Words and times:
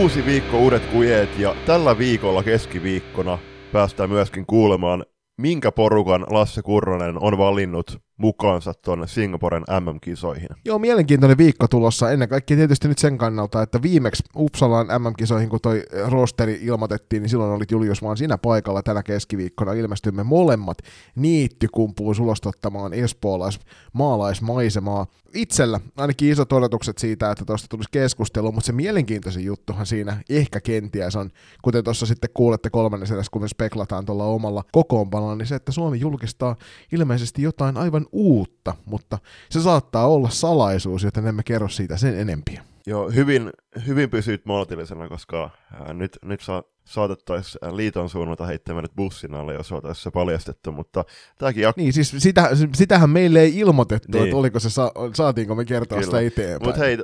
Uusi 0.00 0.26
viikko, 0.26 0.58
uudet 0.58 0.86
kujeet 0.86 1.38
ja 1.38 1.56
tällä 1.66 1.98
viikolla 1.98 2.42
keskiviikkona 2.42 3.38
päästään 3.72 4.10
myöskin 4.10 4.46
kuulemaan, 4.46 5.04
minkä 5.40 5.72
porukan 5.72 6.26
Lasse 6.30 6.62
Kurronen 6.62 7.22
on 7.22 7.38
valinnut 7.38 8.00
mukaansa 8.20 8.74
tuonne 8.74 9.06
Singaporen 9.06 9.62
MM-kisoihin. 9.80 10.48
Joo, 10.64 10.78
mielenkiintoinen 10.78 11.38
viikko 11.38 11.68
tulossa. 11.68 12.10
Ennen 12.10 12.28
kaikkea 12.28 12.56
tietysti 12.56 12.88
nyt 12.88 12.98
sen 12.98 13.18
kannalta, 13.18 13.62
että 13.62 13.82
viimeksi 13.82 14.24
Uppsalaan 14.36 14.86
MM-kisoihin, 14.86 15.48
kun 15.48 15.60
toi 15.62 15.82
rosteri 16.06 16.58
ilmoitettiin, 16.62 17.22
niin 17.22 17.30
silloin 17.30 17.52
olit 17.52 17.70
Julius 17.70 18.02
vaan 18.02 18.16
siinä 18.16 18.38
paikalla 18.38 18.82
tänä 18.82 19.02
keskiviikkona. 19.02 19.72
Ilmestymme 19.72 20.22
molemmat 20.22 20.78
niittykumpuun 21.16 22.14
sulostottamaan 22.14 22.92
espoolais 22.92 23.60
maalaismaisemaa. 23.92 25.06
Itsellä 25.34 25.80
ainakin 25.96 26.30
isot 26.30 26.52
odotukset 26.52 26.98
siitä, 26.98 27.30
että 27.30 27.44
tuosta 27.44 27.68
tulisi 27.68 27.88
keskustelu, 27.92 28.52
mutta 28.52 28.66
se 28.66 28.72
mielenkiintoisin 28.72 29.44
juttuhan 29.44 29.86
siinä 29.86 30.22
ehkä 30.30 30.60
kenties 30.60 31.16
on, 31.16 31.30
kuten 31.62 31.84
tuossa 31.84 32.06
sitten 32.06 32.30
kuulette 32.34 32.70
kolmannessa 32.70 33.14
kun 33.30 33.42
me 33.42 33.48
speklataan 33.48 34.04
tuolla 34.04 34.24
omalla 34.24 34.64
kokoonpanolla, 34.72 35.36
niin 35.36 35.46
se, 35.46 35.54
että 35.54 35.72
Suomi 35.72 36.00
julkistaa 36.00 36.56
ilmeisesti 36.92 37.42
jotain 37.42 37.76
aivan 37.76 38.06
uutta, 38.12 38.74
mutta 38.84 39.18
se 39.50 39.60
saattaa 39.60 40.06
olla 40.08 40.28
salaisuus, 40.30 41.02
joten 41.02 41.26
emme 41.26 41.42
kerro 41.42 41.68
siitä 41.68 41.96
sen 41.96 42.18
enempiä. 42.20 42.64
Joo, 42.86 43.10
hyvin, 43.10 43.50
hyvin 43.86 44.10
pysyit 44.10 44.46
maltillisena, 44.46 45.08
koska 45.08 45.50
ää, 45.72 45.94
nyt, 45.94 46.18
nyt 46.24 46.40
saa, 46.40 46.62
saatettaisiin 46.84 47.76
liiton 47.76 48.08
suunnalta 48.08 48.46
heittää 48.46 48.74
meidät 48.74 48.90
bussin 48.96 49.34
alle, 49.34 49.54
jos 49.54 49.72
oltaisiin 49.72 50.02
se 50.02 50.10
paljastettu, 50.10 50.72
mutta 50.72 51.04
tämäkin 51.38 51.64
jak- 51.64 51.72
Niin, 51.76 51.92
siis 51.92 52.14
sitä, 52.18 52.50
sitähän 52.74 53.10
meille 53.10 53.40
ei 53.40 53.58
ilmoitettu, 53.58 54.08
Niin. 54.18 54.24
että 54.24 54.36
oliko 54.36 54.60
se, 54.60 54.70
sa- 54.70 54.92
saatiinko 55.14 55.54
me 55.54 55.64
kertoa 55.64 55.98
Kyllä. 55.98 56.06
sitä 56.06 56.20
eteenpäin. 56.20 56.68
Mutta 56.68 56.80
hei, 56.84 56.98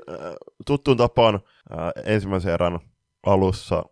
tuttuun 0.67 0.97
tapaan 0.97 1.35
äh, 1.35 1.41
ensimmäisen 2.05 2.53
erän 2.55 2.79
alussa 3.27 3.85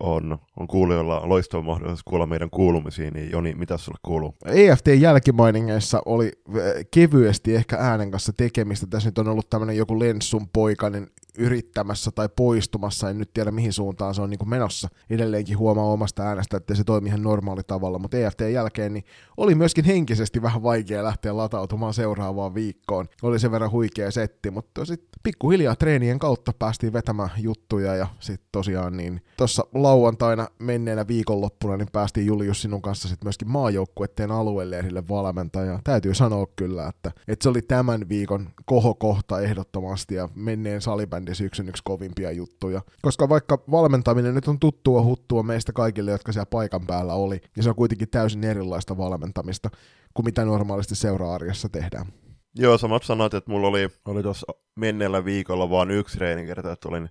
on, 0.00 0.38
on 0.60 0.66
kuulijoilla 0.66 1.20
loistava 1.24 1.62
mahdollisuus 1.62 2.04
kuulla 2.04 2.26
meidän 2.26 2.50
kuulumisiin, 2.50 3.14
niin 3.14 3.30
Joni, 3.30 3.54
mitä 3.54 3.76
sulle 3.76 3.98
kuuluu? 4.02 4.34
EFT 4.46 4.86
jälkimainingeissa 4.86 6.02
oli 6.04 6.32
äh, 6.48 6.62
kevyesti 6.90 7.54
ehkä 7.54 7.76
äänen 7.80 8.10
kanssa 8.10 8.32
tekemistä. 8.32 8.86
Tässä 8.86 9.08
nyt 9.08 9.18
on 9.18 9.28
ollut 9.28 9.50
tämmöinen 9.50 9.76
joku 9.76 9.98
Lenssun 9.98 10.48
poikainen 10.52 11.06
yrittämässä 11.38 12.10
tai 12.10 12.28
poistumassa, 12.36 13.10
en 13.10 13.18
nyt 13.18 13.32
tiedä 13.32 13.50
mihin 13.50 13.72
suuntaan 13.72 14.14
se 14.14 14.22
on 14.22 14.30
niin 14.30 14.48
menossa. 14.48 14.88
Edelleenkin 15.10 15.58
huomaa 15.58 15.84
omasta 15.84 16.22
äänestä, 16.22 16.56
että 16.56 16.74
se 16.74 16.84
toimii 16.84 17.08
ihan 17.08 17.22
normaali 17.22 17.62
tavalla, 17.66 17.98
mutta 17.98 18.16
EFT 18.16 18.40
jälkeen 18.52 18.92
niin 18.92 19.04
oli 19.36 19.54
myöskin 19.54 19.84
henkisesti 19.84 20.42
vähän 20.42 20.62
vaikea 20.62 21.04
lähteä 21.04 21.36
latautumaan 21.36 21.94
seuraavaan 21.94 22.54
viikkoon. 22.54 23.06
Oli 23.22 23.38
sen 23.38 23.50
verran 23.50 23.70
huikea 23.70 24.10
setti, 24.10 24.50
mutta 24.50 24.84
sitten 24.84 25.20
pikkuhiljaa 25.22 25.76
treenien 25.76 26.18
kautta 26.18 26.52
päästiin 26.58 26.92
vetämään 26.92 27.30
juttuja 27.38 27.94
ja 27.94 28.06
sitten 28.20 28.48
tosiaan 28.52 28.96
niin 28.96 29.20
tuossa 29.36 29.66
lauantaina 29.90 30.48
menneenä 30.58 31.06
viikonloppuna 31.08 31.76
niin 31.76 31.88
päästiin 31.92 32.26
Julius 32.26 32.62
sinun 32.62 32.82
kanssa 32.82 33.08
sitten 33.08 33.26
myöskin 33.26 33.50
maajoukkuetteen 33.50 34.30
aluelehdille 34.30 35.08
valmentaja. 35.08 35.78
Täytyy 35.84 36.14
sanoa 36.14 36.46
kyllä, 36.56 36.88
että, 36.88 37.12
että 37.28 37.42
se 37.42 37.48
oli 37.48 37.62
tämän 37.62 38.08
viikon 38.08 38.50
kohokohta 38.64 39.40
ehdottomasti 39.40 40.14
ja 40.14 40.28
menneen 40.34 40.80
salibändin 40.80 41.34
syksyn 41.34 41.68
yksi 41.68 41.82
kovimpia 41.84 42.30
juttuja. 42.32 42.82
Koska 43.02 43.28
vaikka 43.28 43.58
valmentaminen 43.70 44.34
nyt 44.34 44.48
on 44.48 44.58
tuttua 44.58 45.02
huttua 45.02 45.42
meistä 45.42 45.72
kaikille, 45.72 46.10
jotka 46.10 46.32
siellä 46.32 46.46
paikan 46.46 46.86
päällä 46.86 47.14
oli, 47.14 47.40
niin 47.56 47.64
se 47.64 47.70
on 47.70 47.76
kuitenkin 47.76 48.10
täysin 48.10 48.44
erilaista 48.44 48.96
valmentamista 48.96 49.70
kuin 50.14 50.24
mitä 50.24 50.44
normaalisti 50.44 50.94
seura-arjessa 50.94 51.68
tehdään. 51.68 52.06
Joo, 52.54 52.78
samat 52.78 53.02
sanat, 53.02 53.34
että 53.34 53.50
mulla 53.50 53.68
oli, 53.68 53.88
oli 54.04 54.22
tuossa 54.22 54.46
menneellä 54.76 55.24
viikolla 55.24 55.70
vaan 55.70 55.90
yksi 55.90 56.18
treenikerta, 56.18 56.72
että 56.72 56.88
olin 56.88 57.08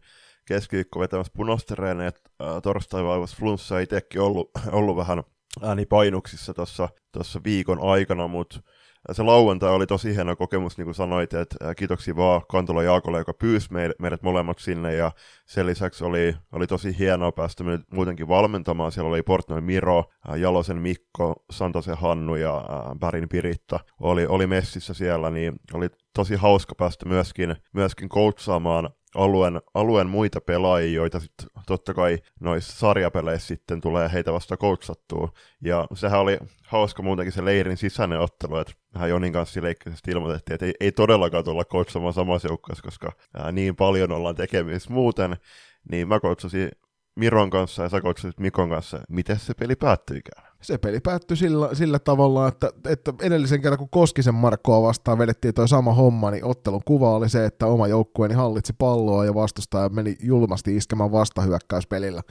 keskiviikko 0.50 1.00
vetämässä 1.00 1.34
punaista 1.36 1.76
treeniä, 1.76 2.08
että 2.08 2.30
äh, 2.42 2.62
torstai 2.64 3.04
vaivasi 3.04 3.38
flunssa 3.38 3.80
itsekin 3.80 4.22
ollut, 4.22 4.52
ollut 4.72 4.98
vähän 4.98 5.24
äänipainuksissa 5.62 6.54
tuossa 6.54 6.90
tossa 7.12 7.40
viikon 7.44 7.80
aikana, 7.82 8.28
mutta 8.28 8.60
se 9.12 9.24
lauantai 9.24 9.70
oli 9.70 9.88
tosi 9.88 10.16
hieno 10.16 10.36
kokemus, 10.36 10.78
niin 10.78 10.86
kuin 10.86 10.96
sanoit, 10.96 11.34
että 11.34 11.76
kiitoksia 11.76 12.16
vaan 12.16 12.42
Kantola 12.52 12.84
Jaakolle, 12.84 13.18
joka 13.18 13.34
pyysi 13.34 13.68
meidät, 14.00 14.24
molemmat 14.24 14.60
sinne, 14.60 14.96
ja 14.96 15.12
sen 15.46 15.66
lisäksi 15.66 16.04
oli, 16.04 16.36
oli 16.52 16.68
tosi 16.68 17.00
hienoa 17.00 17.32
päästä 17.32 17.64
muutenkin 17.94 18.28
valmentamaan. 18.28 18.92
Siellä 18.92 19.10
oli 19.10 19.24
Portnoin 19.24 19.64
Miro, 19.64 20.04
Jalosen 20.38 20.78
Mikko, 20.78 21.44
Santosen 21.52 21.98
Hannu 21.98 22.36
ja 22.36 22.66
Pärin 23.00 23.30
Piritta 23.30 23.80
oli, 24.00 24.26
oli 24.26 24.48
messissä 24.48 24.94
siellä, 24.94 25.30
niin 25.30 25.54
oli 25.74 25.90
tosi 26.16 26.36
hauska 26.36 26.76
päästä 26.76 27.06
myöskin, 27.06 27.56
myöskin 27.74 28.10
coachaamaan 28.10 28.90
alueen, 29.16 29.62
alueen 29.74 30.08
muita 30.08 30.42
pelaajia, 30.42 30.94
joita 30.94 31.20
sitten 31.20 31.48
totta 31.68 31.94
kai 31.94 32.18
noissa 32.40 32.78
sarjapeleissä 32.78 33.48
sitten 33.48 33.82
tulee 33.82 34.10
heitä 34.14 34.34
vasta 34.34 34.58
coachattua. 34.58 35.32
Ja 35.62 35.88
sehän 35.94 36.20
oli 36.20 36.38
hauska 36.68 37.04
muutenkin 37.04 37.34
se 37.34 37.46
leirin 37.46 37.78
sisäinen 37.78 38.20
ottelu, 38.20 38.58
että 38.58 38.74
vähän 38.94 39.10
Jonin 39.10 39.34
kanssa 39.34 39.62
leikkaisesti 39.62 40.12
ilmoitettiin, 40.12 40.54
että 40.54 40.66
ei, 40.66 40.74
ei 40.80 40.92
todellakaan 40.92 41.44
tulla 41.44 41.66
coachamaan 41.66 42.14
samassa 42.14 42.48
joukkueessa, 42.48 42.84
koska 42.84 43.12
ää, 43.34 43.52
niin 43.52 43.76
paljon 43.76 44.12
ollaan 44.12 44.36
tekemisissä 44.36 44.94
muuten, 44.94 45.38
niin 45.92 46.08
mä 46.08 46.20
coachasin 46.20 46.72
Miron 47.16 47.50
kanssa 47.50 47.84
ja 47.84 47.90
sä 47.90 48.02
coachasit 48.02 48.40
Mikon 48.40 48.70
kanssa, 48.70 49.00
miten 49.10 49.40
se 49.40 49.54
peli 49.54 49.76
päättyikään. 49.76 50.49
Se 50.62 50.78
peli 50.78 51.00
päättyi 51.00 51.38
sillä, 51.38 51.76
sillä 51.76 52.00
tavalla, 52.00 52.48
että, 52.48 52.72
että 52.86 53.14
edellisen 53.22 53.62
kerran 53.62 53.78
kun 53.78 53.90
Koskisen 53.90 54.36
Markkoa 54.36 54.88
vastaan 54.88 55.18
vedettiin 55.18 55.54
toi 55.54 55.68
sama 55.68 55.94
homma, 55.94 56.32
niin 56.32 56.46
ottelun 56.46 56.82
kuva 56.86 57.16
oli 57.16 57.30
se, 57.30 57.46
että 57.46 57.66
oma 57.66 57.88
joukkueeni 57.88 58.36
hallitsi 58.36 58.74
palloa 58.78 59.26
ja 59.26 59.34
vastustaja 59.34 59.90
meni 59.90 60.18
julmasti 60.24 60.76
iskemään 60.76 61.12
vastahyökkäyspelillä 61.12 62.22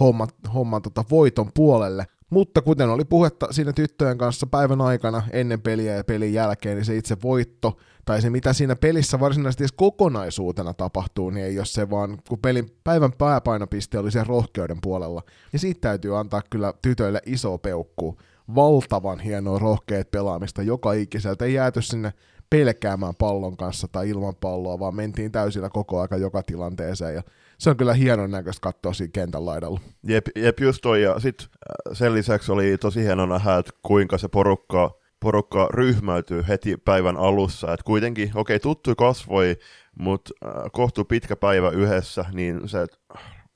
homman, 0.00 0.28
homman 0.54 0.82
tota 0.82 1.04
voiton 1.10 1.50
puolelle. 1.54 2.06
Mutta 2.30 2.62
kuten 2.62 2.88
oli 2.88 3.04
puhetta 3.04 3.46
siinä 3.50 3.72
tyttöjen 3.72 4.18
kanssa 4.18 4.46
päivän 4.46 4.80
aikana 4.80 5.22
ennen 5.30 5.60
peliä 5.60 5.94
ja 5.94 6.04
pelin 6.04 6.34
jälkeen, 6.34 6.76
niin 6.76 6.84
se 6.84 6.96
itse 6.96 7.16
voitto, 7.22 7.76
tai 8.04 8.22
se 8.22 8.30
mitä 8.30 8.52
siinä 8.52 8.76
pelissä 8.76 9.20
varsinaisesti 9.20 9.62
edes 9.62 9.72
kokonaisuutena 9.72 10.74
tapahtuu, 10.74 11.30
niin 11.30 11.46
ei 11.46 11.58
ole 11.58 11.66
se 11.66 11.90
vaan, 11.90 12.18
kun 12.28 12.38
pelin 12.38 12.76
päivän 12.84 13.12
pääpainopiste 13.12 13.98
oli 13.98 14.10
sen 14.10 14.26
rohkeuden 14.26 14.78
puolella. 14.82 15.22
Ja 15.52 15.58
siitä 15.58 15.80
täytyy 15.80 16.18
antaa 16.18 16.42
kyllä 16.50 16.74
tytöille 16.82 17.22
iso 17.26 17.58
peukku. 17.58 18.18
Valtavan 18.54 19.20
hienoa 19.20 19.58
rohkeat 19.58 20.10
pelaamista 20.10 20.62
joka 20.62 20.92
ikiseltä. 20.92 21.44
Ei 21.44 21.54
jääty 21.54 21.82
sinne 21.82 22.12
pelkäämään 22.50 23.14
pallon 23.18 23.56
kanssa 23.56 23.88
tai 23.92 24.08
ilman 24.08 24.34
palloa, 24.40 24.78
vaan 24.78 24.94
mentiin 24.94 25.32
täysillä 25.32 25.70
koko 25.70 26.00
aika 26.00 26.16
joka 26.16 26.42
tilanteeseen. 26.42 27.14
Ja 27.14 27.22
se 27.60 27.70
on 27.70 27.76
kyllä 27.76 27.94
hienon 27.94 28.30
näköistä 28.30 28.60
katsoa 28.60 28.92
siinä 28.92 29.10
kentän 29.12 29.46
laidalla. 29.46 29.80
Jep, 30.06 30.26
jep 30.36 30.60
just 30.60 30.78
toi, 30.82 31.02
ja 31.02 31.20
sitten 31.20 31.48
sen 31.92 32.14
lisäksi 32.14 32.52
oli 32.52 32.78
tosi 32.78 33.02
hieno 33.02 33.26
nähdä, 33.26 33.56
että 33.56 33.72
kuinka 33.82 34.18
se 34.18 34.28
porukka, 34.28 34.98
porukka 35.20 35.68
ryhmäytyy 35.70 36.44
heti 36.48 36.76
päivän 36.76 37.16
alussa. 37.16 37.72
Et 37.72 37.82
kuitenkin, 37.82 38.30
okei, 38.34 38.56
okay, 38.56 38.58
tuttu 38.58 38.94
kasvoi, 38.94 39.56
mutta 39.98 40.30
äh, 40.44 40.52
kohtuu 40.72 41.04
pitkä 41.04 41.36
päivä 41.36 41.70
yhdessä, 41.70 42.24
niin 42.32 42.68
se 42.68 42.86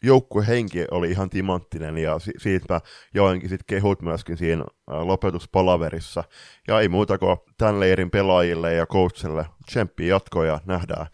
joukkuehenki 0.03 0.84
oli 0.91 1.10
ihan 1.10 1.31
timanttinen, 1.31 1.98
ja 1.98 2.19
si- 2.19 2.32
siitä 2.38 2.75
mä 2.75 2.81
joinkin 3.14 3.48
sit 3.48 3.62
kehut 3.66 4.03
myöskin 4.03 4.37
siinä 4.37 4.64
äh, 4.93 5.00
lopetuspalaverissa. 5.00 6.25
Ja 6.69 6.81
ei 6.81 6.88
muuta 6.88 7.19
kuin 7.19 7.37
tämän 7.59 7.81
leirin 7.81 8.10
pelaajille 8.10 8.75
ja 8.75 8.87
coachille 8.87 9.47
tsemppiä 9.66 10.06
jatkoa 10.06 10.47
ja 10.47 10.60
nähdään, 10.66 11.06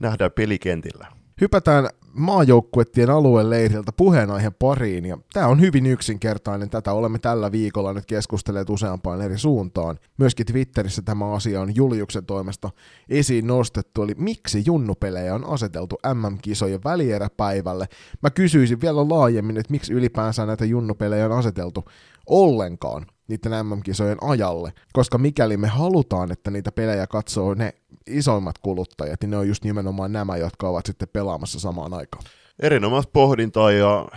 nähdään 0.00 0.32
pelikentillä. 0.32 1.21
Hypätään 1.42 1.88
maajoukkuettien 2.12 3.10
alueen 3.10 3.50
leiriltä 3.50 3.92
puheenaiheen 3.96 4.54
pariin, 4.58 5.04
ja 5.04 5.18
tämä 5.32 5.46
on 5.46 5.60
hyvin 5.60 5.86
yksinkertainen. 5.86 6.70
Tätä 6.70 6.92
olemme 6.92 7.18
tällä 7.18 7.52
viikolla 7.52 7.92
nyt 7.92 8.06
keskustelleet 8.06 8.70
useampaan 8.70 9.22
eri 9.22 9.38
suuntaan. 9.38 9.98
Myöskin 10.18 10.46
Twitterissä 10.46 11.02
tämä 11.02 11.32
asia 11.32 11.60
on 11.60 11.76
Juliuksen 11.76 12.26
toimesta 12.26 12.70
esiin 13.08 13.46
nostettu, 13.46 14.02
eli 14.02 14.14
miksi 14.18 14.62
junnupelejä 14.66 15.34
on 15.34 15.44
aseteltu 15.46 15.98
MM-kisojen 16.14 16.84
välieräpäivälle. 16.84 17.86
Mä 18.22 18.30
kysyisin 18.30 18.80
vielä 18.80 19.08
laajemmin, 19.08 19.56
että 19.56 19.72
miksi 19.72 19.92
ylipäänsä 19.92 20.46
näitä 20.46 20.64
junnupelejä 20.64 21.26
on 21.26 21.32
aseteltu 21.32 21.84
ollenkaan 22.26 23.06
niiden 23.28 23.66
MM-kisojen 23.66 24.18
ajalle, 24.20 24.72
koska 24.92 25.18
mikäli 25.18 25.56
me 25.56 25.68
halutaan, 25.68 26.32
että 26.32 26.50
niitä 26.50 26.72
pelejä 26.72 27.06
katsoo 27.06 27.54
ne 27.54 27.74
isoimmat 28.06 28.58
kuluttajat, 28.58 29.20
niin 29.20 29.30
ne 29.30 29.36
on 29.36 29.48
just 29.48 29.64
nimenomaan 29.64 30.12
nämä, 30.12 30.36
jotka 30.36 30.68
ovat 30.68 30.86
sitten 30.86 31.08
pelaamassa 31.12 31.60
samaan 31.60 31.94
aikaan. 31.94 32.24
Erinomaista 32.62 33.10
pohdintaa 33.12 33.72
ja 33.72 34.08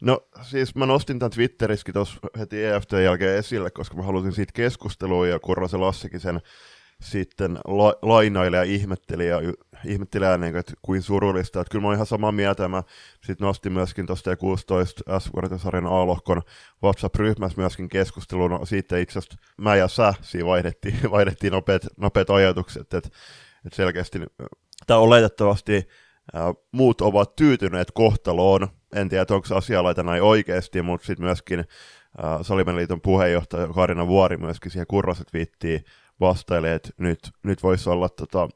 no 0.00 0.20
siis 0.42 0.74
mä 0.74 0.86
nostin 0.86 1.18
tämän 1.18 1.30
Twitterissäkin 1.30 1.94
tuossa 1.94 2.16
heti 2.38 2.64
EFT 2.64 2.92
jälkeen 2.92 3.38
esille, 3.38 3.70
koska 3.70 3.96
mä 3.96 4.02
halusin 4.02 4.32
siitä 4.32 4.52
keskustelua 4.52 5.26
ja 5.26 5.38
Kurrasen 5.38 5.80
Lassikin 5.80 6.20
sen 6.20 6.40
sitten 7.00 7.58
la- 7.64 7.94
lainaili 8.02 8.56
ja 8.56 8.62
ihmetteli 8.62 9.28
ja 9.28 9.40
ihmetteli 9.84 10.26
ääneen, 10.26 10.56
että 10.56 10.72
kuin 10.82 11.02
surullista. 11.02 11.60
Että 11.60 11.70
kyllä 11.70 11.82
mä 11.82 11.88
oon 11.88 11.94
ihan 11.94 12.06
samaa 12.06 12.32
mieltä 12.32 12.68
mä 12.68 12.82
sitten 13.26 13.46
nostin 13.46 13.72
myöskin 13.72 14.06
tuosta 14.06 14.36
16 14.36 15.20
s 15.20 15.30
sarjan 15.56 15.86
A-lohkon 15.86 16.42
WhatsApp-ryhmässä 16.82 17.60
myöskin 17.60 17.88
keskustelun 17.88 18.50
no, 18.50 18.66
siitä 18.66 18.98
itse 18.98 19.18
asiassa 19.18 19.38
mä 19.56 19.76
ja 19.76 19.88
sä 19.88 20.14
siinä 20.20 20.46
vaihdettiin, 20.46 20.98
vaihdettiin 21.10 21.52
nopeat, 21.52 21.82
nopeat 21.96 22.30
ajatukset, 22.30 22.82
että, 22.82 22.98
että 23.66 23.76
selkeästi 23.76 24.20
tämä 24.86 25.00
oletettavasti 25.00 25.88
ää, 26.34 26.54
muut 26.72 27.00
ovat 27.00 27.36
tyytyneet 27.36 27.90
kohtaloon. 27.90 28.68
En 28.94 29.08
tiedä, 29.08 29.26
onko 29.30 29.46
se 29.46 29.54
asialaita 29.54 30.02
näin 30.02 30.22
oikeasti, 30.22 30.82
mutta 30.82 31.06
sitten 31.06 31.26
myöskin 31.26 31.64
Salimeliiton 32.42 33.00
puheenjohtaja 33.00 33.68
Karina 33.68 34.06
Vuori 34.06 34.36
myöskin 34.36 34.70
siihen 34.70 34.86
kurraset 34.86 35.32
viittiin 35.32 35.84
vastaili, 36.20 36.70
että 36.70 36.90
nyt, 36.98 37.18
nyt 37.42 37.62
voisi 37.62 37.90
olla, 37.90 38.08
tota, 38.08 38.48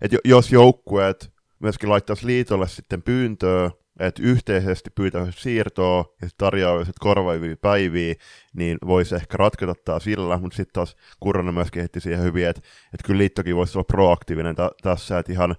että 0.00 0.16
jos 0.24 0.52
joukkueet 0.52 1.32
myöskin 1.58 1.88
laittaisi 1.88 2.26
liitolle 2.26 2.68
sitten 2.68 3.02
pyyntöä, 3.02 3.70
että 4.00 4.22
yhteisesti 4.22 4.90
pyytäisi 4.90 5.40
siirtoa 5.40 6.04
ja 6.22 6.28
tarjoaisi 6.38 6.92
korvaivia 7.00 7.56
päiviä, 7.60 8.14
niin 8.56 8.78
voisi 8.86 9.14
ehkä 9.14 9.36
ratketa 9.36 9.74
tämä 9.84 10.00
sillä, 10.00 10.38
mutta 10.38 10.56
sitten 10.56 10.72
taas 10.72 10.96
Kurronen 11.20 11.54
myöskin 11.54 11.80
heitti 11.80 12.00
siihen 12.00 12.22
hyvin, 12.22 12.46
että, 12.46 12.62
että 12.94 13.06
kyllä 13.06 13.18
liittokin 13.18 13.56
voisi 13.56 13.78
olla 13.78 13.84
proaktiivinen 13.84 14.54
t- 14.56 14.82
tässä, 14.82 15.18
että 15.18 15.32
ihan 15.32 15.56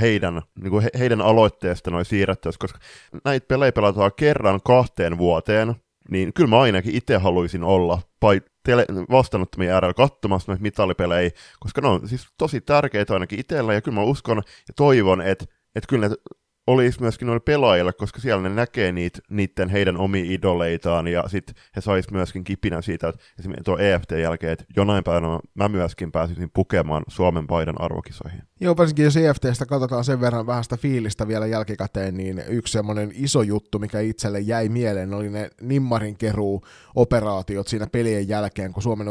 heidän, 0.00 0.42
niin 0.60 0.70
kuin 0.70 0.82
he, 0.82 0.90
heidän 0.98 1.20
aloitteesta 1.20 1.90
noin 1.90 2.04
siirrettäisiin, 2.04 2.58
koska 2.58 2.78
näitä 3.24 3.46
pelejä 3.46 3.72
pelataan 3.72 4.10
kerran 4.16 4.60
kahteen 4.64 5.18
vuoteen, 5.18 5.74
niin 6.10 6.32
kyllä 6.32 6.50
mä 6.50 6.60
ainakin 6.60 6.94
itse 6.94 7.16
haluaisin 7.16 7.64
olla 7.64 8.00
pai, 8.20 8.40
tele, 8.62 8.86
vastaanottomien 9.10 9.72
äärellä 9.72 9.94
katsomassa 9.94 10.52
noita 10.52 10.62
mitallipelejä, 10.62 11.30
koska 11.60 11.80
ne 11.80 11.88
on 11.88 12.08
siis 12.08 12.26
tosi 12.38 12.60
tärkeitä 12.60 13.14
ainakin 13.14 13.40
itsellä, 13.40 13.74
ja 13.74 13.80
kyllä 13.80 13.94
mä 13.94 14.02
uskon 14.02 14.36
ja 14.68 14.74
toivon, 14.76 15.20
että, 15.20 15.44
että 15.74 15.88
kyllä 15.88 16.08
ne 16.08 16.14
olisi 16.66 17.00
myöskin 17.00 17.26
noille 17.26 17.42
pelaajille, 17.44 17.92
koska 17.92 18.20
siellä 18.20 18.42
ne 18.42 18.54
näkee 18.54 18.92
niitä, 18.92 19.18
niiden 19.30 19.68
heidän 19.68 19.96
omia 19.96 20.24
idoleitaan, 20.24 21.08
ja 21.08 21.24
sitten 21.26 21.54
he 21.76 21.80
sais 21.80 22.10
myöskin 22.10 22.44
kipinä 22.44 22.82
siitä, 22.82 23.08
että 23.08 23.22
esimerkiksi 23.38 23.64
tuo 23.64 23.78
EFT 23.78 24.10
jälkeen, 24.10 24.52
että 24.52 24.64
jonain 24.76 25.04
päivänä 25.04 25.40
mä 25.54 25.68
myöskin 25.68 26.12
pääsisin 26.12 26.50
pukemaan 26.54 27.02
Suomen 27.08 27.46
paidan 27.46 27.80
arvokisoihin. 27.80 28.42
Joo, 28.60 28.76
varsinkin 28.76 29.04
jos 29.04 29.16
EFTstä 29.16 29.66
katsotaan 29.66 30.04
sen 30.04 30.20
verran 30.20 30.46
vähän 30.46 30.64
sitä 30.64 30.76
fiilistä 30.76 31.28
vielä 31.28 31.46
jälkikäteen, 31.46 32.16
niin 32.16 32.42
yksi 32.48 32.72
semmoinen 32.72 33.12
iso 33.14 33.42
juttu, 33.42 33.78
mikä 33.78 34.00
itselle 34.00 34.40
jäi 34.40 34.68
mieleen, 34.68 35.14
oli 35.14 35.30
ne 35.30 35.50
Nimmarin 35.60 36.16
keruu 36.16 36.64
operaatiot 36.94 37.68
siinä 37.68 37.86
pelien 37.86 38.28
jälkeen, 38.28 38.72
kun 38.72 38.82
Suomen 38.82 39.06
U19 39.06 39.10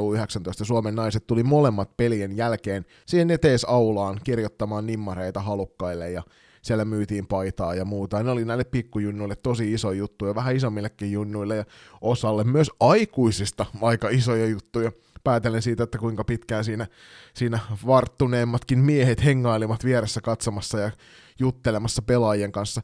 ja 0.60 0.66
Suomen 0.66 0.96
naiset 0.96 1.28
tuli 1.28 1.44
molemmat 1.44 1.98
pelien 1.98 2.38
jälkeen 2.38 2.86
siihen 3.06 3.32
etees 3.32 3.66
aulaan 3.66 4.20
kirjoittamaan 4.24 4.88
nimmareita 4.88 5.40
halukkaille, 5.40 6.12
ja 6.12 6.24
siellä 6.62 6.86
myytiin 6.86 7.28
paitaa 7.28 7.76
ja 7.76 7.86
muuta. 7.86 8.24
Ne 8.24 8.32
oli 8.32 8.46
näille 8.46 8.64
pikkujunnuille 8.64 9.36
tosi 9.36 9.74
iso 9.74 9.92
juttu 9.92 10.26
ja 10.26 10.36
vähän 10.36 10.56
isommillekin 10.56 11.12
junnuille 11.12 11.56
ja 11.56 11.66
osalle 12.02 12.44
myös 12.44 12.72
aikuisista 12.80 13.66
aika 13.82 14.10
isoja 14.10 14.46
juttuja. 14.46 14.92
Päätellen 15.24 15.62
siitä, 15.62 15.84
että 15.84 15.98
kuinka 15.98 16.24
pitkään 16.24 16.64
siinä, 16.64 16.88
siinä 17.34 17.60
varttuneemmatkin 17.86 18.80
miehet 18.80 19.24
hengailivat 19.24 19.86
vieressä 19.86 20.22
katsomassa 20.22 20.80
ja 20.80 20.92
juttelemassa 21.40 22.02
pelaajien 22.02 22.52
kanssa. 22.52 22.82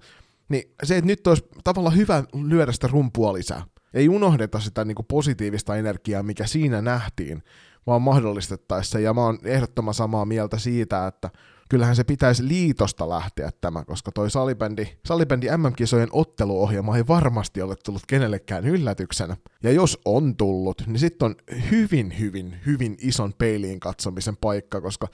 Niin 0.49 0.63
se, 0.83 0.97
että 0.97 1.07
nyt 1.07 1.27
olisi 1.27 1.45
tavallaan 1.63 1.95
hyvä 1.95 2.23
lyödä 2.33 2.71
sitä 2.71 2.87
rumpua 2.87 3.33
lisää. 3.33 3.65
Ei 3.93 4.09
unohdeta 4.09 4.59
sitä 4.59 4.85
niin 4.85 4.95
kuin 4.95 5.05
positiivista 5.05 5.75
energiaa, 5.75 6.23
mikä 6.23 6.45
siinä 6.45 6.81
nähtiin, 6.81 7.43
vaan 7.87 8.01
mahdollistettaessa. 8.01 8.99
Ja 8.99 9.13
mä 9.13 9.21
oon 9.21 9.39
ehdottoman 9.43 9.93
samaa 9.93 10.25
mieltä 10.25 10.57
siitä, 10.57 11.07
että 11.07 11.29
kyllähän 11.69 11.95
se 11.95 12.03
pitäisi 12.03 12.47
liitosta 12.47 13.09
lähteä 13.09 13.49
tämä, 13.61 13.85
koska 13.85 14.11
toi 14.11 14.31
salibändi, 14.31 14.87
salibändi 15.05 15.47
MM-kisojen 15.57 16.09
otteluohjelma 16.11 16.97
ei 16.97 17.07
varmasti 17.07 17.61
ole 17.61 17.75
tullut 17.85 18.01
kenellekään 18.07 18.67
yllätyksenä. 18.67 19.37
Ja 19.63 19.71
jos 19.71 20.01
on 20.05 20.35
tullut, 20.35 20.83
niin 20.87 20.99
sitten 20.99 21.25
on 21.25 21.35
hyvin, 21.71 22.19
hyvin, 22.19 22.55
hyvin 22.65 22.97
ison 23.01 23.33
peiliin 23.37 23.79
katsomisen 23.79 24.37
paikka, 24.37 24.81
koska 24.81 25.07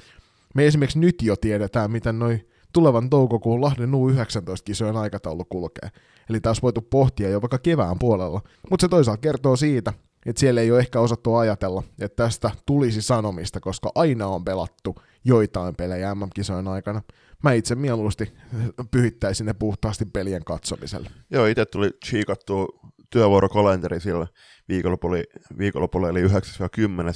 me 0.55 0.67
esimerkiksi 0.67 0.99
nyt 0.99 1.21
jo 1.21 1.35
tiedetään, 1.35 1.91
miten 1.91 2.19
noin 2.19 2.47
tulevan 2.73 3.09
toukokuun 3.09 3.61
Lahden 3.61 3.91
U19-kisojen 3.91 4.97
aikataulu 4.97 5.45
kulkee. 5.45 5.89
Eli 6.29 6.39
taas 6.39 6.61
voitu 6.61 6.81
pohtia 6.81 7.29
jo 7.29 7.41
vaikka 7.41 7.57
kevään 7.57 7.99
puolella. 7.99 8.41
Mutta 8.69 8.83
se 8.83 8.87
toisaalta 8.87 9.21
kertoo 9.21 9.55
siitä, 9.55 9.93
että 10.25 10.39
siellä 10.39 10.61
ei 10.61 10.71
ole 10.71 10.79
ehkä 10.79 10.99
osattu 10.99 11.35
ajatella, 11.35 11.83
että 11.99 12.23
tästä 12.23 12.51
tulisi 12.65 13.01
sanomista, 13.01 13.59
koska 13.59 13.91
aina 13.95 14.27
on 14.27 14.45
pelattu 14.45 14.95
joitain 15.25 15.75
pelejä 15.75 16.15
MM-kisojen 16.15 16.67
aikana. 16.67 17.01
Mä 17.43 17.53
itse 17.53 17.75
mieluusti 17.75 18.33
pyhittäisin 18.91 19.45
ne 19.45 19.53
puhtaasti 19.53 20.05
pelien 20.05 20.43
katsomiselle. 20.43 21.09
Joo, 21.31 21.45
itse 21.45 21.65
tuli 21.65 21.89
chiikattu 22.05 22.79
työvuorokalenteri 23.09 23.99
sillä 23.99 24.27
viikonlopulla, 24.69 25.17
viikonlopulla 25.57 26.09
eli 26.09 26.23
9-10. 26.23 26.29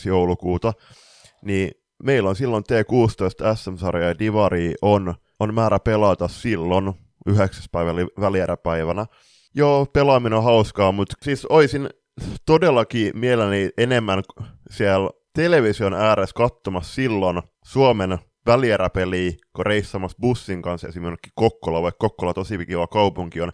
joulukuuta, 0.05 0.73
niin 1.45 1.71
meillä 2.03 2.29
on 2.29 2.35
silloin 2.35 2.63
T16 2.63 3.55
SM-sarja 3.55 4.07
ja 4.07 4.19
Divari 4.19 4.73
on, 4.81 5.15
on 5.39 5.53
määrä 5.53 5.79
pelata 5.79 6.27
silloin 6.27 6.93
9. 7.25 7.63
päivä 7.71 7.91
välieräpäivänä. 8.19 9.05
Joo, 9.55 9.85
pelaaminen 9.85 10.37
on 10.37 10.43
hauskaa, 10.43 10.91
mutta 10.91 11.15
siis 11.21 11.45
oisin 11.45 11.89
todellakin 12.45 13.11
mielelläni 13.15 13.69
enemmän 13.77 14.23
siellä 14.69 15.09
television 15.37 15.93
ääressä 15.93 16.33
katsomassa 16.33 16.93
silloin 16.93 17.41
Suomen 17.65 18.17
välieräpeliä, 18.45 19.31
kun 19.55 19.65
reissamassa 19.65 20.17
bussin 20.21 20.61
kanssa 20.61 20.87
esimerkiksi 20.87 21.31
Kokkola, 21.35 21.81
vaikka 21.81 21.97
Kokkola 21.99 22.33
tosi 22.33 22.65
kiva 22.65 22.87
kaupunki 22.87 23.41
on. 23.41 23.51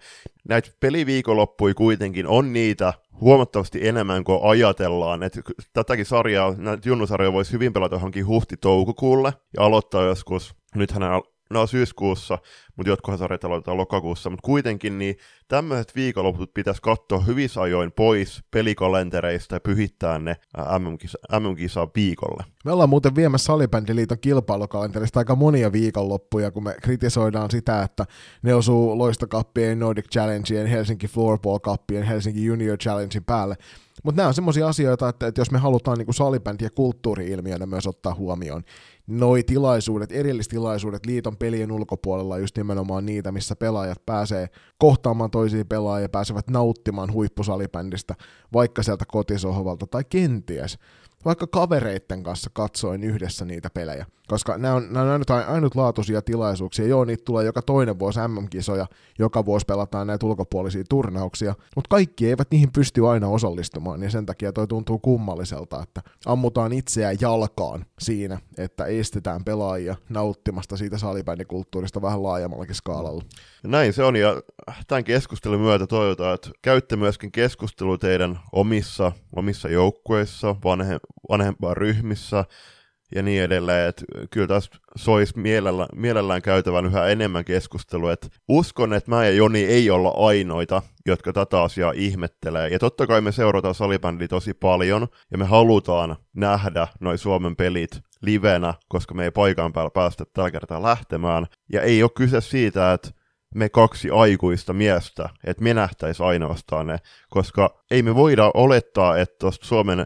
Näitä 0.49 0.71
peliviikonloppuja 0.79 1.73
kuitenkin 1.73 2.27
on 2.27 2.53
niitä 2.53 2.93
huomattavasti 3.21 3.87
enemmän 3.87 4.23
kuin 4.23 4.39
ajatellaan. 4.43 5.23
että 5.23 5.41
tätäkin 5.73 6.05
sarjaa, 6.05 6.55
näitä 6.57 6.89
junnusarjoja 6.89 7.33
voisi 7.33 7.53
hyvin 7.53 7.73
pelata 7.73 7.95
johonkin 7.95 8.27
huhti-toukokuulle 8.27 9.33
ja 9.57 9.63
aloittaa 9.63 10.03
joskus, 10.03 10.55
nythän 10.75 11.03
no 11.53 11.67
syyskuussa, 11.67 12.37
mutta 12.75 12.89
jotkuhan 12.89 13.17
sarjat 13.17 13.43
aloitetaan 13.43 13.77
lokakuussa, 13.77 14.29
mutta 14.29 14.45
kuitenkin 14.45 14.97
niin 14.97 15.15
tämmöiset 15.47 15.95
viikonloput 15.95 16.53
pitäisi 16.53 16.81
katsoa 16.81 17.19
hyvissä 17.19 17.61
ajoin 17.61 17.91
pois 17.91 18.43
pelikalentereista 18.51 19.55
ja 19.55 19.59
pyhittää 19.59 20.19
ne 20.19 20.35
MM-kisa, 21.39 21.87
viikolle. 21.95 22.43
Me 22.65 22.71
ollaan 22.71 22.89
muuten 22.89 23.15
viemässä 23.15 23.45
Salibändiliiton 23.45 24.19
kilpailukalenterista 24.19 25.19
aika 25.19 25.35
monia 25.35 25.71
viikonloppuja, 25.71 26.51
kun 26.51 26.63
me 26.63 26.75
kritisoidaan 26.81 27.51
sitä, 27.51 27.81
että 27.81 28.05
ne 28.41 28.53
osuu 28.53 28.97
loistokappien, 28.97 29.79
Nordic 29.79 30.09
Challengeen, 30.11 30.67
Helsinki 30.67 31.07
Floorball 31.07 31.59
Cupien, 31.59 32.03
Helsinki 32.03 32.45
Junior 32.45 32.77
Challengein 32.77 33.23
päälle. 33.23 33.55
Mutta 34.03 34.17
nämä 34.19 34.27
on 34.27 34.33
semmoisia 34.33 34.67
asioita, 34.67 35.09
että, 35.09 35.27
että 35.27 35.41
jos 35.41 35.51
me 35.51 35.59
halutaan 35.59 35.97
niin 35.97 36.13
salibändi- 36.13 36.63
ja 36.63 36.69
kulttuuri-ilmiönä 36.69 37.65
myös 37.65 37.87
ottaa 37.87 38.15
huomioon, 38.15 38.63
noi 39.07 39.43
tilaisuudet, 39.43 40.11
erillistilaisuudet 40.11 41.05
liiton 41.05 41.37
pelien 41.37 41.71
ulkopuolella 41.71 42.37
just 42.37 42.57
nimenomaan 42.57 43.05
niitä, 43.05 43.31
missä 43.31 43.55
pelaajat 43.55 44.05
pääsee 44.05 44.49
kohtaamaan 44.77 45.31
toisia 45.31 45.65
pelaajia, 45.65 46.09
pääsevät 46.09 46.49
nauttimaan 46.49 47.13
huippusalibändistä, 47.13 48.15
vaikka 48.53 48.83
sieltä 48.83 49.05
kotisohvalta 49.07 49.87
tai 49.87 50.03
kenties 50.09 50.77
vaikka 51.25 51.47
kavereitten 51.47 52.23
kanssa 52.23 52.49
katsoin 52.53 53.03
yhdessä 53.03 53.45
niitä 53.45 53.69
pelejä, 53.69 54.05
koska 54.27 54.57
nämä 54.57 54.73
on, 54.73 54.87
nämä 54.93 55.05
on 55.05 55.11
ainut, 55.11 55.29
ainutlaatuisia 55.29 56.21
tilaisuuksia. 56.21 56.87
Joo, 56.87 57.05
niitä 57.05 57.23
tulee 57.25 57.45
joka 57.45 57.61
toinen 57.61 57.99
vuosi 57.99 58.19
MM-kisoja, 58.27 58.85
joka 59.19 59.45
vuosi 59.45 59.65
pelataan 59.65 60.07
näitä 60.07 60.25
ulkopuolisia 60.25 60.83
turnauksia, 60.89 61.55
mutta 61.75 61.89
kaikki 61.89 62.29
eivät 62.29 62.47
niihin 62.51 62.71
pysty 62.73 63.07
aina 63.07 63.27
osallistumaan, 63.27 64.03
ja 64.03 64.09
sen 64.09 64.25
takia 64.25 64.53
toi 64.53 64.67
tuntuu 64.67 64.99
kummalliselta, 64.99 65.83
että 65.83 66.01
ammutaan 66.25 66.73
itseään 66.73 67.17
jalkaan 67.21 67.85
siinä, 67.99 68.39
että 68.57 68.85
estetään 68.85 69.43
pelaajia 69.43 69.95
nauttimasta 70.09 70.77
siitä 70.77 70.97
salibändikulttuurista 70.97 72.01
vähän 72.01 72.23
laajemmallakin 72.23 72.75
skaalalla. 72.75 73.23
Näin 73.63 73.93
se 73.93 74.03
on, 74.03 74.15
ja 74.15 74.41
tämän 74.87 75.03
keskustelun 75.03 75.61
myötä 75.61 75.87
toivotaan, 75.87 76.35
että 76.35 76.49
käytte 76.61 76.95
myöskin 76.95 77.31
keskustelua 77.31 77.97
teidän 77.97 78.39
omissa, 78.51 79.11
omissa 79.35 79.69
joukkueissa, 79.69 80.55
vanhe, 80.63 80.99
vanhempaa 81.29 81.73
ryhmissä 81.73 82.45
ja 83.15 83.23
niin 83.23 83.43
edelleen. 83.43 83.89
Että 83.89 84.05
kyllä 84.31 84.47
tässä 84.47 84.71
sois 84.95 85.35
mielellä, 85.35 85.87
mielellään 85.95 86.41
käytävän 86.41 86.85
yhä 86.85 87.07
enemmän 87.07 87.45
keskustelua. 87.45 88.13
Et 88.13 88.29
uskon, 88.47 88.93
että 88.93 89.11
mä 89.11 89.25
ja 89.25 89.31
Joni 89.31 89.65
ei 89.65 89.89
olla 89.89 90.13
ainoita, 90.27 90.81
jotka 91.05 91.33
tätä 91.33 91.61
asiaa 91.61 91.91
ihmettelee. 91.95 92.67
Ja 92.67 92.79
totta 92.79 93.07
kai 93.07 93.21
me 93.21 93.31
seurataan 93.31 93.75
salibändiä 93.75 94.27
tosi 94.27 94.53
paljon, 94.53 95.07
ja 95.31 95.37
me 95.37 95.45
halutaan 95.45 96.15
nähdä 96.35 96.87
noin 96.99 97.17
Suomen 97.17 97.55
pelit 97.55 98.01
livenä, 98.21 98.73
koska 98.87 99.13
me 99.13 99.23
ei 99.23 99.31
paikan 99.31 99.73
päällä 99.73 99.91
päästä 99.91 100.23
tällä 100.33 100.51
kertaa 100.51 100.83
lähtemään. 100.83 101.45
Ja 101.73 101.81
ei 101.81 102.03
ole 102.03 102.11
kyse 102.15 102.41
siitä, 102.41 102.93
että 102.93 103.09
me 103.55 103.69
kaksi 103.69 104.09
aikuista 104.09 104.73
miestä, 104.73 105.29
että 105.43 105.63
me 105.63 105.73
nähtäisi 105.73 106.23
ainoastaan 106.23 106.87
ne, 106.87 106.97
koska 107.29 107.83
ei 107.91 108.03
me 108.03 108.15
voida 108.15 108.51
olettaa, 108.53 109.17
että 109.17 109.35
tuosta 109.39 109.65
Suomen 109.65 110.05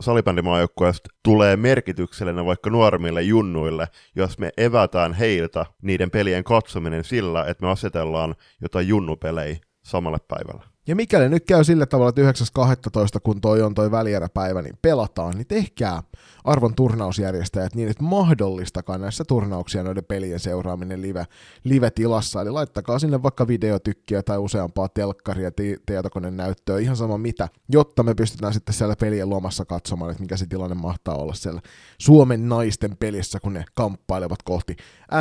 salibändimaajoukkueesta 0.00 1.10
tulee 1.22 1.56
merkityksellinen 1.56 2.46
vaikka 2.46 2.70
nuoremmille 2.70 3.22
junnuille, 3.22 3.88
jos 4.16 4.38
me 4.38 4.50
evätään 4.56 5.12
heiltä 5.12 5.66
niiden 5.82 6.10
pelien 6.10 6.44
katsominen 6.44 7.04
sillä, 7.04 7.44
että 7.44 7.64
me 7.64 7.70
asetellaan 7.70 8.34
jotain 8.60 8.88
junnupelejä 8.88 9.56
samalle 9.84 10.18
päivälle. 10.28 10.75
Ja 10.88 10.96
mikäli 10.96 11.28
nyt 11.28 11.44
käy 11.44 11.64
sillä 11.64 11.86
tavalla, 11.86 12.08
että 12.08 12.22
9.12. 12.22 13.20
kun 13.22 13.40
toi 13.40 13.62
on 13.62 13.74
toi 13.74 13.90
välieräpäivä, 13.90 14.62
niin 14.62 14.78
pelataan, 14.82 15.34
niin 15.36 15.46
tehkää 15.46 16.02
arvon 16.44 16.74
turnausjärjestäjät 16.74 17.74
niin, 17.74 17.88
että 17.88 18.02
mahdollistakaa 18.02 18.98
näissä 18.98 19.24
turnauksia 19.24 19.82
noiden 19.82 20.04
pelien 20.04 20.40
seuraaminen 20.40 21.02
live, 21.02 21.26
live-tilassa. 21.64 22.42
Eli 22.42 22.50
laittakaa 22.50 22.98
sinne 22.98 23.22
vaikka 23.22 23.48
videotykkiä 23.48 24.22
tai 24.22 24.38
useampaa 24.38 24.88
telkkaria, 24.88 25.50
tietokoneen 25.86 26.36
näyttöä, 26.36 26.78
ihan 26.78 26.96
sama 26.96 27.18
mitä, 27.18 27.48
jotta 27.68 28.02
me 28.02 28.14
pystytään 28.14 28.54
sitten 28.54 28.74
siellä 28.74 28.96
pelien 29.00 29.28
luomassa 29.28 29.64
katsomaan, 29.64 30.10
että 30.10 30.22
mikä 30.22 30.36
se 30.36 30.46
tilanne 30.46 30.74
mahtaa 30.74 31.16
olla 31.16 31.34
siellä 31.34 31.60
Suomen 31.98 32.48
naisten 32.48 32.96
pelissä, 32.96 33.40
kun 33.40 33.52
ne 33.52 33.64
kamppailevat 33.74 34.42
kohti 34.42 34.76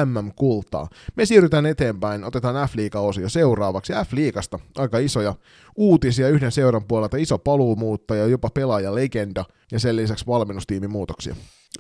MM-kultaa. 0.06 0.88
Me 1.16 1.26
siirrytään 1.26 1.66
eteenpäin, 1.66 2.24
otetaan 2.24 2.70
F-liiga-osio 2.70 3.30
seuraavaksi. 3.30 3.94
F-liigasta 3.94 4.60
aika 4.78 4.98
isoja 4.98 5.36
uutisia 5.76 6.30
yhden 6.30 6.52
seuran 6.52 6.84
puolelta, 6.84 7.18
iso 7.18 7.38
paluumuuttaja, 7.38 8.28
jopa 8.28 8.50
pelaaja-legenda 8.50 9.46
ja 9.72 9.80
sen 9.80 9.96
lisäksi 9.96 10.28
valmennustiimin 10.28 10.92
muutoksia. 10.92 11.36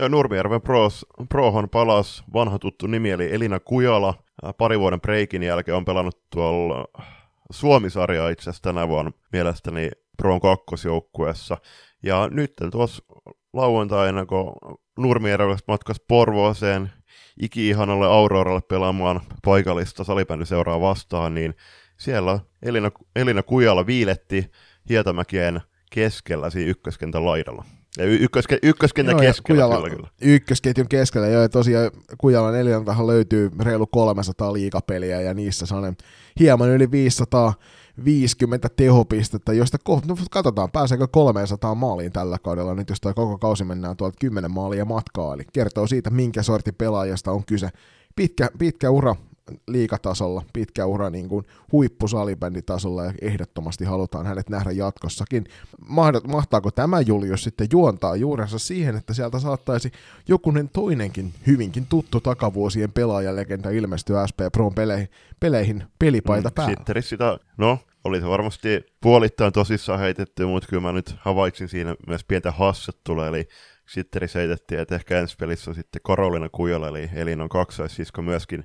Nurmijärven 0.09 0.61
Pros, 0.61 1.05
Prohon 1.29 1.69
palas 1.69 2.23
vanha 2.33 2.59
tuttu 2.59 2.87
nimi 2.87 3.09
eli 3.11 3.33
Elina 3.33 3.59
Kujala. 3.59 4.13
Pari 4.57 4.79
vuoden 4.79 5.01
breikin 5.01 5.43
jälkeen 5.43 5.77
on 5.77 5.85
pelannut 5.85 6.19
tuolla 6.29 6.85
Suomisarja 7.51 8.29
itse 8.29 8.43
asiassa 8.43 8.63
tänä 8.63 8.87
vuonna 8.87 9.11
mielestäni 9.31 9.91
Proon 10.17 10.39
kakkosjoukkueessa. 10.39 11.57
Ja 12.03 12.27
nyt 12.31 12.53
tuossa 12.71 13.03
lauantaina, 13.53 14.25
kun 14.25 14.53
Nurmijärvellä 14.97 15.57
matkas 15.67 16.01
Porvooseen 16.07 16.91
iki-ihanalle 17.41 18.05
Auroralle 18.05 18.61
pelaamaan 18.61 19.21
paikallista 19.45 20.03
salibändiseuraa 20.03 20.81
vastaan, 20.81 21.33
niin 21.33 21.55
siellä 21.97 22.39
Elina, 22.63 22.91
Elina 23.15 23.43
Kujala 23.43 23.85
viiletti 23.85 24.51
Hietamäkien 24.89 25.61
keskellä 25.91 26.49
siinä 26.49 26.71
ykköskentän 26.71 27.25
laidalla. 27.25 27.65
Ja 27.97 28.05
y- 28.05 28.17
ykköske, 28.21 28.59
ykköskentän 28.63 29.13
joo, 29.13 29.19
keskellä 29.19 29.57
Kujala, 29.57 29.75
kyllä, 29.75 29.95
kyllä. 29.95 30.07
Ykkösketjun 30.21 30.87
keskellä, 30.87 31.27
joo, 31.27 31.41
ja 31.41 31.49
tosiaan 31.49 31.91
Kujalan 32.17 32.59
Elinantahan 32.59 33.07
löytyy 33.07 33.51
reilu 33.59 33.87
300 33.87 34.53
liikapeliä, 34.53 35.21
ja 35.21 35.33
niissä 35.33 35.65
sellainen 35.65 35.97
hieman 36.39 36.69
yli 36.69 36.91
500 36.91 37.53
50 38.05 38.69
tehopistettä, 38.69 39.53
joista 39.53 39.77
kohta, 39.83 40.07
no 40.07 40.17
katsotaan, 40.31 40.71
pääseekö 40.71 41.07
300 41.07 41.75
maaliin 41.75 42.11
tällä 42.11 42.37
kaudella, 42.39 42.75
nyt 42.75 42.89
jos 42.89 43.01
toi 43.01 43.13
koko 43.13 43.37
kausi 43.37 43.63
mennään 43.63 43.97
tuolta 43.97 44.17
10 44.19 44.51
maalia 44.51 44.85
matkaa, 44.85 45.33
eli 45.33 45.43
kertoo 45.53 45.87
siitä, 45.87 46.09
minkä 46.09 46.43
sorti 46.43 46.71
pelaajasta 46.71 47.31
on 47.31 47.45
kyse. 47.45 47.69
Pitkä, 48.15 48.49
pitkä 48.57 48.89
ura 48.89 49.15
liikatasolla, 49.67 50.43
pitkä 50.53 50.85
ura 50.85 51.09
niin 51.09 51.29
kuin 51.29 51.45
huippusalibänditasolla 51.71 53.05
ja 53.05 53.13
ehdottomasti 53.21 53.85
halutaan 53.85 54.25
hänet 54.25 54.49
nähdä 54.49 54.71
jatkossakin. 54.71 55.45
Mahtaako 56.27 56.71
tämä 56.71 57.01
Julius 57.01 57.43
sitten 57.43 57.67
juontaa 57.71 58.15
juurensa 58.15 58.59
siihen, 58.59 58.95
että 58.95 59.13
sieltä 59.13 59.39
saattaisi 59.39 59.91
jokunen 60.27 60.69
toinenkin 60.69 61.33
hyvinkin 61.47 61.85
tuttu 61.85 62.19
takavuosien 62.19 62.91
pelaajalegenda 62.91 63.69
ilmestyä 63.69 64.27
SP 64.29 64.39
Proon 64.51 64.73
peleihin, 64.73 65.09
peleihin 65.39 65.83
pelipaita 65.99 66.49
mm, 66.49 66.53
päällä? 66.53 66.75
Sitten 66.77 67.03
sitä, 67.03 67.39
no 67.57 67.79
oli 68.03 68.19
se 68.19 68.27
varmasti 68.27 68.85
puolittain 69.01 69.53
tosissaan 69.53 69.99
heitetty, 69.99 70.45
mutta 70.45 70.69
kyllä 70.69 70.81
mä 70.81 70.91
nyt 70.91 71.15
havaitsin 71.17 71.69
siinä 71.69 71.95
myös 72.07 72.23
pientä 72.23 72.51
hassettua, 72.51 73.27
eli 73.27 73.47
sitten 73.89 74.29
heitettiin, 74.35 74.81
että 74.81 74.95
ehkä 74.95 75.19
ensi 75.19 75.35
pelissä 75.39 75.71
on 75.71 75.75
sitten 75.75 76.01
Korolina 76.01 76.49
Kujola, 76.51 76.87
eli 76.87 77.09
Elinon 77.13 77.49
kaksoissisko 77.49 78.21
myöskin 78.21 78.63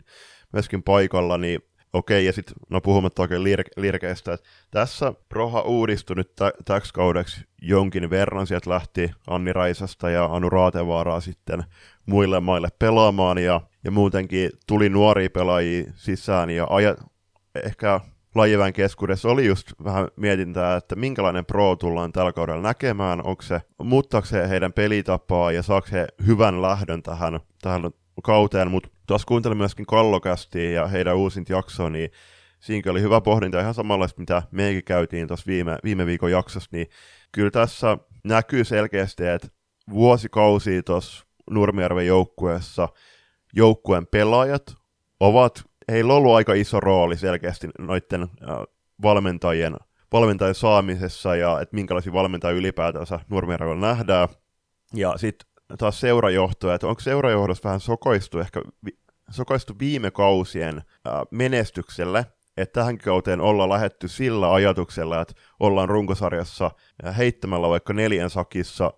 myöskin 0.52 0.82
paikalla, 0.82 1.38
niin 1.38 1.60
okei, 1.92 2.26
ja 2.26 2.32
sitten, 2.32 2.54
no 2.70 2.80
puhumatta 2.80 3.22
oikein 3.22 3.42
lir- 3.42 3.72
lirkeistä, 3.76 4.32
että 4.32 4.48
tässä 4.70 5.12
Proha 5.28 5.60
uudistui 5.60 6.16
nyt 6.16 6.32
täksi 6.64 6.94
kaudeksi 6.94 7.44
jonkin 7.62 8.10
verran, 8.10 8.46
sieltä 8.46 8.70
lähti 8.70 9.10
Anni 9.26 9.52
Raisasta 9.52 10.10
ja 10.10 10.24
Anu 10.24 10.50
Raatevaaraa 10.50 11.20
sitten 11.20 11.64
muille 12.06 12.40
maille 12.40 12.68
pelaamaan, 12.78 13.38
ja, 13.38 13.60
ja 13.84 13.90
muutenkin 13.90 14.50
tuli 14.66 14.88
nuoria 14.88 15.30
pelaajia 15.30 15.92
sisään, 15.94 16.50
ja 16.50 16.66
aja, 16.70 16.96
ehkä 17.64 18.00
lajivän 18.34 18.72
keskuudessa 18.72 19.28
oli 19.28 19.46
just 19.46 19.72
vähän 19.84 20.08
mietintää, 20.16 20.76
että 20.76 20.96
minkälainen 20.96 21.46
pro 21.46 21.76
tullaan 21.76 22.12
tällä 22.12 22.32
kaudella 22.32 22.62
näkemään, 22.62 23.26
onko 23.26 23.42
se, 23.42 23.60
muuttaako 23.82 24.26
se 24.26 24.48
heidän 24.48 24.72
pelitapaa 24.72 25.52
ja 25.52 25.62
saako 25.62 25.88
he 25.92 26.06
hyvän 26.26 26.62
lähdön 26.62 27.02
tähän, 27.02 27.40
tähän 27.62 27.90
kauteen, 28.22 28.70
mutta 28.70 28.88
tuossa 29.06 29.26
kuuntelin 29.26 29.58
myöskin 29.58 29.86
Kallokästiä 29.86 30.70
ja 30.70 30.86
heidän 30.86 31.16
uusinta 31.16 31.52
jaksoa, 31.52 31.90
niin 31.90 32.10
siinä 32.60 32.90
oli 32.90 33.02
hyvä 33.02 33.20
pohdinta 33.20 33.60
ihan 33.60 33.74
samanlaista, 33.74 34.20
mitä 34.20 34.42
meikin 34.50 34.84
käytiin 34.84 35.28
tuossa 35.28 35.46
viime, 35.46 35.78
viime 35.84 36.06
viikon 36.06 36.30
jaksossa, 36.30 36.70
niin 36.72 36.86
kyllä 37.32 37.50
tässä 37.50 37.98
näkyy 38.24 38.64
selkeästi, 38.64 39.26
että 39.26 39.48
vuosikausia 39.90 40.82
tuossa 40.82 41.24
Nurmijärven 41.50 42.06
joukkueessa 42.06 42.88
joukkueen 43.52 44.06
pelaajat 44.06 44.74
ovat, 45.20 45.64
heillä 45.90 46.12
on 46.12 46.16
ollut 46.16 46.34
aika 46.34 46.54
iso 46.54 46.80
rooli 46.80 47.16
selkeästi 47.16 47.68
noiden 47.78 48.22
äh, 48.22 48.28
valmentajien, 49.02 49.76
valmentajien 50.12 50.54
saamisessa 50.54 51.36
ja 51.36 51.60
että 51.60 51.76
minkälaisia 51.76 52.12
valmentajia 52.12 52.58
ylipäätänsä 52.58 53.20
Nurmijärvellä 53.28 53.80
nähdään. 53.80 54.28
Ja 54.94 55.14
sitten 55.16 55.49
taas 55.78 56.00
seurajohtoa, 56.00 56.74
että 56.74 56.86
onko 56.86 57.00
seurajohdossa 57.00 57.68
vähän 57.68 57.80
sokoistu 57.80 58.38
ehkä 58.38 58.62
sokoistu 59.30 59.74
viime 59.78 60.10
kausien 60.10 60.76
äh, 60.76 61.12
menestykselle, 61.30 62.26
että 62.56 62.80
tähän 62.80 62.98
kauteen 62.98 63.40
ollaan 63.40 63.70
lähetty 63.70 64.08
sillä 64.08 64.52
ajatuksella, 64.52 65.20
että 65.20 65.34
ollaan 65.60 65.88
runkosarjassa 65.88 66.70
heittämällä 67.16 67.68
vaikka 67.68 67.92
neljän 67.92 68.30
sakissa 68.30 68.92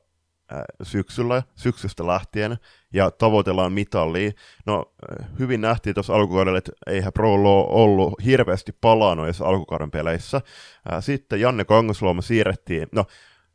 syksyllä, 0.82 1.42
syksystä 1.54 2.06
lähtien, 2.06 2.56
ja 2.92 3.10
tavoitellaan 3.10 3.72
mitallia. 3.72 4.30
No, 4.66 4.94
hyvin 5.38 5.60
nähtiin 5.60 5.94
tuossa 5.94 6.14
alkukaudella, 6.14 6.58
että 6.58 6.72
eihän 6.86 7.12
Pro 7.12 7.34
ollut 7.34 8.14
hirveästi 8.24 8.72
palaa 8.80 9.14
noissa 9.14 9.44
alkukauden 9.44 9.90
peleissä. 9.90 10.40
Sitten 11.00 11.40
Janne 11.40 11.64
Kangasluoma 11.64 12.22
siirrettiin, 12.22 12.88
no 12.92 13.04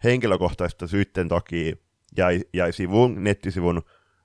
henkilökohtaista 0.03 0.87
syytten 0.87 1.27
takia 1.27 1.75
jäi, 2.17 2.41
jäi 2.53 2.73
sivun, 2.73 3.23
nettisivun, 3.23 3.81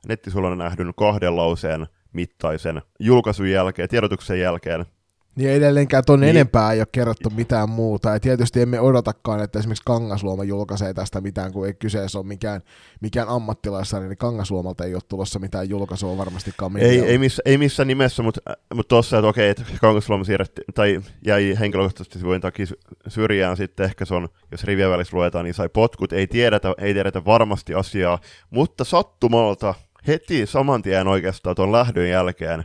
nettisivulla 0.07 0.57
nähdyn 0.57 0.93
kahden 0.97 1.37
lauseen 1.37 1.87
mittaisen 2.13 2.83
julkaisun 3.01 3.51
jälkeen, 3.51 3.89
tiedotuksen 3.89 4.41
jälkeen, 4.41 4.87
niin 5.37 5.51
edelleenkään 5.51 6.05
tuon 6.07 6.21
niin. 6.21 6.31
enempää 6.31 6.73
ei 6.73 6.81
ole 6.81 6.87
kerrottu 6.93 7.31
mitään 7.31 7.69
muuta. 7.69 8.11
Ja 8.11 8.21
tietysti 8.21 8.61
emme 8.61 8.81
odotakaan, 8.81 9.43
että 9.43 9.59
esimerkiksi 9.59 9.83
Kangasluoma 9.87 10.45
julkaisee 10.45 10.95
tästä 10.95 11.21
mitään, 11.21 11.53
kun 11.53 11.67
ei 11.67 11.75
kyseessä 11.75 12.19
ole 12.19 12.27
mikään, 12.27 12.61
mikään 13.01 13.29
ammattilaissarja, 13.29 14.09
niin 14.09 14.19
Kangasluomalta 14.19 14.85
ei 14.85 14.95
ole 14.95 15.03
tulossa 15.09 15.39
mitään 15.39 15.69
julkaisua 15.69 16.17
varmastikaan. 16.17 16.77
Ei, 16.77 17.01
ei, 17.01 17.19
missä, 17.19 17.43
ei 17.45 17.59
missään 17.59 17.87
nimessä, 17.87 18.23
mutta, 18.23 18.41
mutta 18.75 18.89
tuossa, 18.89 19.19
että 19.19 19.29
okei, 19.29 19.51
että 19.51 19.63
Kangasluoma 19.81 20.25
siirretti, 20.25 20.63
tai 20.75 21.01
jäi 21.27 21.57
henkilökohtaisesti 21.61 22.19
sivujen 22.19 22.41
takia 22.41 22.67
syrjään 23.09 23.57
sitten, 23.57 23.87
ehkä 23.87 24.05
se 24.05 24.15
on, 24.15 24.29
jos 24.51 24.65
rivien 24.65 24.91
välissä 24.91 25.17
luetaan, 25.17 25.45
niin 25.45 25.55
sai 25.55 25.69
potkut, 25.69 26.13
ei 26.13 26.27
tiedetä, 26.27 26.75
ei 26.79 26.95
tiedetä 26.95 27.25
varmasti 27.25 27.75
asiaa, 27.75 28.19
mutta 28.51 28.85
sattumalta 28.85 29.75
heti 30.07 30.47
saman 30.47 30.83
tien 30.83 31.09
oikeastaan 31.09 31.57
tuon 31.57 31.73
lähdön 31.73 32.09
jälkeen, 32.09 32.65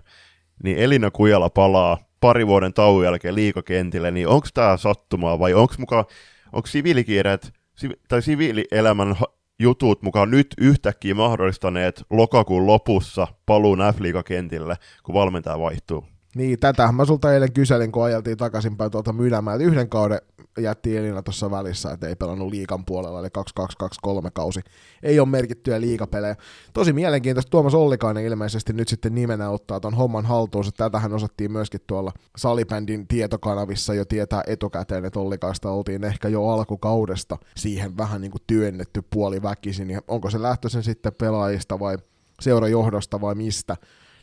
niin 0.63 0.77
Elina 0.77 1.11
Kujala 1.11 1.49
palaa 1.49 2.06
pari 2.19 2.47
vuoden 2.47 2.73
tauon 2.73 3.03
jälkeen 3.03 3.35
liikakentille, 3.35 4.11
niin 4.11 4.27
onko 4.27 4.47
tämä 4.53 4.77
sattumaa 4.77 5.39
vai 5.39 5.53
onko 5.53 5.73
mukaan, 5.77 6.05
onko 6.53 6.67
siviilikiireet 6.67 7.53
tai 8.07 8.21
siviilielämän 8.21 9.15
jutut 9.59 10.01
mukaan 10.01 10.31
nyt 10.31 10.47
yhtäkkiä 10.57 11.15
mahdollistaneet 11.15 12.03
lokakuun 12.09 12.67
lopussa 12.67 13.27
paluun 13.45 13.79
F-liigakentille, 13.79 14.75
kun 15.03 15.15
valmentaja 15.15 15.59
vaihtuu? 15.59 16.16
Niin, 16.37 16.59
tätä 16.59 16.91
mä 16.91 17.05
sulta 17.05 17.33
eilen 17.33 17.53
kyselin, 17.53 17.91
kun 17.91 18.03
ajeltiin 18.03 18.37
takaisinpäin 18.37 18.91
tuolta 18.91 19.13
Mynämään, 19.13 19.61
että 19.61 19.71
yhden 19.71 19.89
kauden 19.89 20.21
jätti 20.59 20.97
Elina 20.97 21.23
tuossa 21.23 21.51
välissä, 21.51 21.91
että 21.91 22.07
ei 22.07 22.15
pelannut 22.15 22.51
liikan 22.51 22.85
puolella, 22.85 23.19
eli 23.19 23.29
2223 23.29 24.31
kausi. 24.31 24.59
Ei 25.03 25.19
ole 25.19 25.27
merkittyjä 25.27 25.81
liikapelejä. 25.81 26.35
Tosi 26.73 26.93
mielenkiintoista, 26.93 27.49
Tuomas 27.49 27.73
Ollikainen 27.73 28.25
ilmeisesti 28.25 28.73
nyt 28.73 28.87
sitten 28.87 29.15
nimenä 29.15 29.49
ottaa 29.49 29.79
ton 29.79 29.93
homman 29.93 30.25
haltuunsa. 30.25 30.71
Tätähän 30.71 31.13
osattiin 31.13 31.51
myöskin 31.51 31.81
tuolla 31.87 32.11
salibändin 32.37 33.07
tietokanavissa 33.07 33.93
jo 33.93 34.05
tietää 34.05 34.43
etukäteen, 34.47 35.05
että 35.05 35.19
Ollikaista 35.19 35.71
oltiin 35.71 36.03
ehkä 36.03 36.27
jo 36.27 36.47
alkukaudesta 36.47 37.37
siihen 37.55 37.97
vähän 37.97 38.21
niin 38.21 38.31
kuin 38.31 38.43
työnnetty 38.47 39.03
puoli 39.09 39.41
väkisin. 39.41 40.01
Onko 40.07 40.29
se 40.29 40.41
lähtöisen 40.41 40.83
sitten 40.83 41.13
pelaajista 41.19 41.79
vai 41.79 41.97
seurajohdosta 42.41 43.21
vai 43.21 43.35
mistä? 43.35 43.75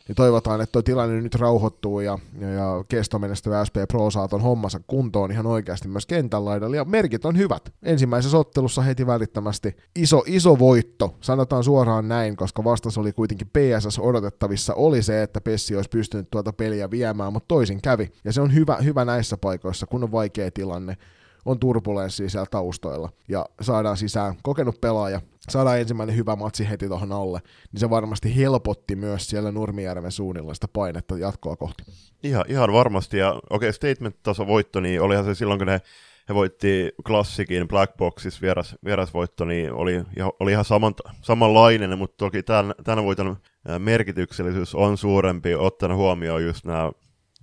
Niin 0.07 0.15
toivotaan, 0.15 0.61
että 0.61 0.71
tuo 0.71 0.81
tilanne 0.81 1.21
nyt 1.21 1.35
rauhoittuu 1.35 1.99
ja, 1.99 2.19
ja, 2.39 2.49
ja 2.49 2.85
kestomenestyvä 2.87 3.65
SP 3.67 3.75
Pro 3.87 4.11
saa 4.11 4.27
ton 4.27 4.41
hommansa 4.41 4.79
kuntoon 4.87 5.31
ihan 5.31 5.45
oikeasti 5.45 5.87
myös 5.87 6.05
kentän 6.05 6.45
laidalla. 6.45 6.75
Ja 6.75 6.85
merkit 6.85 7.25
on 7.25 7.37
hyvät. 7.37 7.73
Ensimmäisessä 7.83 8.37
ottelussa 8.37 8.81
heti 8.81 9.07
välittömästi 9.07 9.75
iso, 9.95 10.23
iso 10.25 10.59
voitto, 10.59 11.15
sanotaan 11.21 11.63
suoraan 11.63 12.07
näin, 12.07 12.35
koska 12.35 12.63
vastas 12.63 12.97
oli 12.97 13.13
kuitenkin 13.13 13.47
PSS 13.47 13.99
odotettavissa, 13.99 14.73
oli 14.73 15.03
se, 15.03 15.23
että 15.23 15.41
Pessi 15.41 15.75
olisi 15.75 15.89
pystynyt 15.89 16.29
tuota 16.31 16.53
peliä 16.53 16.91
viemään, 16.91 17.33
mutta 17.33 17.47
toisin 17.47 17.81
kävi. 17.81 18.11
Ja 18.23 18.33
se 18.33 18.41
on 18.41 18.53
hyvä, 18.53 18.77
hyvä 18.83 19.05
näissä 19.05 19.37
paikoissa, 19.37 19.85
kun 19.85 20.03
on 20.03 20.11
vaikea 20.11 20.51
tilanne 20.51 20.97
on 21.45 21.59
turbulenssia 21.59 22.29
siellä 22.29 22.47
taustoilla, 22.51 23.09
ja 23.27 23.45
saadaan 23.61 23.97
sisään 23.97 24.35
kokenut 24.43 24.81
pelaaja, 24.81 25.21
saadaan 25.49 25.79
ensimmäinen 25.79 26.15
hyvä 26.15 26.35
matsi 26.35 26.69
heti 26.69 26.87
tuohon 26.87 27.11
alle, 27.11 27.41
niin 27.71 27.79
se 27.79 27.89
varmasti 27.89 28.35
helpotti 28.35 28.95
myös 28.95 29.29
siellä 29.29 29.51
Nurmijärven 29.51 30.11
suunnilla 30.11 30.53
sitä 30.53 30.67
painetta 30.73 31.17
jatkoa 31.17 31.55
kohti. 31.55 31.83
Ihan, 32.23 32.45
ihan 32.47 32.73
varmasti, 32.73 33.17
ja 33.17 33.33
okei, 33.49 33.69
okay, 33.69 33.73
statement-taso 33.73 34.47
voitto, 34.47 34.79
niin 34.79 35.01
olihan 35.01 35.25
se 35.25 35.35
silloin, 35.35 35.59
kun 35.59 35.67
ne 35.67 35.81
he 36.29 36.35
voitti 36.35 36.91
klassikin 37.07 37.67
Black 37.67 37.97
Boxissa 37.97 38.41
vieras, 38.41 38.75
vierasvoitto, 38.85 39.45
niin 39.45 39.73
oli, 39.73 40.03
oli 40.39 40.51
ihan 40.51 40.65
saman, 40.65 40.93
samanlainen, 41.21 41.97
mutta 41.97 42.17
toki 42.17 42.43
tämän, 42.43 42.73
tämän 42.83 43.05
voiton 43.05 43.37
merkityksellisyys 43.79 44.75
on 44.75 44.97
suurempi, 44.97 45.55
ottaen 45.55 45.95
huomioon 45.95 46.45
just 46.45 46.65
nämä 46.65 46.91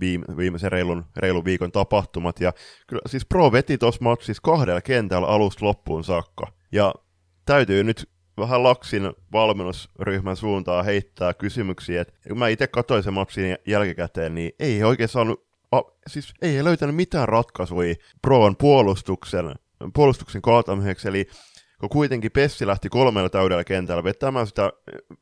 viime, 0.02 0.25
viimeisen 0.37 0.73
reilun, 0.73 1.04
reilun 1.16 1.44
viikon 1.44 1.73
tapahtumat. 1.73 2.40
Ja 2.40 2.52
kyllä 2.87 3.02
siis 3.06 3.26
Pro 3.26 3.52
veti 3.52 3.78
tuossa 3.78 4.04
matsissa 4.04 4.40
kahdella 4.42 4.80
kentällä 4.80 5.26
alusta 5.26 5.64
loppuun 5.64 6.04
saakka. 6.04 6.47
Ja 6.73 6.94
täytyy 7.44 7.85
nyt 7.85 8.09
vähän 8.38 8.62
Laksin 8.62 9.12
valmennusryhmän 9.32 10.37
suuntaan 10.37 10.85
heittää 10.85 11.35
kysymyksiä, 11.35 12.00
että 12.00 12.14
kun 12.28 12.38
mä 12.38 12.49
itse 12.49 12.66
katsoin 12.66 13.02
sen 13.02 13.14
matsin 13.14 13.56
jälkikäteen, 13.66 14.35
niin 14.35 14.52
ei 14.59 14.85
oikein 14.85 15.09
saanut, 15.09 15.47
a, 15.73 15.80
siis 16.06 16.35
ei 16.42 16.64
löytänyt 16.64 16.97
mitään 16.97 17.28
ratkaisuja 17.28 17.94
Proon 18.23 18.56
puolustuksen, 18.56 19.54
puolustuksen 19.94 20.42
kaatamiseksi, 20.42 21.09
eli 21.09 21.26
kun 21.80 21.88
kuitenkin 21.88 22.32
Pessi 22.32 22.66
lähti 22.66 22.88
kolmella 22.88 23.30
täydellä 23.30 23.64
kentällä 23.64 24.04
vetämään, 24.04 24.47
sitä, 24.47 24.73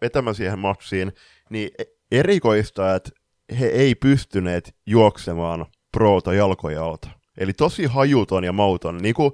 vetämään 0.01 0.35
siihen 0.35 0.59
matsiin, 0.59 1.13
niin 1.51 1.71
erikoista, 2.13 2.95
että 2.95 3.11
he 3.59 3.67
ei 3.67 3.95
pystyneet 3.95 4.75
juoksemaan 4.87 5.67
proota 5.93 6.35
jalkoja 6.35 6.85
alta. 6.85 7.09
Eli 7.39 7.53
tosi 7.53 7.85
hajuton 7.85 8.45
ja 8.45 8.53
mauton, 8.53 8.99
niin 8.99 9.15
kuin 9.15 9.33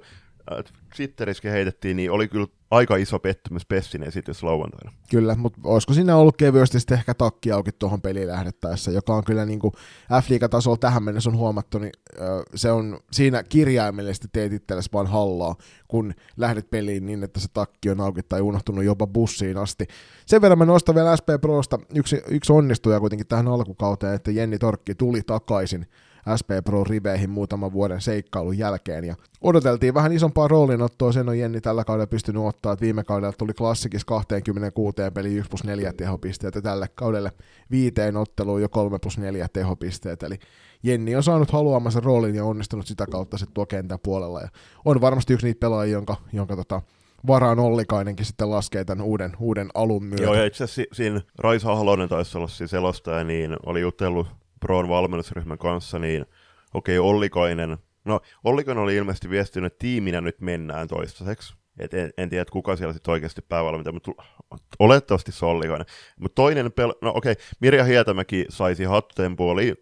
Twitterissäkin 0.95 1.51
heitettiin, 1.51 1.97
niin 1.97 2.11
oli 2.11 2.27
kyllä 2.27 2.47
aika 2.71 2.95
iso 2.95 3.19
pettymys 3.19 3.65
Pessin 3.65 4.03
esitys 4.03 4.43
lauantaina. 4.43 4.91
Kyllä, 5.09 5.35
mutta 5.35 5.59
olisiko 5.63 5.93
siinä 5.93 6.15
ollut 6.15 6.37
kevyesti 6.37 6.79
sitten 6.79 6.97
ehkä 6.97 7.13
takki 7.13 7.51
auki 7.51 7.71
tuohon 7.71 8.01
peliin 8.01 8.27
lähdettäessä, 8.27 8.91
joka 8.91 9.15
on 9.15 9.23
kyllä 9.23 9.45
niin 9.45 9.59
kuin 9.59 9.73
F-liigatasolla 10.21 10.77
tähän 10.77 11.03
mennessä 11.03 11.29
on 11.29 11.37
huomattu, 11.37 11.79
niin 11.79 11.91
se 12.55 12.71
on 12.71 12.99
siinä 13.11 13.43
kirjaimellisesti 13.43 14.27
teet 14.33 14.53
itsellesi 14.53 14.89
vaan 14.93 15.07
hallaa, 15.07 15.55
kun 15.87 16.13
lähdet 16.37 16.69
peliin 16.69 17.05
niin, 17.05 17.23
että 17.23 17.39
se 17.39 17.47
takki 17.53 17.89
on 17.89 18.01
auki 18.01 18.23
tai 18.23 18.41
unohtunut 18.41 18.83
jopa 18.83 19.07
bussiin 19.07 19.57
asti. 19.57 19.87
Sen 20.25 20.41
verran 20.41 20.57
mä 20.57 20.65
nostan 20.65 20.95
vielä 20.95 21.15
SP 21.19 21.29
Prosta 21.41 21.79
yksi, 21.95 22.21
yksi 22.29 22.53
onnistuja 22.53 22.99
kuitenkin 22.99 23.27
tähän 23.27 23.47
alkukauteen, 23.47 24.13
että 24.13 24.31
Jenni 24.31 24.59
Torkki 24.59 24.95
tuli 24.95 25.21
takaisin 25.21 25.87
SP 26.39 26.49
Pro-riveihin 26.65 27.29
muutaman 27.29 27.73
vuoden 27.73 28.01
seikkailun 28.01 28.57
jälkeen. 28.57 29.03
Ja 29.03 29.15
odoteltiin 29.41 29.93
vähän 29.93 30.11
isompaa 30.11 30.47
roolinottoa, 30.47 31.11
sen 31.11 31.29
on 31.29 31.39
Jenni 31.39 31.61
tällä 31.61 31.83
kaudella 31.83 32.07
pystynyt 32.07 32.43
ottaa, 32.43 32.73
että 32.73 32.83
viime 32.83 33.03
kaudella 33.03 33.33
tuli 33.37 33.53
klassikis 33.53 34.05
26 34.05 34.95
peli 35.13 35.35
1 35.35 35.49
plus 35.49 35.63
4 35.63 35.93
tehopisteet 35.93 36.55
ja 36.55 36.61
tälle 36.61 36.87
kaudelle 36.95 37.31
viiteen 37.71 38.17
otteluun 38.17 38.61
jo 38.61 38.69
3 38.69 38.99
plus 38.99 39.17
4 39.17 39.47
tehopisteet, 39.53 40.23
eli 40.23 40.39
Jenni 40.83 41.15
on 41.15 41.23
saanut 41.23 41.51
haluamansa 41.51 41.99
roolin 41.99 42.35
ja 42.35 42.45
onnistunut 42.45 42.87
sitä 42.87 43.05
kautta 43.11 43.37
sitten 43.37 43.53
tuo 43.53 43.65
kentän 43.65 43.99
puolella 44.03 44.41
ja 44.41 44.49
on 44.85 45.01
varmasti 45.01 45.33
yksi 45.33 45.45
niitä 45.47 45.59
pelaajia, 45.59 45.93
jonka, 45.93 46.15
jonka 46.33 46.55
tota, 46.55 46.81
varaan 47.27 47.59
Ollikainenkin 47.59 48.25
sitten 48.25 48.51
laskee 48.51 48.85
tämän 48.85 49.05
uuden, 49.05 49.31
uuden 49.39 49.69
alun 49.73 50.03
myötä. 50.03 50.23
Joo, 50.23 50.33
ja 50.33 50.45
itse 50.45 50.63
asiassa 50.63 50.95
siinä 50.95 51.21
Raisa 51.37 51.75
Halonen 51.75 52.09
taisi 52.09 52.37
olla 52.37 52.47
siis 52.47 52.71
selostaja, 52.71 53.23
niin 53.23 53.57
oli 53.65 53.81
jutellut 53.81 54.27
Proon 54.67 54.89
valmennusryhmän 54.89 55.57
kanssa, 55.57 55.99
niin 55.99 56.25
okei, 56.73 56.99
okay, 56.99 57.09
Ollikainen, 57.09 57.77
no 58.05 58.21
Ollikainen 58.43 58.83
oli 58.83 58.95
ilmeisesti 58.95 59.29
viestinyt, 59.29 59.73
että 59.73 59.79
tiiminä 59.79 60.21
nyt 60.21 60.41
mennään 60.41 60.87
toistaiseksi. 60.87 61.55
Et 61.79 61.93
en, 61.93 62.11
en 62.17 62.29
tiedä, 62.29 62.45
kuka 62.51 62.75
siellä 62.75 62.93
sitten 62.93 63.11
oikeasti 63.11 63.41
päävalmentaja, 63.41 63.93
mutta 63.93 64.11
olettavasti 64.79 65.31
se 65.31 65.45
Ollikainen. 65.45 65.85
Mutta 66.19 66.35
toinen, 66.35 66.65
pel- 66.65 66.97
no 67.01 67.11
okei, 67.15 67.31
okay, 67.31 67.43
Mirja 67.59 67.83
Hietämäki 67.83 68.45
saisi 68.49 68.83
hattutempu, 68.83 69.49
oli 69.49 69.75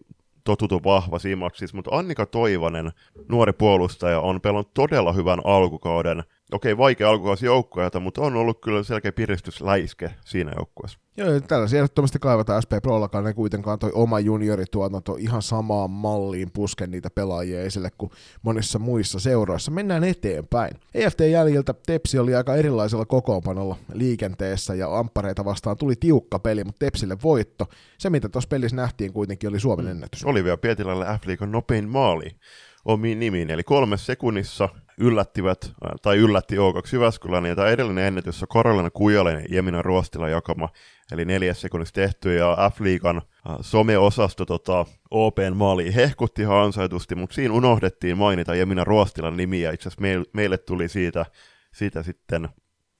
totutu 0.44 0.80
vahva 0.84 1.18
siinä 1.18 1.48
mutta 1.74 1.96
Annika 1.96 2.26
Toivonen, 2.26 2.90
nuori 3.28 3.52
puolustaja, 3.52 4.20
on 4.20 4.40
pelannut 4.40 4.74
todella 4.74 5.12
hyvän 5.12 5.40
alkukauden– 5.44 6.22
okei, 6.52 6.72
okay, 6.72 6.78
vaikea 6.78 7.10
alkukausi 7.10 7.46
joukkueelta, 7.46 8.00
mutta 8.00 8.22
on 8.22 8.36
ollut 8.36 8.60
kyllä 8.60 8.82
selkeä 8.82 9.12
piristysläiske 9.12 10.10
siinä 10.24 10.52
joukkueessa. 10.56 10.98
Joo, 11.16 11.40
tällaisia 11.40 11.78
ehdottomasti 11.78 12.18
kaivataan 12.18 12.62
SP 12.64 12.72
Prollakaan, 12.82 13.24
ne 13.24 13.34
kuitenkaan 13.34 13.78
toi 13.78 13.90
oma 13.94 14.20
juniorituotanto 14.20 15.16
ihan 15.18 15.42
samaan 15.42 15.90
malliin 15.90 16.50
pusken 16.50 16.90
niitä 16.90 17.10
pelaajia 17.10 17.62
esille 17.62 17.90
kuin 17.98 18.10
monissa 18.42 18.78
muissa 18.78 19.20
seuroissa. 19.20 19.70
Mennään 19.70 20.04
eteenpäin. 20.04 20.72
EFT 20.94 21.20
jäljiltä 21.20 21.74
Tepsi 21.86 22.18
oli 22.18 22.34
aika 22.34 22.54
erilaisella 22.54 23.04
kokoonpanolla 23.04 23.76
liikenteessä 23.92 24.74
ja 24.74 24.98
amppareita 24.98 25.44
vastaan 25.44 25.76
tuli 25.76 25.96
tiukka 25.96 26.38
peli, 26.38 26.64
mutta 26.64 26.86
Tepsille 26.86 27.16
voitto. 27.22 27.66
Se, 27.98 28.10
mitä 28.10 28.28
tuossa 28.28 28.48
pelissä 28.48 28.76
nähtiin 28.76 29.12
kuitenkin, 29.12 29.48
oli 29.48 29.60
Suomen 29.60 29.88
ennätys. 29.88 30.24
Olivia 30.24 30.56
Pietilälle 30.56 31.04
F-liikan 31.04 31.52
nopein 31.52 31.88
maali 31.88 32.36
omiin 32.86 33.20
nimiin, 33.20 33.50
eli 33.50 33.62
kolme 33.62 33.96
sekunnissa 33.96 34.68
yllättivät, 34.98 35.72
tai 36.02 36.16
yllätti 36.16 36.56
O2 36.56 36.92
Jyväskylän, 36.92 37.44
ja 37.44 37.56
tämä 37.56 37.68
edellinen 37.68 38.04
ennätys 38.04 38.42
on 38.42 38.48
Karolina 38.48 38.90
Kujalainen 38.90 39.44
ja 39.48 39.56
Jemina 39.56 39.82
Ruostila 39.82 40.28
jakama, 40.28 40.68
eli 41.12 41.24
neljäs 41.24 41.60
sekunnissa 41.60 41.94
tehty, 41.94 42.34
ja 42.34 42.70
F-liigan 42.74 43.22
some-osasto 43.60 44.44
tota, 44.46 44.86
OPn 45.10 45.52
maali 45.54 45.94
hehkutti 45.94 46.42
ihan 46.42 46.64
ansaitusti, 46.64 47.14
mutta 47.14 47.34
siinä 47.34 47.54
unohdettiin 47.54 48.18
mainita 48.18 48.54
Jemina 48.54 48.84
Ruostilan 48.84 49.36
nimi, 49.36 49.60
ja 49.60 49.72
itse 49.72 49.88
asiassa 49.88 50.26
meille 50.32 50.58
tuli 50.58 50.88
siitä, 50.88 51.26
siitä 51.74 52.02
sitten 52.02 52.48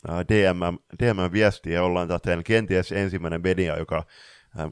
DM, 0.08 0.76
DM-viesti, 1.02 1.72
ja 1.72 1.82
ollaan 1.82 2.08
täten 2.08 2.44
kenties 2.44 2.92
ensimmäinen 2.92 3.40
media, 3.44 3.78
joka 3.78 4.04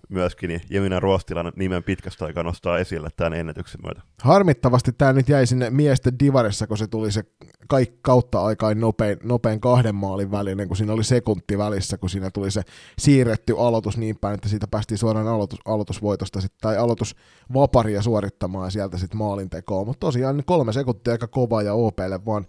myöskin 0.08 0.60
Jemina 0.70 1.00
Ruostilan 1.00 1.52
nimen 1.56 1.82
pitkästä 1.82 2.24
aikaa 2.24 2.42
nostaa 2.42 2.78
esille 2.78 3.08
tämän 3.16 3.32
ennätyksen 3.32 3.80
myötä. 3.84 4.02
Harmittavasti 4.22 4.92
tämä 4.92 5.12
nyt 5.12 5.28
jäi 5.28 5.46
sinne 5.46 5.70
miesten 5.70 6.18
divarissa, 6.18 6.66
kun 6.66 6.78
se 6.78 6.86
tuli 6.86 7.12
se 7.12 7.24
kaikki 7.68 7.98
kautta 8.02 8.42
aikaan 8.42 8.80
nopein, 8.80 9.18
nopein 9.22 9.60
kahden 9.60 9.94
maalin 9.94 10.30
välinen, 10.30 10.68
kun 10.68 10.76
siinä 10.76 10.92
oli 10.92 11.04
sekunti 11.04 11.58
välissä, 11.58 11.98
kun 11.98 12.10
siinä 12.10 12.30
tuli 12.30 12.50
se 12.50 12.62
siirretty 12.98 13.54
aloitus 13.58 13.96
niin 13.96 14.18
päin, 14.18 14.34
että 14.34 14.48
siitä 14.48 14.66
päästiin 14.66 14.98
suoraan 14.98 15.28
aloitus, 15.28 15.58
aloitusvoitosta 15.64 16.40
sit, 16.40 16.52
tai 16.60 16.76
aloitusvaparia 16.76 18.02
suorittamaan 18.02 18.70
sieltä 18.70 18.98
sitten 18.98 19.18
maalintekoon. 19.18 19.86
Mutta 19.86 20.06
tosiaan 20.06 20.42
kolme 20.46 20.72
sekuntia 20.72 21.12
aika 21.12 21.26
kova 21.26 21.62
ja 21.62 21.74
OPlle 21.74 22.24
vaan 22.26 22.46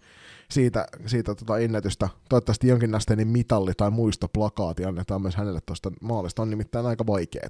siitä, 0.51 0.85
siitä 1.05 1.35
tota 1.35 1.57
ennätystä. 1.57 2.09
Toivottavasti 2.29 2.67
jonkinlainen 2.67 3.27
mitalli 3.27 3.71
tai 3.77 3.91
muistoplakaati 3.91 4.85
annetaan 4.85 5.21
myös 5.21 5.35
hänelle 5.35 5.59
tuosta 5.65 5.91
maalista, 6.01 6.41
on 6.41 6.49
nimittäin 6.49 6.85
aika 6.85 7.07
vaikeaa. 7.07 7.49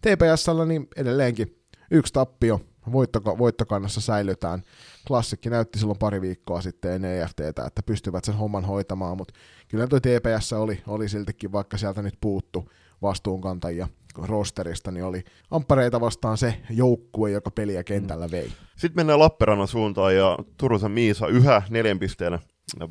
TPSllä 0.00 0.64
niin 0.64 0.88
edelleenkin 0.96 1.58
yksi 1.90 2.12
tappio, 2.12 2.60
voittoka- 2.92 3.38
voittokannassa 3.38 4.00
säilytään. 4.00 4.62
Klassikki 5.06 5.50
näytti 5.50 5.78
silloin 5.78 5.98
pari 5.98 6.20
viikkoa 6.20 6.60
sitten 6.60 6.92
ennen 6.92 7.22
EFTtä, 7.22 7.66
että 7.66 7.82
pystyvät 7.86 8.24
sen 8.24 8.34
homman 8.34 8.64
hoitamaan, 8.64 9.16
mutta 9.16 9.34
kyllä 9.68 9.86
tuo 9.86 10.00
TPS 10.00 10.52
oli, 10.52 10.82
oli 10.86 11.08
siltikin, 11.08 11.52
vaikka 11.52 11.76
sieltä 11.78 12.02
nyt 12.02 12.14
puuttu 12.20 12.70
vastuunkantajia 13.02 13.88
rosterista, 14.22 14.90
niin 14.90 15.04
oli 15.04 15.24
amppareita 15.50 16.00
vastaan 16.00 16.38
se 16.38 16.54
joukkue, 16.70 17.30
joka 17.30 17.50
peliä 17.50 17.84
kentällä 17.84 18.26
mm. 18.26 18.30
vei. 18.30 18.52
Sitten 18.76 18.96
mennään 18.96 19.18
Lappeenrannan 19.18 19.68
suuntaan 19.68 20.16
ja 20.16 20.38
Turusen 20.56 20.90
Miisa 20.90 21.26
yhä 21.26 21.62
neljän 21.70 21.98
pisteen 21.98 22.38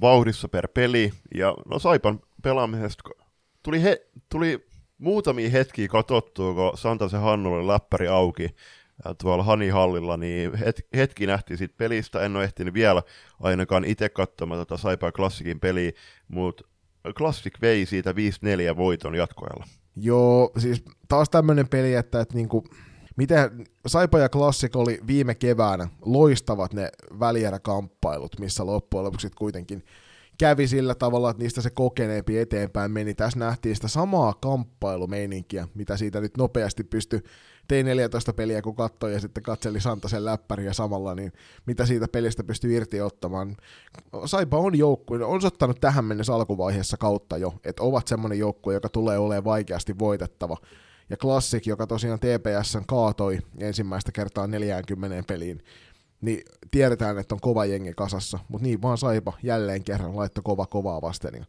vauhdissa 0.02 0.48
per 0.48 0.68
peli. 0.68 1.12
Ja 1.36 1.56
no 1.66 1.80
Saipan 1.80 2.20
pelaamisesta 2.44 3.04
tuli, 3.64 3.84
he, 3.84 4.08
tuli 4.32 4.68
muutamia 4.98 5.50
hetkiä 5.50 5.88
katsottua, 5.88 6.54
kun 6.54 6.78
Santasen 6.78 7.22
Hannu 7.22 7.54
oli 7.54 7.68
läppäri 7.68 8.08
auki 8.08 8.50
tuolla 9.22 9.44
Hanihallilla, 9.44 10.18
niin 10.18 10.52
hetki 10.96 11.28
nähtiin 11.28 11.58
siitä 11.58 11.76
pelistä. 11.78 12.22
En 12.22 12.36
ole 12.36 12.44
ehtinyt 12.44 12.74
vielä 12.74 13.04
ainakaan 13.40 13.86
itse 13.86 14.10
katsomaan 14.10 14.62
tätä 14.62 14.78
Saipan 14.78 15.14
klassikin 15.14 15.60
peliä, 15.60 15.92
mutta 16.28 16.64
Classic 17.16 17.62
vei 17.62 17.86
siitä 17.86 18.12
5-4 18.12 18.78
voiton 18.78 19.16
jatkoajalla. 19.16 19.66
Joo, 20.02 20.52
siis 20.58 20.84
taas 21.08 21.30
tämmöinen 21.30 21.68
peli, 21.68 21.94
että, 21.94 22.22
että 22.22 22.36
niinku, 22.36 22.64
miten 23.16 23.68
Saipa 23.88 24.20
ja 24.20 24.30
Classic 24.30 24.76
oli 24.76 25.00
viime 25.08 25.36
keväänä 25.36 25.88
loistavat 26.06 26.74
ne 26.74 26.90
välieräkamppailut, 27.20 28.40
missä 28.40 28.66
loppujen 28.66 29.06
lopuksi 29.06 29.30
kuitenkin 29.30 29.84
kävi 30.38 30.68
sillä 30.68 30.96
tavalla, 30.96 31.30
että 31.30 31.44
niistä 31.44 31.62
se 31.62 31.70
kokeneempi 31.70 32.38
eteenpäin 32.38 32.92
meni. 32.92 33.14
Tässä 33.14 33.40
nähtiin 33.40 33.76
sitä 33.76 33.88
samaa 33.88 34.34
kamppailumeininkiä, 34.34 35.68
mitä 35.74 35.98
siitä 35.98 36.22
nyt 36.22 36.38
nopeasti 36.38 36.84
pystyi 36.84 37.22
tein 37.68 37.86
14 37.86 38.34
peliä 38.34 38.62
kun 38.62 38.76
katsoi 38.76 39.14
ja 39.14 39.20
sitten 39.20 39.44
katseli 39.44 39.82
Santasen 39.82 40.26
läppäriä 40.26 40.74
samalla, 40.74 41.16
niin 41.16 41.34
mitä 41.66 41.86
siitä 41.86 42.08
pelistä 42.08 42.44
pystyy 42.44 42.76
irti 42.76 43.02
ottamaan. 43.02 43.58
Saipa 44.26 44.58
on 44.58 44.78
joukkue, 44.78 45.26
on 45.26 45.46
ottanut 45.46 45.82
tähän 45.82 46.06
mennessä 46.06 46.34
alkuvaiheessa 46.34 46.98
kautta 46.98 47.38
jo, 47.38 47.54
että 47.64 47.84
ovat 47.84 48.08
semmoinen 48.08 48.40
joukkue, 48.40 48.74
joka 48.74 48.90
tulee 48.90 49.18
olemaan 49.18 49.44
vaikeasti 49.44 50.00
voitettava. 50.00 50.58
Ja 51.10 51.18
Classic, 51.18 51.68
joka 51.68 51.88
tosiaan 51.88 52.20
TPSn 52.20 52.84
kaatoi 52.88 53.40
ensimmäistä 53.58 54.12
kertaa 54.12 54.48
40 54.48 55.24
peliin, 55.28 55.64
niin 56.22 56.42
tiedetään, 56.72 57.18
että 57.18 57.36
on 57.36 57.42
kova 57.42 57.66
jengi 57.66 57.94
kasassa, 57.94 58.40
mutta 58.48 58.68
niin 58.68 58.82
vaan 58.82 58.98
Saipa 58.98 59.34
jälleen 59.44 59.84
kerran 59.84 60.16
laittoi 60.16 60.42
kova 60.44 60.66
kovaa 60.66 61.02
vasten. 61.02 61.46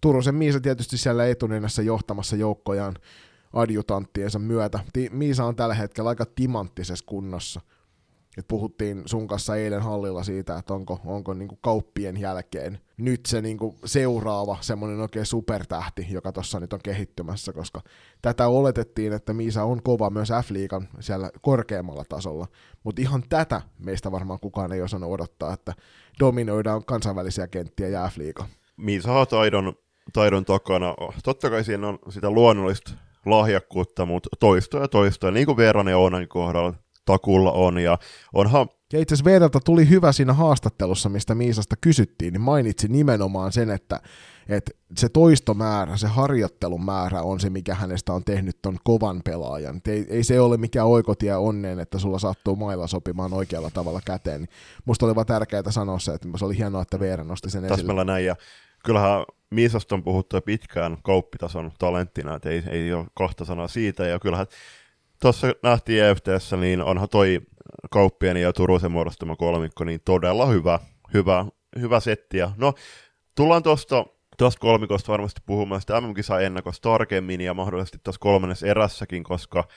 Turusen 0.00 0.34
Miisa 0.34 0.60
tietysti 0.60 0.98
siellä 0.98 1.26
etunenässä 1.26 1.82
johtamassa 1.82 2.36
joukkojaan 2.36 2.94
adjutanttiensa 3.56 4.38
myötä. 4.38 4.80
Miisa 5.10 5.44
on 5.44 5.56
tällä 5.56 5.74
hetkellä 5.74 6.08
aika 6.08 6.26
timanttisessa 6.26 7.04
kunnossa– 7.08 7.60
et 8.36 8.48
puhuttiin 8.48 9.02
sun 9.06 9.28
kanssa 9.28 9.56
eilen 9.56 9.82
hallilla 9.82 10.22
siitä, 10.22 10.58
että 10.58 10.74
onko, 10.74 11.00
onko 11.04 11.34
niinku 11.34 11.58
kauppien 11.60 12.20
jälkeen 12.20 12.78
nyt 12.96 13.26
se 13.26 13.42
niinku 13.42 13.74
seuraava 13.84 14.58
semmoinen 14.60 15.00
oikein 15.00 15.26
supertähti, 15.26 16.06
joka 16.10 16.32
tuossa 16.32 16.60
nyt 16.60 16.72
on 16.72 16.80
kehittymässä, 16.82 17.52
koska 17.52 17.80
tätä 18.22 18.48
oletettiin, 18.48 19.12
että 19.12 19.32
Miisa 19.32 19.64
on 19.64 19.82
kova 19.82 20.10
myös 20.10 20.28
F-liigan 20.28 20.88
siellä 21.00 21.30
korkeammalla 21.40 22.04
tasolla, 22.08 22.46
mutta 22.84 23.02
ihan 23.02 23.22
tätä 23.28 23.62
meistä 23.78 24.12
varmaan 24.12 24.40
kukaan 24.40 24.72
ei 24.72 24.82
osannut 24.82 25.10
odottaa, 25.10 25.52
että 25.52 25.74
dominoidaan 26.20 26.84
kansainvälisiä 26.84 27.48
kenttiä 27.48 27.88
ja 27.88 28.10
F-liiga. 28.12 28.46
Miisa 28.76 29.12
on 29.12 29.26
taidon, 29.26 29.72
taidon 30.12 30.44
takana. 30.44 30.94
Totta 31.24 31.50
kai 31.50 31.64
siinä 31.64 31.88
on 31.88 31.98
sitä 32.08 32.30
luonnollista 32.30 32.92
lahjakkuutta, 33.26 34.06
mutta 34.06 34.28
toistoa 34.40 34.80
ja 34.80 34.88
toistoa, 34.88 35.30
niin 35.30 35.46
kuin 35.46 35.56
Veeran 35.56 35.88
ja 35.88 35.98
Oonan 35.98 36.28
kohdalla 36.28 36.74
takulla 37.04 37.52
on. 37.52 37.78
Ja 37.78 37.98
onhan 38.34 38.68
ja 38.92 39.00
itse 39.00 39.14
asiassa 39.14 39.30
Veeralta 39.30 39.60
tuli 39.60 39.88
hyvä 39.88 40.12
siinä 40.12 40.32
haastattelussa, 40.32 41.08
mistä 41.08 41.34
Miisasta 41.34 41.76
kysyttiin, 41.80 42.32
niin 42.32 42.40
mainitsi 42.40 42.88
nimenomaan 42.88 43.52
sen, 43.52 43.70
että, 43.70 44.00
että 44.48 44.70
se 44.96 45.08
toistomäärä, 45.08 45.96
se 45.96 46.06
harjoittelun 46.06 46.84
määrä 46.84 47.22
on 47.22 47.40
se, 47.40 47.50
mikä 47.50 47.74
hänestä 47.74 48.12
on 48.12 48.24
tehnyt 48.24 48.58
ton 48.62 48.78
kovan 48.84 49.20
pelaajan. 49.24 49.80
ei, 49.88 50.06
ei 50.08 50.24
se 50.24 50.40
ole 50.40 50.56
mikään 50.56 50.86
oikotie 50.86 51.36
onneen, 51.36 51.80
että 51.80 51.98
sulla 51.98 52.18
sattuu 52.18 52.56
mailla 52.56 52.86
sopimaan 52.86 53.32
oikealla 53.32 53.70
tavalla 53.70 54.00
käteen. 54.04 54.48
Musta 54.84 55.06
oli 55.06 55.14
vaan 55.14 55.26
tärkeää 55.26 55.70
sanoa 55.70 55.98
se, 55.98 56.14
että 56.14 56.28
se 56.38 56.44
oli 56.44 56.58
hienoa, 56.58 56.82
että 56.82 57.00
Veera 57.00 57.24
nosti 57.24 57.50
sen 57.50 57.64
esille. 57.64 57.76
Täsmällä 57.76 58.04
näin, 58.04 58.24
ja 58.24 58.36
kyllähän 58.86 59.24
Miisasta 59.50 59.94
on 59.94 60.02
puhuttu 60.02 60.36
jo 60.36 60.42
pitkään 60.42 60.96
kauppitason 61.02 61.72
talenttina, 61.78 62.34
että 62.34 62.50
ei, 62.50 62.62
ei 62.70 62.92
ole 62.92 63.06
kohta 63.14 63.44
sanaa 63.44 63.68
siitä, 63.68 64.06
ja 64.06 64.18
kyllähän 64.18 64.46
tuossa 65.20 65.46
nähtiin 65.62 66.04
EFTssä, 66.04 66.56
niin 66.56 66.82
onhan 66.82 67.08
toi 67.08 67.40
Kauppien 67.90 68.36
ja 68.36 68.52
Turusen 68.52 68.92
muodostama 68.92 69.36
kolmikko 69.36 69.84
niin 69.84 70.00
todella 70.04 70.46
hyvä, 70.46 70.78
hyvä, 71.14 71.46
hyvä 71.80 72.00
setti. 72.00 72.38
Ja 72.38 72.50
no, 72.56 72.74
tullaan 73.34 73.62
tuosta 73.62 74.06
tuosta 74.36 74.60
kolmikosta 74.60 75.12
varmasti 75.12 75.40
puhumaan 75.46 75.80
sitä 75.80 76.00
MM-kisaa 76.00 76.40
ennakosta 76.40 76.88
tarkemmin 76.88 77.40
ja 77.40 77.54
mahdollisesti 77.54 77.98
tuossa 78.04 78.20
kolmannessa 78.20 78.66
erässäkin, 78.66 79.24
koska 79.24 79.68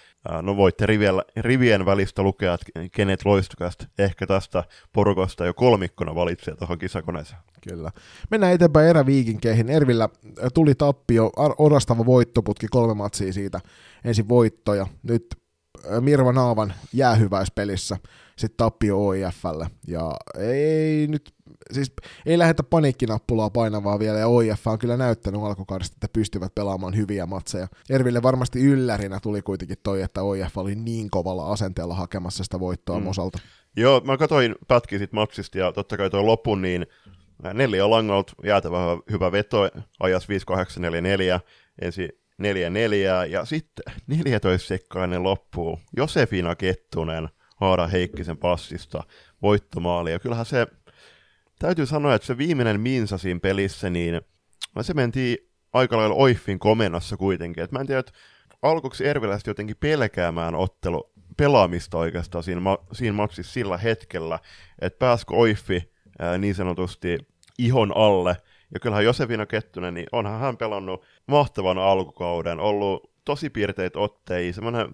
no 0.41 0.57
voitte 0.57 0.85
rivien, 0.85 1.15
rivien 1.37 1.85
välistä 1.85 2.23
lukea, 2.23 2.53
että 2.53 2.65
kenet 2.91 3.25
loistukästä 3.25 3.85
ehkä 3.99 4.27
tästä 4.27 4.63
porukosta 4.93 5.45
jo 5.45 5.53
kolmikkona 5.53 6.15
valitsee 6.15 6.55
tuohon 6.55 6.77
kisakoneeseen. 6.77 7.41
Kyllä. 7.69 7.91
Mennään 8.31 8.53
eteenpäin 8.53 8.87
eräviikinkeihin. 8.87 9.69
Ervillä 9.69 10.09
tuli 10.53 10.75
tappio, 10.75 11.31
orastava 11.57 12.05
voittoputki, 12.05 12.67
kolme 12.67 12.93
matsia 12.93 13.33
siitä, 13.33 13.59
ensin 14.03 14.29
voittoja. 14.29 14.87
Nyt 15.03 15.25
Mirva 15.99 16.31
Naavan 16.31 16.73
jäähyväispelissä 16.93 17.97
sitten 18.39 18.57
tappio 18.57 19.07
OIFlle. 19.07 19.69
Ja 19.87 20.11
ei 20.37 21.07
nyt, 21.07 21.33
siis 21.71 21.93
ei 22.25 22.37
lähdetä 22.37 22.63
paniikkinappulaa 22.63 23.49
painavaa 23.49 23.99
vielä, 23.99 24.19
ja 24.19 24.27
OIF 24.27 24.67
on 24.67 24.79
kyllä 24.79 24.97
näyttänyt 24.97 25.41
alkukaudesta, 25.41 25.95
että 25.95 26.07
pystyvät 26.13 26.55
pelaamaan 26.55 26.95
hyviä 26.95 27.25
matseja. 27.25 27.67
Erville 27.89 28.23
varmasti 28.23 28.59
yllärinä 28.59 29.19
tuli 29.19 29.41
kuitenkin 29.41 29.77
toi, 29.83 30.01
että 30.01 30.21
OIF 30.21 30.57
oli 30.57 30.75
niin 30.75 31.09
kovalla 31.09 31.51
asenteella 31.51 31.95
hakemassa 31.95 32.43
sitä 32.43 32.59
voittoa 32.59 32.99
mm. 32.99 33.05
Mosalta. 33.05 33.39
Joo, 33.75 34.01
mä 34.05 34.17
katsoin 34.17 34.55
pätki 34.67 34.99
sit 34.99 35.13
matsista, 35.13 35.57
ja 35.57 35.71
totta 35.71 35.97
kai 35.97 36.09
tuo 36.09 36.25
loppu, 36.25 36.55
niin 36.55 36.87
neljä 37.53 37.89
langolt 37.89 38.31
jäätävä 38.43 38.77
hyvä 39.11 39.31
veto, 39.31 39.69
ajas 39.99 40.27
5-8-4-4, 40.29 40.29
ensin 41.81 42.09
4-4, 42.41 42.45
ja 43.29 43.45
sitten 43.45 43.93
14 44.07 44.67
sekkainen 44.67 45.23
loppuu. 45.23 45.79
Josefina 45.97 46.55
Kettunen, 46.55 47.29
Haara 47.59 47.87
Heikkisen 47.87 48.37
passista, 48.37 49.03
voittomaali, 49.41 50.11
ja 50.11 50.19
kyllähän 50.19 50.45
se, 50.45 50.67
täytyy 51.59 51.85
sanoa, 51.85 52.15
että 52.15 52.27
se 52.27 52.37
viimeinen 52.37 52.81
minsa 52.81 53.17
siinä 53.17 53.39
pelissä, 53.39 53.89
niin 53.89 54.21
se 54.81 54.93
mentiin 54.93 55.37
aika 55.73 55.97
lailla 55.97 56.15
Oiffin 56.15 56.59
komennossa 56.59 57.17
kuitenkin, 57.17 57.63
että 57.63 57.75
mä 57.75 57.79
en 57.81 57.87
tiedä, 57.87 57.99
että 57.99 58.11
alkuksi 58.61 59.07
Erviläiset 59.07 59.47
jotenkin 59.47 59.75
pelkäämään 59.79 60.55
ottelu, 60.55 61.11
pelaamista 61.37 61.97
oikeastaan 61.97 62.43
siinä, 62.43 62.61
ma- 62.61 62.85
siinä 62.91 63.13
matsissa 63.13 63.53
sillä 63.53 63.77
hetkellä, 63.77 64.39
että 64.81 64.99
pääskö 64.99 65.33
Oiffi 65.35 65.93
ää, 66.19 66.37
niin 66.37 66.55
sanotusti 66.55 67.17
ihon 67.57 67.97
alle, 67.97 68.37
ja 68.73 68.79
kyllähän 68.79 69.05
Josefina 69.05 69.45
Kettunen, 69.45 69.93
niin 69.93 70.07
onhan 70.11 70.39
hän 70.39 70.57
pelannut 70.57 71.05
mahtavan 71.27 71.77
alkukauden, 71.77 72.59
ollut 72.59 73.11
tosi 73.25 73.49
piirteitä 73.49 73.99
otteja, 73.99 74.53
semmoinen 74.53 74.87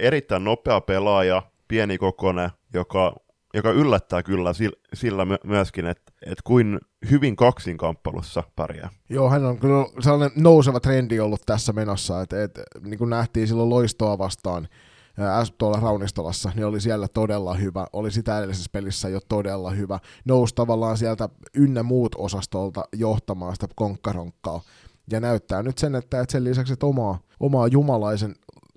erittäin 0.00 0.44
nopea 0.44 0.80
pelaaja, 0.80 1.42
pieni 1.68 1.98
kokone, 1.98 2.50
joka, 2.74 3.16
joka 3.54 3.70
yllättää 3.70 4.22
kyllä 4.22 4.50
sillä 4.94 5.26
myöskin, 5.44 5.86
että, 5.86 6.12
että 6.22 6.42
kuin 6.44 6.78
hyvin 7.10 7.36
kaksinkamppalussa 7.36 8.42
pärjää. 8.56 8.90
Joo, 9.08 9.30
hän 9.30 9.44
on 9.44 9.58
kyllä 9.58 9.86
sellainen 10.00 10.42
nouseva 10.42 10.80
trendi 10.80 11.20
ollut 11.20 11.42
tässä 11.46 11.72
menossa, 11.72 12.20
että, 12.20 12.42
että 12.42 12.62
niin 12.80 12.98
kuin 12.98 13.10
nähtiin 13.10 13.48
silloin 13.48 13.70
loistoa 13.70 14.18
vastaan, 14.18 14.68
tuolla 15.58 15.80
Raunistolassa, 15.80 16.52
niin 16.54 16.66
oli 16.66 16.80
siellä 16.80 17.08
todella 17.08 17.54
hyvä. 17.54 17.86
Oli 17.92 18.10
sitä 18.10 18.38
edellisessä 18.38 18.70
pelissä 18.72 19.08
jo 19.08 19.20
todella 19.28 19.70
hyvä. 19.70 19.98
Nousi 20.24 20.54
tavallaan 20.54 20.98
sieltä 20.98 21.28
ynnä 21.54 21.82
muut 21.82 22.14
osastolta 22.18 22.84
johtamaan 22.92 23.54
sitä 23.54 23.66
konkkaronkkaa. 23.74 24.60
Ja 25.10 25.20
näyttää 25.20 25.62
nyt 25.62 25.78
sen, 25.78 25.94
että, 25.94 26.20
että 26.20 26.32
sen 26.32 26.44
lisäksi, 26.44 26.72
että 26.72 26.86
omaa, 26.86 27.18
omaa 27.40 27.66
jumalaisen 27.66 28.34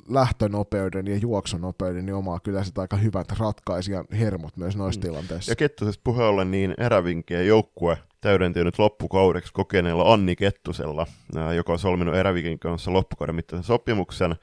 lähtönopeuden 0.10 1.08
ja 1.08 1.18
juoksunopeuden, 1.18 2.06
niin 2.06 2.16
omaa 2.16 2.40
kyllä 2.40 2.64
sitä 2.64 2.82
aika 2.82 2.98
hyvät 2.98 3.28
ratkaisijan 3.40 4.06
hermot 4.12 4.58
myös 4.58 4.78
noissa 4.78 5.00
mm. 5.00 5.02
tilanteissa. 5.02 5.52
Ja 5.52 5.56
Kettusesta 5.56 6.02
puheen 6.04 6.28
ollen, 6.28 6.52
niin 6.52 6.74
erävinkien 6.78 7.48
joukkue 7.48 7.98
täydentyy 8.22 8.64
nyt 8.64 8.80
loppukaudeksi 8.80 9.54
kokeneella 9.54 10.14
Anni 10.14 10.36
Kettusella, 10.36 11.08
joka 11.56 11.74
on 11.74 11.80
solminut 11.80 12.16
erävikin 12.16 12.60
kanssa 12.60 12.94
loppukauden 12.94 13.36
mittaisen 13.36 13.64
sopimuksen. 13.64 14.36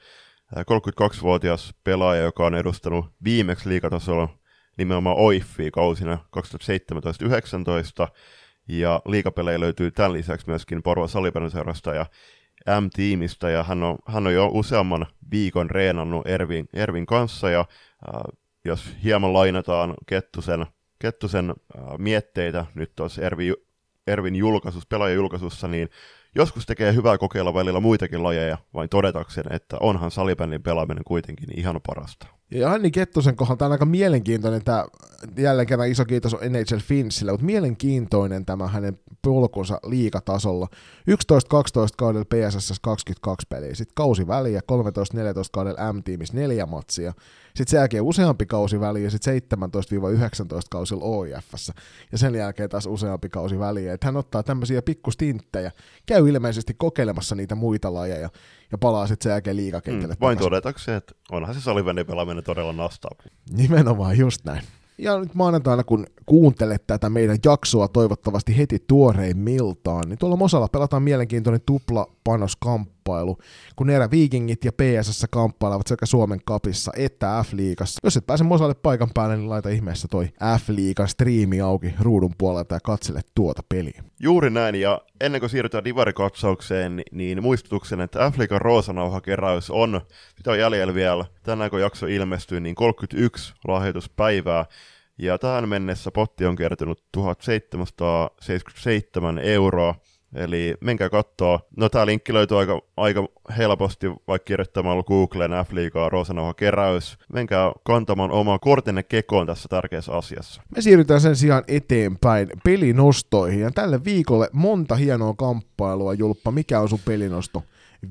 32-vuotias 0.55 1.73
pelaaja, 1.83 2.21
joka 2.21 2.45
on 2.45 2.55
edustanut 2.55 3.05
viimeksi 3.23 3.69
liikatasolla 3.69 4.29
nimenomaan 4.77 5.17
OIFia 5.17 5.71
kausina 5.71 6.17
2017-2019, 8.05 8.07
ja 8.67 9.01
liikapelejä 9.05 9.59
löytyy 9.59 9.91
tämän 9.91 10.13
lisäksi 10.13 10.47
myöskin 10.47 10.83
Porvo 10.83 11.07
Salipäriseurasta 11.07 11.93
ja 11.93 12.05
M-tiimistä, 12.81 13.49
ja 13.49 13.63
hän 13.63 13.83
on, 13.83 13.97
hän 14.07 14.27
on 14.27 14.33
jo 14.33 14.49
useamman 14.53 15.05
viikon 15.31 15.69
reenannut 15.69 16.27
Ervin, 16.27 16.69
Ervin 16.73 17.05
kanssa, 17.05 17.49
ja 17.49 17.59
äh, 17.59 18.21
jos 18.65 18.95
hieman 19.03 19.33
lainataan 19.33 19.93
Kettusen, 20.05 20.65
Kettusen 20.99 21.49
äh, 21.49 21.97
mietteitä 21.97 22.65
nyt 22.75 22.95
tuossa 22.95 23.21
Ervin, 23.21 23.55
Ervin 24.07 24.35
julkaisussa, 24.35 24.87
pelaajajulkaisussa, 24.89 25.67
niin 25.67 25.89
Joskus 26.35 26.65
tekee 26.65 26.93
hyvää 26.93 27.17
kokeilla 27.17 27.53
välillä 27.53 27.79
muitakin 27.79 28.23
lajeja, 28.23 28.57
vain 28.73 28.89
todetakseen, 28.89 29.53
että 29.53 29.77
onhan 29.79 30.11
salibändin 30.11 30.63
pelaaminen 30.63 31.03
kuitenkin 31.03 31.59
ihan 31.59 31.81
parasta. 31.87 32.36
Ja 32.51 32.71
Anni 32.71 32.91
Kettusen 32.91 33.35
kohdalla 33.35 33.57
tämä 33.57 33.67
on 33.67 33.71
aika 33.71 33.85
mielenkiintoinen, 33.85 34.63
tämä 34.63 34.85
jälleen 35.37 35.67
kerran 35.67 35.87
iso 35.87 36.05
kiitos 36.05 36.33
on 36.33 36.39
NHL 36.49 36.77
Finsille, 36.77 37.31
mutta 37.31 37.45
mielenkiintoinen 37.45 38.45
tämä 38.45 38.67
hänen 38.67 38.99
polkunsa 39.21 39.79
liikatasolla. 39.85 40.67
11-12 41.11 41.13
kaudella 41.97 42.25
PSS 42.25 42.79
22 42.81 43.47
peliä, 43.49 43.75
sitten 43.75 43.95
kausi 43.95 44.27
väliä, 44.27 44.59
13-14 44.59 44.63
kaudella 45.51 45.93
M-tiimissä 45.93 46.37
neljä 46.37 46.65
matsia, 46.65 47.13
sitten 47.47 47.67
sen 47.67 47.77
jälkeen 47.77 48.03
useampi 48.03 48.45
kausi 48.45 48.79
väliä, 48.79 49.03
ja 49.03 49.11
sitten 49.11 49.41
17-19 49.63 50.57
kausilla 50.69 51.03
OIFssä, 51.03 51.73
ja 52.11 52.17
sen 52.17 52.35
jälkeen 52.35 52.69
taas 52.69 52.85
useampi 52.85 53.29
kausi 53.29 53.59
väliä. 53.59 53.93
Että 53.93 54.07
hän 54.07 54.17
ottaa 54.17 54.43
tämmöisiä 54.43 54.81
pikkustinttejä, 54.81 55.71
käy 56.05 56.29
ilmeisesti 56.29 56.73
kokeilemassa 56.73 57.35
niitä 57.35 57.55
muita 57.55 57.93
lajeja, 57.93 58.29
ja 58.71 58.77
palaa 58.77 59.07
sitten 59.07 59.23
sen 59.23 59.29
jälkeen 59.29 59.55
liikakentälle. 59.55 60.13
Mm, 60.13 60.21
vain 60.21 60.37
todetakseen, 60.37 60.97
että 60.97 61.15
onhan 61.31 61.55
se 61.55 61.61
salivännin 61.61 62.05
pelaaminen 62.41 62.43
todella 62.43 62.73
nastaa. 62.73 63.11
Nimenomaan, 63.49 64.17
just 64.17 64.45
näin. 64.45 64.63
Ja 64.97 65.19
nyt 65.19 65.35
maanantaina, 65.35 65.83
kun 65.83 66.07
kuuntelet 66.27 66.87
tätä 66.87 67.09
meidän 67.09 67.37
jaksoa 67.45 67.87
toivottavasti 67.87 68.57
heti 68.57 68.83
tuoreimmiltaan, 68.87 70.09
niin 70.09 70.17
tuolla 70.17 70.35
Mosalla 70.35 70.67
pelataan 70.67 71.03
mielenkiintoinen 71.03 71.61
tupla 71.65 72.07
panoskamppailu, 72.23 73.37
kun 73.75 73.89
erä 73.89 74.11
Vikingit 74.11 74.65
ja 74.65 74.71
PSS 74.71 75.25
kamppailevat 75.29 75.87
sekä 75.87 76.05
Suomen 76.05 76.39
kapissa 76.45 76.91
että 76.97 77.43
F-liigassa. 77.45 77.99
Jos 78.03 78.17
et 78.17 78.27
pääse 78.27 78.43
Mosalle 78.43 78.73
paikan 78.73 79.09
päälle, 79.13 79.37
niin 79.37 79.49
laita 79.49 79.69
ihmeessä 79.69 80.07
toi 80.11 80.25
F-liigan 80.59 81.07
striimi 81.07 81.61
auki 81.61 81.93
ruudun 81.99 82.33
puolelta 82.37 82.75
ja 82.75 82.79
katsele 82.83 83.21
tuota 83.35 83.61
peliä. 83.69 84.03
Juuri 84.19 84.49
näin, 84.49 84.75
ja 84.75 85.01
ennen 85.21 85.41
kuin 85.41 85.49
siirrytään 85.49 85.85
divarikatsaukseen, 85.85 87.01
niin 87.11 87.43
muistutuksen, 87.43 88.01
että 88.01 88.31
F-liigan 88.31 88.61
roosanauhakeräys 88.61 89.69
on, 89.69 90.01
sitä 90.37 90.51
on 90.51 90.59
jäljellä 90.59 90.93
vielä, 90.93 91.25
tänään 91.43 91.69
kun 91.69 91.81
jakso 91.81 92.05
ilmestyy, 92.05 92.59
niin 92.59 92.75
31 92.75 93.53
lahjoituspäivää, 93.67 94.65
Ja 95.17 95.37
tähän 95.37 95.69
mennessä 95.69 96.11
potti 96.11 96.45
on 96.45 96.55
kertynyt 96.55 97.03
1777 97.11 99.39
euroa, 99.39 99.95
Eli 100.35 100.75
menkää 100.81 101.09
katsoa. 101.09 101.59
No 101.77 101.89
tää 101.89 102.05
linkki 102.05 102.33
löytyy 102.33 102.59
aika, 102.59 102.81
aika 102.97 103.27
helposti, 103.57 104.07
vaikka 104.27 104.45
kirjoittamalla 104.45 105.03
Googleen 105.03 105.51
F-liigaa 105.51 106.09
Rosanauha 106.09 106.53
keräys. 106.53 107.17
Menkää 107.33 107.71
kantamaan 107.83 108.31
oma 108.31 108.59
kortenne 108.59 109.03
kekoon 109.03 109.47
tässä 109.47 109.69
tärkeässä 109.69 110.13
asiassa. 110.13 110.61
Me 110.75 110.81
siirrytään 110.81 111.21
sen 111.21 111.35
sijaan 111.35 111.63
eteenpäin 111.67 112.49
pelinostoihin. 112.63 113.59
Ja 113.59 113.71
tälle 113.71 114.03
viikolle 114.03 114.49
monta 114.53 114.95
hienoa 114.95 115.33
kamppailua, 115.33 116.13
Julppa. 116.13 116.51
Mikä 116.51 116.79
on 116.79 116.89
sun 116.89 116.99
pelinosto? 117.05 117.63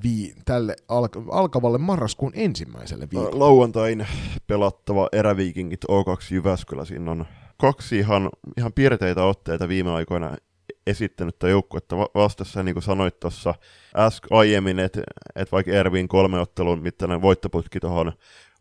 Vii, 0.02 0.34
tälle 0.44 0.76
alka- 0.88 1.22
alkavalle 1.30 1.78
marraskuun 1.78 2.32
ensimmäiselle 2.34 3.08
viikolle. 3.12 3.38
Lauantain 3.38 4.06
pelattava 4.46 5.08
eräviikingit 5.12 5.84
O2 5.84 6.34
Jyväskylä. 6.34 6.84
Siinä 6.84 7.10
on 7.10 7.26
kaksi 7.60 7.98
ihan, 7.98 8.30
ihan 8.58 8.72
piirteitä 8.72 9.24
otteita 9.24 9.68
viime 9.68 9.90
aikoina 9.90 10.36
esittänyt 10.86 11.36
joukkuetta 11.42 11.96
vastassa, 11.96 12.62
niin 12.62 12.74
kuin 12.74 12.82
sanoit 12.82 13.20
tuossa 13.20 13.54
äsken 13.96 14.38
aiemmin, 14.38 14.78
että 14.78 15.00
et 15.36 15.52
vaikka 15.52 15.72
Ervin 15.72 16.08
kolmeottelun 16.08 16.82
mittainen 16.82 17.22
voittoputki 17.22 17.80
tuohon 17.80 18.12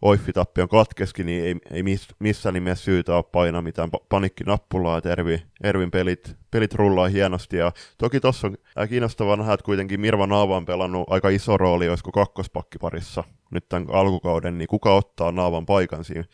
Oiffi-tappion 0.06 0.70
katkeski, 0.70 1.24
niin 1.24 1.46
ei, 1.46 1.56
ei 1.72 1.84
miss, 1.84 2.08
missään 2.20 2.54
nimessä 2.54 2.84
syytä 2.84 3.16
ole 3.16 3.24
painaa 3.32 3.62
mitään 3.62 3.90
panikkinappulaa, 4.10 4.98
että 4.98 5.12
Ervin, 5.12 5.42
Ervin 5.64 5.92
pelit, 5.92 6.36
pelit 6.52 6.74
rullaa 6.74 7.08
hienosti. 7.08 7.58
Ja 7.58 7.72
toki 7.98 8.20
tuossa 8.20 8.48
on 8.76 8.88
kiinnostavaa 8.90 9.36
nähdä, 9.36 9.54
että 9.54 9.64
kuitenkin 9.64 10.02
Mirva 10.02 10.28
Naava 10.28 10.58
on 10.58 10.66
pelannut 10.66 11.04
aika 11.10 11.30
iso 11.30 11.58
rooli, 11.58 11.90
olisiko 11.90 12.12
kakkospakkiparissa 12.12 13.24
nyt 13.52 13.70
tämän 13.70 13.88
alkukauden, 13.92 14.58
niin 14.58 14.68
kuka 14.68 14.96
ottaa 14.96 15.32
Naavan 15.32 15.66
paikan 15.66 16.04
siinä 16.04 16.26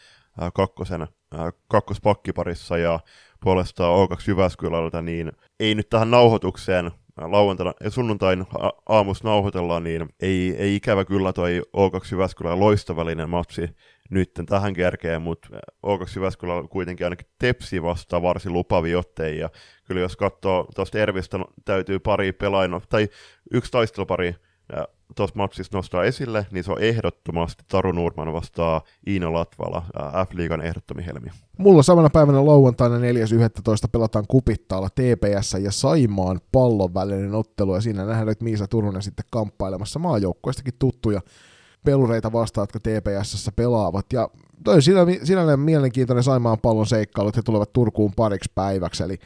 kakkosen, 0.53 1.07
kakkospakkiparissa, 1.67 2.77
ja 2.77 2.99
puolestaan 3.39 4.09
O2 4.09 4.23
Jyväskylältä, 4.27 5.01
niin 5.01 5.31
ei 5.59 5.75
nyt 5.75 5.89
tähän 5.89 6.11
nauhoitukseen 6.11 6.91
lauantaina 7.17 7.73
ja 7.83 7.89
sunnuntain 7.89 8.45
aamussa 8.89 9.27
nauhoitellaan, 9.27 9.83
niin 9.83 10.09
ei, 10.19 10.55
ei 10.57 10.75
ikävä 10.75 11.05
kyllä 11.05 11.33
toi 11.33 11.61
O2 11.77 12.07
Jyväskylän 12.11 12.59
loistavallinen 12.59 13.29
matsi 13.29 13.69
nyt 14.09 14.31
tähän 14.45 14.73
kärkeen, 14.73 15.21
mutta 15.21 15.47
O2 15.87 16.15
Jyväskylä 16.15 16.53
kuitenkin 16.69 17.05
ainakin 17.05 17.27
Tepsi 17.39 17.83
vastaa 17.83 18.21
varsin 18.21 18.53
lupavia 18.53 18.99
otteja, 18.99 19.39
ja 19.39 19.49
kyllä 19.83 20.01
jos 20.01 20.17
katsoo 20.17 20.67
tuosta 20.75 20.99
Ervistä 20.99 21.39
täytyy 21.65 21.99
pari 21.99 22.31
pelaino, 22.31 22.81
tai 22.89 23.09
yksi 23.53 23.71
taistelupari 23.71 24.35
tuossa 25.15 25.35
matsissa 25.35 25.77
nostaa 25.77 26.03
esille, 26.03 26.45
niin 26.51 26.63
se 26.63 26.71
on 26.71 26.81
ehdottomasti 26.81 27.63
Taru 27.67 27.91
Nurman 27.91 28.33
vastaa 28.33 28.81
Iina 29.07 29.33
Latvala, 29.33 29.83
F-liigan 30.29 30.61
ehdottomi 30.61 31.05
helmi. 31.05 31.27
Mulla 31.57 31.83
samana 31.83 32.09
päivänä 32.09 32.45
lauantaina 32.45 32.97
4.11. 32.97 33.01
pelataan 33.91 34.25
Kupittaalla 34.27 34.89
TPS 34.89 35.53
ja 35.61 35.71
Saimaan 35.71 36.41
pallon 36.51 36.93
välinen 36.93 37.35
ottelu, 37.35 37.75
ja 37.75 37.81
siinä 37.81 38.05
nähdään 38.05 38.27
nyt 38.27 38.41
Miisa 38.41 38.67
Turunen 38.67 39.01
sitten 39.01 39.25
kamppailemassa 39.31 39.99
maajoukkoistakin 39.99 40.73
tuttuja 40.79 41.21
pelureita 41.85 42.31
vastaan, 42.31 42.63
jotka 42.63 42.79
TPSssä 42.79 43.51
pelaavat. 43.55 44.05
Ja 44.13 44.29
toi 44.63 44.81
sinällään 45.23 45.59
mielenkiintoinen 45.59 46.23
Saimaan 46.23 46.59
pallon 46.59 46.87
seikkailu, 46.87 47.29
että 47.29 47.37
he 47.37 47.43
tulevat 47.43 47.73
Turkuun 47.73 48.13
pariksi 48.15 48.51
päiväksi. 48.55 49.03
Eli 49.03 49.17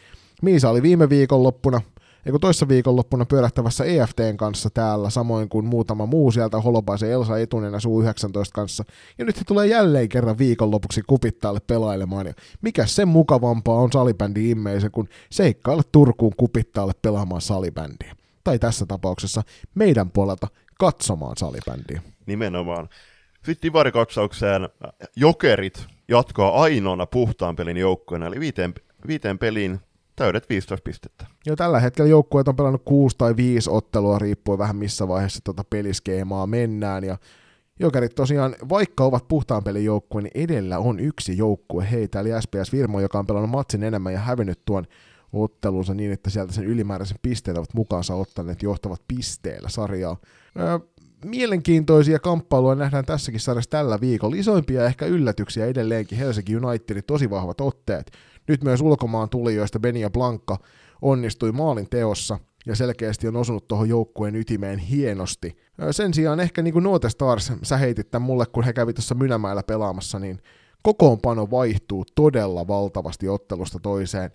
Miisa 0.41 0.69
oli 0.69 0.82
viime 0.82 1.10
viikonloppuna 1.10 1.82
kun 2.32 2.42
toissa 2.42 2.68
viikonloppuna 2.68 3.26
pyörähtävässä 3.26 3.84
EFTn 3.86 4.38
kanssa 4.38 4.70
täällä, 4.70 5.10
samoin 5.10 5.50
kuin 5.50 5.66
muutama 5.66 6.06
muu 6.06 6.32
sieltä 6.32 6.62
Holopaisen 6.62 7.12
Elsa 7.12 7.38
Etunena 7.38 7.80
Suu 7.80 8.02
19 8.02 8.54
kanssa. 8.54 8.84
Ja 9.18 9.26
nyt 9.26 9.38
he 9.38 9.42
tulee 9.48 9.68
jälleen 9.68 10.10
kerran 10.10 10.38
viikonlopuksi 10.38 11.02
kupittaalle 11.08 11.60
pelailemaan. 11.68 12.28
Ja 12.28 12.34
mikä 12.62 12.86
sen 12.86 13.08
mukavampaa 13.08 13.80
on 13.80 13.92
salibändi 13.92 14.52
immeisen, 14.52 14.92
kun 14.92 15.10
seikkailla 15.32 15.84
Turkuun 15.92 16.34
kupittaalle 16.38 16.94
pelaamaan 17.02 17.42
salibändiä. 17.42 18.16
Tai 18.44 18.60
tässä 18.60 18.86
tapauksessa 18.86 19.44
meidän 19.76 20.12
puolelta 20.12 20.48
katsomaan 20.80 21.38
salibändiä. 21.38 22.02
Nimenomaan. 22.26 22.90
Sitten 23.36 23.70
divarikatsaukseen 23.70 24.70
jokerit 25.16 25.86
jatkaa 26.08 26.62
ainoana 26.62 27.06
puhtaan 27.06 27.56
pelin 27.56 27.78
joukkueena, 27.78 28.28
eli 28.28 28.40
viiteen, 28.40 28.74
viiteen 29.08 29.38
peliin 29.38 29.80
täydet 30.15 30.49
15 30.49 30.84
pistettä. 30.84 31.25
Jo 31.45 31.56
tällä 31.56 31.80
hetkellä 31.80 32.10
joukkueet 32.10 32.47
on 32.47 32.56
pelannut 32.56 32.82
6 32.86 33.17
tai 33.17 33.36
5 33.36 33.69
ottelua, 33.69 34.19
riippuen 34.19 34.60
vähän 34.60 34.75
missä 34.75 35.08
vaiheessa 35.08 35.39
tuota 35.43 35.63
peliskeemaa 35.69 36.47
mennään, 36.47 37.04
ja 37.04 37.17
Jokerit 37.80 38.15
tosiaan, 38.15 38.56
vaikka 38.69 39.04
ovat 39.04 39.28
puhtaan 39.28 39.63
pelin 39.63 39.86
joukkue, 39.86 40.21
niin 40.21 40.32
edellä 40.43 40.80
on 40.80 40.99
yksi 40.99 41.38
joukkue 41.38 41.88
heitä, 41.91 42.19
eli 42.19 42.30
SPS 42.41 42.73
Virmo, 42.73 42.99
joka 42.99 43.19
on 43.19 43.28
pelannut 43.28 43.51
matsin 43.51 43.84
enemmän 43.84 44.13
ja 44.13 44.19
hävinnyt 44.19 44.60
tuon 44.65 44.86
ottelunsa 45.34 45.93
niin, 45.93 46.12
että 46.12 46.30
sieltä 46.30 46.54
sen 46.54 46.65
ylimääräisen 46.65 47.17
pisteen 47.21 47.58
ovat 47.58 47.73
mukaansa 47.73 48.15
ottaneet 48.15 48.63
johtavat 48.63 49.01
pisteellä 49.08 49.69
sarjaa. 49.69 50.17
Öö, 50.60 50.80
mielenkiintoisia 51.25 52.19
kamppailuja 52.19 52.75
nähdään 52.75 53.06
tässäkin 53.06 53.39
sarjassa 53.39 53.69
tällä 53.69 54.01
viikolla. 54.01 54.36
Isoimpia 54.36 54.86
ehkä 54.86 55.06
yllätyksiä 55.06 55.65
edelleenkin 55.65 56.17
Helsinki 56.17 56.58
Unitedin 56.58 57.04
tosi 57.08 57.30
vahvat 57.30 57.62
otteet. 57.62 58.12
Nyt 58.47 58.63
myös 58.63 58.81
ulkomaan 58.81 59.29
tulijoista 59.29 59.79
Benia 59.79 60.10
Blanka 60.10 60.58
onnistui 61.01 61.51
maalin 61.51 61.89
teossa 61.89 62.39
ja 62.65 62.75
selkeästi 62.75 63.27
on 63.27 63.36
osunut 63.36 63.67
tuohon 63.67 63.89
joukkueen 63.89 64.36
ytimeen 64.36 64.79
hienosti. 64.79 65.58
Sen 65.91 66.13
sijaan 66.13 66.39
ehkä 66.39 66.62
niin 66.62 66.73
kuin 66.73 66.84
Note 66.84 67.10
Stars, 67.10 67.51
sä 67.63 67.77
heitit 67.77 68.12
tämän 68.12 68.25
mulle, 68.25 68.45
kun 68.45 68.63
he 68.63 68.73
kävi 68.73 68.93
tuossa 68.93 69.15
Mynämäellä 69.15 69.63
pelaamassa, 69.63 70.19
niin 70.19 70.39
kokoonpano 70.84 71.51
vaihtuu 71.51 72.05
todella 72.15 72.67
valtavasti 72.67 73.29
ottelusta 73.29 73.79
toiseen, 73.79 74.31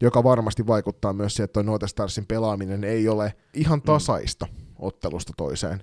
joka 0.00 0.24
varmasti 0.24 0.66
vaikuttaa 0.66 1.12
myös 1.12 1.34
siihen, 1.34 1.44
että 1.44 1.62
Note 1.62 1.88
Starsin 1.88 2.26
pelaaminen 2.26 2.84
ei 2.84 3.08
ole 3.08 3.34
ihan 3.54 3.78
mm. 3.78 3.82
tasaista 3.82 4.46
mm. 4.46 4.66
ottelusta 4.78 5.32
toiseen. 5.36 5.80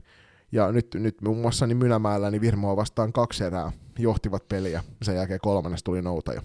Ja 0.52 0.72
nyt, 0.72 0.88
nyt 0.94 1.22
muun 1.22 1.38
muassa 1.38 1.68
niin 1.68 1.78
Mynämäellä 1.78 2.32
niin 2.32 2.42
Virmoa 2.42 2.76
vastaan 2.76 3.14
kaksi 3.14 3.44
erää 3.44 3.72
johtivat 4.00 4.48
peliä, 4.48 4.84
sen 5.02 5.16
jälkeen 5.16 5.40
kolmannes 5.42 5.84
tuli 5.84 6.02
noutaja. 6.02 6.42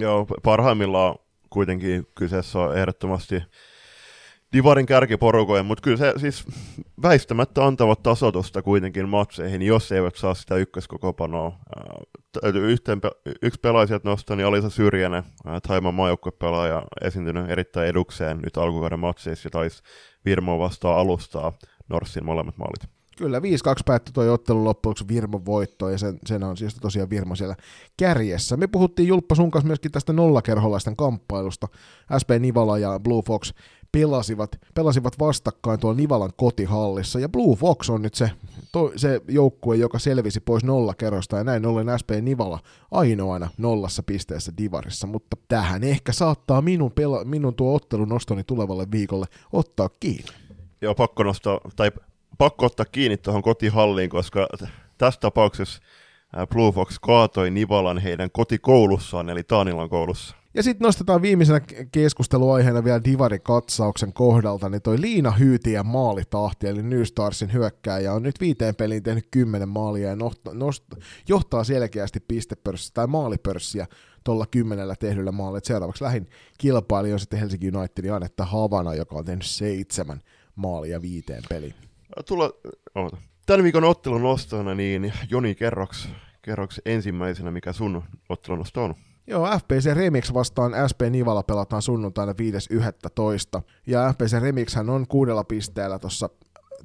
Joo, 0.00 0.26
parhaimmillaan 0.42 1.14
kuitenkin 1.50 2.06
kyseessä 2.14 2.58
on 2.58 2.78
ehdottomasti 2.78 3.42
Divarin 4.52 4.86
kärkiporukoja, 4.86 5.62
mutta 5.62 5.82
kyllä 5.82 5.96
se 5.96 6.12
siis 6.16 6.44
väistämättä 7.02 7.66
antavat 7.66 8.02
tasotusta 8.02 8.62
kuitenkin 8.62 9.08
matseihin, 9.08 9.62
jos 9.62 9.92
eivät 9.92 10.16
saa 10.16 10.34
sitä 10.34 10.56
ykköskokopanoa. 10.56 11.58
Täytyy 12.40 12.72
yhteen, 12.72 13.00
yksi 13.42 13.60
pelaaja 13.60 13.86
sieltä 13.86 14.08
nostaa, 14.08 14.36
niin 14.36 14.46
Alisa 14.46 14.70
Syrjänen, 14.70 15.22
Taiman 15.68 15.94
maajoukkuepelaaja, 15.94 16.82
esiintynyt 17.04 17.50
erittäin 17.50 17.88
edukseen 17.88 18.38
nyt 18.38 18.56
alkuvuoden 18.56 19.00
matseissa 19.00 19.46
ja 19.46 19.50
taisi 19.50 19.82
Virmo 20.24 20.58
vastaan 20.58 20.98
alustaa 20.98 21.52
Norssin 21.88 22.24
molemmat 22.24 22.56
maalit. 22.56 22.93
Kyllä, 23.18 23.38
5-2 23.38 23.42
päättyi 23.84 24.12
tuo 24.12 24.32
ottelu 24.32 24.64
loppujen 24.64 25.08
Virmon 25.08 25.46
voitto, 25.46 25.90
ja 25.90 25.98
sen, 25.98 26.18
sen 26.26 26.44
on 26.44 26.56
siis 26.56 26.74
tosiaan 26.74 27.10
Virmo 27.10 27.36
siellä 27.36 27.56
kärjessä. 27.96 28.56
Me 28.56 28.66
puhuttiin 28.66 29.08
Julppa 29.08 29.34
sun 29.34 29.50
kanssa 29.50 29.66
myöskin 29.66 29.92
tästä 29.92 30.12
nollakerholaisten 30.12 30.96
kamppailusta. 30.96 31.68
SP 32.20 32.30
Nivala 32.40 32.78
ja 32.78 33.00
Blue 33.00 33.22
Fox 33.26 33.52
pelasivat, 33.92 34.58
pelasivat 34.74 35.18
vastakkain 35.18 35.80
tuolla 35.80 35.96
Nivalan 35.96 36.32
kotihallissa, 36.36 37.20
ja 37.20 37.28
Blue 37.28 37.56
Fox 37.56 37.90
on 37.90 38.02
nyt 38.02 38.14
se, 38.14 38.30
to, 38.72 38.92
se 38.96 39.20
joukkue, 39.28 39.76
joka 39.76 39.98
selvisi 39.98 40.40
pois 40.40 40.64
nollakerrosta, 40.64 41.36
ja 41.36 41.44
näin 41.44 41.66
ollen 41.66 41.98
SP 42.00 42.10
Nivala 42.22 42.58
ainoana 42.90 43.50
nollassa 43.58 44.02
pisteessä 44.02 44.52
Divarissa, 44.58 45.06
mutta 45.06 45.36
tähän 45.48 45.84
ehkä 45.84 46.12
saattaa 46.12 46.62
minun, 46.62 46.92
pela, 46.92 47.24
minun 47.24 47.54
tuo 47.54 47.74
ottelun 47.74 48.08
nostoni 48.08 48.44
tulevalle 48.44 48.86
viikolle 48.90 49.26
ottaa 49.52 49.88
kiinni. 50.00 50.30
Joo, 50.80 50.94
pakko 50.94 51.22
nostaa, 51.22 51.60
tai 51.76 51.90
pakko 52.38 52.66
ottaa 52.66 52.86
kiinni 52.92 53.16
tuohon 53.16 53.42
kotihalliin, 53.42 54.10
koska 54.10 54.48
tässä 54.98 55.20
tapauksessa 55.20 55.82
Blue 56.48 56.72
Fox 56.72 56.98
kaatoi 57.02 57.50
Nivalan 57.50 57.98
heidän 57.98 58.30
kotikoulussaan, 58.30 59.30
eli 59.30 59.42
Taanilan 59.42 59.88
koulussa. 59.88 60.36
Ja 60.54 60.62
sitten 60.62 60.84
nostetaan 60.84 61.22
viimeisenä 61.22 61.60
keskusteluaiheena 61.92 62.84
vielä 62.84 63.04
Divari-katsauksen 63.04 64.12
kohdalta, 64.12 64.68
niin 64.68 64.82
toi 64.82 65.00
Liina 65.00 65.30
Hyytiä 65.30 65.82
maalitahti, 65.82 66.68
eli 66.68 66.82
New 66.82 67.02
Starsin 67.02 67.52
hyökkääjä, 67.52 68.12
on 68.12 68.22
nyt 68.22 68.40
viiteen 68.40 68.74
peliin 68.74 69.02
tehnyt 69.02 69.28
kymmenen 69.30 69.68
maalia 69.68 70.08
ja 70.08 70.16
nost, 70.16 70.40
nost, 70.52 70.84
johtaa 71.28 71.64
selkeästi 71.64 72.20
pistepörssiä 72.20 72.90
tai 72.94 73.06
maalipörssiä 73.06 73.86
tuolla 74.24 74.46
kymmenellä 74.46 74.94
tehdyllä 75.00 75.32
maalilla. 75.32 75.60
seuraavaksi 75.62 76.04
lähin 76.04 76.28
kilpailija 76.58 77.14
on 77.14 77.20
sitten 77.20 77.38
Helsinki 77.38 77.70
Unitedin 77.76 78.12
Anetta 78.12 78.44
Havana, 78.44 78.94
joka 78.94 79.16
on 79.16 79.24
tehnyt 79.24 79.46
seitsemän 79.46 80.20
maalia 80.56 81.02
viiteen 81.02 81.42
peliin. 81.48 81.74
Tulla, 82.26 82.50
oota. 82.94 83.16
Tämän 83.46 83.62
viikon 83.62 83.84
ottelun 83.84 84.22
nostona, 84.22 84.74
niin 84.74 85.12
Joni 85.30 85.54
kerroks, 85.54 86.08
kerroks 86.42 86.80
ensimmäisenä, 86.84 87.50
mikä 87.50 87.72
sun 87.72 88.02
ottelun 88.28 88.58
nosto 88.58 88.84
on. 88.84 88.94
Joo, 89.26 89.46
FPC 89.58 89.94
Remix 89.94 90.34
vastaan 90.34 90.72
SP 90.90 91.00
Nivala 91.10 91.42
pelataan 91.42 91.82
sunnuntaina 91.82 92.32
5.11. 93.56 93.62
Ja 93.86 94.12
FPC 94.12 94.40
Remix 94.40 94.76
on 94.76 95.06
kuudella 95.08 95.44
pisteellä 95.44 95.98
tuossa 95.98 96.30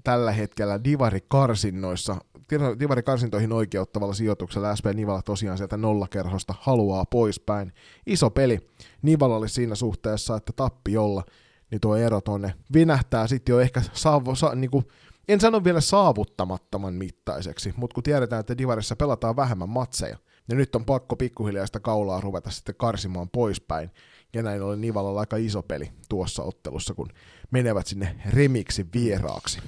tällä 0.04 0.32
hetkellä 0.32 0.80
Divari-karsinnoissa 0.84 2.16
divarikarsintoihin 2.80 3.54
oikeuttavalla 3.54 4.14
sijoituksella 4.14 4.76
SP 4.80 4.86
Nivala 4.94 5.22
tosiaan 5.22 5.58
sieltä 5.58 5.78
nollakerhosta 5.78 6.56
haluaa 6.60 7.06
poispäin. 7.06 7.74
Iso 8.06 8.30
peli. 8.30 8.60
Nivala 9.02 9.36
oli 9.36 9.50
siinä 9.50 9.76
suhteessa, 9.76 10.36
että 10.36 10.54
tappiolla, 10.56 11.24
niin 11.72 11.82
tuo 11.82 11.96
ero 11.96 12.22
tuonne 12.22 12.54
vinähtää 12.74 13.28
sitten 13.28 13.54
jo 13.54 13.60
ehkä 13.60 13.82
saavu, 13.94 14.36
sa, 14.36 14.56
niin 14.56 14.72
kuin, 14.72 14.86
en 15.30 15.40
sano 15.40 15.64
vielä 15.64 15.82
saavuttamattoman 15.82 16.94
mittaiseksi, 16.94 17.74
mutta 17.78 17.94
kun 17.94 18.04
tiedetään, 18.04 18.40
että 18.40 18.58
Divarissa 18.58 18.96
pelataan 18.96 19.36
vähemmän 19.36 19.70
matseja, 19.70 20.18
niin 20.48 20.58
nyt 20.58 20.76
on 20.76 20.86
pakko 20.86 21.16
pikkuhiljaa 21.16 21.66
sitä 21.66 21.80
kaulaa 21.80 22.22
ruveta 22.22 22.50
sitten 22.50 22.76
karsimaan 22.76 23.30
poispäin, 23.30 23.92
ja 24.34 24.44
näin 24.44 24.62
oli 24.62 24.78
Nivalalla 24.78 25.20
aika 25.20 25.38
iso 25.38 25.64
peli 25.64 25.92
tuossa 26.10 26.44
ottelussa, 26.44 26.94
kun 26.94 27.10
menevät 27.52 27.88
sinne 27.88 28.16
remiksi 28.34 28.86
vieraaksi. 28.94 29.60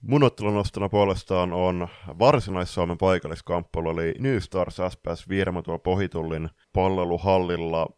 Mun 0.00 0.22
ottelunostona 0.22 0.88
puolestaan 0.88 1.52
on 1.52 1.88
Varsinais-Suomen 2.18 2.98
paikalliskamppailu, 2.98 3.90
eli 3.90 4.14
New 4.18 4.38
Stars 4.38 4.76
SPS 4.76 5.28
Vierma 5.28 5.62
tuolla 5.62 5.78
Pohitullin 5.78 6.48
palleluhallilla 6.72 7.95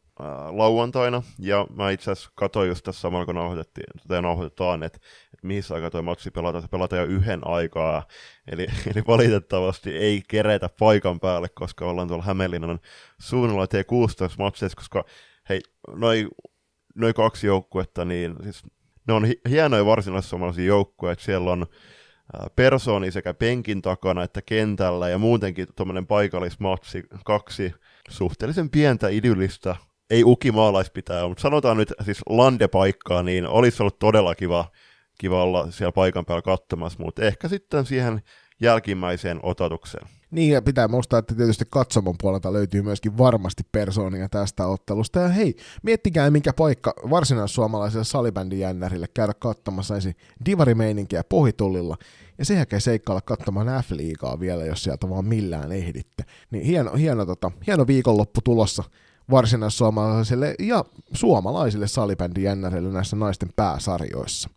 lauantaina, 0.51 1.23
ja 1.39 1.67
mä 1.75 1.91
itse 1.91 2.11
asiassa 2.11 2.31
katsoin 2.35 2.69
just 2.69 2.85
tässä 2.85 3.01
samalla, 3.01 3.27
kun 3.27 3.35
nauhoitettiin, 3.35 3.87
tai 4.09 4.23
nauhoitetaan, 4.23 4.83
että, 4.83 4.99
että 5.35 5.47
mihin 5.47 5.63
aikaa 5.71 5.91
tuo 5.91 6.03
matsi 6.03 6.31
pelataan, 6.31 6.63
se 6.63 6.69
pelataan 6.69 7.03
jo 7.03 7.09
yhden 7.09 7.41
aikaa, 7.47 8.07
eli, 8.53 8.67
eli 8.95 9.03
valitettavasti 9.07 9.97
ei 9.97 10.23
keretä 10.29 10.71
paikan 10.79 11.21
päälle, 11.21 11.49
koska 11.49 11.87
ollaan 11.87 12.09
tuolla 12.09 12.25
Hämeenlinnan 12.25 12.81
suunnalla 13.21 13.65
T16 13.65 14.35
matseissa, 14.39 14.77
koska 14.77 15.05
hei, 15.49 15.61
noin 15.97 16.29
noi 16.95 17.13
kaksi 17.13 17.47
joukkuetta, 17.47 18.05
niin 18.05 18.37
siis 18.43 18.63
ne 19.09 19.15
on 19.15 19.27
hienoja 19.49 19.87
varsinaissuomalaisia 19.87 20.65
joukkueita, 20.65 21.13
että 21.13 21.25
siellä 21.25 21.51
on 21.51 21.67
persooni 22.57 23.11
sekä 23.11 23.35
penkin 23.35 23.83
takana 23.83 24.23
että 24.23 24.43
kentällä 24.43 25.09
ja 25.09 25.19
muutenkin 25.19 25.67
tuommoinen 25.77 26.07
paikallismatsi, 26.07 27.05
kaksi 27.25 27.75
suhteellisen 28.09 28.71
pientä 28.71 29.09
idyllistä, 29.09 29.77
ei 30.11 30.25
ukimaalaispitää, 30.25 31.29
mutta 31.29 31.43
sanotaan 31.43 31.77
nyt 31.77 31.93
siis 32.05 32.19
landepaikkaa, 32.29 33.23
niin 33.23 33.47
olisi 33.47 33.83
ollut 33.83 33.99
todella 33.99 34.35
kiva, 34.35 34.65
kiva 35.19 35.43
olla 35.43 35.71
siellä 35.71 35.93
paikan 35.93 36.25
päällä 36.25 36.43
katsomassa, 36.43 37.03
mutta 37.03 37.23
ehkä 37.23 37.49
sitten 37.49 37.87
siihen 37.87 38.23
jälkimmäiseen 38.61 39.41
ototukseen. 39.43 40.09
Niin, 40.31 40.53
ja 40.53 40.63
pitää 40.63 40.89
muistaa, 40.89 41.19
että 41.19 41.35
tietysti 41.35 41.65
katsomon 41.71 42.15
puolelta 42.21 42.53
löytyy 42.53 42.83
myöskin 42.83 43.19
varmasti 43.19 43.63
persoonia 43.73 44.29
tästä 44.29 44.67
ottelusta. 44.67 45.21
Ja 45.21 45.29
hei, 45.29 45.57
miettikää 45.83 46.31
minkä 46.31 46.53
paikka 46.53 46.95
varsinaissuomalaiselle 47.11 48.05
salibändin 48.05 48.59
jännärille 48.59 49.07
käydä 49.15 49.35
katsomassa 49.35 49.95
ensin 49.95 50.15
divarimeininkiä 50.47 51.25
pohitullilla, 51.25 51.97
ja 52.39 52.45
sen 52.45 52.57
jälkeen 52.57 52.81
seikkailla 52.81 53.21
katsomaan 53.21 53.85
F-liigaa 53.85 54.41
vielä, 54.41 54.65
jos 54.65 54.83
sieltä 54.83 55.11
vaan 55.11 55.25
millään 55.25 55.73
ehditte. 55.73 56.25
Niin 56.51 56.65
hieno, 56.65 56.95
hieno, 56.95 57.27
tota, 57.27 57.51
hieno 57.67 57.87
viikonloppu 57.87 58.41
tulossa 58.45 58.85
varsinaissuomalaisille 59.31 60.55
ja 60.59 60.85
suomalaisille 61.13 61.87
salibändin 61.89 62.61
näissä 62.93 63.17
naisten 63.17 63.49
pääsarjoissa. 63.57 64.51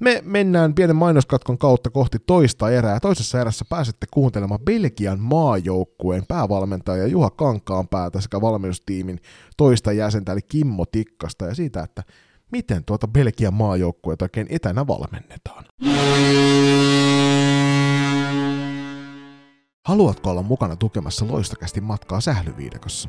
Me 0.00 0.22
mennään 0.24 0.74
pienen 0.74 0.96
mainoskatkon 0.96 1.58
kautta 1.58 1.90
kohti 1.90 2.18
toista 2.18 2.70
erää. 2.70 3.00
Toisessa 3.00 3.40
erässä 3.40 3.64
pääsette 3.68 4.06
kuuntelemaan 4.10 4.60
Belgian 4.60 5.20
maajoukkueen 5.20 6.26
päävalmentaja 6.28 7.06
Juha 7.06 7.30
Kankaanpäätä 7.30 8.20
sekä 8.20 8.40
valmennustiimin 8.40 9.20
toista 9.56 9.92
jäsentä 9.92 10.32
eli 10.32 10.42
Kimmo 10.42 10.86
Tikkasta 10.86 11.46
ja 11.46 11.54
siitä, 11.54 11.82
että 11.82 12.02
miten 12.52 12.84
tuota 12.84 13.08
Belgian 13.08 13.54
maajoukkueita 13.54 14.24
oikein 14.24 14.46
etänä 14.50 14.86
valmennetaan. 14.86 15.64
Haluatko 19.84 20.30
olla 20.30 20.42
mukana 20.42 20.76
tukemassa 20.76 21.26
loistakästi 21.28 21.80
matkaa 21.80 22.20
sählyviidakossa? 22.20 23.08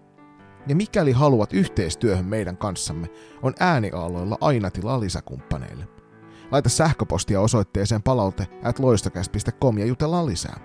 Ja 0.67 0.75
mikäli 0.75 1.11
haluat 1.11 1.53
yhteistyöhön 1.53 2.25
meidän 2.25 2.57
kanssamme, 2.57 3.07
on 3.41 3.53
ääniaaloilla 3.59 4.37
aina 4.41 4.71
tilaa 4.71 4.99
lisäkumppaneille– 4.99 5.87
Laita 6.51 6.69
sähköpostia 6.69 7.41
osoitteeseen 7.41 8.03
palaute 8.03 8.47
at 8.63 8.79
ja 9.79 9.85
jutellaan 9.85 10.25
lisää. 10.25 10.59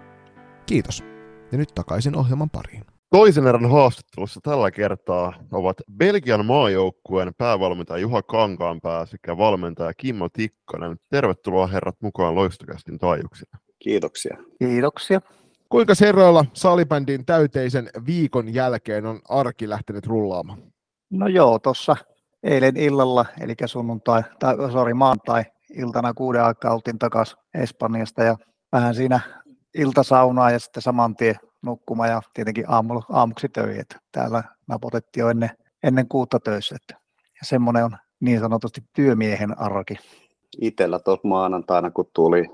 Kiitos. 0.67 1.05
Ja 1.53 1.59
nyt 1.59 1.69
takaisin 1.75 2.17
ohjelman 2.17 2.51
pariin. 2.51 2.85
Toisen 3.11 3.47
erän 3.47 3.71
haastattelussa 3.71 4.41
tällä 4.43 4.71
kertaa 4.71 5.33
ovat 5.53 5.77
Belgian 5.97 6.47
maajoukkueen 6.47 7.35
päävalmentaja 7.39 7.99
Juha 7.99 8.23
Kankaanpää 8.23 9.07
sekä 9.07 9.37
valmentaja 9.39 9.95
Kimmo 9.95 10.29
Tikkanen. 10.29 10.97
Tervetuloa 11.11 11.67
herrat 11.67 11.97
mukaan 12.03 12.35
Loistokästin 12.35 12.99
taajuuksille. 12.99 13.59
Kiitoksia. 13.79 14.37
Kiitoksia. 14.59 15.21
Kuinka 15.69 15.95
seuraavalla 15.95 16.45
salibändin 16.53 17.27
täyteisen 17.27 17.91
viikon 18.07 18.55
jälkeen 18.55 19.07
on 19.07 19.21
arki 19.29 19.69
lähtenyt 19.69 20.07
rullaamaan? 20.07 20.59
No 21.11 21.27
joo, 21.27 21.59
tuossa 21.59 21.97
eilen 22.43 22.77
illalla, 22.77 23.27
eli 23.41 23.55
sunnuntai, 23.67 24.23
tai 24.39 24.57
sorry, 24.73 24.95
maantai 24.95 25.45
iltana 25.75 26.15
kuuden 26.15 26.45
aikaa 26.45 26.75
oltiin 26.75 26.99
takaisin 26.99 27.39
Espanjasta 27.55 28.23
ja 28.23 28.37
vähän 28.73 28.95
siinä 28.95 29.21
iltasaunaa 29.75 30.51
ja 30.51 30.59
sitten 30.59 30.83
saman 30.83 31.17
tien 31.17 31.37
nukkumaan 31.63 32.11
ja 32.11 32.23
tietenkin 32.35 32.65
aamu, 32.69 33.03
aamuksi 33.13 33.49
töihin. 33.49 33.81
Että 33.81 33.97
täällä 34.13 34.43
napotettiin 34.67 35.23
jo 35.23 35.29
ennen, 35.29 35.51
ennen 35.83 36.09
kuutta 36.09 36.41
töissä. 36.41 36.77
Että, 36.77 36.95
ja 37.25 37.41
semmoinen 37.43 37.85
on 37.85 37.97
niin 38.21 38.41
sanotusti 38.41 38.81
työmiehen 38.93 39.59
arki. 39.59 39.97
Itellä 40.61 40.99
tuossa 40.99 41.29
maanantaina, 41.29 41.91
kun 41.91 42.11
tuli 42.15 42.47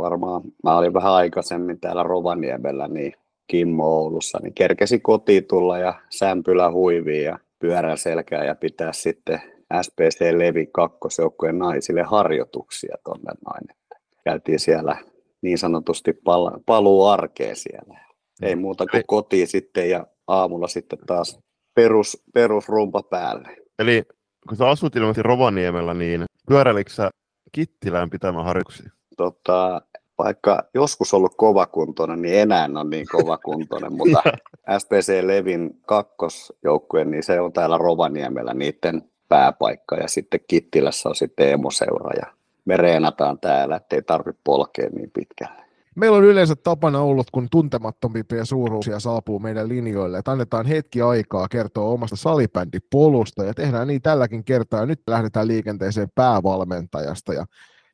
varmaan, 0.00 0.42
mä 0.64 0.76
olin 0.76 0.94
vähän 0.94 1.12
aikaisemmin 1.12 1.80
täällä 1.80 2.02
Rovaniemellä, 2.02 2.88
niin 2.88 3.12
Kimmo 3.46 3.84
Oulussa, 3.84 4.38
niin 4.42 4.54
kerkesi 4.54 5.00
kotiin 5.00 5.44
tulla 5.44 5.78
ja 5.78 5.94
sämpylä 6.10 6.70
huiviin 6.70 7.24
ja 7.24 7.38
pyörän 7.58 7.98
selkää 7.98 8.44
ja 8.44 8.54
pitää 8.54 8.92
sitten 8.92 9.42
SPC 9.82 10.20
Levi 10.36 10.66
kakkosjoukkueen 10.72 11.58
naisille 11.58 12.02
harjoituksia 12.02 12.96
tuonne 13.04 13.32
noin. 13.46 13.78
Käytiin 14.24 14.58
siellä 14.58 14.96
niin 15.42 15.58
sanotusti 15.58 16.12
pal- 16.12 16.58
paluu 16.66 17.06
arkeen 17.06 17.56
siellä. 17.56 18.00
Ei 18.42 18.54
mm. 18.54 18.60
muuta 18.60 18.86
kuin 18.86 19.02
kotiin 19.06 19.46
sitten 19.46 19.90
ja 19.90 20.06
aamulla 20.26 20.68
sitten 20.68 20.98
taas 21.06 21.38
perus, 21.74 22.22
perusrumpa 22.34 23.02
päälle. 23.02 23.56
Eli 23.78 24.02
kun 24.48 24.56
sä 24.56 24.68
asut 24.68 24.96
ilmeisesti 24.96 25.22
Rovaniemellä, 25.22 25.94
niin 25.94 26.24
pyöräilikö 26.48 26.90
sä 26.90 27.10
Kittilään 27.52 28.10
pitämään 28.10 28.44
harjoituksia? 28.44 28.90
Tota, 29.20 29.82
vaikka 30.18 30.62
joskus 30.74 31.14
ollut 31.14 31.34
kovakuntoinen, 31.36 32.22
niin 32.22 32.34
enää 32.34 32.68
on 32.74 32.90
niin 32.90 33.06
kovakuntoinen, 33.12 33.92
mutta 33.92 34.22
SPC 34.78 35.22
Levin 35.22 35.80
kakkosjoukkue, 35.86 37.04
niin 37.04 37.22
se 37.22 37.40
on 37.40 37.52
täällä 37.52 37.78
Rovaniemellä 37.78 38.54
niiden 38.54 39.02
pääpaikka 39.28 39.96
ja 39.96 40.08
sitten 40.08 40.40
Kittilässä 40.48 41.08
on 41.08 41.14
sitten 41.14 41.52
emoseura 41.52 42.10
ja 42.20 42.32
me 42.64 42.76
reenataan 42.76 43.38
täällä, 43.38 43.76
ettei 43.76 44.02
tarvitse 44.02 44.40
polkea 44.44 44.88
niin 44.92 45.10
pitkälle. 45.10 45.62
Meillä 45.96 46.16
on 46.16 46.24
yleensä 46.24 46.56
tapana 46.56 47.00
ollut, 47.00 47.30
kun 47.30 47.48
tuntemattomimpia 47.50 48.44
suuruuksia 48.44 49.00
saapuu 49.00 49.38
meidän 49.38 49.68
linjoille, 49.68 50.18
että 50.18 50.32
annetaan 50.32 50.66
hetki 50.66 51.02
aikaa 51.02 51.48
kertoa 51.48 51.90
omasta 51.90 52.16
salibändipolusta 52.16 53.44
ja 53.44 53.54
tehdään 53.54 53.88
niin 53.88 54.02
tälläkin 54.02 54.44
kertaa. 54.44 54.86
Nyt 54.86 55.00
lähdetään 55.06 55.48
liikenteeseen 55.48 56.08
päävalmentajasta 56.14 57.32
ja 57.32 57.46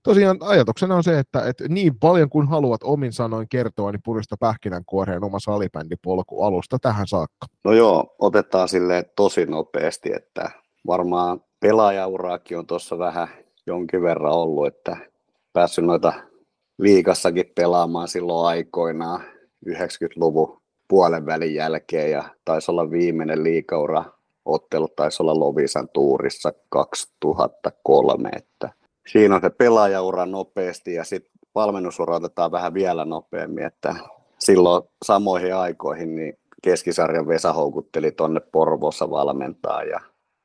tosiaan 0.06 0.36
ajatuksena 0.40 0.96
on 0.96 1.04
se, 1.04 1.18
että, 1.18 1.46
että 1.48 1.64
niin 1.68 1.98
paljon 1.98 2.30
kuin 2.30 2.48
haluat 2.48 2.80
omin 2.84 3.12
sanoin 3.12 3.48
kertoa, 3.48 3.92
niin 3.92 4.02
purista 4.04 4.36
pähkinänkuoreen 4.40 5.24
oma 5.24 5.38
salibändipolku 5.40 6.42
alusta 6.42 6.78
tähän 6.78 7.06
saakka. 7.06 7.46
No 7.64 7.72
joo, 7.72 8.14
otetaan 8.18 8.68
sille 8.68 9.04
tosi 9.16 9.46
nopeasti, 9.46 10.12
että 10.12 10.50
varmaan 10.86 11.40
pelaajauraakin 11.60 12.58
on 12.58 12.66
tuossa 12.66 12.98
vähän 12.98 13.28
jonkin 13.66 14.02
verran 14.02 14.32
ollut, 14.32 14.66
että 14.66 14.96
päässyt 15.52 15.84
noita 15.84 16.12
liikassakin 16.78 17.52
pelaamaan 17.54 18.08
silloin 18.08 18.46
aikoinaan 18.46 19.20
90-luvun 19.68 20.60
puolen 20.88 21.26
välin 21.26 21.54
jälkeen 21.54 22.10
ja 22.10 22.24
taisi 22.44 22.70
olla 22.70 22.90
viimeinen 22.90 23.44
liikaura 23.44 24.04
ottelu, 24.44 24.88
taisi 24.88 25.22
olla 25.22 25.40
Lovisan 25.40 25.88
tuurissa 25.92 26.52
2003, 26.68 28.28
että 28.36 28.70
siinä 29.06 29.34
on 29.34 29.40
se 29.40 29.50
pelaajaura 29.50 30.26
nopeasti 30.26 30.94
ja 30.94 31.04
sitten 31.04 31.32
valmennusura 31.54 32.16
otetaan 32.16 32.52
vähän 32.52 32.74
vielä 32.74 33.04
nopeammin, 33.04 33.64
että 33.64 33.94
silloin 34.38 34.82
samoihin 35.04 35.54
aikoihin 35.54 36.16
niin 36.16 36.38
keskisarjan 36.62 37.28
Vesa 37.28 37.52
houkutteli 37.52 38.12
tuonne 38.12 38.40
Porvoossa 38.40 39.10
valmentaa 39.10 39.82
ja 39.82 40.00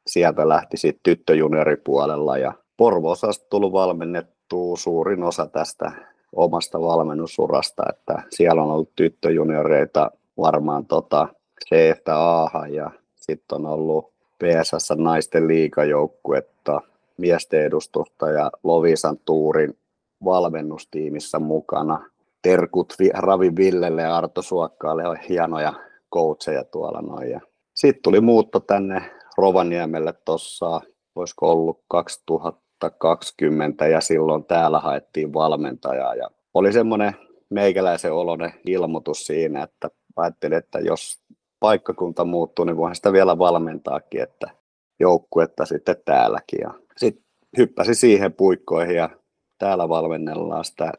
sieltä 0.07 0.49
lähti 0.49 0.77
sitten 0.77 1.03
tyttöjunioripuolella 1.03 2.37
ja 2.37 2.53
Porvoossa 2.77 3.27
on 3.27 3.33
tullut 3.49 3.73
valmennettua 3.73 4.77
suurin 4.77 5.23
osa 5.23 5.47
tästä 5.47 5.91
omasta 6.35 6.81
valmennusurasta, 6.81 7.83
että 7.89 8.23
siellä 8.29 8.63
on 8.63 8.71
ollut 8.71 8.95
tyttöjunioreita 8.95 10.11
varmaan 10.37 10.85
tota 10.85 11.27
c 11.69 11.75
A 12.07 12.67
ja 12.67 12.91
sitten 13.15 13.55
on 13.55 13.65
ollut 13.65 14.11
PSS 14.13 14.93
naisten 14.95 15.47
liikajoukkuetta, 15.47 16.81
miesten 17.21 17.65
edustusta 17.65 18.29
ja 18.29 18.51
Lovisan 18.63 19.17
tuurin 19.25 19.77
valmennustiimissä 20.25 21.39
mukana. 21.39 22.09
Terkut 22.41 22.93
Ravi 23.13 23.55
Villelle 23.55 24.01
ja 24.01 24.17
Arto 24.17 24.41
Suokkaalle 24.41 25.07
on 25.07 25.17
hienoja 25.29 25.73
coacheja 26.13 26.63
tuolla 26.63 27.01
noin. 27.01 27.41
Sitten 27.73 28.03
tuli 28.03 28.21
muutto 28.21 28.59
tänne 28.59 29.11
Rovaniemelle 29.37 30.13
tuossa, 30.25 30.81
olisiko 31.15 31.51
ollut 31.51 31.83
2020 31.87 33.87
ja 33.87 34.01
silloin 34.01 34.45
täällä 34.45 34.79
haettiin 34.79 35.33
valmentajaa 35.33 36.15
ja 36.15 36.29
oli 36.53 36.73
semmoinen 36.73 37.13
meikäläisen 37.49 38.13
oloinen 38.13 38.53
ilmoitus 38.65 39.25
siinä, 39.25 39.63
että 39.63 39.89
ajattelin, 40.15 40.57
että 40.57 40.79
jos 40.79 41.19
paikkakunta 41.59 42.25
muuttuu, 42.25 42.65
niin 42.65 42.77
voihan 42.77 42.95
sitä 42.95 43.13
vielä 43.13 43.37
valmentaakin, 43.37 44.21
että 44.21 44.47
joukkuetta 44.99 45.65
sitten 45.65 45.95
täälläkin. 46.05 46.59
Ja 46.61 46.73
sitten 47.01 47.23
hyppäsi 47.57 47.95
siihen 47.95 48.33
puikkoihin 48.33 48.95
ja 48.95 49.09
täällä 49.57 49.89
valmennellaan 49.89 50.65
sitä 50.65 50.91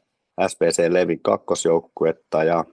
SPC 0.48 0.88
Levin 0.88 1.20
kakkosjoukkuetta 1.22 2.44
ja 2.44 2.64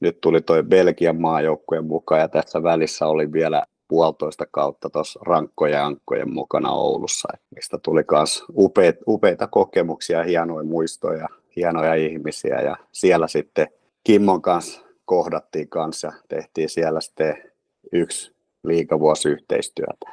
nyt 0.00 0.20
tuli 0.20 0.40
toi 0.40 0.62
Belgian 0.62 1.20
maajoukkueen 1.20 1.84
mukaan 1.84 2.20
ja 2.20 2.28
tässä 2.28 2.62
välissä 2.62 3.06
oli 3.06 3.32
vielä 3.32 3.62
puolitoista 3.88 4.46
kautta 4.50 4.90
tuossa 4.90 5.20
rankkojen 5.26 5.82
ankkojen 5.82 6.32
mukana 6.32 6.70
Oulussa, 6.70 7.28
mistä 7.54 7.78
tuli 7.78 8.04
myös 8.10 8.44
upeita, 8.56 9.00
upeita 9.08 9.46
kokemuksia, 9.46 10.22
hienoja 10.22 10.64
muistoja, 10.64 11.28
hienoja 11.56 11.94
ihmisiä 11.94 12.60
ja 12.60 12.76
siellä 12.92 13.28
sitten 13.28 13.68
Kimmon 14.04 14.42
kanssa 14.42 14.80
kohdattiin 15.04 15.68
kanssa 15.68 16.08
ja 16.08 16.12
tehtiin 16.28 16.68
siellä 16.68 17.00
sitten 17.00 17.52
yksi 17.92 18.32
liikavuosi 18.64 19.28
yhteistyötä. 19.28 20.12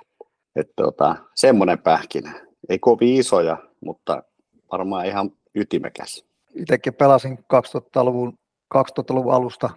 Että 0.56 0.74
tota, 0.76 1.16
semmoinen 1.36 1.80
pähkinä. 1.80 2.49
Ei 2.70 2.80
kovin 2.80 3.16
isoja, 3.16 3.58
mutta 3.82 4.24
varmaan 4.72 5.06
ihan 5.06 5.32
ytimekäs. 5.56 6.26
Itsekin 6.56 6.94
pelasin 6.94 7.40
2000-luvun, 7.54 8.38
2000-luvun 8.76 9.34
alusta 9.34 9.70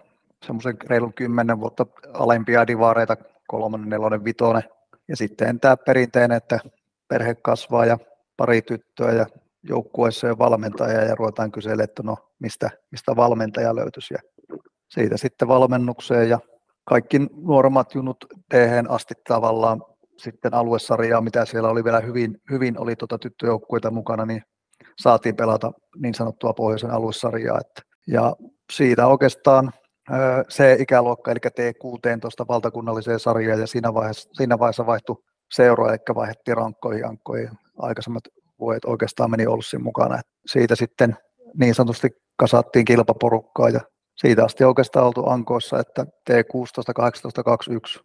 semmoisen 0.45 0.77
reilun 0.85 1.13
kymmenen 1.13 1.59
vuotta 1.59 1.85
alempia 2.13 2.67
divaareita, 2.67 3.17
kolmonen, 3.47 3.89
nelonen, 3.89 4.23
vitonen. 4.23 4.63
Ja 5.07 5.15
sitten 5.15 5.59
tämä 5.59 5.77
perinteinen, 5.77 6.37
että 6.37 6.59
perhe 7.07 7.35
kasvaa 7.35 7.85
ja 7.85 7.97
pari 8.37 8.61
tyttöä 8.61 9.11
ja 9.11 9.25
joukkueessa 9.63 10.27
ja 10.27 10.37
valmentaja 10.37 11.01
ja 11.01 11.15
ruvetaan 11.15 11.51
kyselemään, 11.51 11.83
että 11.83 12.03
no 12.03 12.17
mistä, 12.39 12.69
mistä 12.91 13.15
valmentaja 13.15 13.75
löytyisi. 13.75 14.13
Ja 14.13 14.19
siitä 14.89 15.17
sitten 15.17 15.47
valmennukseen 15.47 16.29
ja 16.29 16.39
kaikki 16.85 17.19
nuoremmat 17.41 17.95
junut 17.95 18.25
tehen 18.49 18.91
asti 18.91 19.13
tavallaan 19.27 19.85
sitten 20.17 20.53
aluesarjaa, 20.53 21.21
mitä 21.21 21.45
siellä 21.45 21.69
oli 21.69 21.83
vielä 21.83 21.99
hyvin, 21.99 22.37
hyvin 22.51 22.79
oli 22.79 22.95
tuota 22.95 23.17
tyttöjoukkueita 23.17 23.91
mukana, 23.91 24.25
niin 24.25 24.41
saatiin 24.99 25.35
pelata 25.35 25.71
niin 26.01 26.13
sanottua 26.13 26.53
pohjoisen 26.53 26.91
aluesarjaa. 26.91 27.59
Että, 27.59 27.81
ja 28.07 28.35
siitä 28.73 29.07
oikeastaan 29.07 29.71
se 30.49 30.77
ikäluokka, 30.79 31.31
eli 31.31 31.39
T16 31.45 32.47
valtakunnalliseen 32.47 33.19
sarjaan, 33.19 33.59
ja 33.59 33.67
siinä 33.67 33.93
vaiheessa, 33.93 34.29
siinä 34.33 34.59
vaiheessa 34.59 34.85
vaihtui 34.85 35.15
seura, 35.53 35.89
eli 35.89 35.97
vaihdettiin 36.15 36.57
rankkoihin, 36.57 37.07
ankkoihin. 37.07 37.49
Aikaisemmat 37.79 38.23
vuodet 38.59 38.85
oikeastaan 38.85 39.31
meni 39.31 39.47
Olssin 39.47 39.83
mukana. 39.83 40.21
Siitä 40.45 40.75
sitten 40.75 41.15
niin 41.59 41.75
sanotusti 41.75 42.09
kasattiin 42.37 42.85
kilpaporukkaa, 42.85 43.69
ja 43.69 43.79
siitä 44.15 44.45
asti 44.45 44.63
oikeastaan 44.63 45.05
oltu 45.05 45.29
ankoissa, 45.29 45.79
että 45.79 46.05
T16, 46.29 46.93
18, 46.95 47.43
21 47.43 47.99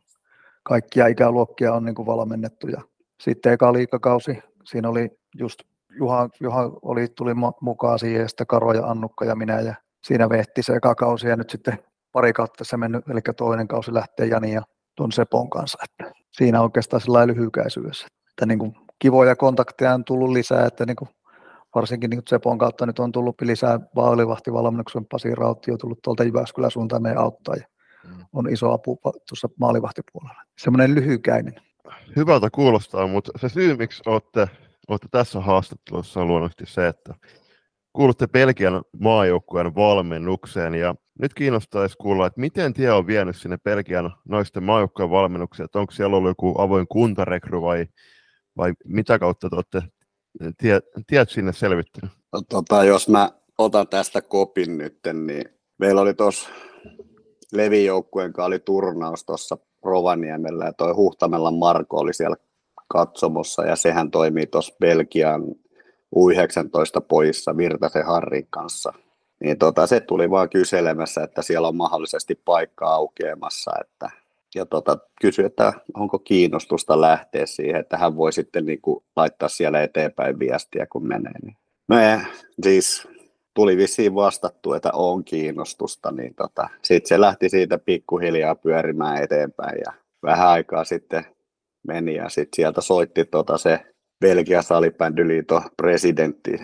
kaikkia 0.68 1.06
ikäluokkia 1.06 1.74
on 1.74 1.84
niin 1.84 1.94
kuin 1.94 2.06
valmennettu. 2.06 2.68
Ja 2.68 2.82
sitten 3.20 3.52
eka 3.52 3.72
liikakausi, 3.72 4.38
siinä 4.64 4.88
oli 4.88 5.10
just 5.38 5.58
Juha, 5.98 6.28
Juha 6.40 6.70
oli, 6.82 7.08
tuli 7.08 7.32
mukaan 7.60 7.98
siihen, 7.98 8.20
ja 8.22 8.28
sitten 8.28 8.46
Karo 8.46 8.72
ja 8.72 8.86
Annukka 8.86 9.24
ja 9.24 9.36
minä, 9.36 9.60
ja 9.60 9.74
siinä 10.04 10.28
vehti 10.28 10.62
se 10.62 10.72
eka 10.72 10.94
kausi, 10.94 11.28
ja 11.28 11.36
nyt 11.36 11.50
sitten 11.50 11.78
pari 12.12 12.32
kautta 12.32 12.64
se 12.64 12.76
mennyt, 12.76 13.08
eli 13.08 13.20
toinen 13.36 13.68
kausi 13.68 13.94
lähtee 13.94 14.26
Jani 14.26 14.52
ja 14.52 14.62
tuon 14.96 15.12
Sepon 15.12 15.50
kanssa. 15.50 15.78
Että 15.84 16.12
siinä 16.30 16.62
oikeastaan 16.62 17.00
sellainen 17.00 17.36
lyhykäisyydessä. 17.36 18.06
Että 18.30 18.46
niin 18.46 18.58
kuin 18.58 18.74
kivoja 18.98 19.36
kontakteja 19.36 19.94
on 19.94 20.04
tullut 20.04 20.30
lisää, 20.30 20.66
että 20.66 20.86
niin 20.86 20.96
kuin 20.96 21.08
varsinkin 21.74 22.10
niin 22.10 22.22
Sepon 22.28 22.58
kautta 22.58 22.86
nyt 22.86 22.98
on 22.98 23.12
tullut 23.12 23.40
lisää 23.40 23.80
maalivahtivalmennuksen 23.96 25.06
Pasi 25.06 25.34
Rautti 25.34 25.72
on 25.72 25.78
tullut 25.78 25.98
tuolta 26.04 26.24
Jyväskylän 26.24 26.70
suuntaan 26.70 27.02
meidän 27.02 27.22
auttaa 27.22 27.54
ja. 27.54 27.66
On 28.32 28.52
iso 28.52 28.72
apu 28.72 29.00
tuossa 29.02 29.48
maalivahtipuolella. 29.60 30.42
Semmoinen 30.58 30.94
lyhykäinen. 30.94 31.54
Hyvältä 32.16 32.50
kuulostaa, 32.50 33.06
mutta 33.06 33.32
se 33.40 33.48
syy, 33.48 33.76
miksi 33.76 34.02
olette, 34.06 34.48
olette 34.88 35.08
tässä 35.10 35.40
haastattelussa 35.40 36.20
on 36.20 36.28
luonnollisesti 36.28 36.66
se, 36.66 36.88
että 36.88 37.14
kuulutte 37.92 38.26
Belgian 38.26 38.82
maajoukkueen 39.00 39.74
valmennukseen 39.74 40.74
ja 40.74 40.94
nyt 41.18 41.34
kiinnostaisi 41.34 41.96
kuulla, 41.96 42.26
että 42.26 42.40
miten 42.40 42.74
tie 42.74 42.92
on 42.92 43.06
vienyt 43.06 43.36
sinne 43.36 43.56
Belgian 43.64 44.12
naisten 44.28 44.62
maajoukkueen 44.62 45.10
valmennukseen, 45.10 45.64
että 45.64 45.78
onko 45.78 45.92
siellä 45.92 46.16
ollut 46.16 46.30
joku 46.30 46.60
avoin 46.60 46.86
kuntarekry 46.88 47.60
vai, 47.60 47.86
vai 48.56 48.72
mitä 48.84 49.18
kautta 49.18 49.50
te 49.50 49.56
olette 49.56 49.82
tie, 50.58 50.80
tiet 51.06 51.30
sinne 51.30 51.52
selvittänyt? 51.52 52.10
No, 52.32 52.42
tota, 52.48 52.84
jos 52.84 53.08
mä 53.08 53.30
otan 53.58 53.88
tästä 53.88 54.22
kopin 54.22 54.78
nyt, 54.78 54.98
niin 55.12 55.44
meillä 55.78 56.00
oli 56.00 56.14
tuossa 56.14 56.48
Levijoukkueen 57.52 58.32
kanssa 58.32 58.46
oli 58.46 58.58
turnaus 58.58 59.24
tuossa 59.24 59.58
Rovaniemellä 59.84 60.64
ja 60.64 60.72
toi 60.72 60.92
Huhtamella 60.92 61.50
Marko 61.50 61.96
oli 61.96 62.14
siellä 62.14 62.36
katsomossa 62.88 63.64
ja 63.66 63.76
sehän 63.76 64.10
toimii 64.10 64.46
tuossa 64.46 64.74
Belgian 64.80 65.42
U19 66.16 67.00
poissa 67.08 67.56
Virtasen 67.56 68.06
Harrin 68.06 68.46
kanssa. 68.50 68.92
Niin 69.40 69.58
tota, 69.58 69.86
se 69.86 70.00
tuli 70.00 70.30
vaan 70.30 70.50
kyselemässä, 70.50 71.22
että 71.22 71.42
siellä 71.42 71.68
on 71.68 71.76
mahdollisesti 71.76 72.40
paikka 72.44 72.86
aukeamassa, 72.86 73.70
että 73.80 74.10
ja 74.54 74.66
tota, 74.66 74.98
kysyi, 75.20 75.44
että 75.44 75.72
onko 75.94 76.18
kiinnostusta 76.18 77.00
lähteä 77.00 77.46
siihen, 77.46 77.80
että 77.80 77.96
hän 77.96 78.16
voi 78.16 78.32
sitten 78.32 78.66
niin 78.66 78.80
kuin 78.80 79.04
laittaa 79.16 79.48
siellä 79.48 79.82
eteenpäin 79.82 80.38
viestiä, 80.38 80.86
kun 80.86 81.08
menee. 81.08 81.32
Niin. 81.42 81.56
Me 81.88 82.26
siis 82.62 83.08
tuli 83.58 83.76
vissiin 83.76 84.14
vastattu, 84.14 84.72
että 84.72 84.90
on 84.92 85.24
kiinnostusta, 85.24 86.12
niin 86.12 86.34
tota, 86.34 86.68
sitten 86.82 87.08
se 87.08 87.20
lähti 87.20 87.48
siitä 87.48 87.78
pikkuhiljaa 87.78 88.54
pyörimään 88.54 89.22
eteenpäin 89.22 89.78
ja 89.86 89.92
vähän 90.22 90.48
aikaa 90.48 90.84
sitten 90.84 91.26
meni 91.86 92.14
ja 92.14 92.28
sitten 92.28 92.56
sieltä 92.56 92.80
soitti 92.80 93.24
tota 93.24 93.58
se 93.58 93.80
Belgian 94.20 94.62
salibändyliiton 94.62 95.62
presidentti 95.76 96.60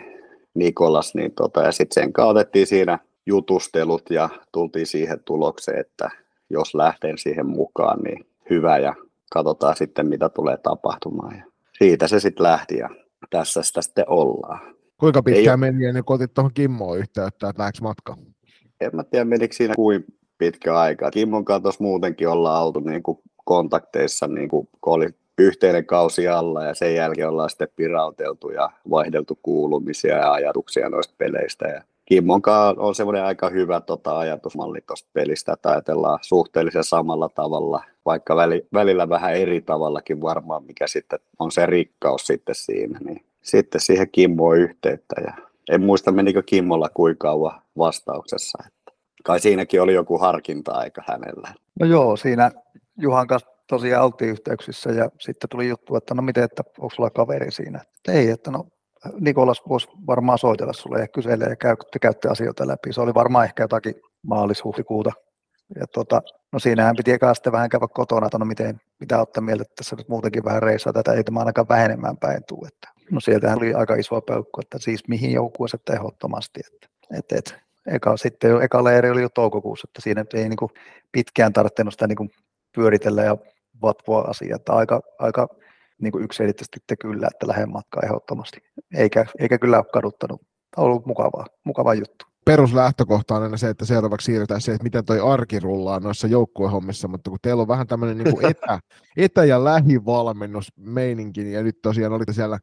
Nikolas, 0.55 1.15
niin 1.15 1.33
tota, 1.35 1.63
ja 1.63 1.73
sitten 1.73 2.03
sen 2.03 2.13
kautta 2.13 2.45
siinä 2.65 2.99
jutustelut 3.27 4.11
ja 4.11 4.29
tultiin 4.53 4.87
siihen 4.87 5.21
tulokseen, 5.25 5.81
että 5.81 6.11
jos 6.51 6.75
lähten 6.75 7.19
siihen 7.19 7.47
mukaan, 7.47 8.01
niin 8.01 8.27
hyvä 8.51 8.79
ja 8.79 8.95
katsotaan 9.33 9.77
sitten, 9.77 10.07
mitä 10.07 10.29
tulee 10.29 10.57
tapahtumaan. 10.57 11.37
Ja 11.37 11.45
siitä 11.79 12.09
se 12.09 12.21
sitten 12.21 12.45
lähti 12.45 12.77
ja 12.77 12.89
tässä 13.31 13.63
sitä 13.63 13.83
sitten 13.83 14.05
ollaan. 14.09 14.75
Kuinka 14.99 15.23
pitkään 15.23 15.61
meni 15.61 15.87
ennen 15.87 16.05
kuin 16.05 16.15
otit 16.15 16.35
tuohon 16.35 16.55
Kimmoon 16.55 16.99
yhteyttä, 16.99 17.49
että 17.49 17.63
lähdekö 17.63 17.79
matka? 17.83 18.17
En 18.81 18.91
mä 18.97 19.05
tiedä, 19.05 19.25
menikö 19.25 19.55
siinä 19.55 19.75
kuin 19.75 20.05
pitkä 20.39 20.79
aika. 20.79 21.11
Kimmon 21.11 21.45
kanssa 21.45 21.85
muutenkin 21.85 22.29
ollaan 22.29 22.63
oltu 22.63 22.81
niin 22.81 23.03
kuin 23.03 23.19
kontakteissa, 23.45 24.27
niin 24.27 24.49
kuin, 24.49 24.69
kun 24.81 24.93
oli 24.93 25.09
yhteinen 25.39 25.87
kausi 25.87 26.29
alla 26.29 26.65
ja 26.65 26.75
sen 26.75 26.95
jälkeen 26.95 27.29
ollaan 27.29 27.51
sitten 27.51 27.69
pirauteltu 27.77 28.51
ja 28.51 28.71
vaihdeltu 28.91 29.39
kuulumisia 29.43 30.17
ja 30.17 30.33
ajatuksia 30.33 30.89
noista 30.89 31.15
peleistä. 31.19 31.69
Ja 31.69 31.83
Kimmon 32.07 32.43
on 32.77 32.95
semmoinen 32.95 33.25
aika 33.25 33.49
hyvä 33.49 33.81
tota, 33.81 34.19
ajatusmalli 34.19 34.81
tuosta 34.87 35.09
pelistä, 35.13 35.53
että 35.53 35.71
ajatellaan 35.71 36.19
suhteellisen 36.23 36.85
samalla 36.85 37.29
tavalla, 37.29 37.85
vaikka 38.07 38.37
väli, 38.37 38.67
välillä 38.73 39.09
vähän 39.09 39.35
eri 39.35 39.61
tavallakin 39.61 40.23
varmaan, 40.23 40.65
mikä 40.65 40.87
sitten 40.87 41.19
on 41.39 41.53
se 41.53 41.67
rikkaus 41.67 42.27
sitten 42.27 42.55
siinä. 42.55 42.99
Niin 43.05 43.25
sitten 43.45 43.81
siihen 43.81 44.11
Kimmoon 44.11 44.59
yhteyttä 44.59 45.15
ja 45.21 45.35
en 45.71 45.83
muista 45.83 46.13
menikö 46.13 46.43
Kimmolla 46.43 46.89
kuinka 46.89 47.29
kauan 47.29 47.63
vastauksessa. 47.79 48.59
Että 48.67 48.93
kai 49.25 49.41
siinäkin 49.41 49.83
oli 49.83 49.95
joku 49.95 50.19
harkinta-aika 50.19 51.03
hänellä. 51.07 51.55
No 51.81 51.87
joo, 51.87 52.17
siinä 52.17 52.51
Juhan 52.99 53.27
kanssa 53.27 53.51
tosiaan 53.69 54.05
oltiin 54.05 54.31
yhteyksissä 54.31 54.91
ja 54.91 55.11
sitten 55.21 55.51
tuli 55.51 55.69
juttu, 55.69 55.97
että 55.97 56.15
no 56.15 56.23
miten, 56.23 56.45
että 56.45 56.63
onko 56.79 56.95
sulla 56.95 57.11
kaveri 57.11 57.51
siinä? 57.51 57.81
Että 57.97 58.13
ei, 58.13 58.31
että 58.31 58.51
no 58.51 58.67
Nikolas 59.21 59.63
voisi 59.69 59.89
varmaan 60.07 60.39
soitella 60.39 60.73
sulle 60.73 61.01
ja 61.01 61.09
kyselee 61.09 61.49
ja 61.49 61.57
käy, 61.57 61.77
te 61.93 61.99
käytte 61.99 62.29
asioita 62.29 62.69
läpi. 62.69 62.93
Se 62.93 63.01
oli 63.01 63.15
varmaan 63.15 63.45
ehkä 63.45 63.63
jotakin 63.63 63.95
maalis-huhtikuuta 64.23 65.13
ja 65.81 65.87
tota, 65.87 66.23
no 66.53 66.59
siinähän 66.59 66.97
piti 66.97 67.13
eka 67.13 67.35
sitten 67.35 67.53
vähän 67.53 67.69
käydä 67.69 67.87
kotona, 67.95 68.27
että 68.27 68.39
no 68.39 68.45
miten, 68.45 68.81
mitä 69.01 69.21
ottaa 69.21 69.43
mieltä, 69.43 69.63
että 69.63 69.75
tässä 69.77 69.97
nyt 69.97 70.09
muutenkin 70.09 70.45
vähän 70.45 70.63
reisaa 70.63 70.93
tätä, 70.93 71.13
ei 71.13 71.25
tämä 71.25 71.39
ainakaan 71.39 71.69
vähenemään 71.69 72.17
päin 72.17 72.43
tuu. 72.49 72.67
Että, 72.69 72.89
no 73.11 73.21
sieltähän 73.21 73.59
oli 73.59 73.75
aika 73.75 73.95
iso 73.95 74.21
peukku, 74.21 74.61
että 74.61 74.79
siis 74.79 75.09
mihin 75.09 75.33
joukkueessa 75.33 75.79
tehottomasti. 75.85 76.61
Että, 76.67 76.89
et, 77.19 77.33
et, 77.33 77.57
eka, 77.87 78.17
sitten 78.17 78.51
jo, 78.51 78.61
eka 78.61 78.85
leiri 78.85 79.11
oli 79.11 79.23
jo 79.23 79.29
toukokuussa, 79.29 79.89
että 79.91 80.03
siinä 80.03 80.25
ei 80.35 80.49
niin 80.49 80.57
kuin 80.57 80.71
pitkään 81.13 81.53
tarvinnut 81.53 81.95
sitä 81.95 82.07
niin 82.07 82.17
kuin 82.17 82.31
pyöritellä 82.75 83.23
ja 83.23 83.37
vatvoa 83.83 84.21
asiaa, 84.21 84.57
että 84.57 84.73
aika, 84.73 85.01
aika 85.19 85.49
niin 86.03 86.13
kuin 86.13 86.25
yksiselitteisesti 86.25 86.97
kyllä, 87.01 87.29
että 87.33 87.49
lähden 87.49 87.71
matkaan 87.71 88.05
ehdottomasti. 88.05 88.59
Eikä, 88.95 89.27
eikä 89.39 89.59
kyllä 89.59 89.77
ole 89.77 89.85
kaduttanut. 89.93 90.43
On 90.77 90.85
ollut 90.85 91.07
mukavaa, 91.07 91.47
mukava 91.65 91.95
juttu 91.95 92.27
peruslähtökohta 92.45 93.35
on 93.35 93.43
aina 93.43 93.57
se, 93.57 93.69
että 93.69 93.85
seuraavaksi 93.85 94.25
siirrytään 94.25 94.61
se, 94.61 94.73
että 94.73 94.85
miten 94.85 95.05
toi 95.05 95.21
arki 95.21 95.61
rullaa 95.61 96.01
noissa 96.01 96.27
joukkuehommissa, 96.27 97.09
mutta 97.09 97.31
kun 97.31 97.39
teillä 97.43 97.61
on 97.61 97.69
vähän 97.69 97.87
tämmöinen 97.87 98.19
niin 98.19 98.47
etä, 98.51 98.81
etä- 99.17 99.45
ja 99.45 99.65
lähivalmennus 99.65 100.73
meininki, 100.77 101.53
ja 101.53 101.63
nyt 101.63 101.83
tosiaan 101.83 102.13
olitte 102.13 102.33
siellä, 102.33 102.59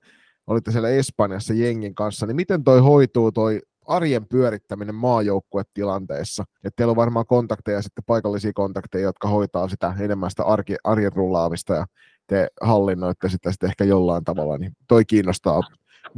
olitte 0.47 0.71
siellä 0.71 0.89
Espanjassa 0.89 1.53
jengin 1.53 1.95
kanssa, 1.95 2.25
niin 2.25 2.35
miten 2.35 2.63
toi 2.63 2.79
hoituu 2.79 3.31
toi 3.31 3.61
arjen 3.87 4.27
pyörittäminen 4.27 4.95
maajoukkuetilanteessa. 4.95 6.43
Että 6.55 6.75
teillä 6.75 6.91
on 6.91 6.95
varmaan 6.95 7.25
kontakteja 7.25 7.81
sitten 7.81 8.03
paikallisia 8.07 8.51
kontakteja, 8.53 9.03
jotka 9.03 9.27
hoitaa 9.27 9.67
sitä 9.67 9.95
enemmän 9.99 10.29
sitä 10.29 10.43
arki, 10.43 10.75
arjen 10.83 11.13
rullaamista 11.13 11.73
ja 11.73 11.85
te 12.27 12.47
hallinnoitte 12.61 13.29
sitä 13.29 13.51
sitten 13.51 13.69
ehkä 13.69 13.83
jollain 13.83 14.23
tavalla, 14.23 14.57
niin 14.57 14.71
toi 14.87 15.05
kiinnostaa 15.05 15.61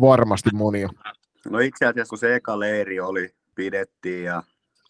varmasti 0.01 0.49
monia. 0.53 0.89
No 1.49 1.59
itse 1.59 1.86
asiassa 1.86 2.09
kun 2.09 2.17
se 2.17 2.36
eka 2.36 2.59
leiri 2.59 2.99
oli, 2.99 3.30
pidettiin 3.55 4.24
ja 4.26 4.43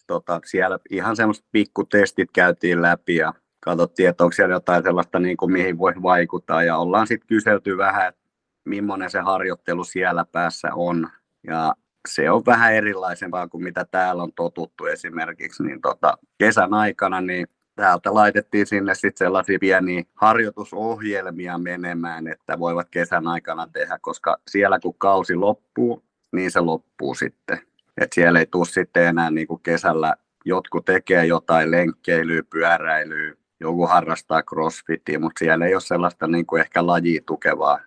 tota, 0.06 0.40
siellä 0.44 0.78
ihan 0.90 1.16
semmoiset 1.16 1.44
pikkutestit 1.52 2.30
käytiin 2.32 2.82
läpi 2.82 3.16
ja 3.16 3.34
katsottiin, 3.60 4.08
että 4.08 4.24
onko 4.24 4.32
siellä 4.32 4.54
jotain 4.54 4.82
sellaista, 4.82 5.18
niin 5.18 5.36
kuin, 5.36 5.52
mihin 5.52 5.78
voi 5.78 5.92
vaikuttaa 6.02 6.62
ja 6.62 6.76
ollaan 6.76 7.06
sitten 7.06 7.28
kyselty 7.28 7.76
vähän, 7.76 8.08
että 8.08 8.20
millainen 8.64 9.10
se 9.10 9.20
harjoittelu 9.20 9.84
siellä 9.84 10.24
päässä 10.32 10.68
on 10.74 11.08
ja 11.46 11.74
se 12.08 12.30
on 12.30 12.42
vähän 12.46 12.74
erilaisempaa 12.74 13.48
kuin 13.48 13.64
mitä 13.64 13.86
täällä 13.90 14.22
on 14.22 14.32
totuttu 14.32 14.86
esimerkiksi, 14.86 15.62
niin 15.62 15.80
tota, 15.80 16.18
kesän 16.38 16.74
aikana 16.74 17.20
niin 17.20 17.46
täältä 17.76 18.14
laitettiin 18.14 18.66
sinne 18.66 18.94
sitten 18.94 19.26
sellaisia 19.26 19.58
pieniä 19.58 20.02
harjoitusohjelmia 20.14 21.58
menemään, 21.58 22.28
että 22.28 22.58
voivat 22.58 22.88
kesän 22.90 23.26
aikana 23.26 23.68
tehdä, 23.72 23.98
koska 24.00 24.36
siellä 24.50 24.78
kun 24.80 24.94
kausi 24.98 25.34
loppuu, 25.34 26.04
niin 26.32 26.50
se 26.50 26.60
loppuu 26.60 27.14
sitten. 27.14 27.58
Et 28.00 28.12
siellä 28.12 28.38
ei 28.38 28.46
tule 28.46 28.64
sitten 28.64 29.06
enää 29.06 29.30
niin 29.30 29.46
kuin 29.46 29.62
kesällä, 29.62 30.14
jotkut 30.44 30.84
tekee 30.84 31.26
jotain 31.26 31.70
lenkkeilyä, 31.70 32.42
pyöräilyä, 32.50 33.34
joku 33.60 33.86
harrastaa 33.86 34.42
crossfitia, 34.42 35.20
mutta 35.20 35.38
siellä 35.38 35.66
ei 35.66 35.74
ole 35.74 35.80
sellaista 35.80 36.26
niin 36.26 36.46
kuin 36.46 36.60
ehkä 36.60 36.86
lajia 36.86 37.20
tukevaa 37.26 37.80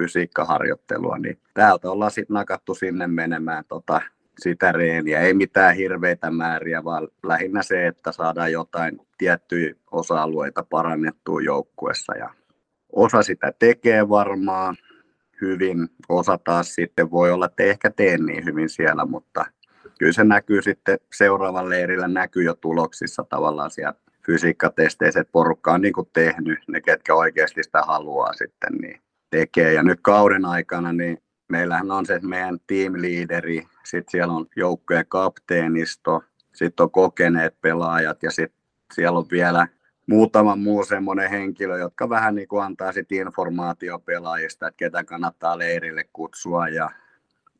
fysiikkaharjoittelua, 0.00 1.18
niin 1.18 1.38
täältä 1.54 1.90
ollaan 1.90 2.10
sitten 2.10 2.34
nakattu 2.34 2.74
sinne 2.74 3.06
menemään 3.06 3.64
tota, 3.68 4.00
sitä 4.38 4.72
reeniä. 4.72 5.20
Ei 5.20 5.34
mitään 5.34 5.76
hirveitä 5.76 6.30
määriä, 6.30 6.84
vaan 6.84 7.08
lähinnä 7.22 7.62
se, 7.62 7.86
että 7.86 8.12
saadaan 8.12 8.52
jotain 8.52 9.00
tiettyjä 9.18 9.74
osa-alueita 9.90 10.64
parannettua 10.70 11.40
joukkuessa. 11.40 12.16
Ja 12.16 12.30
osa 12.92 13.22
sitä 13.22 13.52
tekee 13.58 14.08
varmaan 14.08 14.76
hyvin, 15.40 15.88
osa 16.08 16.38
taas 16.38 16.74
sitten 16.74 17.10
voi 17.10 17.30
olla, 17.30 17.46
että 17.46 17.62
ehkä 17.62 17.90
tee 17.90 18.18
niin 18.18 18.44
hyvin 18.44 18.68
siellä, 18.68 19.04
mutta 19.04 19.44
kyllä 19.98 20.12
se 20.12 20.24
näkyy 20.24 20.62
sitten 20.62 20.98
seuraavan 21.12 21.68
leirillä, 21.68 22.08
näkyy 22.08 22.42
jo 22.42 22.54
tuloksissa 22.54 23.24
tavallaan 23.24 23.70
siellä 23.70 23.94
fysiikkatesteissä, 24.26 25.20
että 25.20 25.32
porukka 25.32 25.72
on 25.72 25.80
niin 25.80 25.92
kuin 25.92 26.08
tehnyt, 26.12 26.58
ne 26.68 26.80
ketkä 26.80 27.14
oikeasti 27.14 27.62
sitä 27.62 27.82
haluaa 27.82 28.32
sitten, 28.32 28.72
niin 28.72 29.00
tekee. 29.30 29.72
Ja 29.72 29.82
nyt 29.82 29.98
kauden 30.02 30.44
aikana, 30.44 30.92
niin 30.92 31.22
meillähän 31.48 31.90
on 31.90 32.06
se 32.06 32.20
meidän 32.22 32.58
teamliideri, 32.66 33.62
sitten 33.84 34.10
siellä 34.10 34.34
on 34.34 34.46
joukkojen 34.56 35.06
kapteenisto, 35.08 36.22
sitten 36.54 36.84
on 36.84 36.90
kokeneet 36.90 37.60
pelaajat 37.60 38.22
ja 38.22 38.30
sitten 38.30 38.60
siellä 38.94 39.18
on 39.18 39.26
vielä 39.30 39.66
muutama 40.06 40.56
muu 40.56 40.84
semmoinen 40.84 41.30
henkilö, 41.30 41.78
jotka 41.78 42.08
vähän 42.08 42.34
niin 42.34 42.48
kuin 42.48 42.64
antaa 42.64 42.92
sit 42.92 43.12
informaatio 43.12 43.98
pelaajista, 43.98 44.68
että 44.68 44.76
ketä 44.76 45.04
kannattaa 45.04 45.58
leirille 45.58 46.04
kutsua 46.12 46.68
ja 46.68 46.90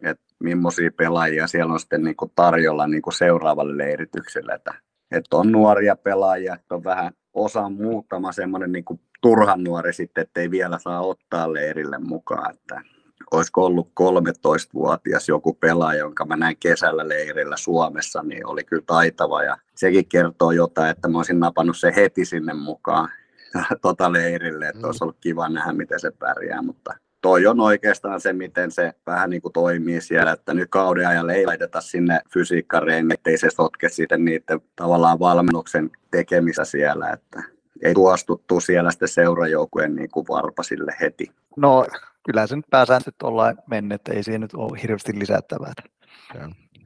että 0.00 0.24
millaisia 0.38 0.90
pelaajia 0.96 1.46
siellä 1.46 1.72
on 1.72 1.80
sitten 1.80 2.04
niin 2.04 2.16
kuin 2.16 2.32
tarjolla 2.34 2.86
niin 2.86 3.02
kuin 3.02 3.14
seuraavalle 3.14 3.78
leiritykselle. 3.78 4.52
Että, 4.52 4.74
että 5.10 5.36
on 5.36 5.52
nuoria 5.52 5.96
pelaajia, 5.96 6.54
että 6.54 6.74
on 6.74 6.84
vähän 6.84 7.12
osa 7.34 7.68
muutama 7.68 8.32
semmoinen 8.32 8.72
niin 8.72 8.84
turhan 9.20 9.64
nuori 9.64 9.92
sitten, 9.92 10.22
ettei 10.22 10.50
vielä 10.50 10.78
saa 10.78 11.00
ottaa 11.00 11.52
leirille 11.52 11.98
mukaan. 11.98 12.54
Että 12.54 12.82
olisiko 13.30 13.64
ollut 13.64 13.92
13-vuotias 14.00 15.28
joku 15.28 15.54
pelaaja, 15.54 15.98
jonka 15.98 16.24
mä 16.24 16.36
näin 16.36 16.56
kesällä 16.60 17.08
leirillä 17.08 17.56
Suomessa, 17.56 18.22
niin 18.22 18.46
oli 18.46 18.64
kyllä 18.64 18.82
taitava 18.86 19.42
ja 19.42 19.56
sekin 19.74 20.06
kertoo 20.08 20.52
jotain, 20.52 20.90
että 20.90 21.08
mä 21.08 21.18
olisin 21.18 21.40
napannut 21.40 21.78
se 21.78 21.92
heti 21.96 22.24
sinne 22.24 22.54
mukaan 22.54 23.08
tota 23.82 24.12
leirille, 24.12 24.68
että 24.68 24.86
olisi 24.86 25.04
ollut 25.04 25.16
kiva 25.20 25.48
nähdä, 25.48 25.72
miten 25.72 26.00
se 26.00 26.10
pärjää, 26.10 26.62
mutta 26.62 26.94
toi 27.20 27.46
on 27.46 27.60
oikeastaan 27.60 28.20
se, 28.20 28.32
miten 28.32 28.70
se 28.70 28.92
vähän 29.06 29.30
niin 29.30 29.42
kuin 29.42 29.52
toimii 29.52 30.00
siellä, 30.00 30.32
että 30.32 30.54
nyt 30.54 30.68
kauden 30.70 31.08
ajalle 31.08 31.34
ei 31.34 31.46
laiteta 31.46 31.80
sinne 31.80 32.20
fysiikkareen, 32.32 33.12
ettei 33.12 33.38
se 33.38 33.50
sotke 33.50 33.88
sitten 33.88 34.24
niiden 34.24 34.60
tavallaan 34.76 35.18
valmennuksen 35.18 35.90
tekemistä 36.10 36.64
siellä, 36.64 37.10
että 37.10 37.42
ei 37.82 37.94
tuostuttu 37.94 38.60
siellä 38.60 38.90
sitten 38.90 39.08
seurajoukkueen 39.08 39.94
niin 39.94 40.10
kuin 40.10 40.26
varpasille 40.28 40.96
heti. 41.00 41.30
No 41.56 41.86
kyllä 42.26 42.46
se 42.46 42.56
nyt 42.56 42.70
pääsääntöisesti 42.70 43.26
ollaan 43.26 43.58
mennyt, 43.66 43.94
että 43.94 44.12
ei 44.12 44.22
siinä 44.22 44.38
nyt 44.38 44.54
ole 44.54 44.82
hirveästi 44.82 45.18
lisättävää. 45.18 45.72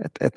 Et, 0.04 0.12
et, 0.20 0.34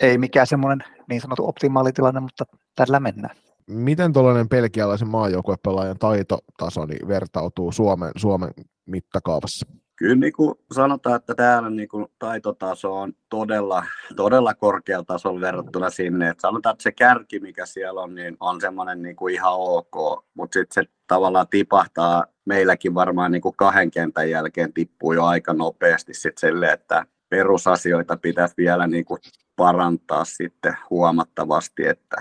ei 0.00 0.18
mikään 0.18 0.46
semmoinen 0.46 0.84
niin 1.08 1.20
sanottu 1.20 1.48
optimaalitilanne, 1.48 2.20
mutta 2.20 2.44
tällä 2.76 3.00
mennään. 3.00 3.36
Miten 3.66 4.12
tuollainen 4.12 4.48
pelkialaisen 4.48 5.08
maajoukkuepelaajan 5.08 5.98
taitotaso 5.98 6.86
niin 6.86 7.08
vertautuu 7.08 7.72
Suomen, 7.72 8.10
Suomen 8.16 8.50
mittakaavassa? 8.88 9.66
Kyllä 9.96 10.14
niin 10.14 10.32
kuin 10.32 10.54
sanotaan, 10.72 11.16
että 11.16 11.34
täällä 11.34 11.70
niin 11.70 11.88
kuin 11.88 12.06
taitotaso 12.18 13.00
on 13.00 13.12
todella, 13.28 13.84
todella 14.16 14.54
korkealla 14.54 15.04
tasolla 15.04 15.40
verrattuna 15.40 15.90
sinne. 15.90 16.28
Että 16.28 16.40
sanotaan, 16.40 16.72
että 16.72 16.82
se 16.82 16.92
kärki, 16.92 17.40
mikä 17.40 17.66
siellä 17.66 18.00
on, 18.00 18.14
niin 18.14 18.36
on 18.40 18.60
semmoinen 18.60 19.02
niin 19.02 19.16
kuin 19.16 19.34
ihan 19.34 19.52
ok, 19.54 20.24
mutta 20.34 20.58
sitten 20.58 20.84
se 20.84 20.90
tavallaan 21.06 21.48
tipahtaa 21.48 22.24
meilläkin 22.44 22.94
varmaan 22.94 23.32
niin 23.32 23.42
kuin 23.42 23.56
kahden 23.56 23.90
kentän 23.90 24.30
jälkeen 24.30 24.72
tippuu 24.72 25.12
jo 25.12 25.24
aika 25.24 25.52
nopeasti 25.52 26.14
sitten 26.14 26.48
sille, 26.48 26.72
että 26.72 27.06
perusasioita 27.28 28.16
pitäisi 28.16 28.54
vielä 28.56 28.86
niin 28.86 29.04
kuin 29.04 29.20
parantaa 29.56 30.24
sitten 30.24 30.76
huomattavasti, 30.90 31.86
että 31.86 32.16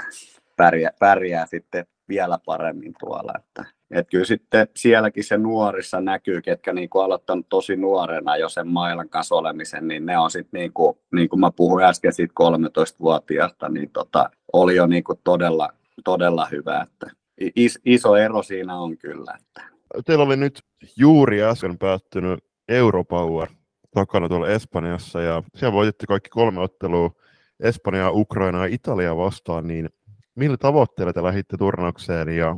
pärjää, 0.56 0.92
pärjää 1.00 1.46
sitten 1.46 1.86
vielä 2.10 2.40
paremmin 2.46 2.94
tuolla. 3.00 3.34
Että, 3.40 3.66
että 3.92 4.10
kyllä 4.10 4.26
sitten 4.26 4.68
sielläkin 4.76 5.24
se 5.24 5.38
nuorissa 5.38 6.02
näkyy, 6.02 6.42
ketkä 6.42 6.74
niin 6.74 6.90
kuin 6.90 7.06
aloittanut 7.06 7.46
tosi 7.50 7.76
nuorena 7.76 8.38
jo 8.38 8.50
sen 8.50 8.68
mailan 8.68 9.10
kanssa 9.10 9.36
olemisen, 9.36 9.88
niin 9.88 10.06
ne 10.06 10.18
on 10.18 10.32
sitten 10.32 10.60
niin 10.60 10.74
kuin, 10.74 10.98
niin 11.14 11.30
kuin 11.30 11.40
mä 11.40 11.52
puhuin 11.52 11.86
äsken 11.86 12.14
siitä 12.14 12.34
13-vuotiaasta, 12.44 13.70
niin 13.70 13.90
tota, 13.90 14.30
oli 14.54 14.76
jo 14.76 14.88
niin 14.88 15.04
kuin 15.04 15.20
todella, 15.24 15.70
todella 16.04 16.48
hyvä. 16.52 16.82
Että 16.82 17.12
is, 17.56 17.80
iso 17.86 18.16
ero 18.16 18.44
siinä 18.44 18.80
on 18.80 18.98
kyllä. 18.98 19.38
Että. 19.40 19.62
Teillä 20.06 20.24
oli 20.24 20.38
nyt 20.38 20.60
juuri 20.98 21.44
äsken 21.44 21.78
päättynyt 21.78 22.40
Europower 22.68 23.48
takana 23.94 24.30
tuolla 24.30 24.50
Espanjassa 24.50 25.22
ja 25.22 25.44
siellä 25.56 25.74
voititte 25.74 26.06
kaikki 26.06 26.30
kolme 26.30 26.62
ottelua 26.62 27.12
Espanjaa, 27.60 28.12
Ukrainaa 28.12 28.68
ja 28.68 28.74
Italia 28.74 29.18
vastaan, 29.18 29.68
niin 29.68 29.90
millä 30.36 30.58
tavoitteella 30.58 31.14
te 31.14 31.24
lähditte 31.24 31.58
turnaukseen 31.58 32.30
ja 32.30 32.58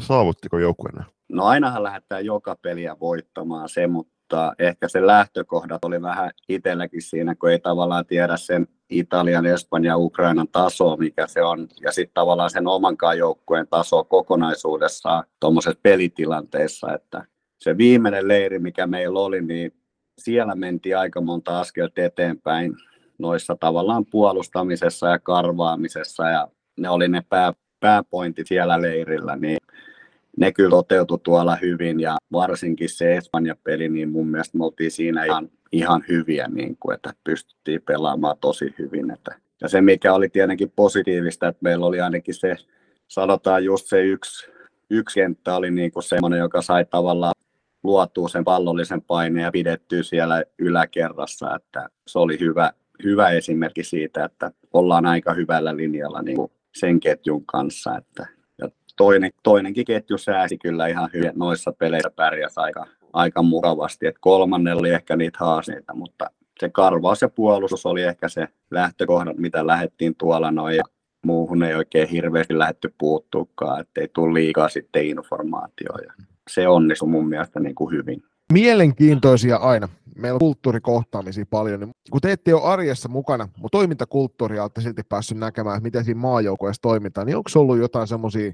saavuttiko 0.00 0.58
joukkueenne? 0.58 1.04
No 1.28 1.44
ainahan 1.44 1.82
lähdetään 1.82 2.24
joka 2.24 2.56
peliä 2.62 2.96
voittamaan 3.00 3.68
se, 3.68 3.86
mutta 3.86 4.52
ehkä 4.58 4.88
se 4.88 5.06
lähtökohdat 5.06 5.84
oli 5.84 6.02
vähän 6.02 6.30
itselläkin 6.48 7.02
siinä, 7.02 7.34
kun 7.34 7.50
ei 7.50 7.58
tavallaan 7.58 8.06
tiedä 8.06 8.36
sen 8.36 8.66
Italian, 8.90 9.46
Espanjan, 9.46 10.00
Ukrainan 10.00 10.48
taso, 10.48 10.96
mikä 10.96 11.26
se 11.26 11.42
on, 11.42 11.68
ja 11.80 11.92
sitten 11.92 12.14
tavallaan 12.14 12.50
sen 12.50 12.66
omankaan 12.66 13.18
joukkueen 13.18 13.68
taso 13.70 14.04
kokonaisuudessaan 14.04 15.24
tuommoisessa 15.40 15.80
pelitilanteessa, 15.82 16.94
että 16.94 17.24
se 17.58 17.76
viimeinen 17.76 18.28
leiri, 18.28 18.58
mikä 18.58 18.86
meillä 18.86 19.20
oli, 19.20 19.42
niin 19.42 19.72
siellä 20.18 20.54
mentiin 20.54 20.98
aika 20.98 21.20
monta 21.20 21.60
askelta 21.60 22.00
eteenpäin 22.00 22.76
noissa 23.18 23.56
tavallaan 23.60 24.06
puolustamisessa 24.06 25.08
ja 25.08 25.18
karvaamisessa 25.18 26.28
ja 26.28 26.48
ne 26.78 26.88
oli 26.88 27.08
ne 27.08 27.22
pää, 27.28 27.52
pääpointit 27.80 28.46
siellä 28.46 28.82
leirillä, 28.82 29.36
niin 29.36 29.58
ne 30.38 30.52
kyllä 30.52 30.70
toteutui 30.70 31.18
tuolla 31.22 31.56
hyvin 31.56 32.00
ja 32.00 32.16
varsinkin 32.32 32.88
se 32.88 33.16
Espanja-peli, 33.16 33.88
niin 33.88 34.08
mun 34.08 34.28
mielestä 34.28 34.58
me 34.58 34.64
oltiin 34.64 34.90
siinä 34.90 35.24
ihan, 35.24 35.48
ihan 35.72 36.04
hyviä, 36.08 36.48
niin 36.48 36.76
kuin, 36.80 36.94
että 36.94 37.12
pystyttiin 37.24 37.82
pelaamaan 37.82 38.36
tosi 38.40 38.74
hyvin. 38.78 39.10
Että, 39.10 39.34
ja 39.60 39.68
se, 39.68 39.80
mikä 39.80 40.14
oli 40.14 40.28
tietenkin 40.28 40.72
positiivista, 40.76 41.48
että 41.48 41.62
meillä 41.62 41.86
oli 41.86 42.00
ainakin 42.00 42.34
se 42.34 42.56
sanotaan 43.08 43.64
just 43.64 43.86
se 43.86 44.02
yksi, 44.02 44.50
yksi 44.90 45.20
kenttä 45.20 45.56
oli 45.56 45.70
niin 45.70 45.92
kuin 45.92 46.02
semmoinen, 46.02 46.38
joka 46.38 46.62
sai 46.62 46.84
tavallaan 46.84 47.34
luotua 47.82 48.28
sen 48.28 48.44
pallollisen 48.44 49.02
paineen 49.02 49.44
ja 49.44 49.52
pidettyä 49.52 50.02
siellä 50.02 50.44
yläkerrassa, 50.58 51.56
että 51.56 51.88
se 52.06 52.18
oli 52.18 52.40
hyvä, 52.40 52.72
hyvä 53.04 53.30
esimerkki 53.30 53.84
siitä, 53.84 54.24
että 54.24 54.50
ollaan 54.72 55.06
aika 55.06 55.34
hyvällä 55.34 55.76
linjalla 55.76 56.22
niin 56.22 56.36
kuin 56.36 56.52
sen 56.74 57.00
ketjun 57.00 57.46
kanssa, 57.46 57.96
että 57.96 58.37
toinen, 58.98 59.30
toinenkin 59.42 59.84
ketju 59.84 60.18
sääsi 60.18 60.58
kyllä 60.58 60.86
ihan 60.86 61.10
hyvin, 61.14 61.32
noissa 61.34 61.72
peleissä 61.72 62.10
pärjäsi 62.16 62.54
aika, 62.60 62.86
aika 63.12 63.42
mukavasti, 63.42 64.06
että 64.06 64.20
kolmannella 64.20 64.80
oli 64.80 64.90
ehkä 64.90 65.16
niitä 65.16 65.38
haasteita, 65.40 65.94
mutta 65.94 66.30
se 66.60 66.68
karvaus 66.68 67.22
ja 67.22 67.28
puolustus 67.28 67.86
oli 67.86 68.02
ehkä 68.02 68.28
se 68.28 68.48
lähtökohdat, 68.70 69.36
mitä 69.36 69.66
lähdettiin 69.66 70.14
tuolla 70.18 70.50
noin 70.50 70.76
ja 70.76 70.82
muuhun 71.26 71.62
ei 71.62 71.74
oikein 71.74 72.08
hirveästi 72.08 72.58
lähdetty 72.58 72.94
puuttuukaan, 72.98 73.80
ettei 73.80 74.08
tule 74.14 74.34
liikaa 74.34 74.68
sitten 74.68 75.06
informaatioa. 75.06 75.98
se 76.50 76.68
onnistui 76.68 77.08
mun 77.08 77.28
mielestä 77.28 77.60
niin 77.60 77.74
kuin 77.74 77.92
hyvin. 77.92 78.22
Mielenkiintoisia 78.52 79.56
aina. 79.56 79.88
Meillä 80.16 80.36
on 80.36 80.40
kulttuurikohtaamisia 80.40 81.44
paljon. 81.50 81.80
Niin 81.80 81.90
kun 82.10 82.20
te 82.20 82.32
ette 82.32 82.54
ole 82.54 82.62
arjessa 82.62 83.08
mukana, 83.08 83.48
mutta 83.56 83.78
toimintakulttuuria 83.78 84.62
olette 84.62 84.80
silti 84.80 85.02
päässyt 85.08 85.38
näkemään, 85.38 85.76
että 85.76 85.82
miten 85.82 86.04
siinä 86.04 86.20
maajoukkueessa 86.20 86.82
toimitaan, 86.82 87.26
niin 87.26 87.36
onko 87.36 87.50
ollut 87.54 87.78
jotain 87.78 88.06
semmoisia 88.06 88.52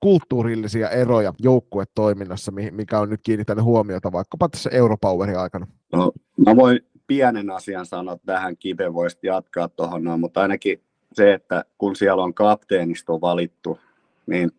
kulttuurillisia 0.00 0.90
eroja 0.90 1.32
joukkuetoiminnassa, 1.38 2.52
mikä 2.70 3.00
on 3.00 3.10
nyt 3.10 3.20
kiinnittänyt 3.22 3.64
huomiota 3.64 4.12
vaikkapa 4.12 4.48
tässä 4.48 4.70
Europowerin 4.70 5.38
aikana? 5.38 5.66
No, 5.92 6.12
mä 6.46 6.56
voin 6.56 6.80
pienen 7.06 7.50
asian 7.50 7.86
sanoa 7.86 8.18
tähän, 8.26 8.56
Kive 8.56 8.94
voisi 8.94 9.18
jatkaa 9.22 9.68
tuohon 9.68 10.04
noin, 10.04 10.20
mutta 10.20 10.40
ainakin 10.40 10.80
se, 11.12 11.32
että 11.32 11.64
kun 11.78 11.96
siellä 11.96 12.22
on 12.22 12.34
kapteenisto 12.34 13.20
valittu, 13.20 13.78
niin 14.26 14.50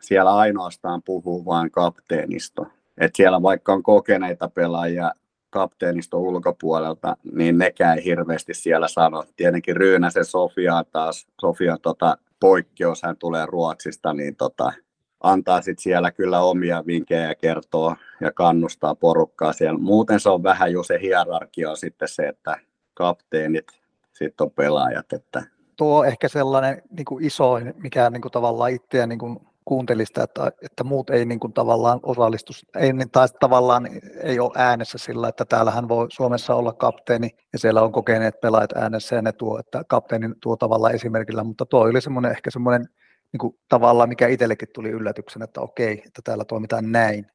siellä 0.00 0.34
ainoastaan 0.36 1.02
puhuu 1.02 1.44
vain 1.44 1.70
kapteenisto. 1.70 2.66
Et 2.98 3.14
siellä 3.14 3.42
vaikka 3.42 3.72
on 3.72 3.82
kokeneita 3.82 4.48
pelaajia 4.48 5.12
kapteeniston 5.50 6.20
ulkopuolelta, 6.20 7.16
niin 7.32 7.58
nekään 7.58 7.98
ei 7.98 8.04
hirveästi 8.04 8.54
siellä 8.54 8.88
sano. 8.88 9.24
Tietenkin 9.36 9.76
Ryynäsen 9.76 10.24
Sofia 10.24 10.84
taas, 10.92 11.26
Sofia 11.40 11.76
tota, 11.82 12.18
poikkeus, 12.40 13.02
hän 13.02 13.16
tulee 13.16 13.46
Ruotsista, 13.46 14.12
niin 14.12 14.36
tota, 14.36 14.72
antaa 15.20 15.60
sit 15.60 15.78
siellä 15.78 16.10
kyllä 16.10 16.40
omia 16.40 16.86
vinkkejä 16.86 17.28
ja 17.28 17.34
kertoo 17.34 17.96
ja 18.20 18.32
kannustaa 18.32 18.94
porukkaa 18.94 19.52
siellä. 19.52 19.78
Muuten 19.78 20.20
se 20.20 20.28
on 20.28 20.42
vähän 20.42 20.72
jo 20.72 20.82
se 20.82 20.98
hierarkia 21.00 21.70
on 21.70 21.76
sitten 21.76 22.08
se, 22.08 22.28
että 22.28 22.56
kapteenit, 22.94 23.66
sitten 24.12 24.44
on 24.44 24.50
pelaajat. 24.50 25.12
Että... 25.12 25.42
Tuo 25.76 25.98
on 25.98 26.06
ehkä 26.06 26.28
sellainen 26.28 26.82
niin 26.90 27.04
kuin 27.04 27.24
isoin, 27.24 27.74
mikä 27.82 28.10
niin 28.10 28.22
kuin 28.22 28.32
tavallaan 28.32 28.70
itseä 28.70 29.06
niin 29.06 29.18
kuin 29.18 29.38
kuuntelista, 29.66 30.22
että, 30.22 30.52
että 30.62 30.84
muut 30.84 31.10
ei 31.10 31.24
niin 31.24 31.40
kuin 31.40 31.52
tavallaan 31.52 32.00
osallistu, 32.02 32.52
ei, 32.76 32.92
niin 32.92 33.10
tai 33.10 33.28
tavallaan 33.40 33.88
ei 34.22 34.40
ole 34.40 34.52
äänessä 34.54 34.98
sillä, 34.98 35.28
että 35.28 35.44
täällähän 35.44 35.88
voi 35.88 36.06
Suomessa 36.10 36.54
olla 36.54 36.72
kapteeni 36.72 37.30
ja 37.52 37.58
siellä 37.58 37.82
on 37.82 37.92
kokeneet 37.92 38.40
pelaajat 38.40 38.72
äänessä 38.72 39.16
ja 39.16 39.22
ne 39.22 39.32
tuo, 39.32 39.58
että 39.58 39.82
kapteeni 39.88 40.28
tuo 40.42 40.56
tavallaan 40.56 40.94
esimerkillä, 40.94 41.44
mutta 41.44 41.66
tuo 41.66 41.80
oli 41.80 42.00
semmoinen 42.00 42.30
ehkä 42.30 42.50
semmoinen 42.50 42.88
niin 43.32 43.38
kuin 43.38 43.58
tavallaan, 43.68 44.08
mikä 44.08 44.28
itsellekin 44.28 44.68
tuli 44.74 44.88
yllätyksen, 44.88 45.42
että 45.42 45.60
okei, 45.60 46.02
että 46.06 46.22
täällä 46.24 46.44
toimitaan 46.44 46.92
näin. 46.92 47.26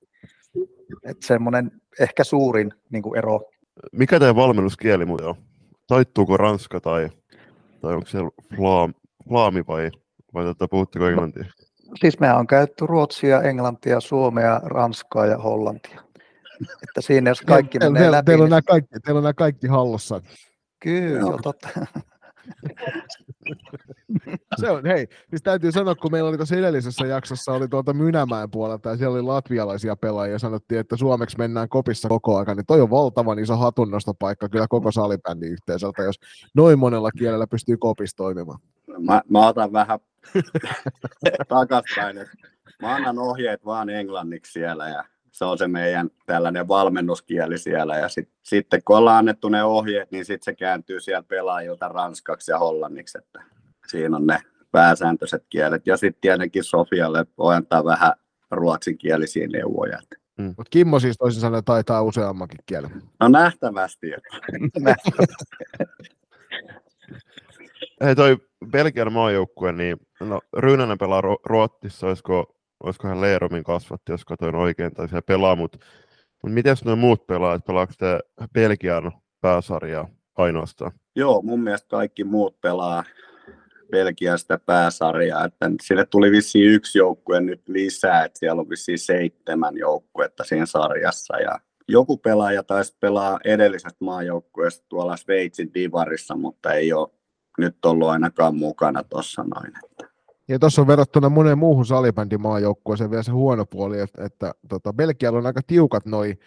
Että 1.03 1.27
semmoinen 1.27 1.71
ehkä 1.99 2.23
suurin 2.23 2.73
niin 2.89 3.03
kuin 3.03 3.17
ero. 3.17 3.41
Mikä 3.91 4.19
teidän 4.19 4.35
valmennuskieli 4.35 5.05
muuten 5.05 5.27
on? 5.27 5.35
Taittuuko 5.87 6.37
ranska 6.37 6.79
tai, 6.79 7.09
tai 7.81 7.93
onko 7.93 8.07
se 8.07 8.17
flaam, 8.55 8.93
flaami 9.29 9.63
vai, 9.67 9.91
vai 10.33 10.45
puhutteko 10.69 11.07
englantia? 11.07 11.45
Siis 11.99 12.19
me 12.19 12.33
on 12.33 12.47
käytetty 12.47 12.87
ruotsia, 12.87 13.41
englantia, 13.41 13.99
suomea, 13.99 14.61
ranskaa 14.63 15.25
ja 15.25 15.37
hollantia. 15.37 16.01
Että 16.83 17.01
siinä 17.01 17.29
jos 17.29 17.41
kaikki 17.41 17.79
te, 17.79 17.89
menee 17.89 18.07
te, 18.07 18.11
läpi. 18.11 18.25
Teillä 18.25 18.43
on, 18.43 18.45
niin- 18.45 18.49
nämä 18.49 18.61
kaikki, 18.61 18.99
teillä 18.99 19.17
on 19.17 19.23
nämä 19.23 19.33
kaikki 19.33 19.67
hallussa. 19.67 20.21
Kyllä, 20.79 21.19
joo, 21.19 21.39
totta. 21.43 21.69
se 24.59 24.69
on, 24.69 24.85
hei, 24.85 25.07
siis 25.29 25.41
täytyy 25.43 25.71
sanoa, 25.71 25.95
kun 25.95 26.11
meillä 26.11 26.29
oli 26.29 26.37
tuossa 26.37 26.55
edellisessä 26.55 27.05
jaksossa, 27.05 27.51
oli 27.51 27.67
tuolta 27.67 27.93
Mynämäen 27.93 28.51
puolelta, 28.51 28.89
ja 28.89 28.97
siellä 28.97 29.13
oli 29.13 29.21
latvialaisia 29.21 29.95
pelaajia, 29.95 30.33
ja 30.33 30.39
sanottiin, 30.39 30.79
että 30.79 30.97
suomeksi 30.97 31.37
mennään 31.37 31.69
kopissa 31.69 32.09
koko 32.09 32.37
ajan, 32.37 32.57
niin 32.57 32.65
toi 32.65 32.81
on 32.81 32.89
valtavan 32.89 33.39
iso 33.39 33.57
hatunnostopaikka 33.57 34.49
kyllä 34.49 34.65
koko 34.69 34.91
salibändin 34.91 35.51
yhteisöltä, 35.51 36.03
jos 36.03 36.19
noin 36.55 36.79
monella 36.79 37.11
kielellä 37.11 37.47
pystyy 37.47 37.77
kopissa 37.77 38.17
toimimaan. 38.17 38.59
Mä, 39.05 39.21
mä 39.29 39.47
otan 39.47 39.73
vähän 39.73 39.99
takaspäin, 41.47 42.17
että 42.17 42.37
mä 42.81 42.95
annan 42.95 43.19
ohjeet 43.19 43.65
vaan 43.65 43.89
englanniksi 43.89 44.51
siellä, 44.51 44.89
ja 44.89 45.03
se 45.31 45.45
on 45.45 45.57
se 45.57 45.67
meidän 45.67 46.09
tällainen 46.25 46.67
valmennuskieli 46.67 47.57
siellä. 47.57 47.97
Ja 47.97 48.09
sit, 48.09 48.29
sitten 48.43 48.81
kun 48.85 48.97
ollaan 48.97 49.17
annettu 49.17 49.49
ne 49.49 49.63
ohjeet, 49.63 50.11
niin 50.11 50.25
sitten 50.25 50.45
se 50.45 50.55
kääntyy 50.55 50.99
siellä 50.99 51.23
pelaajilta 51.23 51.87
ranskaksi 51.87 52.51
ja 52.51 52.59
hollanniksi. 52.59 53.17
Että 53.17 53.43
siinä 53.87 54.17
on 54.17 54.27
ne 54.27 54.39
pääsääntöiset 54.71 55.45
kielet. 55.49 55.87
Ja 55.87 55.97
sitten 55.97 56.21
tietenkin 56.21 56.63
Sofialle 56.63 57.25
voi 57.37 57.55
antaa 57.55 57.85
vähän 57.85 58.11
ruotsinkielisiä 58.51 59.47
neuvoja. 59.47 59.99
Mm. 60.37 60.53
Mutta 60.57 60.69
Kimmo 60.69 60.99
siis 60.99 61.17
toisin 61.17 61.41
sanoen 61.41 61.63
taitaa 61.63 62.01
useammankin 62.01 62.59
kielen. 62.65 63.01
No 63.19 63.27
nähtävästi. 63.27 64.07
Hei 68.03 68.15
toi 68.15 68.37
Belgian 68.71 69.13
maajoukkue, 69.13 69.71
niin 69.71 69.97
no, 70.19 70.41
Ryynänen 70.57 70.97
pelaa 70.97 71.21
Ruotsissa, 71.45 72.07
olisiko 72.07 72.55
olisiko 72.83 73.07
hän 73.07 73.21
Leeromin 73.21 73.63
kasvatti, 73.63 74.11
jos 74.11 74.25
katsoin 74.25 74.55
oikein, 74.55 74.93
tai 74.93 75.07
siellä 75.07 75.21
pelaa, 75.21 75.55
mutta 75.55 75.77
mut 76.43 76.53
miten 76.53 76.75
nuo 76.85 76.95
muut 76.95 77.27
pelaajat, 77.27 77.65
pelaako 77.65 77.93
te 77.97 78.19
Belgian 78.53 79.11
pääsarjaa 79.41 80.07
ainoastaan? 80.37 80.91
Joo, 81.15 81.41
mun 81.41 81.63
mielestä 81.63 81.87
kaikki 81.87 82.23
muut 82.23 82.61
pelaa 82.61 83.03
Belgiasta 83.91 84.59
pääsarjaa, 84.65 85.45
että 85.45 85.71
sille 85.81 86.05
tuli 86.05 86.31
vissiin 86.31 86.71
yksi 86.71 86.97
joukkue 86.97 87.41
nyt 87.41 87.61
lisää, 87.67 88.25
että 88.25 88.39
siellä 88.39 88.59
on 88.59 88.69
vissiin 88.69 88.99
seitsemän 88.99 89.77
joukkuetta 89.77 90.43
siinä 90.43 90.65
sarjassa, 90.65 91.37
ja 91.37 91.59
joku 91.87 92.17
pelaaja 92.17 92.63
taisi 92.63 92.97
pelaa 92.99 93.39
edellisestä 93.45 94.05
maajoukkueesta 94.05 94.85
tuolla 94.89 95.17
Sveitsin 95.17 95.73
divarissa, 95.73 96.35
mutta 96.35 96.73
ei 96.73 96.93
ole 96.93 97.20
nyt 97.57 97.85
ollut 97.85 98.09
ainakaan 98.09 98.55
mukana 98.55 99.03
tuossa 99.03 99.43
noin. 99.43 99.71
Että 99.85 100.11
ja 100.47 100.59
tuossa 100.59 100.81
on 100.81 100.87
verrattuna 100.87 101.29
moneen 101.29 101.57
muuhun 101.57 101.85
salibändimaajoukkueeseen 101.85 103.11
vielä 103.11 103.23
se 103.23 103.31
huono 103.31 103.65
puoli, 103.65 103.99
että, 103.99 104.25
että 104.25 104.53
tota, 104.69 104.93
Belgialla 104.93 105.39
on 105.39 105.45
aika 105.45 105.61
tiukat 105.67 106.05
noi 106.05 106.37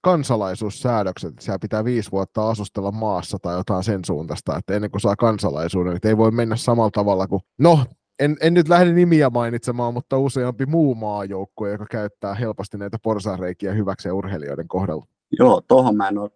kansalaisuussäädökset, 0.00 1.30
että 1.30 1.44
siellä 1.44 1.58
pitää 1.58 1.84
viisi 1.84 2.12
vuotta 2.12 2.50
asustella 2.50 2.90
maassa 2.90 3.38
tai 3.38 3.56
jotain 3.56 3.84
sen 3.84 4.04
suuntaista, 4.04 4.56
että 4.56 4.74
ennen 4.74 4.90
kuin 4.90 5.00
saa 5.00 5.16
kansalaisuuden, 5.16 5.96
että 5.96 6.08
ei 6.08 6.16
voi 6.16 6.30
mennä 6.30 6.56
samalla 6.56 6.90
tavalla 6.90 7.26
kuin, 7.26 7.42
no, 7.58 7.84
en, 8.18 8.36
en 8.40 8.54
nyt 8.54 8.68
lähde 8.68 8.92
nimiä 8.92 9.30
mainitsemaan, 9.30 9.94
mutta 9.94 10.18
useampi 10.18 10.66
muu 10.66 10.94
maajoukkue, 10.94 11.70
joka 11.70 11.86
käyttää 11.90 12.34
helposti 12.34 12.78
näitä 12.78 12.98
porsareikiä 13.02 13.72
hyväksi 13.72 14.10
urheilijoiden 14.10 14.68
kohdalla. 14.68 15.06
Joo, 15.38 15.60
tuohon 15.68 15.96
mä 15.96 16.08
en 16.08 16.18
ole 16.18 16.30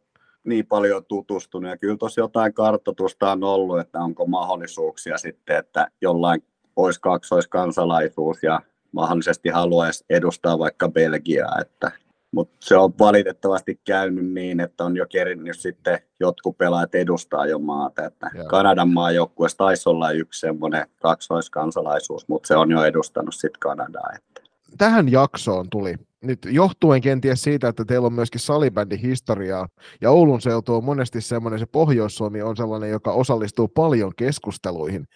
niin 0.45 0.67
paljon 0.67 1.05
tutustunut, 1.05 1.71
ja 1.71 1.77
kyllä 1.77 1.97
tuossa 1.97 2.21
jotain 2.21 2.55
kartoitusta 2.55 3.33
on 3.33 3.45
ollut, 3.45 3.81
että 3.81 4.01
onko 4.01 4.27
mahdollisuuksia 4.27 5.19
sitten, 5.19 5.57
että 5.57 5.89
jollain 6.01 6.45
olisi 6.77 7.01
kaksoiskansalaisuus 7.01 8.43
ja 8.43 8.61
mahdollisesti 8.93 9.49
haluaisi 9.49 10.05
edustaa 10.11 10.59
vaikka 10.59 10.89
Belgiaa, 10.89 11.59
että 11.61 11.93
mutta 12.35 12.57
se 12.61 12.77
on 12.77 12.93
valitettavasti 12.99 13.81
käynyt 13.85 14.33
niin, 14.33 14.61
että 14.61 14.85
on 14.85 14.97
jo 14.97 15.07
kerinnyt 15.07 15.59
sitten 15.59 15.99
jotkut 16.21 16.59
pelaajat 16.59 16.95
edustaa 16.95 17.47
jo 17.47 17.59
maata. 17.59 18.05
Että 18.05 18.31
Joo. 18.35 18.47
Kanadan 18.47 18.89
maajoukkueessa 18.89 19.59
taisi 19.59 19.89
olla 19.89 20.11
yksi 20.11 20.41
semmoinen 20.41 20.87
kaksoiskansalaisuus, 21.03 22.29
mutta 22.29 22.47
se 22.47 22.57
on 22.57 22.71
jo 22.71 22.85
edustanut 22.85 23.35
sitten 23.35 23.61
Kanadaa. 23.61 24.11
Että. 24.15 24.41
Tähän 24.79 25.13
jaksoon 25.13 25.71
tuli 25.71 25.95
nyt 26.23 26.39
johtuen 26.51 27.01
kenties 27.01 27.43
siitä, 27.43 27.69
että 27.69 27.85
teillä 27.85 28.07
on 28.07 28.13
myöskin 28.13 28.41
salibändin 28.41 28.99
historiaa, 28.99 29.69
ja 30.01 30.11
Oulun 30.11 30.41
seutu 30.41 30.75
on 30.75 30.85
monesti 30.85 31.21
semmoinen, 31.21 31.61
se 31.61 31.67
Pohjois-Suomi 31.67 32.43
on 32.43 32.57
sellainen, 32.57 32.91
joka 32.91 33.13
osallistuu 33.13 33.69
paljon 33.69 34.13
keskusteluihin 34.17 35.07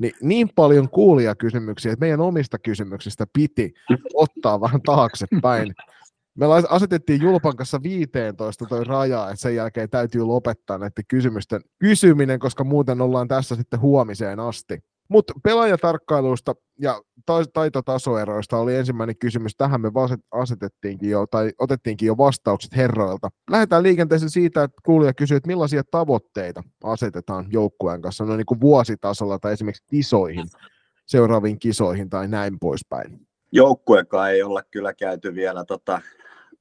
niin, 0.00 0.12
niin 0.22 0.48
paljon 0.54 0.88
kysymyksiä, 1.38 1.92
että 1.92 2.04
meidän 2.04 2.20
omista 2.20 2.58
kysymyksistä 2.58 3.26
piti 3.32 3.72
ottaa 4.14 4.60
vähän 4.60 4.82
taaksepäin. 4.82 5.74
Me 6.34 6.46
asetettiin 6.68 7.22
Julpan 7.22 7.56
kanssa 7.56 7.82
15 7.82 8.66
toi 8.66 8.84
raja, 8.84 9.24
että 9.24 9.36
sen 9.36 9.54
jälkeen 9.54 9.90
täytyy 9.90 10.22
lopettaa 10.22 10.78
näiden 10.78 11.04
kysymysten 11.08 11.60
kysyminen, 11.78 12.38
koska 12.38 12.64
muuten 12.64 13.00
ollaan 13.00 13.28
tässä 13.28 13.56
sitten 13.56 13.80
huomiseen 13.80 14.40
asti. 14.40 14.78
Mutta 15.10 15.32
pelaajatarkkailuista 15.42 16.54
ja 16.78 17.00
taitotasoeroista 17.52 18.58
oli 18.58 18.76
ensimmäinen 18.76 19.18
kysymys. 19.18 19.56
Tähän 19.56 19.80
me 19.80 19.90
asetettiinkin 20.30 21.10
jo, 21.10 21.26
tai 21.26 21.52
otettiinkin 21.58 22.06
jo 22.06 22.16
vastaukset 22.16 22.76
herroilta. 22.76 23.28
Lähdetään 23.50 23.82
liikenteeseen 23.82 24.30
siitä, 24.30 24.62
että 24.62 24.80
kuulija 24.84 25.14
kysyy, 25.14 25.36
että 25.36 25.46
millaisia 25.46 25.82
tavoitteita 25.90 26.62
asetetaan 26.84 27.46
joukkueen 27.52 28.02
kanssa 28.02 28.24
noin 28.24 28.38
niin 28.38 28.46
kuin 28.46 28.60
vuositasolla 28.60 29.38
tai 29.38 29.52
esimerkiksi 29.52 29.84
kisoihin 29.90 30.46
seuraaviin 31.06 31.58
kisoihin 31.58 32.10
tai 32.10 32.28
näin 32.28 32.58
poispäin? 32.60 33.26
Joukkuekaan 33.52 34.30
ei 34.30 34.42
olla 34.42 34.62
kyllä 34.62 34.94
käyty 34.94 35.34
vielä 35.34 35.64
tota 35.64 36.00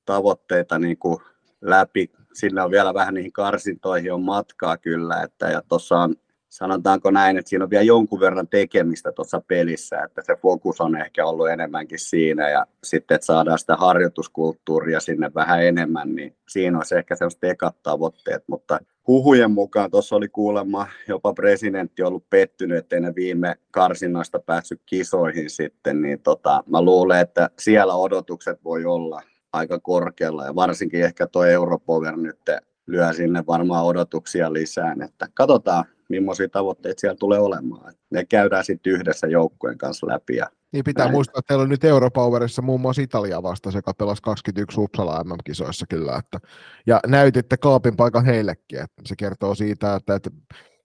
tavoitteita 0.06 0.80
niin 0.80 0.98
kuin 0.98 1.18
läpi. 1.62 2.12
Sinne 2.34 2.62
on 2.62 2.72
vielä 2.72 2.94
vähän 2.94 3.14
niihin 3.14 3.32
karsintoihin 3.32 4.14
on 4.14 4.22
matkaa 4.22 4.78
kyllä, 4.78 5.24
että 5.24 5.50
ja 5.50 5.62
tuossa 5.70 5.98
on 5.98 6.16
sanotaanko 6.50 7.12
näin, 7.12 7.38
että 7.38 7.50
siinä 7.50 7.64
on 7.64 7.70
vielä 7.70 7.84
jonkun 7.84 8.20
verran 8.20 8.48
tekemistä 8.48 9.12
tuossa 9.12 9.42
pelissä, 9.48 10.04
että 10.04 10.22
se 10.22 10.36
fokus 10.36 10.82
on 10.82 10.98
ehkä 10.98 11.26
ollut 11.26 11.50
enemmänkin 11.50 12.00
siinä 12.00 12.50
ja 12.50 12.66
sitten, 12.84 13.16
että 13.16 13.26
saadaan 13.26 13.60
sitä 13.60 13.76
harjoituskulttuuria 13.76 15.00
sinne 15.00 15.32
vähän 15.36 15.64
enemmän, 15.64 16.16
niin 16.16 16.36
siinä 16.48 16.78
olisi 16.78 16.96
ehkä 16.96 17.16
sellaiset 17.16 17.44
ekat 17.44 17.76
tavoitteet, 17.84 18.44
mutta 18.48 18.80
huhujen 19.08 19.52
mukaan 19.52 19.92
tuossa 19.92 20.16
oli 20.16 20.28
kuulemma 20.28 20.88
jopa 21.08 21.34
presidentti 21.34 22.04
ollut 22.04 22.30
pettynyt, 22.30 22.78
ettei 22.78 23.00
ne 23.00 23.16
viime 23.16 23.56
karsinnoista 23.72 24.40
päässyt 24.40 24.82
kisoihin 24.86 25.50
sitten, 25.50 26.02
niin 26.02 26.20
tota, 26.22 26.64
mä 26.68 26.82
luulen, 26.82 27.20
että 27.20 27.50
siellä 27.60 27.96
odotukset 27.96 28.64
voi 28.64 28.86
olla 28.86 29.22
aika 29.54 29.80
korkealla 29.80 30.46
ja 30.46 30.56
varsinkin 30.56 31.04
ehkä 31.04 31.28
tuo 31.28 31.46
Europower 31.46 32.18
nyt 32.18 32.40
lyö 32.88 33.14
sinne 33.14 33.44
varmaan 33.48 33.86
odotuksia 33.86 34.54
lisään, 34.54 35.02
että 35.02 35.28
katsotaan 35.34 35.86
millaisia 36.10 36.50
tavoitteita 36.50 37.00
siellä 37.00 37.18
tulee 37.20 37.40
olemaan. 37.40 37.94
Ne 38.12 38.26
käydään 38.26 38.66
sitten 38.66 38.94
yhdessä 38.94 39.28
joukkueen 39.28 39.78
kanssa 39.78 40.08
läpi. 40.08 40.36
Ja 40.36 40.48
niin 40.72 40.84
pitää 40.84 41.06
näin. 41.06 41.16
muistaa, 41.16 41.40
että 41.40 41.48
teillä 41.48 41.64
on 41.64 41.70
nyt 41.70 41.84
Europowerissa 41.84 42.62
muun 42.62 42.82
muassa 42.82 43.02
Italia 43.02 43.44
vasta, 43.44 43.70
joka 43.76 43.94
pelasi 43.94 44.22
21 44.24 44.80
Uppsala 44.80 45.24
MM-kisoissa 45.24 45.86
kyllä. 45.90 46.16
Että, 46.16 46.40
ja 46.88 47.00
näytitte 47.08 47.58
kaapin 47.58 47.96
paikan 47.96 48.26
heillekin, 48.26 48.80
että 48.80 49.02
se 49.06 49.16
kertoo 49.16 49.56
siitä, 49.56 49.96
että, 49.96 50.16
että 50.16 50.30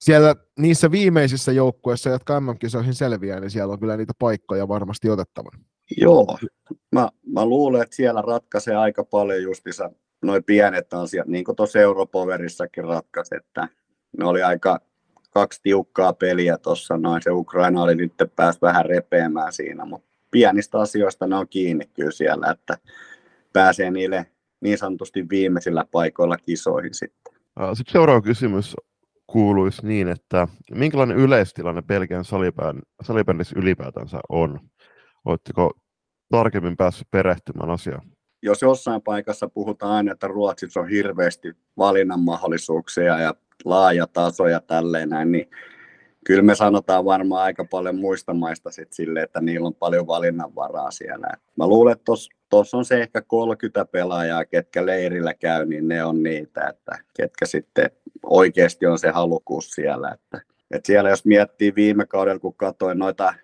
siellä 0.01 0.37
niissä 0.59 0.91
viimeisissä 0.91 1.53
joukkueissa, 1.53 2.11
jotka 2.11 2.41
MM-kisoihin 2.41 2.95
selviää, 2.95 3.41
niin 3.41 3.51
siellä 3.51 3.73
on 3.73 3.81
kyllä 3.81 3.97
niitä 3.97 4.13
paikkoja 4.19 4.69
varmasti 4.69 5.11
otettavana. 5.11 5.59
Joo, 5.97 6.39
mä, 6.93 7.09
mä 7.33 7.47
luulen, 7.47 7.83
että 7.83 7.97
siellä 7.97 8.23
ratkaisee 8.23 8.77
aika 8.77 9.05
paljon 9.05 9.43
justissa 9.43 9.91
noin 10.23 10.45
pienet 10.45 10.95
asiat, 10.95 11.27
niin 11.27 11.45
kuin 11.45 11.57
tuossa 11.57 11.79
Europowerissakin 11.79 12.85
ratkaisi, 12.85 13.37
että 13.37 13.69
ne 14.19 14.25
oli 14.25 14.43
aika 14.43 14.81
kaksi 15.35 15.61
tiukkaa 15.63 16.13
peliä 16.13 16.59
tuossa 16.59 16.97
noin. 16.97 17.23
Se 17.23 17.31
Ukraina 17.31 17.83
oli 17.83 17.95
nyt 17.95 18.13
pääs 18.37 18.63
vähän 18.63 18.85
repeämään 18.85 19.53
siinä, 19.53 19.85
mutta 19.85 20.09
pienistä 20.31 20.79
asioista 20.79 21.27
ne 21.27 21.37
on 21.37 21.49
kiinni 21.49 21.85
kyllä 21.95 22.11
siellä, 22.11 22.51
että 22.51 22.79
pääsee 23.53 23.91
niille 23.91 24.27
niin 24.61 24.79
sanotusti 24.79 25.29
viimeisillä 25.29 25.85
paikoilla 25.93 26.37
kisoihin 26.37 26.95
sitten. 26.95 27.35
Sitten 27.75 27.93
seuraava 27.93 28.21
kysymys 28.21 28.77
kuuluisi 29.27 29.87
niin, 29.87 30.09
että 30.09 30.49
minkälainen 30.71 31.17
yleistilanne 31.17 31.83
Belgian 31.83 32.25
salibändissä 33.03 33.59
ylipäätänsä 33.59 34.21
on? 34.29 34.61
Oletteko 35.25 35.73
tarkemmin 36.31 36.77
päässyt 36.77 37.11
perehtymään 37.11 37.71
asiaan? 37.71 38.03
Jos 38.43 38.63
jossain 38.63 39.03
paikassa 39.03 39.49
puhutaan 39.49 39.93
aina, 39.93 40.13
että 40.13 40.29
Ruotsissa 40.29 40.81
on 40.81 40.89
hirveästi 40.89 41.53
valinnan 41.79 42.21
mahdollisuuksia 42.21 43.19
ja 43.19 43.35
laaja 43.65 44.07
taso 44.07 44.47
ja 44.47 44.61
tälleen 44.61 45.09
näin, 45.09 45.33
niin 45.33 45.51
kyllä 46.25 46.43
me 46.43 46.55
sanotaan 46.55 47.05
varmaan 47.05 47.43
aika 47.43 47.65
paljon 47.65 47.97
muista 47.97 48.35
maista 48.35 48.71
sit 48.71 48.93
sille, 48.93 49.23
että 49.23 49.41
niillä 49.41 49.67
on 49.67 49.75
paljon 49.75 50.07
valinnanvaraa 50.07 50.91
siellä. 50.91 51.29
Mä 51.57 51.67
luulen, 51.67 51.93
että 51.93 52.13
tuossa 52.51 52.77
on 52.77 52.85
se 52.85 53.01
ehkä 53.01 53.23
30 53.23 53.85
pelaajaa, 53.85 54.45
ketkä 54.45 54.87
leirillä 54.87 55.35
käy, 55.35 55.67
niin 55.67 55.89
ne 55.89 56.05
on 56.05 56.23
niitä, 56.23 56.69
että 56.69 56.99
ketkä 57.17 57.47
sitten 57.47 57.91
oikeasti 58.23 58.87
on 58.87 58.99
se 58.99 59.11
halukkuus 59.11 59.71
siellä. 59.71 60.11
Että, 60.11 60.41
että 60.71 60.87
siellä 60.87 61.11
jos 61.11 61.25
miettii 61.25 61.75
viime 61.75 62.07
kaudella, 62.07 62.39
kun 62.39 62.55
katsoin 62.55 62.99
noita 62.99 63.35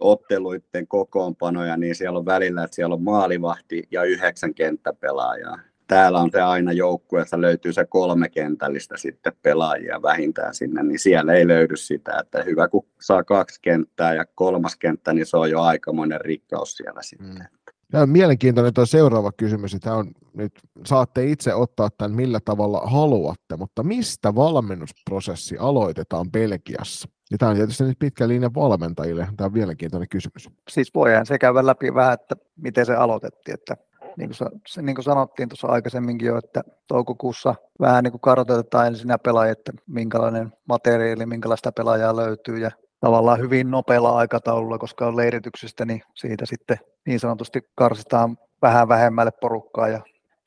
otteluiden 0.00 0.88
kokoonpanoja, 0.88 1.76
niin 1.76 1.94
siellä 1.94 2.18
on 2.18 2.26
välillä, 2.26 2.64
että 2.64 2.74
siellä 2.74 2.94
on 2.94 3.02
maalivahti 3.02 3.82
ja 3.90 4.04
yhdeksän 4.04 4.54
kenttäpelaajaa 4.54 5.58
täällä 5.88 6.18
on 6.18 6.30
se 6.32 6.40
aina 6.40 6.72
joukkueessa 6.72 7.40
löytyy 7.40 7.72
se 7.72 7.84
kolme 7.84 8.28
kentällistä 8.28 8.96
sitten 8.96 9.32
pelaajia 9.42 10.02
vähintään 10.02 10.54
sinne, 10.54 10.82
niin 10.82 10.98
siellä 10.98 11.32
ei 11.32 11.48
löydy 11.48 11.76
sitä, 11.76 12.18
että 12.20 12.42
hyvä 12.42 12.68
kun 12.68 12.86
saa 13.00 13.24
kaksi 13.24 13.60
kenttää 13.62 14.14
ja 14.14 14.24
kolmas 14.34 14.76
kenttä, 14.76 15.12
niin 15.12 15.26
se 15.26 15.36
on 15.36 15.50
jo 15.50 15.60
aikamoinen 15.60 16.20
rikkaus 16.20 16.72
siellä 16.76 17.02
sitten. 17.02 17.34
Mm. 17.34 17.44
Tämä 17.90 18.02
on 18.02 18.08
mielenkiintoinen 18.08 18.74
tuo 18.74 18.86
seuraava 18.86 19.32
kysymys, 19.32 19.74
että 19.74 19.94
on, 19.94 20.10
nyt 20.34 20.52
saatte 20.86 21.30
itse 21.30 21.54
ottaa 21.54 21.88
tämän 21.98 22.12
millä 22.12 22.40
tavalla 22.44 22.80
haluatte, 22.80 23.56
mutta 23.56 23.82
mistä 23.82 24.34
valmennusprosessi 24.34 25.56
aloitetaan 25.58 26.30
Belgiassa? 26.30 27.08
Ja 27.30 27.38
tämä 27.38 27.50
on 27.50 27.56
tietysti 27.56 27.84
nyt 27.84 27.98
pitkä 27.98 28.28
linja 28.28 28.50
valmentajille, 28.54 29.28
tämä 29.36 29.46
on 29.46 29.52
mielenkiintoinen 29.52 30.08
kysymys. 30.08 30.48
Siis 30.68 30.94
voidaan 30.94 31.26
se 31.26 31.38
käydä 31.38 31.66
läpi 31.66 31.94
vähän, 31.94 32.14
että 32.14 32.36
miten 32.56 32.86
se 32.86 32.94
aloitettiin, 32.94 33.54
että 33.54 33.76
niin 34.18 34.30
kuin, 34.38 34.84
niin 34.86 34.94
kuin 34.94 35.04
sanottiin 35.04 35.48
tuossa 35.48 35.68
aikaisemminkin 35.68 36.26
jo, 36.26 36.38
että 36.38 36.62
toukokuussa 36.88 37.54
vähän 37.80 38.04
niin 38.04 38.12
kuin 38.12 38.20
kartoitetaan 38.20 38.86
ensin 38.86 39.08
pelaajia, 39.22 39.52
että 39.52 39.72
minkälainen 39.86 40.52
materiaali, 40.68 41.26
minkälaista 41.26 41.72
pelaajaa 41.72 42.16
löytyy 42.16 42.58
ja 42.58 42.70
tavallaan 43.00 43.38
hyvin 43.38 43.70
nopealla 43.70 44.16
aikataululla, 44.16 44.78
koska 44.78 45.06
on 45.06 45.16
leirityksistä, 45.16 45.84
niin 45.84 46.02
siitä 46.14 46.46
sitten 46.46 46.78
niin 47.06 47.20
sanotusti 47.20 47.60
karsitaan 47.74 48.38
vähän 48.62 48.88
vähemmälle 48.88 49.30
porukkaa 49.40 49.88
ja 49.88 50.00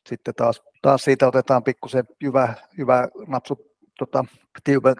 sitten 0.09 0.36
taas, 0.36 0.61
taas 0.82 1.03
siitä 1.03 1.28
otetaan 1.28 1.63
pikkusen 1.63 2.03
hyvä, 2.24 2.53
hyvä 2.78 3.07
napsu 3.28 3.70
tota, 4.00 4.26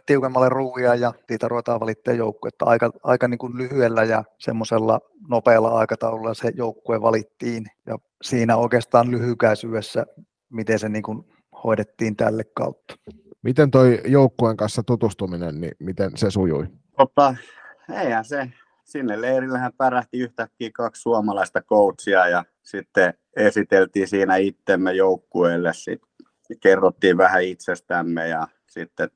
tiukemmalle 0.06 0.50
ruuia 0.50 0.96
ja 0.96 1.14
siitä 1.28 1.48
ruvetaan 1.48 1.80
valittamaan 1.80 2.18
joukkuetta 2.18 2.66
aika, 2.66 2.92
aika 3.04 3.28
niin 3.28 3.38
kuin 3.38 3.58
lyhyellä 3.58 4.04
ja 4.04 4.24
semmoisella 4.40 5.00
nopealla 5.30 5.70
aikataululla 5.70 6.34
se 6.34 6.52
joukkue 6.56 7.02
valittiin 7.02 7.66
ja 7.86 7.98
siinä 8.22 8.58
oikeastaan 8.58 9.12
lyhykäisyydessä, 9.12 10.06
miten 10.50 10.80
se 10.80 10.90
niin 10.90 11.04
kuin 11.04 11.24
hoidettiin 11.64 12.16
tälle 12.16 12.44
kautta. 12.54 12.96
Miten 13.42 13.72
toi 13.72 14.02
joukkueen 14.06 14.58
kanssa 14.58 14.84
tutustuminen, 14.84 15.62
niin 15.62 15.72
miten 15.80 16.12
se 16.16 16.32
sujui? 16.32 16.68
Tota, 16.98 17.36
eihän 17.94 18.26
se. 18.26 18.48
Sinne 18.84 19.22
leirillähän 19.22 19.72
pärähti 19.78 20.20
yhtäkkiä 20.20 20.70
kaksi 20.74 21.02
suomalaista 21.02 21.62
coachia 21.62 22.28
ja 22.28 22.46
sitten 22.62 23.14
esiteltiin 23.36 24.08
siinä 24.08 24.36
itsemme 24.36 24.94
joukkueelle. 24.94 25.74
Sitten 25.74 26.10
kerrottiin 26.62 27.18
vähän 27.18 27.44
itsestämme 27.44 28.28
ja 28.28 28.48
sitten 28.72 29.10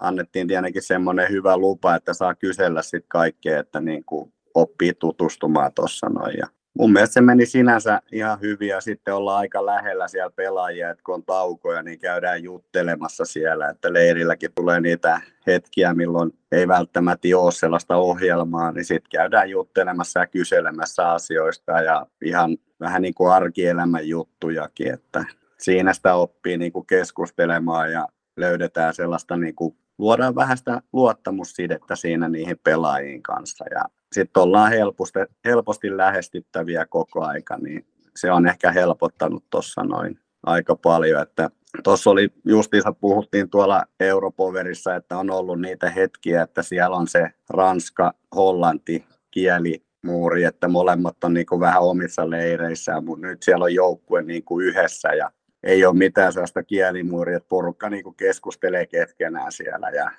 annettiin 0.00 0.48
tietenkin 0.48 0.82
semmoinen 0.82 1.30
hyvä 1.30 1.56
lupa, 1.56 1.94
että 1.94 2.14
saa 2.14 2.34
kysellä 2.34 2.82
sitten 2.82 3.08
kaikkea, 3.08 3.60
että 3.60 3.80
niin 3.80 4.04
kuin 4.04 4.32
oppii 4.54 4.94
tutustumaan 4.94 5.72
tuossa 5.74 6.08
noin. 6.08 6.34
Ja 6.38 6.46
mun 6.78 6.92
mielestä 6.92 7.14
se 7.14 7.20
meni 7.20 7.46
sinänsä 7.46 8.02
ihan 8.12 8.40
hyvin 8.40 8.68
ja 8.68 8.80
sitten 8.80 9.14
ollaan 9.14 9.38
aika 9.38 9.66
lähellä 9.66 10.08
siellä 10.08 10.30
pelaajia, 10.30 10.90
että 10.90 11.02
kun 11.04 11.14
on 11.14 11.24
taukoja, 11.24 11.82
niin 11.82 11.98
käydään 11.98 12.42
juttelemassa 12.42 13.24
siellä, 13.24 13.68
että 13.68 13.92
leirilläkin 13.92 14.50
tulee 14.54 14.80
niitä 14.80 15.20
hetkiä, 15.46 15.94
milloin 15.94 16.32
ei 16.52 16.68
välttämättä 16.68 17.28
ole 17.36 17.52
sellaista 17.52 17.96
ohjelmaa, 17.96 18.72
niin 18.72 18.84
sitten 18.84 19.10
käydään 19.10 19.50
juttelemassa 19.50 20.20
ja 20.20 20.26
kyselemässä 20.26 21.10
asioista 21.10 21.72
ja 21.72 22.06
ihan 22.24 22.56
vähän 22.80 23.02
niin 23.02 23.14
kuin 23.14 23.32
arkielämän 23.32 24.08
juttujakin, 24.08 24.94
että 24.94 25.24
siinä 25.58 25.92
sitä 25.92 26.14
oppii 26.14 26.58
niin 26.58 26.72
kuin 26.72 26.86
keskustelemaan 26.86 27.92
ja 27.92 28.08
löydetään 28.36 28.94
sellaista, 28.94 29.36
niin 29.36 29.54
kuin, 29.54 29.76
luodaan 29.98 30.34
vähän 30.34 30.56
sitä 30.56 30.82
luottamussidettä 30.92 31.96
siinä 31.96 32.28
niihin 32.28 32.58
pelaajiin 32.64 33.22
kanssa. 33.22 33.64
Ja 33.70 33.84
sitten 34.12 34.42
ollaan 34.42 34.70
helposti, 34.70 35.18
helposti 35.44 35.96
lähestyttäviä 35.96 36.86
koko 36.86 37.24
aika, 37.24 37.56
niin 37.56 37.86
se 38.16 38.32
on 38.32 38.46
ehkä 38.46 38.72
helpottanut 38.72 39.44
tuossa 39.50 39.82
noin 39.82 40.18
aika 40.42 40.76
paljon, 40.76 41.22
että 41.22 41.50
tuossa 41.84 42.10
oli 42.10 42.28
justiinsa 42.44 42.92
puhuttiin 42.92 43.50
tuolla 43.50 43.84
Europoverissa, 44.00 44.94
että 44.94 45.18
on 45.18 45.30
ollut 45.30 45.60
niitä 45.60 45.90
hetkiä, 45.90 46.42
että 46.42 46.62
siellä 46.62 46.96
on 46.96 47.08
se 47.08 47.30
ranska, 47.50 48.14
hollanti, 48.34 49.04
kieli, 49.30 49.82
muuri, 50.02 50.44
että 50.44 50.68
molemmat 50.68 51.24
on 51.24 51.34
niin 51.34 51.46
kuin 51.46 51.60
vähän 51.60 51.82
omissa 51.82 52.30
leireissään, 52.30 53.04
mutta 53.04 53.26
nyt 53.26 53.42
siellä 53.42 53.64
on 53.64 53.74
joukkue 53.74 54.22
niin 54.22 54.44
kuin 54.44 54.66
yhdessä 54.66 55.08
ja 55.08 55.30
ei 55.62 55.84
ole 55.84 55.96
mitään 55.96 56.32
sellaista 56.32 56.62
kielimuuria, 56.62 57.36
että 57.36 57.48
porukka 57.48 57.90
niin 57.90 58.04
kuin 58.04 58.16
keskustelee 58.16 58.86
keskenään 58.86 59.52
siellä 59.52 59.90
ja 59.90 60.10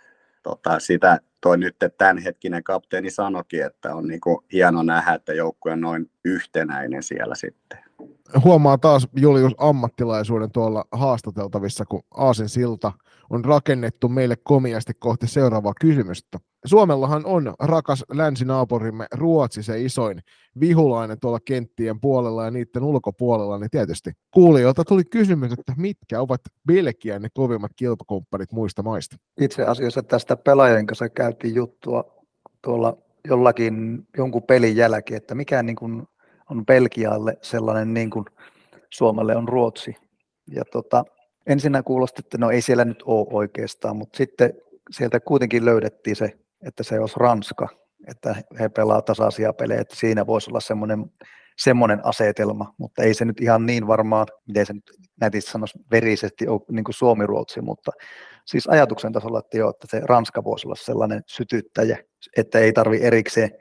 tota, 0.44 0.80
sitä 0.80 1.20
toi 1.42 1.58
nyt 1.58 1.76
tämänhetkinen 1.98 2.64
kapteeni 2.64 3.10
sanokin, 3.10 3.66
että 3.66 3.96
on 3.96 4.08
niin 4.08 4.22
kuin 4.22 4.38
hieno 4.54 4.84
nähdä, 4.84 5.14
että 5.14 5.34
joukkue 5.34 5.72
on 5.72 5.82
noin 5.82 6.12
yhtenäinen 6.26 7.04
siellä 7.04 7.36
sitten. 7.36 7.80
Huomaa 8.44 8.78
taas 8.78 9.08
Julius 9.16 9.54
ammattilaisuuden 9.58 10.52
tuolla 10.52 10.86
haastateltavissa, 10.92 11.86
kun 11.86 12.04
Aasin 12.12 12.50
silta 12.50 12.92
on 13.30 13.46
rakennettu 13.46 14.10
meille 14.10 14.36
komiasti 14.44 14.94
kohti 15.00 15.28
seuraavaa 15.28 15.74
kysymystä. 15.82 16.40
Suomellahan 16.66 17.26
on 17.26 17.54
rakas 17.60 18.06
länsinaapurimme 18.12 19.08
Ruotsi 19.14 19.64
se 19.64 19.82
isoin 19.82 20.20
vihulainen 20.60 21.20
tuolla 21.20 21.40
kenttien 21.46 22.00
puolella 22.00 22.46
ja 22.46 22.52
niiden 22.52 22.84
ulkopuolella, 22.84 23.60
niin 23.60 23.70
tietysti 23.70 24.12
kuulijoilta 24.32 24.86
tuli 24.86 25.04
kysymys, 25.04 25.52
että 25.52 25.74
mitkä 25.78 26.22
ovat 26.22 26.42
Belgian 26.68 27.22
ne 27.22 27.30
kovimmat 27.34 27.72
kilpakumppanit 27.76 28.52
muista 28.52 28.84
maista? 28.84 29.16
Itse 29.42 29.64
asiassa 29.64 30.04
tästä 30.04 30.36
pelaajien 30.38 30.86
kanssa 30.86 31.10
käytiin 31.10 31.56
juttua 31.56 32.04
tuolla 32.62 32.98
jollakin 33.28 34.08
jonkun 34.18 34.44
pelin 34.44 34.76
jälkeen, 34.76 35.18
että 35.18 35.36
mikä 35.36 35.64
niin 35.64 35.76
kuin 35.76 36.04
on 36.50 36.66
Belgialle 36.66 37.38
sellainen 37.42 37.94
niin 37.94 38.10
kuin 38.10 38.26
Suomelle 38.90 39.36
on 39.36 39.48
Ruotsi. 39.48 39.96
Ja 40.48 40.64
tota, 40.66 41.06
ensinnä 41.48 41.84
kuulosti, 41.84 42.22
että 42.26 42.38
no 42.38 42.52
ei 42.52 42.62
siellä 42.62 42.86
nyt 42.86 43.04
ole 43.06 43.28
oikeastaan, 43.32 43.98
mutta 43.98 44.18
sitten 44.18 44.54
sieltä 44.92 45.20
kuitenkin 45.20 45.66
löydettiin 45.66 46.16
se, 46.16 46.38
että 46.68 46.84
se 46.84 47.00
olisi 47.00 47.16
Ranska, 47.18 47.68
että 48.08 48.36
he 48.60 48.70
pelaa 48.70 49.02
tasaisia 49.02 49.54
pelejä, 49.54 49.82
että 49.82 49.96
siinä 49.96 50.28
voisi 50.28 50.50
olla 50.50 50.60
semmoinen, 50.60 51.06
semmoinen 51.58 52.06
asetelma, 52.06 52.74
mutta 52.78 53.04
ei 53.04 53.14
se 53.14 53.26
nyt 53.26 53.42
ihan 53.42 53.66
niin 53.66 53.88
varmaan, 53.88 54.28
miten 54.48 54.66
se 54.66 54.74
nyt 54.74 54.92
nätisti 55.22 55.52
sanoisi, 55.52 55.80
verisesti 55.92 56.48
ole 56.48 56.62
niin 56.72 56.84
kuin 56.84 56.96
Suomi-Ruotsi, 56.96 57.62
mutta 57.62 57.92
siis 58.46 58.68
ajatuksen 58.68 59.14
tasolla, 59.14 59.40
että 59.40 59.58
joo, 59.58 59.70
että 59.70 59.88
se 59.90 60.02
Ranska 60.06 60.44
voisi 60.44 60.68
olla 60.68 60.76
sellainen 60.76 61.22
sytyttäjä, 61.28 61.98
että 62.38 62.60
ei 62.60 62.74
tarvi 62.74 63.00
erikseen 63.02 63.52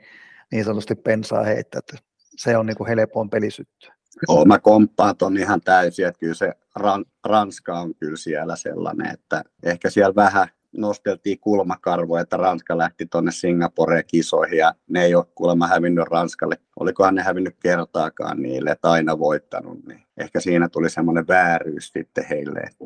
niin 0.51 0.63
sanotusti 0.65 0.95
pensaa 0.95 1.43
heittää, 1.43 1.79
että 1.79 1.97
se 2.37 2.57
on 2.57 2.65
niin 2.65 2.77
kuin 2.77 2.87
helpoin 2.87 3.29
pelisytty. 3.29 3.87
Joo, 4.29 4.45
mä 4.45 4.59
komppaan 4.59 5.17
ton 5.17 5.37
ihan 5.37 5.61
täysin, 5.61 6.07
että 6.07 6.19
kyllä 6.19 6.33
se 6.33 6.53
Ran, 6.75 7.05
Ranska 7.25 7.79
on 7.79 7.95
kyllä 7.95 8.17
siellä 8.17 8.55
sellainen, 8.55 9.13
että 9.13 9.43
ehkä 9.63 9.89
siellä 9.89 10.15
vähän 10.15 10.47
nosteltiin 10.77 11.39
kulmakarvoja, 11.39 12.21
että 12.21 12.37
Ranska 12.37 12.77
lähti 12.77 13.05
tuonne 13.05 13.31
Singaporeen 13.31 14.03
kisoihin 14.07 14.57
ja 14.57 14.73
ne 14.89 15.03
ei 15.03 15.15
ole 15.15 15.25
kuulemma 15.35 15.67
hävinnyt 15.67 16.07
Ranskalle. 16.07 16.57
Olikohan 16.79 17.15
ne 17.15 17.23
hävinnyt 17.23 17.55
kertaakaan 17.63 18.41
niille, 18.41 18.71
että 18.71 18.91
aina 18.91 19.19
voittanut, 19.19 19.85
niin 19.85 20.03
ehkä 20.17 20.39
siinä 20.39 20.69
tuli 20.69 20.89
semmoinen 20.89 21.27
vääryys 21.27 21.87
sitten 21.87 22.25
heille, 22.29 22.59
että 22.59 22.85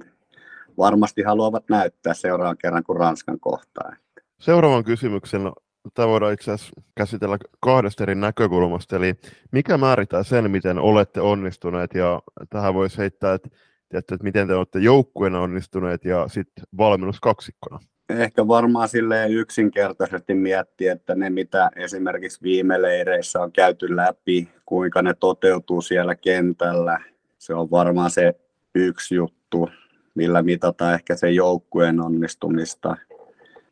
varmasti 0.77 1.21
haluavat 1.21 1.63
näyttää 1.69 2.13
seuraavan 2.13 2.57
kerran 2.57 2.83
kuin 2.83 2.99
Ranskan 2.99 3.39
kohtaa. 3.39 3.95
Seuraavan 4.39 4.83
kysymyksen 4.83 5.51
tämä 5.93 6.07
voidaan 6.07 6.33
itse 6.33 6.51
asiassa 6.51 6.81
käsitellä 6.95 7.37
kahdesta 7.59 8.03
eri 8.03 8.15
näkökulmasta, 8.15 8.95
eli 8.95 9.15
mikä 9.51 9.77
määrittää 9.77 10.23
sen, 10.23 10.51
miten 10.51 10.79
olette 10.79 11.21
onnistuneet, 11.21 11.93
ja 11.93 12.21
tähän 12.49 12.73
voisi 12.73 12.97
heittää, 12.97 13.33
että, 13.33 13.49
että, 13.93 14.15
että 14.15 14.23
miten 14.23 14.47
te 14.47 14.53
olette 14.53 14.79
joukkueena 14.79 15.41
onnistuneet, 15.41 16.05
ja 16.05 16.27
sitten 16.27 16.63
valmennus 16.77 17.19
kaksikkona. 17.19 17.79
Ehkä 18.09 18.47
varmaan 18.47 18.89
silleen 18.89 19.31
yksinkertaisesti 19.31 20.33
miettiä, 20.33 20.93
että 20.93 21.15
ne 21.15 21.29
mitä 21.29 21.69
esimerkiksi 21.75 22.41
viime 22.41 22.81
leireissä 22.81 23.41
on 23.41 23.51
käyty 23.51 23.95
läpi, 23.95 24.49
kuinka 24.65 25.01
ne 25.01 25.13
toteutuu 25.13 25.81
siellä 25.81 26.15
kentällä, 26.15 26.99
se 27.37 27.53
on 27.53 27.71
varmaan 27.71 28.11
se 28.11 28.33
yksi 28.75 29.15
juttu, 29.15 29.69
millä 30.15 30.43
mitataan 30.43 30.93
ehkä 30.93 31.15
se 31.15 31.31
joukkueen 31.31 32.01
onnistumista. 32.01 32.97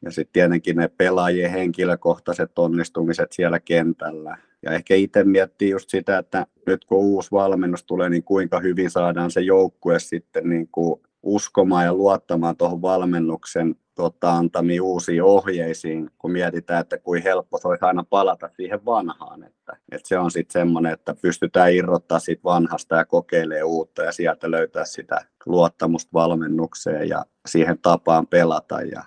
Ja 0.05 0.11
sitten 0.11 0.33
tietenkin 0.33 0.75
ne 0.77 0.87
pelaajien 0.87 1.51
henkilökohtaiset 1.51 2.59
onnistumiset 2.59 3.31
siellä 3.31 3.59
kentällä. 3.59 4.37
Ja 4.61 4.71
ehkä 4.71 4.95
itse 4.95 5.23
miettii 5.23 5.69
just 5.69 5.89
sitä, 5.89 6.17
että 6.17 6.45
nyt 6.65 6.85
kun 6.85 6.97
uusi 6.97 7.31
valmennus 7.31 7.83
tulee, 7.83 8.09
niin 8.09 8.23
kuinka 8.23 8.59
hyvin 8.59 8.91
saadaan 8.91 9.31
se 9.31 9.41
joukkue 9.41 9.99
sitten 9.99 10.49
niin 10.49 10.67
kuin 10.71 11.01
uskomaan 11.23 11.85
ja 11.85 11.93
luottamaan 11.93 12.57
tuohon 12.57 12.81
valmennuksen 12.81 13.75
tota, 13.95 14.31
antamiin 14.31 14.81
uusiin 14.81 15.23
ohjeisiin, 15.23 16.09
kun 16.17 16.31
mietitään, 16.31 16.81
että 16.81 16.97
kuin 16.97 17.23
helppo 17.23 17.57
se 17.57 17.67
olisi 17.67 17.85
aina 17.85 18.03
palata 18.09 18.49
siihen 18.55 18.85
vanhaan. 18.85 19.43
Että, 19.43 19.77
että 19.91 20.07
se 20.07 20.17
on 20.17 20.31
sitten 20.31 20.61
semmoinen, 20.61 20.93
että 20.93 21.15
pystytään 21.21 21.73
irrottaa 21.73 22.19
siitä 22.19 22.43
vanhasta 22.43 22.95
ja 22.95 23.05
kokeilee 23.05 23.63
uutta 23.63 24.03
ja 24.03 24.11
sieltä 24.11 24.51
löytää 24.51 24.85
sitä 24.85 25.25
luottamusta 25.45 26.09
valmennukseen 26.13 27.09
ja 27.09 27.25
siihen 27.47 27.77
tapaan 27.81 28.27
pelata. 28.27 28.81
Ja 28.81 29.03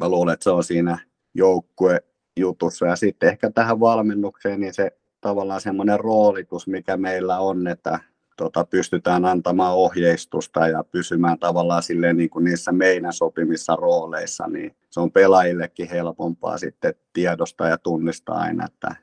mä 0.00 0.08
luulen, 0.08 0.32
että 0.32 0.44
se 0.44 0.50
on 0.50 0.64
siinä 0.64 0.98
joukkuejutussa. 1.34 2.86
Ja 2.86 2.96
sitten 2.96 3.28
ehkä 3.28 3.50
tähän 3.50 3.80
valmennukseen, 3.80 4.60
niin 4.60 4.74
se 4.74 4.98
tavallaan 5.20 5.60
semmoinen 5.60 6.00
roolitus, 6.00 6.66
mikä 6.66 6.96
meillä 6.96 7.38
on, 7.38 7.68
että 7.68 7.98
tota, 8.36 8.64
pystytään 8.64 9.24
antamaan 9.24 9.74
ohjeistusta 9.74 10.68
ja 10.68 10.84
pysymään 10.84 11.38
tavallaan 11.38 11.82
silleen 11.82 12.16
niin 12.16 12.30
kuin 12.30 12.44
niissä 12.44 12.72
meidän 12.72 13.12
sopimissa 13.12 13.76
rooleissa, 13.76 14.46
niin 14.46 14.76
se 14.90 15.00
on 15.00 15.12
pelaajillekin 15.12 15.90
helpompaa 15.90 16.58
sitten 16.58 16.94
tiedostaa 17.12 17.68
ja 17.68 17.78
tunnistaa 17.78 18.36
aina, 18.36 18.66
että 18.66 18.94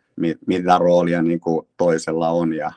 mitä 0.47 0.77
roolia 0.77 1.21
niin 1.21 1.39
kuin 1.39 1.67
toisella 1.77 2.29
on 2.29 2.53
ja 2.53 2.71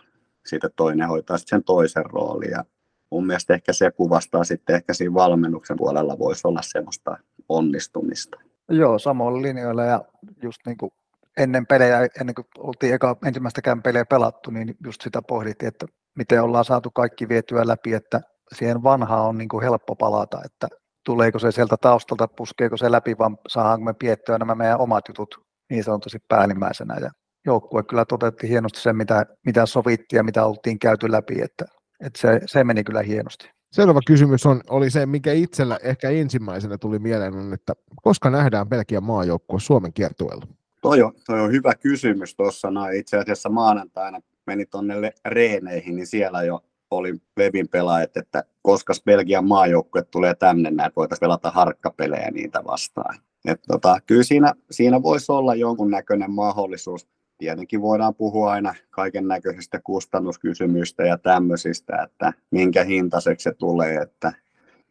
sitten 0.46 0.70
toinen 0.76 1.08
hoitaa 1.08 1.38
sitten 1.38 1.56
sen 1.56 1.64
toisen 1.64 2.06
roolin. 2.06 2.50
Ja 2.50 2.64
mun 3.10 3.26
mielestä 3.26 3.54
ehkä 3.54 3.72
se 3.72 3.90
kuvastaa 3.90 4.44
sitten 4.44 4.76
ehkä 4.76 4.94
siinä 4.94 5.14
valmennuksen 5.14 5.76
puolella 5.76 6.18
voisi 6.18 6.48
olla 6.48 6.60
semmoista 6.62 7.16
onnistumista. 7.48 8.38
Joo, 8.68 8.98
samoilla 8.98 9.42
linjoilla 9.42 9.84
ja 9.84 10.04
just 10.42 10.58
niin 10.66 10.76
kuin 10.76 10.90
ennen 11.36 11.66
pelejä, 11.66 12.08
ennen 12.20 12.34
kuin 12.34 12.46
oltiin 12.58 12.94
eka, 12.94 13.16
ensimmäistäkään 13.26 13.82
pelejä 13.82 14.04
pelattu, 14.04 14.50
niin 14.50 14.76
just 14.84 15.02
sitä 15.02 15.22
pohdittiin, 15.22 15.68
että 15.68 15.86
miten 16.14 16.42
ollaan 16.42 16.64
saatu 16.64 16.90
kaikki 16.90 17.28
vietyä 17.28 17.66
läpi, 17.66 17.94
että 17.94 18.20
siihen 18.54 18.82
vanhaan 18.82 19.28
on 19.28 19.38
niin 19.38 19.48
kuin 19.48 19.62
helppo 19.62 19.96
palata, 19.96 20.40
että 20.44 20.68
tuleeko 21.04 21.38
se 21.38 21.52
sieltä 21.52 21.76
taustalta, 21.80 22.28
puskeeko 22.28 22.76
se 22.76 22.92
läpi, 22.92 23.18
vaan 23.18 23.38
saadaanko 23.48 23.84
me 23.84 23.94
piettyä 23.94 24.38
nämä 24.38 24.54
meidän 24.54 24.80
omat 24.80 25.08
jutut 25.08 25.40
niin 25.70 25.84
sanotusti 25.84 26.18
päällimmäisenä. 26.28 26.96
Ja 27.00 27.10
joukkue 27.46 27.82
kyllä 27.82 28.04
toteutti 28.04 28.48
hienosti 28.48 28.80
sen, 28.80 28.96
mitä, 28.96 29.26
mitä 29.46 29.66
sovittiin 29.66 30.16
ja 30.16 30.22
mitä 30.22 30.46
oltiin 30.46 30.78
käyty 30.78 31.12
läpi, 31.12 31.42
että, 31.42 31.64
että 32.00 32.20
se, 32.20 32.40
se 32.46 32.64
meni 32.64 32.84
kyllä 32.84 33.02
hienosti. 33.02 33.50
Seuraava 33.74 34.00
kysymys 34.06 34.46
on, 34.46 34.60
oli 34.70 34.90
se, 34.90 35.06
mikä 35.06 35.32
itsellä 35.32 35.78
ehkä 35.82 36.10
ensimmäisenä 36.10 36.78
tuli 36.78 36.98
mieleen, 36.98 37.34
on, 37.34 37.52
että 37.52 37.72
koska 38.02 38.30
nähdään 38.30 38.68
Belgian 38.68 39.04
maajoukkue 39.04 39.60
Suomen 39.60 39.92
kiertueella? 39.92 40.46
Toi 40.82 41.02
on, 41.02 41.12
toi 41.26 41.40
on 41.40 41.52
hyvä 41.52 41.74
kysymys 41.74 42.34
tuossa. 42.34 42.70
No, 42.70 42.88
itse 42.88 43.16
asiassa 43.16 43.48
maanantaina 43.48 44.20
meni 44.46 44.66
tuonne 44.66 45.12
reeneihin, 45.24 45.96
niin 45.96 46.06
siellä 46.06 46.42
jo 46.42 46.60
oli 46.90 47.14
Webin 47.38 47.68
pelaajat, 47.68 48.16
että 48.16 48.44
koska 48.62 48.92
Belgian 49.04 49.44
maajoukkue 49.44 50.02
tulee 50.02 50.34
tänne, 50.34 50.70
näin 50.70 50.92
voitaisiin 50.96 51.20
pelata 51.20 51.50
harkkapelejä 51.50 52.30
niitä 52.30 52.64
vastaan. 52.64 53.16
Et 53.44 53.60
tota, 53.68 53.98
kyllä 54.06 54.22
siinä, 54.22 54.52
siinä 54.70 55.02
voisi 55.02 55.32
olla 55.32 55.54
jonkunnäköinen 55.54 56.30
mahdollisuus. 56.30 57.06
Tietenkin 57.44 57.82
voidaan 57.82 58.14
puhua 58.14 58.52
aina 58.52 58.74
kaiken 58.90 59.28
näköisistä 59.28 59.80
kustannuskysymystä 59.84 61.02
ja 61.02 61.18
tämmöisistä, 61.18 62.02
että 62.02 62.32
minkä 62.50 62.84
hintaiseksi 62.84 63.44
se 63.44 63.52
tulee. 63.54 63.94
Että, 63.94 64.32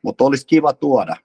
mutta 0.01 0.24
olisi 0.24 0.47
kiva 0.47 0.74
tuoda. 0.74 1.16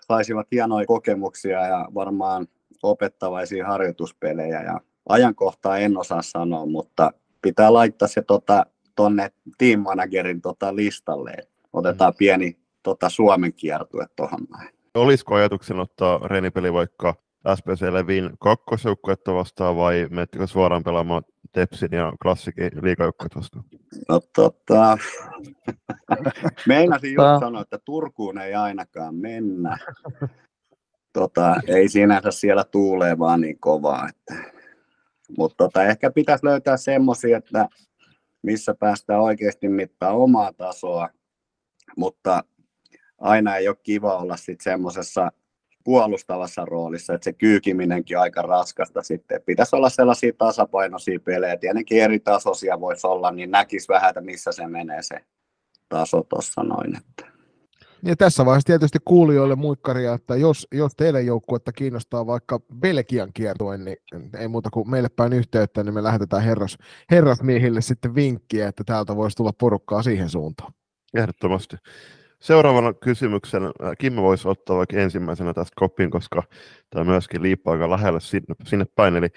Saisivat 0.00 0.46
hienoja 0.52 0.86
kokemuksia 0.86 1.66
ja 1.66 1.88
varmaan 1.94 2.46
opettavaisia 2.82 3.66
harjoituspelejä. 3.66 4.62
Ja 4.62 4.80
ajankohtaa 5.08 5.78
en 5.78 5.98
osaa 5.98 6.22
sanoa, 6.22 6.66
mutta 6.66 7.12
pitää 7.42 7.72
laittaa 7.72 8.08
se 8.08 8.22
tota, 8.22 8.66
tonne 8.96 9.32
team 9.58 9.80
managerin 9.80 10.40
tota, 10.40 10.76
listalle. 10.76 11.36
Otetaan 11.72 12.12
mm. 12.12 12.18
pieni 12.18 12.58
tota, 12.82 13.08
Suomen 13.08 13.52
kiertue 13.52 14.06
tuohon 14.16 14.46
näin. 14.50 14.70
Olisiko 14.94 15.34
ajatuksen 15.34 15.78
ottaa 15.78 16.18
reenipeli 16.18 16.72
vaikka 16.72 17.14
SPC 17.56 17.82
Levin 17.82 18.30
kakkosjoukkuetta 18.40 19.34
vastaan 19.34 19.76
vai 19.76 20.06
menettekö 20.10 20.46
suoraan 20.46 20.84
pelaamaan 20.84 21.22
Tepsin 21.52 21.92
ja 21.92 22.12
Klassikin 22.22 22.70
liikajoukkuet 22.82 23.36
vastaan? 23.36 23.64
No 24.08 24.20
tota, 24.34 24.98
meinasin 26.68 27.14
just 27.14 27.40
sanoa, 27.40 27.62
että 27.62 27.78
Turkuun 27.84 28.38
ei 28.38 28.54
ainakaan 28.54 29.14
mennä. 29.14 29.78
Tota, 31.12 31.56
ei 31.66 31.88
sinänsä 31.88 32.30
siellä 32.30 32.64
tuulee 32.64 33.18
vaan 33.18 33.40
niin 33.40 33.60
kovaa. 33.60 34.08
Että 34.08 34.50
mutta 35.38 35.64
tota, 35.64 35.84
ehkä 35.84 36.10
pitäisi 36.10 36.46
löytää 36.46 36.76
semmoisia, 36.76 37.38
että 37.38 37.68
missä 38.42 38.74
päästään 38.74 39.20
oikeasti 39.20 39.68
mittaa 39.68 40.12
omaa 40.12 40.52
tasoa, 40.52 41.08
mutta 41.96 42.44
aina 43.18 43.56
ei 43.56 43.68
ole 43.68 43.76
kiva 43.82 44.16
olla 44.16 44.36
sitten 44.36 44.64
semmoisessa 44.64 45.32
puolustavassa 45.84 46.64
roolissa, 46.64 47.14
että 47.14 47.24
se 47.24 47.32
kyykiminenkin 47.32 48.16
on 48.16 48.22
aika 48.22 48.42
raskasta 48.42 49.02
sitten. 49.02 49.42
Pitäisi 49.46 49.76
olla 49.76 49.88
sellaisia 49.88 50.32
tasapainoisia 50.38 51.20
pelejä, 51.20 51.56
tietenkin 51.56 52.02
eri 52.02 52.18
tasoisia 52.18 52.80
voisi 52.80 53.06
olla, 53.06 53.30
niin 53.30 53.50
näkisi 53.50 53.88
vähän, 53.88 54.10
että 54.10 54.20
missä 54.20 54.52
se 54.52 54.66
menee 54.66 55.02
se 55.02 55.20
taso 55.88 56.22
tuossa 56.22 56.62
noin. 56.62 56.96
Että. 56.96 57.30
Ja 58.02 58.16
tässä 58.16 58.44
vaiheessa 58.44 58.66
tietysti 58.66 58.98
kuulijoille 59.04 59.54
muikkaria, 59.54 60.14
että 60.14 60.36
jos, 60.36 60.66
jos 60.72 60.92
teille 60.96 61.22
joukkuetta 61.22 61.72
kiinnostaa 61.72 62.26
vaikka 62.26 62.60
Belgian 62.80 63.30
kiertue, 63.34 63.78
niin 63.78 63.96
ei 64.38 64.48
muuta 64.48 64.70
kuin 64.70 64.90
meille 64.90 65.08
päin 65.08 65.32
yhteyttä, 65.32 65.82
niin 65.82 65.94
me 65.94 66.02
lähetetään 66.02 66.42
herras, 66.42 66.78
herrasmiehille 67.10 67.80
sitten 67.80 68.14
vinkkiä, 68.14 68.68
että 68.68 68.84
täältä 68.84 69.16
voisi 69.16 69.36
tulla 69.36 69.52
porukkaa 69.52 70.02
siihen 70.02 70.28
suuntaan. 70.28 70.72
Ehdottomasti. 71.14 71.76
Seuraavana 72.40 72.92
kysymyksen 72.92 73.64
äh, 73.64 73.72
Kimmo 73.98 74.22
voisi 74.22 74.48
ottaa 74.48 74.76
vaikka 74.76 74.96
ensimmäisenä 74.96 75.54
tästä 75.54 75.72
kopin, 75.76 76.10
koska 76.10 76.42
tämä 76.90 77.04
myöskin 77.04 77.42
liippaa 77.42 77.72
aika 77.72 77.90
lähelle 77.90 78.20
sinne, 78.20 78.54
sinne 78.64 78.84
päin. 78.94 79.16
Eli 79.16 79.28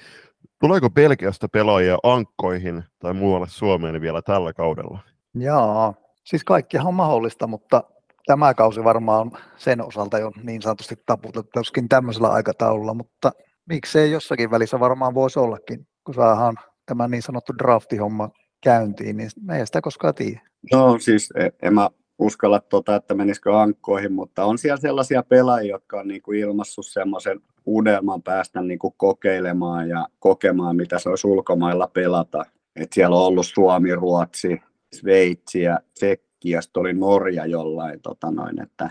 tuleeko 0.60 0.90
Belgiasta 0.90 1.48
pelaajia 1.48 1.98
ankkoihin 2.04 2.84
tai 3.00 3.14
muualle 3.14 3.48
Suomeen 3.50 4.02
vielä 4.02 4.22
tällä 4.22 4.54
kaudella? 4.54 5.00
Joo, 5.36 5.94
siis 6.24 6.44
kaikkihan 6.44 6.88
on 6.88 6.94
mahdollista, 6.94 7.48
mutta 7.48 7.84
tämä 8.26 8.54
kausi 8.54 8.84
varmaan 8.84 9.32
sen 9.58 9.82
osalta 9.82 10.20
jo 10.20 10.32
niin 10.44 10.62
sanotusti 10.62 10.96
taputettukin 11.06 11.90
tämmöisellä 11.90 12.28
aikataululla, 12.28 12.94
mutta 12.94 13.32
Miksei 13.66 14.12
jossakin 14.12 14.52
välissä 14.52 14.80
varmaan 14.80 15.14
voisi 15.14 15.40
ollakin, 15.40 15.88
kun 16.04 16.16
saadaan 16.16 16.56
tämä 16.86 17.08
niin 17.08 17.22
sanottu 17.22 17.54
draftihomma 17.58 18.30
käyntiin, 18.64 19.18
niin 19.18 19.30
me 19.42 19.60
ei 19.60 19.66
sitä 19.66 19.82
koskaan 19.82 20.16
tiedä. 20.16 20.42
No 20.74 21.00
siis 21.00 21.30
e, 21.36 21.50
en 21.62 21.74
mä 21.74 21.90
uskalla, 22.20 22.60
tota, 22.60 22.96
että 22.96 23.14
menisikö 23.14 23.60
ankkoihin, 23.60 24.14
mutta 24.14 24.46
on 24.46 24.58
siellä 24.58 24.78
sellaisia 24.78 25.24
pelaajia, 25.24 25.72
jotka 25.72 26.00
on 26.00 26.08
niin 26.08 26.22
kuin 26.22 26.40
ilmassut 26.40 26.86
semmoisen 26.88 27.42
unelman 27.66 28.24
päästä 28.24 28.62
niin 28.62 28.80
kuin 28.80 28.94
kokeilemaan 28.98 29.90
ja 29.90 30.08
kokemaan, 30.20 30.76
mitä 30.76 31.00
se 31.00 31.10
olisi 31.10 31.28
ulkomailla 31.28 31.88
pelata. 31.88 32.46
Et 32.76 32.94
siellä 32.94 33.16
on 33.16 33.26
ollut 33.26 33.46
Suomi, 33.48 33.96
Ruotsi, 33.96 34.62
Sveitsi 34.96 35.62
ja 35.62 35.80
Tsekki 35.94 36.50
ja 36.50 36.62
sitten 36.62 36.82
oli 36.82 36.94
Norja 36.94 37.46
jollain. 37.46 38.02
Tota 38.02 38.32
noin, 38.32 38.62
että 38.62 38.90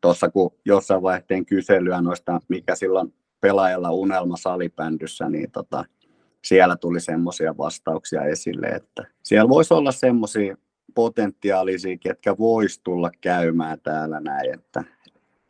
tuossa 0.00 0.30
kun 0.30 0.54
jossain 0.64 1.02
vaiheessa 1.02 1.44
kyselyä 1.46 2.00
noista, 2.00 2.40
mikä 2.48 2.74
silloin 2.74 3.14
pelaajalla 3.40 3.90
unelma 3.90 4.36
salibändyssä, 4.36 5.28
niin 5.28 5.50
tota, 5.50 5.84
siellä 6.44 6.76
tuli 6.76 7.00
semmoisia 7.00 7.56
vastauksia 7.58 8.24
esille, 8.24 8.66
että 8.66 9.04
siellä 9.22 9.48
voisi 9.48 9.74
olla 9.74 9.92
semmoisia 9.92 10.56
potentiaalisia, 10.92 11.96
ketkä 11.98 12.38
vois 12.38 12.78
tulla 12.78 13.10
käymään 13.20 13.80
täällä 13.80 14.20
näin, 14.20 14.54
että 14.54 14.84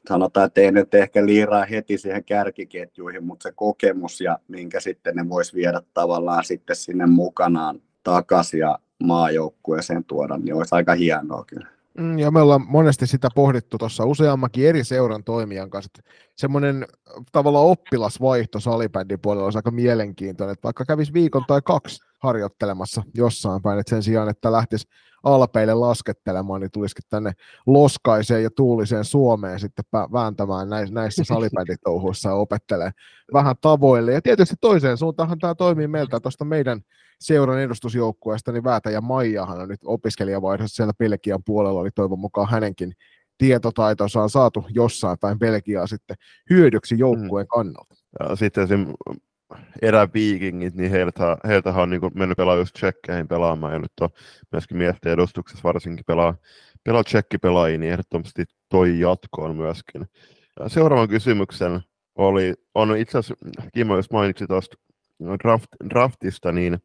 sanotaan, 0.08 0.46
että 0.46 0.60
ei 0.60 0.72
nyt 0.72 0.94
ehkä 0.94 1.26
liiraa 1.26 1.64
heti 1.64 1.98
siihen 1.98 2.24
kärkiketjuihin, 2.24 3.24
mutta 3.24 3.42
se 3.42 3.52
kokemus 3.56 4.20
ja 4.20 4.38
minkä 4.48 4.80
sitten 4.80 5.16
ne 5.16 5.28
vois 5.28 5.54
viedä 5.54 5.82
tavallaan 5.94 6.44
sitten 6.44 6.76
sinne 6.76 7.06
mukanaan 7.06 7.82
takaisin 8.04 8.60
ja 8.60 8.78
maajoukkueeseen 9.02 10.04
tuoda, 10.04 10.36
niin 10.36 10.54
olisi 10.54 10.74
aika 10.74 10.94
hienoa 10.94 11.44
kyllä. 11.44 11.66
Mm, 11.98 12.18
ja 12.18 12.30
me 12.30 12.40
ollaan 12.40 12.66
monesti 12.68 13.06
sitä 13.06 13.28
pohdittu 13.34 13.78
tuossa 13.78 14.04
useammankin 14.04 14.68
eri 14.68 14.84
seuran 14.84 15.24
toimijan 15.24 15.70
kanssa, 15.70 15.90
että 15.98 16.10
semmoinen 16.36 16.86
tavallaan 17.32 17.66
oppilasvaihto 17.66 18.60
salibändin 18.60 19.20
puolella 19.20 19.44
olisi 19.44 19.58
aika 19.58 19.70
mielenkiintoinen, 19.70 20.52
että 20.52 20.64
vaikka 20.64 20.84
kävisi 20.84 21.12
viikon 21.12 21.44
tai 21.46 21.60
kaksi 21.64 22.09
harjoittelemassa 22.22 23.02
jossain 23.14 23.62
päin, 23.62 23.78
että 23.78 23.90
sen 23.90 24.02
sijaan, 24.02 24.28
että 24.28 24.52
lähtisi 24.52 24.88
alpeille 25.22 25.74
laskettelemaan, 25.74 26.60
niin 26.60 26.70
tulisikin 26.70 27.04
tänne 27.10 27.32
loskaiseen 27.66 28.42
ja 28.42 28.50
tuuliseen 28.56 29.04
Suomeen 29.04 29.60
sitten 29.60 29.84
vääntämään 29.92 30.68
näissä 30.90 31.24
salibänditouhuissa 31.24 32.28
ja 32.28 32.34
opettelee 32.34 32.90
vähän 33.32 33.56
tavoille. 33.60 34.12
Ja 34.12 34.22
tietysti 34.22 34.54
toiseen 34.60 34.96
suuntaan 34.96 35.38
tämä 35.38 35.54
toimii 35.54 35.88
meiltä 35.88 36.20
tuosta 36.20 36.44
meidän 36.44 36.80
seuran 37.20 37.60
edustusjoukkueesta, 37.60 38.52
niin 38.52 38.64
Väätä 38.64 38.90
ja 38.90 39.00
Maijahan 39.00 39.60
on 39.60 39.68
nyt 39.68 39.80
opiskelijavaihdossa 39.84 40.76
siellä 40.76 40.92
Belgian 40.98 41.44
puolella, 41.46 41.80
oli 41.80 41.90
toivon 41.90 42.18
mukaan 42.18 42.48
hänenkin 42.50 42.92
tietotaitonsa 43.38 44.22
on 44.22 44.30
saatu 44.30 44.64
jossain 44.68 45.18
päin 45.20 45.38
Belgiaa 45.38 45.86
sitten 45.86 46.16
hyödyksi 46.50 46.98
joukkueen 46.98 47.46
mm. 47.46 47.48
kannalta. 47.48 47.94
Ja 48.20 48.36
sitten 48.36 48.64
esim 48.64 48.86
eräviikingit, 49.82 50.74
niin 50.74 50.90
heiltä, 50.90 51.72
on 51.74 51.90
niin 51.90 52.00
mennyt 52.14 52.36
pelaa 52.36 52.56
just 52.56 52.74
tsekkeihin 52.74 53.28
pelaamaan, 53.28 53.72
ja 53.72 53.78
nyt 53.78 53.92
on 54.00 54.08
myöskin 54.52 54.76
miesten 54.76 55.12
edustuksessa 55.12 55.62
varsinkin 55.64 56.04
pelaa, 56.04 56.34
pelaa 56.84 57.04
tsekkipelaajia, 57.04 57.78
niin 57.78 57.92
ehdottomasti 57.92 58.44
toi 58.68 59.00
jatkoon 59.00 59.56
myöskin. 59.56 60.06
Seuraavan 60.66 61.08
kysymyksen 61.08 61.80
oli, 62.16 62.54
on 62.74 62.96
itse 62.96 63.18
asiassa, 63.18 63.46
Kimmo 63.74 63.96
jos 63.96 64.10
mainitsi 64.10 64.46
tuosta 64.46 64.76
draft, 65.42 65.68
draftista, 65.90 66.52
niin 66.52 66.78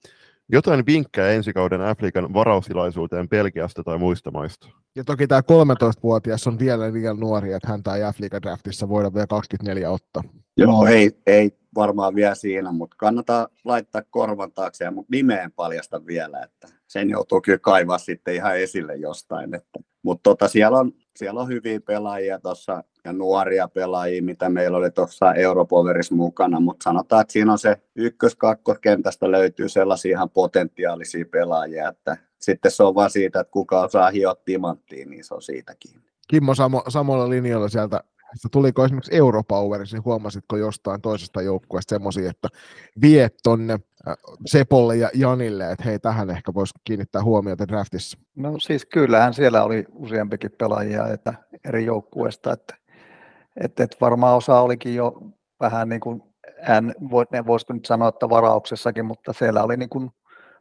jotain 0.50 0.86
vinkkejä 0.86 1.30
ensi 1.30 1.54
kauden 1.54 1.82
Afrikan 1.82 2.34
varaustilaisuuteen 2.34 3.30
Belgiasta 3.30 3.84
tai 3.84 3.98
muista 3.98 4.32
maista? 4.32 4.70
Ja 4.96 5.04
toki 5.04 5.28
tämä 5.28 5.42
13-vuotias 5.42 6.48
on 6.48 6.60
vielä 6.60 6.94
liian 6.94 7.20
nuori, 7.20 7.54
että 7.54 7.68
häntä 7.68 7.96
ei 7.96 8.04
Afrikan 8.04 8.42
draftissa 8.42 8.90
voida 8.90 9.14
vielä 9.14 9.28
24 9.28 9.92
ottaa. 9.92 10.24
Joo, 10.58 10.86
ei, 10.86 11.12
ei 11.28 11.52
varmaan 11.76 12.16
vielä 12.16 12.36
siinä, 12.36 12.72
mutta 12.72 12.96
kannattaa 13.00 13.48
laittaa 13.64 14.02
korvan 14.10 14.52
taakse 14.52 14.84
ja 14.84 14.92
mut 14.92 15.10
nimeen 15.10 15.52
paljasta 15.52 16.06
vielä, 16.06 16.44
että 16.44 16.68
sen 16.88 17.10
joutuu 17.10 17.42
kyllä 17.42 17.60
kaivaa 17.60 17.98
sitten 17.98 18.36
ihan 18.36 18.58
esille 18.58 18.96
jostain. 18.96 19.56
Että. 19.56 19.80
Mutta 20.04 20.24
tota, 20.24 20.48
siellä, 20.48 20.78
on, 20.78 20.92
siellä 21.16 21.42
on 21.42 21.48
hyviä 21.48 21.82
pelaajia 21.82 22.40
tuossa 22.40 22.84
ja 23.06 23.14
nuoria 23.14 23.68
pelaajia, 23.68 24.24
mitä 24.24 24.50
meillä 24.50 24.78
oli 24.78 24.92
tuossa 24.92 25.34
Europoverissa 25.34 26.16
mukana, 26.16 26.60
mutta 26.60 26.84
sanotaan, 26.84 27.22
että 27.22 27.32
siinä 27.32 27.52
on 27.52 27.58
se 27.58 27.78
ykkös-kakkoskentästä 27.96 29.32
löytyy 29.32 29.70
sellaisia 29.70 30.12
ihan 30.12 30.30
potentiaalisia 30.30 31.26
pelaajia, 31.32 31.90
että 31.90 32.18
sitten 32.40 32.72
se 32.72 32.84
on 32.84 32.96
vaan 32.96 33.10
siitä, 33.10 33.40
että 33.40 33.52
kuka 33.52 33.82
osaa 33.82 34.10
hioa 34.10 34.36
timanttiin, 34.46 35.10
niin 35.10 35.24
se 35.24 35.34
on 35.34 35.42
siitäkin. 35.42 35.92
Kimmo 36.28 36.56
Samo, 36.56 36.84
samalla 36.88 37.30
linjalla 37.30 37.70
sieltä 37.70 38.04
tuliko 38.52 38.86
esimerkiksi 38.86 39.16
Europowerissa, 39.16 39.98
niin 39.98 40.06
huomasitko 40.06 40.58
jostain 40.58 41.02
toisesta 41.02 41.42
joukkueesta 41.42 41.96
semmoisia, 41.96 42.30
että 42.30 42.48
vie 43.02 43.30
tonne 43.44 43.74
äh, 44.08 44.16
Sepolle 44.46 44.96
ja 44.96 45.10
Janille, 45.14 45.72
että 45.72 45.84
hei, 45.84 46.00
tähän 46.00 46.30
ehkä 46.30 46.54
voisi 46.54 46.74
kiinnittää 46.84 47.24
huomiota 47.24 47.68
draftissa? 47.68 48.18
No 48.36 48.60
siis 48.60 48.86
kyllähän 48.86 49.34
siellä 49.34 49.64
oli 49.64 49.86
useampikin 49.92 50.52
pelaajia 50.58 51.08
että 51.08 51.34
eri 51.66 51.86
joukkueesta, 51.86 52.54
että, 52.54 52.76
että, 53.62 53.84
että 53.84 53.98
varmaan 54.02 54.38
osa 54.38 54.60
olikin 54.60 54.96
jo 54.96 55.22
vähän 55.60 55.90
niin 55.90 56.02
kuin, 56.02 56.24
en, 56.70 56.96
voisiko 57.48 57.74
nyt 57.74 57.86
sanoa, 57.86 58.08
että 58.08 58.30
varauksessakin, 58.30 59.06
mutta 59.06 59.34
siellä 59.34 59.64
oli 59.64 59.78
niin 59.78 59.90
kuin 59.90 60.12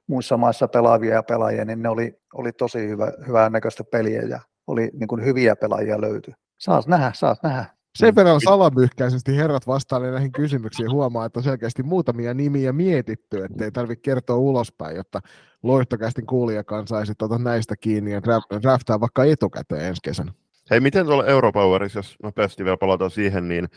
muissa 0.07 0.37
maissa 0.37 0.69
pelaavia 0.69 1.15
ja 1.15 1.23
pelaajia, 1.23 1.65
niin 1.65 1.83
ne 1.83 1.89
oli, 1.89 2.19
oli 2.35 2.53
tosi 2.53 2.89
hyvä, 2.89 3.13
hyvää 3.27 3.51
näköistä 3.51 3.85
peliä 3.85 4.23
ja 4.23 4.41
oli 4.67 4.91
niin 4.93 5.09
kuin 5.09 5.25
hyviä 5.25 5.57
pelaajia 5.57 6.01
löyty. 6.01 6.33
Saas 6.59 6.89
nähdä, 6.89 7.13
saas 7.15 7.43
nähdä. 7.43 7.65
Sen 7.99 8.15
verran 8.15 8.41
salamyhkäisesti 8.41 9.37
herrat 9.37 9.67
vastaavat 9.67 10.11
näihin 10.11 10.33
kysymyksiin 10.33 10.91
huomaa, 10.91 11.25
että 11.25 11.41
on 11.41 11.45
selkeästi 11.45 11.83
muutamia 11.83 12.35
nimiä 12.35 12.73
mietitty, 12.73 13.45
ettei 13.45 13.73
tarvitse 13.73 14.03
kertoa 14.03 14.37
ulospäin, 14.37 14.97
jotta 14.97 15.21
loihtokästin 15.63 16.27
kuulijakaan 16.27 16.87
saisi 16.87 17.13
tuota 17.19 17.39
näistä 17.39 17.75
kiinni 17.81 18.13
ja 18.13 18.23
draftaa 18.63 19.01
vaikka 19.01 19.25
etukäteen 19.25 19.85
ensi 19.85 20.03
kesänä. 20.03 20.33
Hei, 20.71 20.81
miten 20.81 21.07
tuolla 21.07 21.27
Europowerissa, 21.27 21.99
jos 21.99 22.17
nopeasti 22.23 22.65
vielä 22.65 22.77
palataan 22.77 23.11
siihen, 23.11 23.49
niin 23.49 23.69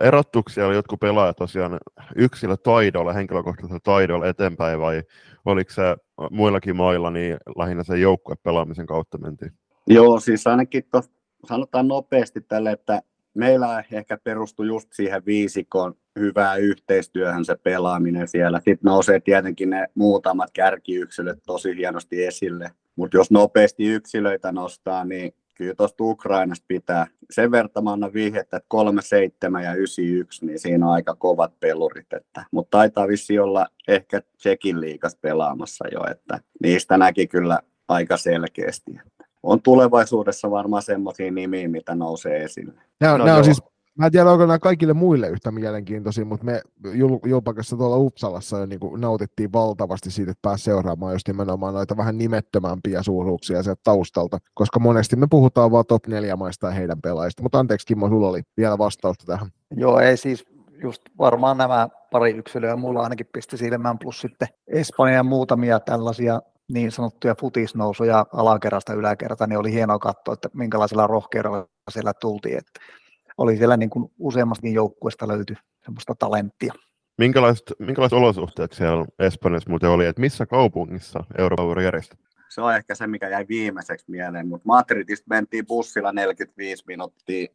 erottuksia 0.00 0.66
oli 0.66 0.74
jotkut 0.74 1.00
pelaajat 1.00 1.36
tosiaan 1.36 1.78
yksilö 2.16 2.56
taidolla, 2.56 3.12
henkilökohtaisella 3.12 3.80
taidolla 3.82 4.28
eteenpäin, 4.28 4.80
vai 4.80 5.02
oliko 5.44 5.72
se 5.72 5.82
muillakin 6.30 6.76
mailla 6.76 7.10
niin 7.10 7.36
lähinnä 7.56 7.84
se 7.84 7.98
joukkuepelaamisen 7.98 8.86
kautta 8.86 9.18
mentiin? 9.18 9.52
Joo, 9.86 10.20
siis 10.20 10.46
ainakin 10.46 10.84
to, 10.92 11.02
sanotaan 11.48 11.88
nopeasti 11.88 12.40
tälle, 12.40 12.72
että 12.72 13.02
meillä 13.34 13.84
ehkä 13.92 14.18
perustui 14.24 14.66
just 14.66 14.92
siihen 14.92 15.22
viisikon 15.26 15.94
hyvää 16.18 16.56
yhteistyöhön 16.56 17.44
se 17.44 17.56
pelaaminen 17.56 18.28
siellä. 18.28 18.58
Sitten 18.58 18.78
nousee 18.82 19.20
tietenkin 19.20 19.70
ne 19.70 19.86
muutamat 19.94 20.50
kärkiyksilöt 20.52 21.38
tosi 21.46 21.76
hienosti 21.76 22.24
esille. 22.24 22.70
Mutta 22.96 23.16
jos 23.16 23.30
nopeasti 23.30 23.84
yksilöitä 23.84 24.52
nostaa, 24.52 25.04
niin 25.04 25.34
kyllä 25.54 25.74
tuosta 25.74 26.04
Ukrainasta 26.04 26.64
pitää. 26.68 27.06
Sen 27.30 27.50
verran 27.50 27.84
mä 27.84 27.92
annan 27.92 28.12
vihjettä, 28.12 28.56
että 28.56 28.66
37 28.68 29.64
ja 29.64 29.74
91, 29.74 30.46
niin 30.46 30.58
siinä 30.58 30.86
on 30.86 30.92
aika 30.92 31.14
kovat 31.14 31.60
pelurit. 31.60 32.12
Että, 32.12 32.44
mutta 32.50 32.78
taitaa 32.78 33.08
vissi 33.08 33.38
olla 33.38 33.66
ehkä 33.88 34.22
Tsekin 34.36 34.80
liikas 34.80 35.16
pelaamassa 35.20 35.84
jo, 35.92 36.06
että 36.10 36.40
niistä 36.62 36.98
näki 36.98 37.26
kyllä 37.26 37.58
aika 37.88 38.16
selkeästi. 38.16 38.92
Että 39.06 39.24
on 39.42 39.62
tulevaisuudessa 39.62 40.50
varmaan 40.50 40.82
semmoisia 40.82 41.30
nimiä, 41.30 41.68
mitä 41.68 41.94
nousee 41.94 42.44
esille. 42.44 42.82
Nämä, 43.00 43.18
no, 43.18 43.24
nämä 43.24 43.36
on 43.38 43.44
siis 43.44 43.62
Mä 43.98 44.06
en 44.06 44.12
tiedä, 44.12 44.30
onko 44.30 44.46
nämä 44.46 44.58
kaikille 44.58 44.92
muille 44.92 45.28
yhtä 45.28 45.50
mielenkiintoisia, 45.50 46.24
mutta 46.24 46.44
me 46.44 46.62
Julpakassa 47.26 47.76
tuolla 47.76 47.96
Uppsalassa 47.96 48.58
jo 48.58 48.66
niin 48.66 48.80
kuin 48.80 49.00
nautittiin 49.00 49.52
valtavasti 49.52 50.10
siitä, 50.10 50.30
että 50.30 50.42
pääsi 50.42 50.64
seuraamaan 50.64 51.12
just 51.12 51.28
nimenomaan 51.28 51.74
noita 51.74 51.96
vähän 51.96 52.18
nimettömämpiä 52.18 53.02
suuruuksia 53.02 53.62
sieltä 53.62 53.80
taustalta, 53.84 54.38
koska 54.54 54.80
monesti 54.80 55.16
me 55.16 55.26
puhutaan 55.30 55.70
vaan 55.70 55.84
top 55.88 56.06
4 56.06 56.36
maista 56.36 56.66
ja 56.66 56.72
heidän 56.72 57.00
pelaajista. 57.02 57.42
Mutta 57.42 57.58
anteeksi 57.58 57.86
Kimmo, 57.86 58.08
sulla 58.08 58.28
oli 58.28 58.42
vielä 58.56 58.78
vastausta 58.78 59.26
tähän. 59.26 59.48
Joo, 59.76 59.98
ei 59.98 60.16
siis 60.16 60.44
just 60.82 61.02
varmaan 61.18 61.58
nämä 61.58 61.88
pari 62.10 62.30
yksilöä 62.30 62.76
mulla 62.76 63.02
ainakin 63.02 63.26
pisti 63.32 63.56
silmään, 63.56 63.98
plus 63.98 64.20
sitten 64.20 64.48
Espanjan 64.66 65.26
muutamia 65.26 65.80
tällaisia 65.80 66.42
niin 66.72 66.92
sanottuja 66.92 67.34
futisnousuja 67.40 68.26
alakerrasta 68.32 68.94
yläkerta, 68.94 69.46
niin 69.46 69.58
oli 69.58 69.72
hienoa 69.72 69.98
katsoa, 69.98 70.34
että 70.34 70.48
minkälaisella 70.52 71.06
rohkeudella 71.06 71.66
siellä 71.90 72.12
tultiin. 72.20 72.58
Että 72.58 72.80
oli 73.38 73.56
siellä 73.56 73.76
niin 73.76 73.90
kuin 73.90 74.12
useammastakin 74.18 74.74
joukkueesta 74.74 75.28
löytyi 75.28 75.56
semmoista 75.84 76.14
talenttia. 76.18 76.74
Minkälaiset, 77.18 77.72
minkälaiset 77.78 78.18
olosuhteet 78.18 78.72
siellä 78.72 79.06
Espanjassa 79.18 79.70
muuten 79.70 79.90
oli, 79.90 80.06
että 80.06 80.20
missä 80.20 80.46
kaupungissa 80.46 81.24
Euroopan 81.38 81.84
järjestettiin? 81.84 82.34
Se 82.48 82.60
on 82.60 82.74
ehkä 82.74 82.94
se, 82.94 83.06
mikä 83.06 83.28
jäi 83.28 83.46
viimeiseksi 83.48 84.06
mieleen, 84.08 84.48
mutta 84.48 84.66
Madridista 84.66 85.26
mentiin 85.28 85.66
bussilla 85.66 86.12
45 86.12 86.84
minuuttia 86.86 87.46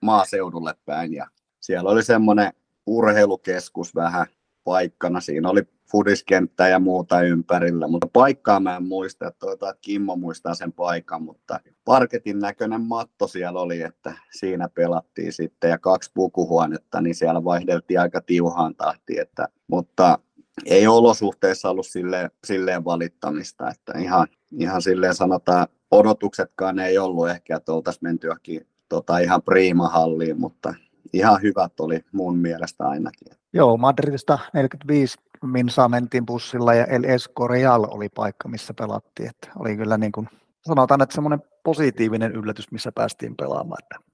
maaseudulle 0.00 0.74
päin 0.84 1.14
ja 1.14 1.26
siellä 1.60 1.90
oli 1.90 2.02
semmoinen 2.02 2.52
urheilukeskus 2.86 3.94
vähän 3.94 4.26
paikkana. 4.64 5.20
Siinä 5.20 5.50
oli 5.50 5.62
fudiskenttää 5.92 6.68
ja 6.68 6.78
muuta 6.78 7.22
ympärillä, 7.22 7.88
mutta 7.88 8.06
paikkaa 8.12 8.60
mä 8.60 8.76
en 8.76 8.82
muista, 8.82 9.28
että 9.28 9.46
että 9.52 9.74
Kimmo 9.80 10.16
muistaa 10.16 10.54
sen 10.54 10.72
paikan, 10.72 11.22
mutta 11.22 11.60
parketin 11.84 12.38
näköinen 12.38 12.80
matto 12.80 13.26
siellä 13.26 13.60
oli, 13.60 13.82
että 13.82 14.14
siinä 14.30 14.68
pelattiin 14.68 15.32
sitten 15.32 15.70
ja 15.70 15.78
kaksi 15.78 16.10
pukuhuonetta, 16.14 17.00
niin 17.00 17.14
siellä 17.14 17.44
vaihdeltiin 17.44 18.00
aika 18.00 18.20
tiuhaan 18.20 18.74
tahtiin, 18.74 19.20
että, 19.20 19.48
mutta 19.66 20.18
ei 20.66 20.86
olosuhteissa 20.86 21.70
ollut 21.70 21.86
silleen, 21.86 22.30
silleen 22.44 22.84
valittamista, 22.84 23.70
että 23.70 23.98
ihan, 23.98 24.26
ihan 24.58 24.82
silleen 24.82 25.14
sanotaan, 25.14 25.66
odotuksetkaan 25.90 26.78
ei 26.78 26.98
ollut 26.98 27.28
ehkä, 27.28 27.56
että 27.56 27.72
oltaisiin 27.72 28.04
menty 28.04 28.26
johonkin 28.26 28.66
tota, 28.88 29.18
ihan 29.18 29.42
priimahalliin, 29.42 30.40
mutta 30.40 30.74
ihan 31.12 31.42
hyvät 31.42 31.80
oli 31.80 32.00
mun 32.12 32.38
mielestä 32.38 32.88
ainakin. 32.88 33.32
Joo, 33.52 33.76
Madridista 33.76 34.38
45 34.52 35.18
minsaa 35.42 35.88
mentiin 35.88 36.26
bussilla 36.26 36.74
ja 36.74 36.84
El 36.84 37.04
Escorial 37.04 37.86
oli 37.90 38.08
paikka, 38.08 38.48
missä 38.48 38.74
pelattiin. 38.74 39.28
Että 39.28 39.48
oli 39.58 39.76
kyllä 39.76 39.98
niin 39.98 40.12
kuin, 40.12 40.28
sanotaan, 40.66 41.02
että 41.02 41.14
semmoinen 41.14 41.42
positiivinen 41.64 42.32
yllätys, 42.32 42.72
missä 42.72 42.92
päästiin 42.92 43.36
pelaamaan. 43.36 43.78
Että, 43.82 44.10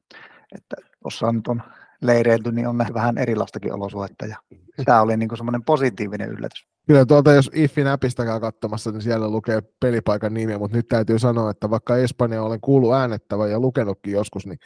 että 0.53 0.77
tuossa 1.03 1.33
nyt 1.33 1.47
on 1.49 1.63
leireilty, 2.03 2.53
niin 2.53 2.69
on 2.69 2.79
vähän 2.95 3.19
erilaistakin 3.19 3.75
olosuhdetta 3.75 4.27
ja 4.27 4.37
tämä 4.85 5.03
oli 5.03 5.17
niin 5.17 5.29
kuin 5.29 5.37
semmoinen 5.37 5.65
positiivinen 5.65 6.29
yllätys. 6.29 6.67
Kyllä 6.87 7.07
tuolta, 7.07 7.33
jos 7.33 7.51
IFFin 7.55 7.87
appistakaan 7.87 8.41
katsomassa, 8.41 8.91
niin 8.91 9.03
siellä 9.03 9.31
lukee 9.31 9.63
pelipaikan 9.81 10.35
nimi, 10.35 10.59
mutta 10.59 10.77
nyt 10.77 10.89
täytyy 10.89 11.19
sanoa, 11.19 11.51
että 11.51 11.71
vaikka 11.71 11.97
Espanja 11.97 12.43
olen 12.43 12.61
kuullut 12.61 12.95
äänettävä 12.95 13.49
ja 13.49 13.61
lukenutkin 13.61 14.13
joskus, 14.13 14.47
niin 14.47 14.59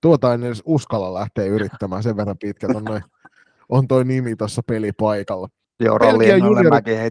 tuota 0.00 0.34
en 0.34 0.44
edes 0.44 0.62
uskalla 0.64 1.14
lähteä 1.14 1.44
yrittämään 1.44 2.02
sen 2.02 2.16
verran 2.16 2.38
pitkät 2.38 2.76
on, 2.76 2.84
noin, 2.84 3.02
on 3.68 3.88
toi 3.88 4.04
nimi 4.04 4.36
tuossa 4.36 4.62
pelipaikalla. 4.66 5.48
Joo, 5.80 5.98
Belgian 5.98 6.44
juniori, 6.44 7.10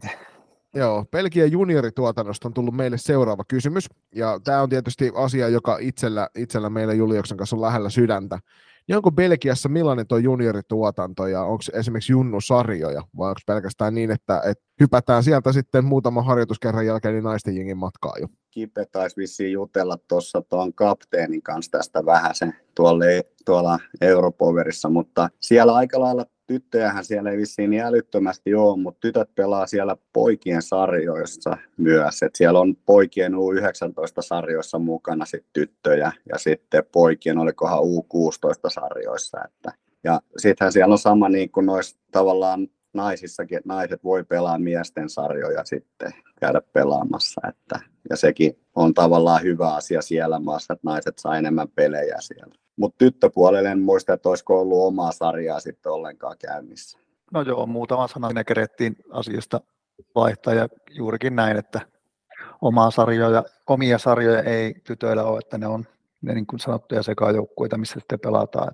Joo, 0.76 1.06
Belgian 1.12 1.52
juniorituotannosta 1.52 2.48
on 2.48 2.54
tullut 2.54 2.76
meille 2.76 2.98
seuraava 2.98 3.44
kysymys, 3.48 3.90
ja 4.16 4.40
tämä 4.44 4.62
on 4.62 4.70
tietysti 4.70 5.12
asia, 5.16 5.50
joka 5.50 5.78
itsellä, 5.82 6.30
itsellä 6.36 6.70
meillä 6.70 6.94
Julioksen 6.94 7.38
kanssa 7.38 7.56
on 7.56 7.62
lähellä 7.62 7.90
sydäntä. 7.90 8.40
Onko 8.94 9.12
Belgiassa 9.12 9.70
millainen 9.70 10.08
tuo 10.08 10.18
juniorituotanto 10.18 11.28
ja 11.28 11.42
onko 11.44 11.64
esimerkiksi 11.74 12.12
junnusarjoja 12.12 13.02
vai 13.18 13.30
onko 13.30 13.42
pelkästään 13.48 13.96
niin, 13.96 14.12
että, 14.12 14.42
että 14.46 14.64
hypätään 14.80 15.24
sieltä 15.24 15.52
sitten 15.52 15.86
muutaman 15.86 16.26
harjoituskerran 16.26 16.86
jälkeen 16.86 17.14
niin 17.14 17.24
naisten 17.24 17.58
jengin 17.58 17.78
matkaa 17.78 18.14
jo? 18.22 18.28
Kipe 18.52 18.86
taisi 18.86 19.18
vissiin 19.18 19.52
jutella 19.52 19.98
tuossa 20.08 20.42
tuon 20.42 20.74
kapteenin 20.74 21.42
kanssa 21.42 21.72
tästä 21.72 22.06
vähän 22.06 22.36
sen 22.36 22.56
tuolla, 23.46 23.80
Europoverissa, 24.02 24.90
mutta 24.90 25.30
siellä 25.40 25.76
aika 25.76 26.00
lailla 26.00 26.26
tyttöjähän 26.48 27.06
siellä 27.06 27.32
ei 27.32 27.38
vissiin 27.38 27.70
niin 27.70 27.84
älyttömästi 27.84 28.56
ole, 28.56 28.80
mutta 28.80 29.00
tytöt 29.00 29.36
pelaa 29.36 29.68
siellä 29.68 29.98
poikien 30.14 30.62
sarjoissa 30.62 31.58
myös. 31.78 32.24
Et 32.24 32.36
siellä 32.36 32.60
on 32.60 32.76
poikien 32.86 33.34
U19-sarjoissa 33.34 34.80
mukana 34.80 35.26
sit 35.26 35.46
tyttöjä 35.54 36.12
ja 36.30 36.38
sitten 36.38 36.84
poikien 36.92 37.38
olikohan 37.38 37.80
U16-sarjoissa. 37.80 39.40
Että. 39.46 39.72
Ja 40.04 40.22
sittenhän 40.38 40.72
siellä 40.72 40.94
on 40.94 41.00
sama 41.00 41.30
niin 41.30 41.52
kuin 41.52 41.66
noissa 41.66 41.98
tavallaan 42.12 42.68
naisissakin, 42.96 43.58
että 43.58 43.70
naiset 43.70 44.04
voi 44.04 44.24
pelaa 44.24 44.60
miesten 44.60 45.10
sarjoja 45.10 45.66
sitten 45.66 46.12
käydä 46.40 46.62
pelaamassa. 46.74 47.42
Että, 47.50 47.80
ja 48.10 48.18
sekin 48.18 48.60
on 48.76 48.94
tavallaan 48.94 49.44
hyvä 49.44 49.76
asia 49.76 50.02
siellä 50.02 50.40
maassa, 50.40 50.74
että 50.74 50.88
naiset 50.88 51.20
saa 51.20 51.38
enemmän 51.38 51.68
pelejä 51.68 52.16
siellä. 52.20 52.56
Mutta 52.78 52.98
tyttöpuolelle 52.98 53.72
en 53.72 53.80
muista, 53.80 54.14
että 54.14 54.30
olisiko 54.30 54.62
ollut 54.62 54.84
omaa 54.84 55.12
sarjaa 55.12 55.60
sitten 55.60 55.92
ollenkaan 55.92 56.38
käynnissä. 56.38 57.00
No 57.34 57.42
joo, 57.42 57.66
muutama 57.66 58.08
sana 58.08 58.30
ne 58.30 58.44
kerettiin 58.44 58.96
asiasta 59.12 59.62
vaihtaa 60.16 60.54
ja 60.54 60.68
juurikin 60.90 61.36
näin, 61.36 61.58
että 61.58 61.82
omaa 62.62 62.92
sarjoja, 62.92 63.44
omia 63.68 63.98
sarjoja 63.98 64.42
ei 64.42 64.74
tytöillä 64.84 65.24
ole, 65.24 65.40
että 65.40 65.58
ne 65.58 65.68
on 65.68 65.86
ne 66.22 66.34
niin 66.34 66.48
kuin 66.48 66.60
sanottuja 66.60 67.04
sekajoukkueita, 67.04 67.78
missä 67.78 68.00
sitten 68.00 68.20
pelataan. 68.20 68.72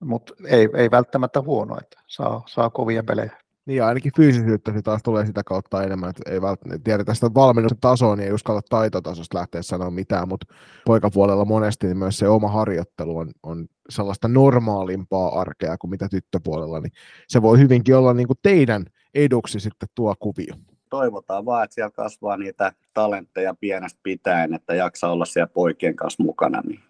Mutta 0.00 0.34
ei, 0.46 0.68
ei 0.74 0.90
välttämättä 0.90 1.40
huono, 1.40 1.78
että 1.78 2.00
saa, 2.06 2.42
saa 2.46 2.70
kovia 2.70 3.02
pelejä. 3.02 3.41
Niin 3.66 3.84
ainakin 3.84 4.12
fyysisyyttä 4.16 4.72
se 4.72 4.82
taas 4.82 5.02
tulee 5.02 5.26
sitä 5.26 5.42
kautta 5.44 5.82
enemmän, 5.82 6.10
että 6.10 6.30
ei 6.30 6.42
välttämättä 6.42 6.84
tiedä 6.84 7.14
sitä 7.14 7.34
valmennuksen 7.34 7.80
tasoa, 7.80 8.16
niin 8.16 8.26
ei 8.26 8.32
uskalla 8.32 8.60
taitotasosta 8.70 9.38
lähteä 9.38 9.62
sanoa 9.62 9.90
mitään, 9.90 10.28
mutta 10.28 10.54
poikapuolella 10.86 11.44
monesti 11.44 11.86
niin 11.86 11.96
myös 11.96 12.18
se 12.18 12.28
oma 12.28 12.48
harjoittelu 12.48 13.18
on, 13.18 13.30
on 13.42 13.66
sellaista 13.88 14.28
normaalimpaa 14.28 15.40
arkea 15.40 15.78
kuin 15.78 15.90
mitä 15.90 16.08
tyttöpuolella, 16.08 16.80
niin 16.80 16.92
se 17.28 17.42
voi 17.42 17.58
hyvinkin 17.58 17.96
olla 17.96 18.14
niin 18.14 18.26
kuin 18.26 18.38
teidän 18.42 18.84
eduksi 19.14 19.60
sitten 19.60 19.88
tuo 19.94 20.14
kuvio. 20.18 20.54
Toivotaan 20.90 21.44
vaan, 21.44 21.64
että 21.64 21.74
siellä 21.74 21.90
kasvaa 21.90 22.36
niitä 22.36 22.72
talentteja 22.94 23.54
pienestä 23.60 24.00
pitäen, 24.02 24.54
että 24.54 24.74
jaksaa 24.74 25.12
olla 25.12 25.24
siellä 25.24 25.52
poikien 25.54 25.96
kanssa 25.96 26.22
mukana. 26.22 26.60
Niin 26.66 26.80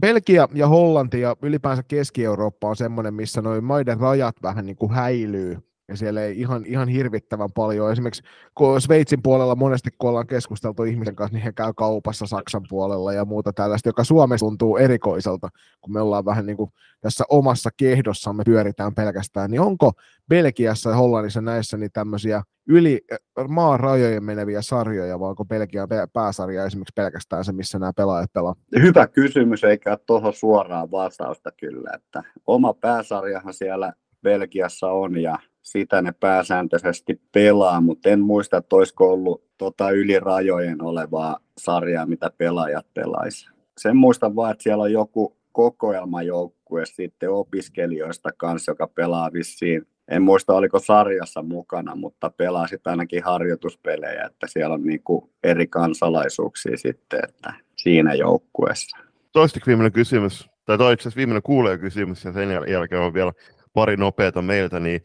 Belgia 0.00 0.48
ja 0.54 0.68
Hollanti 0.68 1.20
ja 1.20 1.36
ylipäänsä 1.42 1.82
Keski-Eurooppa 1.88 2.68
on 2.68 2.76
semmoinen, 2.76 3.14
missä 3.14 3.42
noin 3.42 3.64
maiden 3.64 4.00
rajat 4.00 4.36
vähän 4.42 4.66
niin 4.66 4.76
kuin 4.76 4.92
häilyy 4.92 5.58
ja 5.90 5.96
siellä 5.96 6.22
ei 6.22 6.40
ihan, 6.40 6.66
ihan 6.66 6.88
hirvittävän 6.88 7.48
paljon. 7.54 7.92
Esimerkiksi 7.92 8.22
kun 8.54 8.80
Sveitsin 8.80 9.22
puolella 9.22 9.54
monesti, 9.54 9.90
kun 9.98 10.10
ollaan 10.10 10.26
keskusteltu 10.26 10.84
ihmisen 10.84 11.16
kanssa, 11.16 11.34
niin 11.36 11.44
he 11.44 11.52
käy 11.52 11.72
kaupassa 11.76 12.26
Saksan 12.26 12.62
puolella 12.68 13.12
ja 13.12 13.24
muuta 13.24 13.52
tällaista, 13.52 13.88
joka 13.88 14.04
Suomessa 14.04 14.46
tuntuu 14.46 14.76
erikoiselta, 14.76 15.48
kun 15.80 15.92
me 15.92 16.00
ollaan 16.00 16.24
vähän 16.24 16.46
niin 16.46 16.56
kuin 16.56 16.70
tässä 17.00 17.24
omassa 17.28 17.70
kehdossamme 17.76 18.42
pyöritään 18.46 18.94
pelkästään. 18.94 19.50
Niin 19.50 19.60
onko 19.60 19.92
Belgiassa 20.28 20.90
ja 20.90 20.96
Hollannissa 20.96 21.40
näissä 21.40 21.76
niin 21.76 21.92
tämmöisiä 21.92 22.42
yli 22.68 23.00
maan 23.48 23.80
rajojen 23.80 24.24
meneviä 24.24 24.62
sarjoja, 24.62 25.20
vai 25.20 25.28
onko 25.28 25.44
Belgian 25.44 25.88
pääsarja 26.12 26.64
esimerkiksi 26.64 26.92
pelkästään 26.96 27.44
se, 27.44 27.52
missä 27.52 27.78
nämä 27.78 27.92
pelaajat 27.96 28.32
pelaa? 28.32 28.54
Hyvä 28.82 29.06
kysymys, 29.06 29.64
eikä 29.64 29.98
tuohon 30.06 30.32
suoraan 30.32 30.90
vastausta 30.90 31.50
kyllä. 31.60 31.90
Että 31.94 32.22
oma 32.46 32.74
pääsarjahan 32.74 33.54
siellä 33.54 33.92
Belgiassa 34.22 34.90
on 34.90 35.22
ja 35.22 35.38
sitä 35.62 36.02
ne 36.02 36.12
pääsääntöisesti 36.20 37.20
pelaa, 37.32 37.80
mutta 37.80 38.08
en 38.08 38.20
muista, 38.20 38.56
että 38.56 38.76
olisiko 38.76 39.12
ollut 39.12 39.44
tota 39.58 39.90
yli 39.90 40.20
rajojen 40.20 40.82
olevaa 40.82 41.38
sarjaa, 41.58 42.06
mitä 42.06 42.30
pelaajat 42.38 42.86
pelaisi. 42.94 43.48
Sen 43.78 43.96
muistan 43.96 44.36
vaan, 44.36 44.50
että 44.50 44.62
siellä 44.62 44.82
on 44.82 44.92
joku 44.92 45.36
kokoelmajoukkue 45.52 46.86
sitten 46.86 47.30
opiskelijoista 47.30 48.30
kanssa, 48.36 48.72
joka 48.72 48.86
pelaa 48.86 49.32
vissiin, 49.32 49.86
en 50.08 50.22
muista 50.22 50.54
oliko 50.54 50.78
sarjassa 50.78 51.42
mukana, 51.42 51.96
mutta 51.96 52.30
pelaa 52.30 52.66
sitten 52.66 52.90
ainakin 52.90 53.24
harjoituspelejä, 53.24 54.24
että 54.26 54.46
siellä 54.46 54.74
on 54.74 54.82
niinku 54.82 55.30
eri 55.42 55.66
kansalaisuuksia 55.66 56.76
sitten, 56.76 57.20
että 57.28 57.52
siinä 57.76 58.14
joukkueessa. 58.14 58.98
Toiseksi 59.32 59.66
viimeinen 59.66 59.92
kysymys, 59.92 60.50
tai 60.64 60.78
toi 60.78 60.92
itse 60.92 61.10
viimeinen 61.16 61.42
kuulee 61.42 61.78
kysymys, 61.78 62.24
ja 62.24 62.32
sen 62.32 62.48
jälkeen 62.68 63.00
on 63.00 63.14
vielä 63.14 63.32
pari 63.72 63.96
nopeata 63.96 64.42
meiltä, 64.42 64.80
niin 64.80 65.02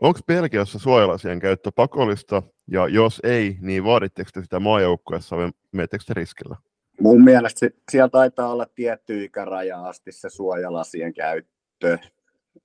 Onko 0.00 0.20
Belgiassa 0.26 0.78
suojalasien 0.78 1.40
käyttö 1.40 1.70
pakollista, 1.74 2.42
ja 2.66 2.88
jos 2.88 3.20
ei, 3.24 3.56
niin 3.60 3.84
vaaditteko 3.84 4.30
te 4.34 4.42
sitä 4.42 4.60
maajoukkueessa 4.60 5.36
vai 5.36 5.50
menettekö 5.72 6.04
te 6.06 6.14
riskillä? 6.14 6.56
Mun 7.00 7.24
mielestä 7.24 7.68
siellä 7.90 8.08
taitaa 8.08 8.52
olla 8.52 8.66
tietty 8.74 9.24
ikäraja 9.24 9.86
asti 9.86 10.12
se 10.12 10.30
suojalasien 10.30 11.14
käyttö. 11.14 11.98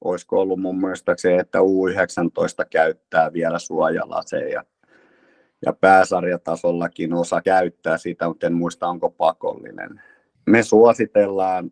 Olisiko 0.04 0.42
ollut 0.42 0.62
mun 0.62 0.80
muistaakseni, 0.80 1.38
että 1.38 1.60
U19 1.60 2.66
käyttää 2.70 3.34
vielä 3.34 3.60
suojalaseja. 3.60 4.64
Ja 5.66 5.74
pääsarjatasollakin 5.74 7.14
osa 7.14 7.42
käyttää 7.42 7.98
sitä, 7.98 8.28
mutta 8.28 8.48
en 8.48 8.54
muista 8.54 8.88
onko 8.88 9.10
pakollinen. 9.10 10.02
Me 10.46 10.64
suositellaan 10.64 11.72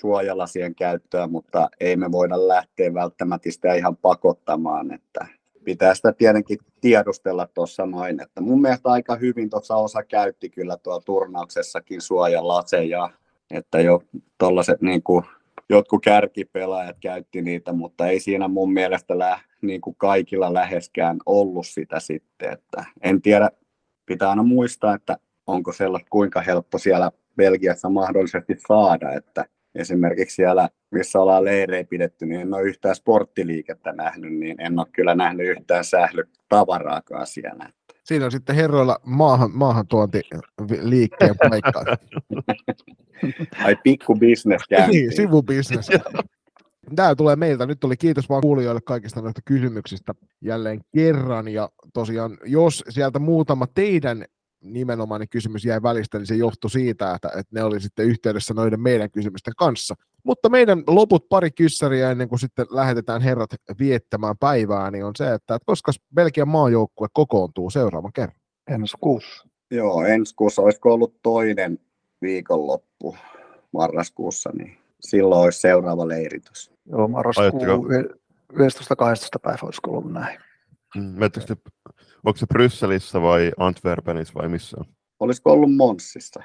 suojalasien 0.00 0.74
käyttöä, 0.74 1.26
mutta 1.26 1.68
ei 1.80 1.96
me 1.96 2.12
voida 2.12 2.48
lähteä 2.48 2.94
välttämättä 2.94 3.50
sitä 3.50 3.74
ihan 3.74 3.96
pakottamaan, 3.96 4.94
että 4.94 5.26
pitää 5.64 5.94
sitä 5.94 6.12
tietenkin 6.12 6.58
tiedustella 6.80 7.48
tuossa 7.54 7.86
noin, 7.86 8.22
että 8.22 8.40
mun 8.40 8.60
mielestä 8.62 8.88
aika 8.88 9.16
hyvin 9.16 9.50
tuossa 9.50 9.76
osa 9.76 10.02
käytti 10.02 10.50
kyllä 10.50 10.76
tuolla 10.76 11.00
turnauksessakin 11.00 12.00
suojalaseja, 12.00 13.10
että 13.50 13.80
jo 13.80 14.02
tuollaiset 14.38 14.82
niin 14.82 15.02
kuin 15.02 15.24
jotkut 15.68 16.02
kärkipelaajat 16.02 16.96
käytti 17.00 17.42
niitä, 17.42 17.72
mutta 17.72 18.06
ei 18.06 18.20
siinä 18.20 18.48
mun 18.48 18.72
mielestä 18.72 19.18
lä, 19.18 19.40
niin 19.62 19.80
kuin 19.80 19.96
kaikilla 19.98 20.54
läheskään 20.54 21.18
ollut 21.26 21.66
sitä 21.66 22.00
sitten, 22.00 22.52
että 22.52 22.84
en 23.02 23.22
tiedä, 23.22 23.50
pitää 24.06 24.30
aina 24.30 24.42
muistaa, 24.42 24.94
että 24.94 25.16
onko 25.46 25.72
sellaista 25.72 26.10
kuinka 26.10 26.40
helppo 26.40 26.78
siellä 26.78 27.10
Belgiassa 27.36 27.88
mahdollisesti 27.88 28.56
saada, 28.68 29.12
että 29.12 29.44
esimerkiksi 29.74 30.36
siellä, 30.36 30.68
missä 30.90 31.20
ollaan 31.20 31.44
leirejä 31.44 31.84
pidetty, 31.84 32.26
niin 32.26 32.40
en 32.40 32.54
ole 32.54 32.62
yhtään 32.62 32.96
sporttiliikettä 32.96 33.92
nähnyt, 33.92 34.32
niin 34.32 34.60
en 34.60 34.78
ole 34.78 34.86
kyllä 34.92 35.14
nähnyt 35.14 35.48
yhtään 35.48 35.84
sählytavaraakaan 35.84 37.26
siellä. 37.26 37.70
Siinä 38.04 38.24
on 38.24 38.32
sitten 38.32 38.56
herroilla 38.56 39.00
maahan, 39.04 39.50
liikkeen 40.80 41.34
paikka. 41.50 41.84
Ai 43.64 43.76
pikku 43.82 44.14
business 44.14 44.64
Niin, 44.88 45.16
sivubisnes. 45.16 45.90
Tämä 46.96 47.14
tulee 47.14 47.36
meiltä. 47.36 47.66
Nyt 47.66 47.84
oli 47.84 47.96
kiitos 47.96 48.28
vaan 48.28 48.42
kuulijoille 48.42 48.80
kaikista 48.80 49.20
noista 49.20 49.40
kysymyksistä 49.44 50.14
jälleen 50.40 50.80
kerran. 50.94 51.48
Ja 51.48 51.70
tosiaan, 51.94 52.38
jos 52.44 52.84
sieltä 52.88 53.18
muutama 53.18 53.66
teidän 53.66 54.24
nimenomainen 54.64 55.28
kysymys 55.28 55.64
jäi 55.64 55.82
välistä, 55.82 56.18
niin 56.18 56.26
se 56.26 56.34
johtui 56.34 56.70
siitä, 56.70 57.14
että, 57.14 57.28
että 57.28 57.54
ne 57.54 57.64
oli 57.64 57.80
sitten 57.80 58.06
yhteydessä 58.06 58.54
noiden 58.54 58.80
meidän 58.80 59.10
kysymysten 59.10 59.54
kanssa. 59.56 59.94
Mutta 60.24 60.48
meidän 60.48 60.82
loput 60.86 61.28
pari 61.28 61.50
kyssäriä 61.50 62.10
ennen 62.10 62.28
kuin 62.28 62.38
sitten 62.38 62.66
lähetetään 62.70 63.22
herrat 63.22 63.50
viettämään 63.78 64.38
päivää, 64.38 64.90
niin 64.90 65.04
on 65.04 65.12
se, 65.16 65.24
että, 65.24 65.54
että 65.54 65.66
koska 65.66 65.92
Belgian 66.14 66.48
maajoukkue 66.48 67.08
kokoontuu 67.12 67.70
seuraavan 67.70 68.12
kerran. 68.12 68.38
Ensi 68.70 68.96
kuussa. 69.00 69.48
Joo, 69.70 70.04
ensi 70.04 70.34
kuussa 70.34 70.62
olisiko 70.62 70.94
ollut 70.94 71.14
toinen 71.22 71.78
viikonloppu 72.22 73.16
marraskuussa, 73.72 74.50
niin 74.58 74.78
silloin 75.00 75.40
olisi 75.40 75.60
seuraava 75.60 76.08
leiritys. 76.08 76.72
Joo, 76.86 77.08
marraskuu 77.08 77.88
11-12 78.52 78.56
päivä 79.42 79.58
olisi 79.62 79.80
ollut 79.86 80.12
näin. 80.12 80.38
Mm, 80.96 81.14
onko 82.24 82.36
se 82.36 82.46
Brysselissä 82.46 83.22
vai 83.22 83.52
Antwerpenissa 83.58 84.34
vai 84.34 84.48
missä? 84.48 84.76
Olisiko 85.20 85.52
ollut 85.52 85.74
Monssissa? 85.76 86.42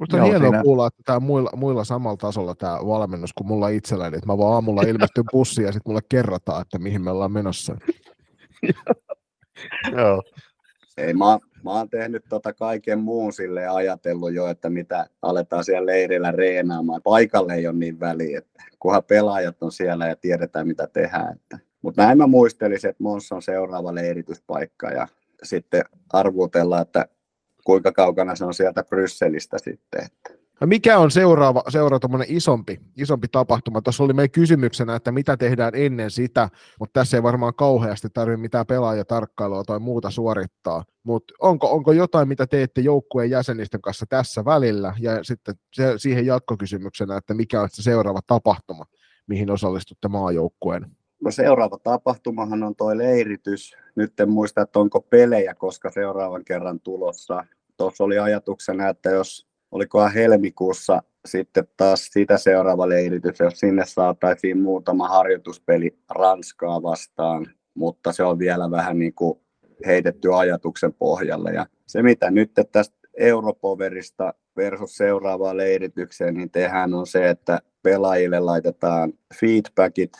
Musta 0.00 0.16
on 0.16 0.20
Joo, 0.20 0.30
hienoa 0.30 0.50
siinä... 0.50 0.62
kuulla, 0.62 0.86
että 0.86 1.02
tämä 1.06 1.20
muilla, 1.20 1.50
muilla 1.56 1.84
samalla 1.84 2.16
tasolla 2.16 2.54
tämä 2.54 2.78
valmennus 2.86 3.32
kuin 3.32 3.46
mulla 3.46 3.68
itselläni, 3.68 4.16
että 4.16 4.26
mä 4.26 4.38
vaan 4.38 4.54
aamulla 4.54 4.82
ilmestyn 4.82 5.24
bussiin 5.32 5.64
ja 5.66 5.72
sitten 5.72 5.90
mulle 5.90 6.00
kerrotaan, 6.08 6.62
että 6.62 6.78
mihin 6.78 7.02
me 7.02 7.10
ollaan 7.10 7.32
menossa. 7.32 7.76
Joo. 9.96 10.22
Ei, 10.96 11.14
mä, 11.14 11.38
mä 11.64 11.70
oon 11.70 11.90
tehnyt 11.90 12.24
tota 12.28 12.52
kaiken 12.52 12.98
muun 12.98 13.32
sille 13.32 13.62
ja 13.62 13.74
ajatellut 13.74 14.32
jo, 14.32 14.46
että 14.46 14.70
mitä 14.70 15.06
aletaan 15.22 15.64
siellä 15.64 15.86
leirillä 15.86 16.30
reenaamaan. 16.30 17.02
Paikalle 17.02 17.54
ei 17.54 17.66
ole 17.66 17.76
niin 17.76 18.00
väliä, 18.00 18.38
että 18.38 18.64
kunhan 18.78 19.04
pelaajat 19.04 19.62
on 19.62 19.72
siellä 19.72 20.08
ja 20.08 20.16
tiedetään 20.16 20.66
mitä 20.66 20.86
tehdään. 20.86 21.36
Että. 21.36 21.58
Mutta 21.82 22.02
näin 22.02 22.18
mä 22.18 22.26
muistelisin, 22.26 22.90
että 22.90 23.02
Mons 23.02 23.32
on 23.32 23.42
seuraava 23.42 23.94
leirityspaikka 23.94 24.90
ja 24.90 25.08
sitten 25.42 25.84
arvutellaan, 26.12 26.82
että 26.82 27.06
kuinka 27.64 27.92
kaukana 27.92 28.36
se 28.36 28.44
on 28.44 28.54
sieltä 28.54 28.82
Brysselistä 28.82 29.58
sitten. 29.58 30.04
Että. 30.04 30.42
No 30.62 30.66
mikä 30.66 30.98
on 30.98 31.10
seuraava, 31.10 31.62
seuraava 31.68 32.24
isompi, 32.26 32.80
isompi 32.96 33.28
tapahtuma? 33.28 33.82
Tuossa 33.82 34.04
oli 34.04 34.12
meidän 34.12 34.30
kysymyksenä, 34.30 34.96
että 34.96 35.12
mitä 35.12 35.36
tehdään 35.36 35.72
ennen 35.74 36.10
sitä, 36.10 36.48
mutta 36.80 37.00
tässä 37.00 37.16
ei 37.16 37.22
varmaan 37.22 37.54
kauheasti 37.54 38.08
tarvitse 38.14 38.40
mitään 38.40 38.66
pelaajatarkkailua 38.66 39.64
tai 39.64 39.78
muuta 39.78 40.10
suorittaa. 40.10 40.84
Mutta 41.02 41.34
onko, 41.40 41.72
onko 41.72 41.92
jotain, 41.92 42.28
mitä 42.28 42.46
teette 42.46 42.80
joukkueen 42.80 43.30
jäsenistön 43.30 43.80
kanssa 43.80 44.06
tässä 44.08 44.44
välillä? 44.44 44.94
Ja 44.98 45.24
sitten 45.24 45.54
se, 45.72 45.94
siihen 45.96 46.26
jatkokysymyksenä, 46.26 47.16
että 47.16 47.34
mikä 47.34 47.60
on 47.60 47.68
se 47.72 47.82
seuraava 47.82 48.20
tapahtuma, 48.26 48.84
mihin 49.26 49.50
osallistutte 49.50 50.08
maajoukkueen 50.08 50.86
No 51.24 51.30
seuraava 51.30 51.78
tapahtumahan 51.78 52.62
on 52.62 52.76
tuo 52.76 52.98
leiritys. 52.98 53.76
Nyt 53.94 54.20
en 54.20 54.30
muista, 54.30 54.62
että 54.62 54.78
onko 54.78 55.00
pelejä, 55.00 55.54
koska 55.54 55.90
seuraavan 55.90 56.44
kerran 56.44 56.80
tulossa. 56.80 57.44
Tuossa 57.76 58.04
oli 58.04 58.18
ajatuksena, 58.18 58.88
että 58.88 59.10
jos 59.10 59.46
olikohan 59.70 60.12
helmikuussa 60.12 61.02
sitten 61.26 61.68
taas 61.76 62.06
sitä 62.12 62.38
seuraava 62.38 62.88
leiritys, 62.88 63.40
jos 63.40 63.60
sinne 63.60 63.86
saataisiin 63.86 64.58
muutama 64.58 65.08
harjoituspeli 65.08 65.98
Ranskaa 66.10 66.82
vastaan, 66.82 67.46
mutta 67.74 68.12
se 68.12 68.22
on 68.22 68.38
vielä 68.38 68.70
vähän 68.70 68.98
niin 68.98 69.14
kuin 69.14 69.40
heitetty 69.86 70.34
ajatuksen 70.34 70.94
pohjalle. 70.94 71.52
Ja 71.52 71.66
se 71.86 72.02
mitä 72.02 72.30
nyt 72.30 72.50
tästä 72.72 72.96
Europoverista 73.16 74.34
versus 74.56 74.96
seuraavaan 74.96 75.56
leiritykseen, 75.56 76.34
niin 76.34 76.50
tehdään 76.50 76.94
on 76.94 77.06
se, 77.06 77.28
että 77.28 77.60
pelaajille 77.82 78.40
laitetaan 78.40 79.12
feedbackit 79.40 80.12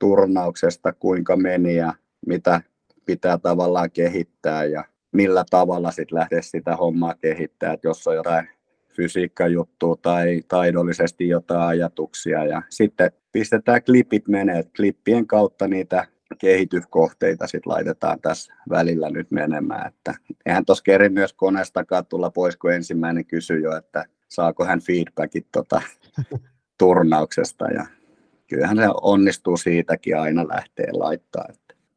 turnauksesta, 0.00 0.92
kuinka 0.92 1.36
meni 1.36 1.76
ja 1.76 1.94
mitä 2.26 2.60
pitää 3.04 3.38
tavallaan 3.38 3.90
kehittää 3.90 4.64
ja 4.64 4.84
millä 5.12 5.44
tavalla 5.50 5.90
sitten 5.90 6.18
lähteä 6.18 6.42
sitä 6.42 6.76
hommaa 6.76 7.14
kehittää, 7.14 7.72
että 7.72 7.88
jos 7.88 8.06
on 8.06 8.16
jotain 8.16 8.48
fysiikkajuttua 8.96 9.96
tai 10.02 10.42
taidollisesti 10.48 11.28
jotain 11.28 11.60
ajatuksia. 11.60 12.44
Ja 12.44 12.62
sitten 12.68 13.12
pistetään 13.32 13.82
klipit 13.82 14.28
menee, 14.28 14.62
klippien 14.76 15.26
kautta 15.26 15.68
niitä 15.68 16.06
kehityskohteita 16.38 17.46
sitten 17.46 17.72
laitetaan 17.72 18.20
tässä 18.20 18.54
välillä 18.70 19.10
nyt 19.10 19.30
menemään, 19.30 19.88
että 19.88 20.14
eihän 20.46 20.64
tuossa 20.64 20.84
keri 20.84 21.08
myös 21.08 21.32
koneestakaan 21.32 22.06
tulla 22.06 22.30
pois, 22.30 22.56
kun 22.56 22.72
ensimmäinen 22.72 23.26
kysyi 23.26 23.62
jo, 23.62 23.76
että 23.76 24.04
saako 24.28 24.64
hän 24.64 24.80
feedbackit 24.80 25.46
tota, 25.52 25.82
turnauksesta. 26.78 27.64
Ja 27.70 27.86
kyllähän 28.50 28.76
se 28.76 28.88
onnistuu 29.02 29.56
siitäkin 29.56 30.18
aina 30.18 30.48
lähtee 30.48 30.92
laittaa. 30.92 31.48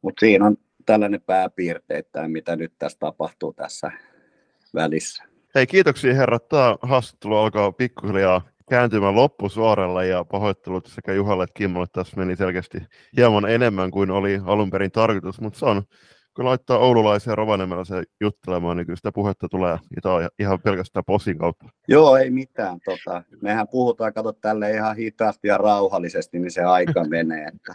Mutta 0.02 0.20
siinä 0.20 0.46
on 0.46 0.56
tällainen 0.86 1.20
pääpiirteittäin, 1.20 2.30
mitä 2.30 2.56
nyt 2.56 2.72
tässä 2.78 2.98
tapahtuu 2.98 3.52
tässä 3.52 3.92
välissä. 4.74 5.24
Hei, 5.54 5.66
kiitoksia 5.66 6.14
herrat. 6.14 6.48
Tämä 6.48 6.76
haastattelu 6.82 7.36
alkaa 7.36 7.72
pikkuhiljaa 7.72 8.42
kääntymään 8.70 9.16
loppusuoralla 9.16 10.04
ja 10.04 10.24
pahoittelut 10.24 10.86
sekä 10.86 11.12
Juhalle 11.12 11.44
että 11.44 11.54
Kimmolle. 11.54 11.86
Tässä 11.92 12.16
meni 12.16 12.36
selkeästi 12.36 12.78
hieman 13.16 13.50
enemmän 13.50 13.90
kuin 13.90 14.10
oli 14.10 14.40
alun 14.44 14.70
perin 14.70 14.90
tarkoitus, 14.90 15.40
mutta 15.40 15.58
se 15.58 15.66
on 15.66 15.82
kun 16.36 16.44
laittaa 16.44 16.78
oululaisia 16.78 17.34
Rovaniemellä 17.34 17.84
se 17.84 18.02
juttelemaan, 18.20 18.76
niin 18.76 18.86
kyllä 18.86 18.96
sitä 18.96 19.12
puhetta 19.12 19.48
tulee 19.48 19.78
ihan 20.38 20.60
pelkästään 20.60 21.04
posin 21.06 21.38
kautta. 21.38 21.64
Joo, 21.88 22.16
ei 22.16 22.30
mitään. 22.30 22.78
Tota, 22.84 23.22
mehän 23.40 23.68
puhutaan, 23.68 24.14
kato 24.14 24.32
tälle 24.32 24.70
ihan 24.70 24.96
hitaasti 24.96 25.48
ja 25.48 25.58
rauhallisesti, 25.58 26.38
niin 26.38 26.50
se 26.50 26.62
aika 26.62 27.04
menee. 27.08 27.44
Että 27.44 27.74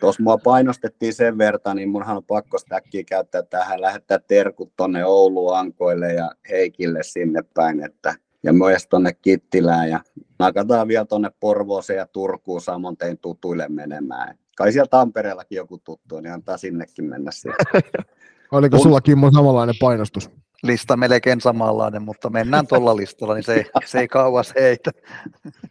Tuossa 0.00 0.22
mua 0.22 0.38
painostettiin 0.38 1.14
sen 1.14 1.38
verran, 1.38 1.76
niin 1.76 1.88
munhan 1.88 2.16
on 2.16 2.24
pakko 2.24 2.58
stäkkiä 2.58 3.02
käyttää 3.06 3.42
tähän, 3.42 3.80
lähettää 3.80 4.18
terkut 4.18 4.72
tonne 4.76 5.04
Ouluun 5.04 5.56
Ankoille 5.56 6.12
ja 6.12 6.30
Heikille 6.50 7.02
sinne 7.02 7.42
päin, 7.54 7.84
että 7.84 8.14
ja 8.42 8.52
myös 8.52 8.86
tonne 8.86 9.12
Kittilään 9.12 9.90
ja 9.90 10.00
nakataan 10.38 10.88
vielä 10.88 11.04
tonne 11.04 11.30
Porvooseen 11.40 11.96
ja 11.96 12.06
Turkuun 12.06 12.60
samoin 12.60 12.96
tein 12.96 13.18
tutuille 13.18 13.68
menemään. 13.68 14.38
Kai 14.56 14.72
siellä 14.72 14.88
Tampereellakin 14.88 15.56
joku 15.56 15.78
tuttu, 15.78 16.20
niin 16.20 16.32
antaa 16.32 16.56
sinnekin 16.56 17.04
mennä 17.04 17.30
Oliko 18.52 18.78
sulla 18.78 19.00
Kimmo 19.00 19.30
samanlainen 19.30 19.74
painostus? 19.80 20.30
Lista 20.62 20.96
melkein 20.96 21.40
samanlainen, 21.40 22.02
mutta 22.02 22.30
mennään 22.30 22.66
tuolla 22.66 22.96
listalla, 22.96 23.34
niin 23.34 23.44
se 23.44 23.54
ei, 23.54 23.64
se 23.86 24.00
ei 24.00 24.08
kauas 24.08 24.54
heitä. 24.54 24.90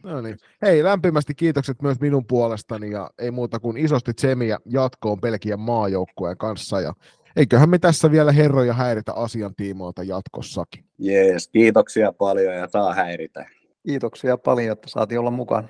No 0.04 0.22
niin. 0.22 0.38
Hei, 0.62 0.84
lämpimästi 0.84 1.36
kiitokset 1.36 1.82
myös 1.82 2.00
minun 2.00 2.26
puolestani 2.28 2.92
ja 2.92 3.10
ei 3.20 3.32
muuta 3.32 3.60
kuin 3.60 3.78
isosti 3.78 4.14
tsemiä 4.14 4.58
jatkoon 4.66 5.22
Pelkiän 5.22 5.60
maajoukkueen 5.60 6.38
kanssa 6.38 6.82
ja 6.82 6.94
eiköhän 7.36 7.70
me 7.70 7.80
tässä 7.80 8.12
vielä 8.12 8.32
herroja 8.32 8.74
häiritä 8.74 9.14
asiantiimoilta 9.14 10.04
jatkossakin. 10.04 10.86
Jees, 10.98 11.48
kiitoksia 11.48 12.12
paljon 12.12 12.54
ja 12.54 12.68
saa 12.68 12.94
häiritä. 12.94 13.46
Kiitoksia 13.88 14.38
paljon, 14.38 14.72
että 14.72 14.90
saatiin 14.90 15.20
olla 15.20 15.32
mukana. 15.32 15.68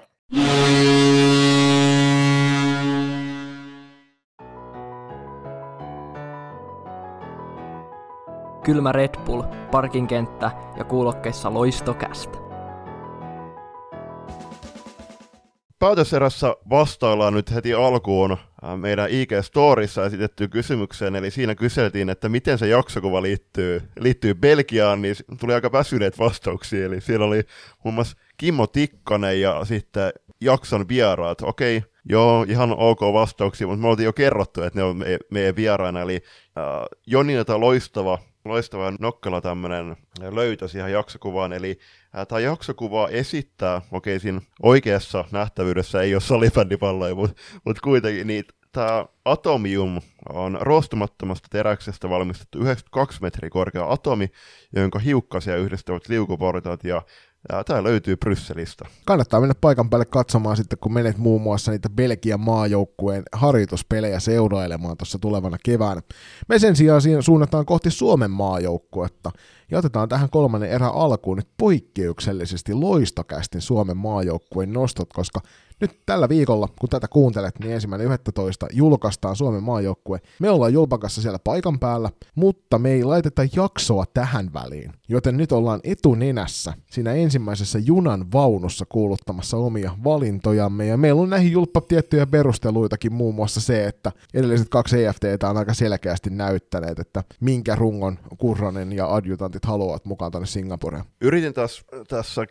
Kylmä 8.63 8.91
Red 8.91 9.15
Bull, 9.25 9.43
parkinkenttä 9.71 10.51
ja 10.77 10.83
kuulokkeissa 10.83 11.53
loistokästä. 11.53 12.43
Päätöserässä 15.79 16.55
vastaillaan 16.69 17.33
nyt 17.33 17.55
heti 17.55 17.73
alkuun 17.73 18.31
äh, 18.31 18.77
meidän 18.77 19.09
IG-storissa 19.09 20.05
esitettyyn 20.05 20.49
kysymykseen, 20.49 21.15
eli 21.15 21.31
siinä 21.31 21.55
kyseltiin, 21.55 22.09
että 22.09 22.29
miten 22.29 22.57
se 22.57 22.67
jaksokuva 22.67 23.21
liittyy, 23.21 23.81
liittyy 23.99 24.33
Belgiaan, 24.33 25.01
niin 25.01 25.15
tuli 25.39 25.53
aika 25.53 25.71
väsyneet 25.71 26.19
vastauksia, 26.19 26.85
eli 26.85 27.01
siellä 27.01 27.25
oli 27.25 27.41
muun 27.83 27.93
muassa 27.93 28.17
Kimmo 28.37 28.67
Tikkanen 28.67 29.41
ja 29.41 29.65
sitten 29.65 30.13
jakson 30.41 30.87
vieraat. 30.87 31.41
Okei, 31.41 31.83
joo, 32.09 32.45
ihan 32.49 32.75
ok 32.77 33.01
vastauksia, 33.01 33.67
mutta 33.67 33.81
me 33.81 33.87
oltiin 33.87 34.05
jo 34.05 34.13
kerrottu, 34.13 34.61
että 34.61 34.79
ne 34.79 34.83
on 34.83 34.97
me, 34.97 35.17
meidän 35.31 35.55
vieraina, 35.55 36.01
eli 36.01 36.15
äh, 36.57 36.63
Jonilta 37.07 37.59
loistava 37.59 38.19
loistava 38.45 38.93
nokkela 38.99 39.41
tämmöinen 39.41 39.95
löytö 40.31 40.67
siihen 40.67 40.91
jaksokuvaan, 40.91 41.53
eli 41.53 41.79
tämä 42.27 42.39
jaksokuva 42.39 43.07
esittää, 43.07 43.81
okei 43.91 44.19
siinä 44.19 44.41
oikeassa 44.61 45.25
nähtävyydessä 45.31 46.01
ei 46.01 46.15
ole 46.15 46.21
salibändipalloja, 46.21 47.15
mutta 47.15 47.41
mut 47.65 47.79
kuitenkin 47.79 48.27
niin 48.27 48.45
tämä 48.71 49.05
atomium 49.25 50.01
on 50.29 50.57
roostumattomasta 50.61 51.47
teräksestä 51.51 52.09
valmistettu 52.09 52.59
92 52.59 53.21
metriä 53.21 53.49
korkea 53.49 53.91
atomi, 53.91 54.31
jonka 54.75 54.99
hiukkasia 54.99 55.55
yhdistävät 55.55 56.09
liukuportaat 56.09 56.83
ja 56.83 57.01
Tämä 57.65 57.83
löytyy 57.83 58.17
Brysselistä. 58.17 58.85
Kannattaa 59.05 59.39
mennä 59.39 59.55
paikan 59.61 59.89
päälle 59.89 60.05
katsomaan 60.05 60.57
sitten, 60.57 60.79
kun 60.79 60.93
menet 60.93 61.17
muun 61.17 61.41
muassa 61.41 61.71
niitä 61.71 61.89
Belgian 61.89 62.39
maajoukkueen 62.39 63.23
harjoituspelejä 63.31 64.19
seurailemaan 64.19 64.97
tuossa 64.97 65.19
tulevana 65.19 65.57
keväänä. 65.63 66.01
Me 66.49 66.59
sen 66.59 66.75
sijaan 66.75 67.01
suunnataan 67.21 67.65
kohti 67.65 67.91
Suomen 67.91 68.31
maajoukkuetta. 68.31 69.31
Ja 69.73 69.79
otetaan 69.79 70.09
tähän 70.09 70.29
kolmannen 70.29 70.69
erä 70.69 70.87
alkuun 70.87 71.37
nyt 71.37 71.47
poikkeuksellisesti 71.57 72.73
loistokästin 72.73 73.61
Suomen 73.61 73.97
maajoukkueen 73.97 74.73
nostot, 74.73 75.13
koska 75.13 75.41
nyt 75.81 76.01
tällä 76.05 76.29
viikolla, 76.29 76.67
kun 76.79 76.89
tätä 76.89 77.07
kuuntelet, 77.07 77.59
niin 77.59 77.73
ensimmäinen 77.73 78.11
11. 78.11 78.67
julkaistaan 78.73 79.35
Suomen 79.35 79.63
maajoukkue. 79.63 80.21
Me 80.39 80.49
ollaan 80.49 80.73
Julpakassa 80.73 81.21
siellä 81.21 81.39
paikan 81.43 81.79
päällä, 81.79 82.09
mutta 82.35 82.79
me 82.79 82.91
ei 82.91 83.03
laiteta 83.03 83.41
jaksoa 83.55 84.05
tähän 84.13 84.53
väliin. 84.53 84.91
Joten 85.09 85.37
nyt 85.37 85.51
ollaan 85.51 85.79
etunenässä 85.83 86.73
siinä 86.91 87.13
ensimmäisessä 87.13 87.79
junan 87.79 88.31
vaunussa 88.31 88.85
kuuluttamassa 88.89 89.57
omia 89.57 89.97
valintojamme. 90.03 90.85
Ja 90.85 90.97
meillä 90.97 91.21
on 91.21 91.29
näihin 91.29 91.51
Julppa 91.51 91.81
tiettyjä 91.81 92.27
perusteluitakin, 92.27 93.13
muun 93.13 93.35
muassa 93.35 93.61
se, 93.61 93.87
että 93.87 94.11
edelliset 94.33 94.69
kaksi 94.69 95.05
EFTtä 95.05 95.49
on 95.49 95.57
aika 95.57 95.73
selkeästi 95.73 96.29
näyttäneet, 96.29 96.99
että 96.99 97.23
minkä 97.39 97.75
rungon 97.75 98.19
Kurronen 98.37 98.93
ja 98.93 99.15
adjutantit 99.15 99.62
haluavat 99.65 100.05
mukaan 100.05 100.31
tänne 100.31 100.45
Singaporeen. 100.45 101.03
Yritin 101.21 101.53
taas 101.53 101.85
tässä 102.07 102.45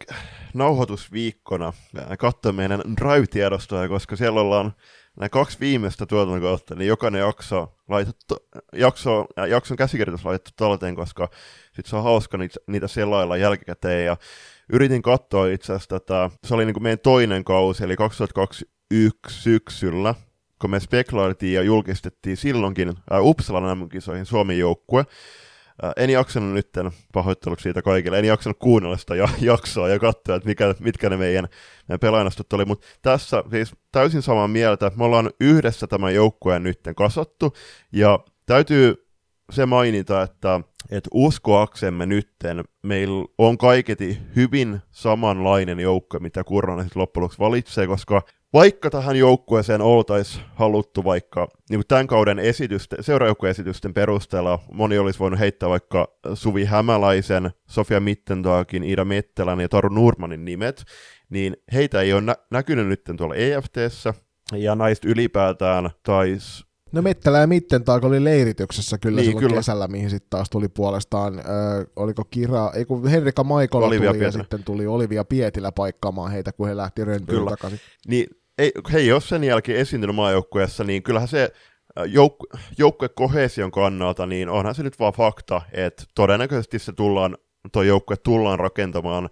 nauhoitusviikkona 0.54 1.72
katsoa 2.18 2.52
meidän 2.52 2.80
Drive-tiedostoja, 2.80 3.88
koska 3.88 4.16
siellä 4.16 4.40
ollaan 4.40 4.72
nämä 5.16 5.28
kaksi 5.28 5.60
viimeistä 5.60 6.06
tuotantokautta, 6.06 6.74
niin 6.74 6.88
jokainen 6.88 7.20
jakso 7.20 7.74
laitettu, 7.88 8.36
jakso, 8.72 9.26
jakson 9.48 9.76
käsikirjoitus 9.76 10.24
laitettu 10.24 10.50
talteen, 10.56 10.94
koska 10.94 11.28
sit 11.72 11.86
se 11.86 11.96
on 11.96 12.02
hauska 12.02 12.38
niitä, 12.38 12.60
niitä 12.66 12.88
selailla 12.88 13.36
jälkikäteen. 13.36 14.06
Ja 14.06 14.16
yritin 14.72 15.02
katsoa 15.02 15.46
itse 15.46 15.72
asiassa 15.72 15.98
tätä, 15.98 16.30
se 16.44 16.54
oli 16.54 16.64
niin 16.64 16.74
kuin 16.74 16.82
meidän 16.82 16.98
toinen 16.98 17.44
kausi, 17.44 17.84
eli 17.84 17.96
2021 17.96 19.42
syksyllä, 19.42 20.14
kun 20.60 20.70
me 20.70 20.80
spekuloitiin 20.80 21.54
ja 21.54 21.62
julkistettiin 21.62 22.36
silloinkin 22.36 22.88
äh, 22.88 23.24
Uppsalan 23.24 23.78
MM-kisoihin 23.78 24.26
Suomen 24.26 24.58
joukkue, 24.58 25.04
en 25.96 26.10
jaksanut 26.10 26.52
nyt, 26.52 26.68
pahoittelut 27.12 27.60
siitä 27.60 27.82
kaikille, 27.82 28.18
en 28.18 28.24
jaksanut 28.24 28.58
kuunnella 28.58 28.96
sitä 28.96 29.14
jaksoa 29.40 29.88
ja 29.88 29.98
katsoa, 29.98 30.36
että 30.36 30.48
mikä, 30.48 30.74
mitkä 30.80 31.10
ne 31.10 31.16
meidän, 31.16 31.48
meidän 31.88 32.00
pelaajanastot 32.00 32.52
oli, 32.52 32.64
mutta 32.64 32.86
tässä 33.02 33.44
siis 33.50 33.72
täysin 33.92 34.22
samaa 34.22 34.48
mieltä, 34.48 34.92
me 34.96 35.04
ollaan 35.04 35.30
yhdessä 35.40 35.86
tämän 35.86 36.14
joukkueen 36.14 36.62
nyt 36.62 36.80
kasattu, 36.96 37.52
ja 37.92 38.18
täytyy 38.46 39.06
se 39.52 39.66
mainita, 39.66 40.22
että, 40.22 40.60
että 40.92 41.10
uskoaksemme 41.14 42.06
nytten 42.06 42.64
meillä 42.82 43.24
on 43.38 43.58
kaiketi 43.58 44.18
hyvin 44.36 44.80
samanlainen 44.90 45.80
joukko, 45.80 46.18
mitä 46.18 46.44
Kurronen 46.44 46.88
loppujen 46.94 47.22
lopuksi 47.22 47.38
valitsee, 47.38 47.86
koska 47.86 48.22
vaikka 48.52 48.90
tähän 48.90 49.16
joukkueeseen 49.16 49.80
oltaisiin 49.80 50.44
haluttu 50.54 51.04
vaikka 51.04 51.48
niin 51.70 51.82
tämän 51.88 52.06
kauden 52.06 52.38
esitysten, 52.38 53.04
seuraajoukkueesitysten 53.04 53.94
perusteella, 53.94 54.58
moni 54.72 54.98
olisi 54.98 55.18
voinut 55.18 55.40
heittää 55.40 55.68
vaikka 55.68 56.08
Suvi 56.34 56.64
Hämäläisen, 56.64 57.50
Sofia 57.68 58.00
Mittentaakin, 58.00 58.84
Ida 58.84 59.04
Mettelän 59.04 59.60
ja 59.60 59.68
Taru 59.68 59.88
Nurmanin 59.88 60.44
nimet, 60.44 60.84
niin 61.30 61.56
heitä 61.72 62.00
ei 62.00 62.12
ole 62.12 62.20
nä- 62.20 62.36
näkynyt 62.50 62.86
nyt 62.86 63.02
tuolla 63.16 63.34
EFTssä, 63.34 64.14
ja 64.52 64.74
näistä 64.74 65.08
ylipäätään 65.08 65.90
taisi 66.02 66.71
No 66.92 67.02
Mettälä 67.02 67.38
ja 67.38 67.46
Mittentaak 67.46 68.04
oli 68.04 68.24
leirityksessä 68.24 68.98
kyllä 68.98 69.16
niin, 69.16 69.24
silloin 69.26 69.46
kyllä. 69.46 69.56
kesällä, 69.56 69.88
mihin 69.88 70.10
sitten 70.10 70.30
taas 70.30 70.50
tuli 70.50 70.68
puolestaan, 70.68 71.38
äh, 71.38 71.44
oliko 71.96 72.24
Kira, 72.24 72.70
ei 72.74 72.84
kun 72.84 73.08
Henrika 73.08 73.44
Maikola 73.44 73.86
Olivia 73.86 74.10
tuli 74.10 74.18
Pietilä. 74.18 74.28
ja 74.38 74.42
sitten 74.42 74.64
tuli 74.64 74.86
Olivia 74.86 75.24
Pietilä 75.24 75.72
paikkaamaan 75.72 76.32
heitä, 76.32 76.52
kun 76.52 76.68
he 76.68 76.76
lähti 76.76 77.04
röntyyn 77.04 77.46
takaisin. 77.46 77.80
Niin 78.08 78.26
ei, 78.58 78.72
he 78.92 78.98
ei 78.98 79.12
ole 79.12 79.20
sen 79.20 79.44
jälkeen 79.44 79.78
esiintynyt 79.78 80.16
maajoukkueessa, 80.16 80.84
niin 80.84 81.02
kyllähän 81.02 81.28
se 81.28 81.52
jouk- 81.98 82.58
joukkuekohesion 82.78 83.70
kannalta, 83.70 84.26
niin 84.26 84.48
onhan 84.48 84.74
se 84.74 84.82
nyt 84.82 84.98
vaan 84.98 85.12
fakta, 85.12 85.62
että 85.72 86.04
todennäköisesti 86.14 86.78
se 86.78 86.92
tullaan, 86.92 87.36
tuo 87.72 87.82
joukkue 87.82 88.16
tullaan 88.16 88.58
rakentamaan 88.58 89.28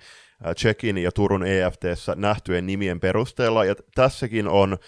Tsekin 0.55 0.99
ja 0.99 1.13
Turun 1.13 1.47
EFTssä 1.47 2.15
nähtyjen 2.17 2.67
nimien 2.67 3.01
perusteella, 3.01 3.65
ja 3.65 3.75
tässäkin 3.95 4.49
on 4.49 4.79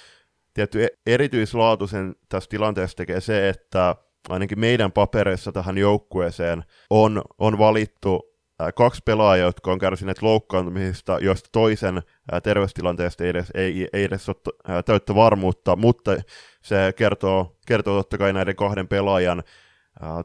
tietty 0.54 0.84
e-, 0.84 0.88
erityislaatuisen 1.06 2.14
tässä 2.28 2.50
tilanteessa 2.50 2.96
tekee 2.96 3.20
se, 3.20 3.48
että 3.48 3.96
ainakin 4.28 4.60
meidän 4.60 4.92
papereissa 4.92 5.52
tähän 5.52 5.78
joukkueeseen 5.78 6.64
on, 6.90 7.22
on 7.38 7.58
valittu 7.58 8.32
kaksi 8.74 9.02
pelaajaa, 9.04 9.46
jotka 9.46 9.72
on 9.72 9.78
kärsineet 9.78 10.22
loukkaantumisista, 10.22 11.18
joista 11.20 11.48
toisen 11.52 12.02
terveystilanteesta 12.42 13.24
ei 13.24 13.30
edes, 13.30 13.46
ei, 13.54 13.88
ei 13.92 14.04
edes 14.04 14.28
ole 14.28 14.82
täyttä 14.82 15.14
varmuutta, 15.14 15.76
mutta 15.76 16.16
se 16.62 16.92
kertoo, 16.96 17.56
kertoo 17.66 17.96
totta 17.96 18.18
kai 18.18 18.32
näiden 18.32 18.56
kahden 18.56 18.88
pelaajan 18.88 19.42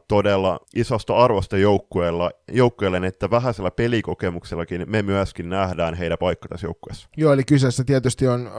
todella 0.08 0.60
isosta 0.74 1.16
arvosta 1.16 1.56
joukkueella, 1.56 2.30
joukkueelle, 2.52 3.06
että 3.06 3.30
vähäisellä 3.30 3.70
pelikokemuksellakin 3.70 4.84
me 4.86 5.02
myöskin 5.02 5.48
nähdään 5.48 5.94
heidän 5.94 6.18
paikka 6.18 6.48
tässä 6.48 6.66
joukkueessa. 6.66 7.08
Joo, 7.16 7.32
eli 7.32 7.44
kyseessä 7.44 7.84
tietysti 7.84 8.28
on 8.28 8.50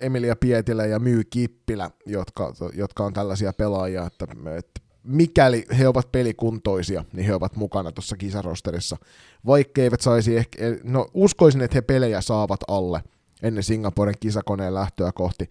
Emilia 0.00 0.36
Pietilä 0.36 0.86
ja 0.86 0.98
Myy 0.98 1.22
Kippilä, 1.30 1.90
jotka, 2.06 2.52
jotka 2.74 3.04
on 3.04 3.12
tällaisia 3.12 3.52
pelaajia, 3.52 4.06
että, 4.06 4.26
että 4.58 4.80
mikäli 5.02 5.66
he 5.78 5.88
ovat 5.88 6.12
pelikuntoisia, 6.12 7.04
niin 7.12 7.26
he 7.26 7.34
ovat 7.34 7.56
mukana 7.56 7.92
tuossa 7.92 8.16
kisarosterissa. 8.16 8.96
Vaikka 9.46 9.82
eivät 9.82 10.00
saisi 10.00 10.36
ehkä, 10.36 10.58
no 10.84 11.06
uskoisin, 11.14 11.60
että 11.60 11.74
he 11.74 11.80
pelejä 11.80 12.20
saavat 12.20 12.60
alle 12.68 13.02
ennen 13.42 13.62
Singaporen 13.62 14.14
kisakoneen 14.20 14.74
lähtöä 14.74 15.12
kohti 15.12 15.48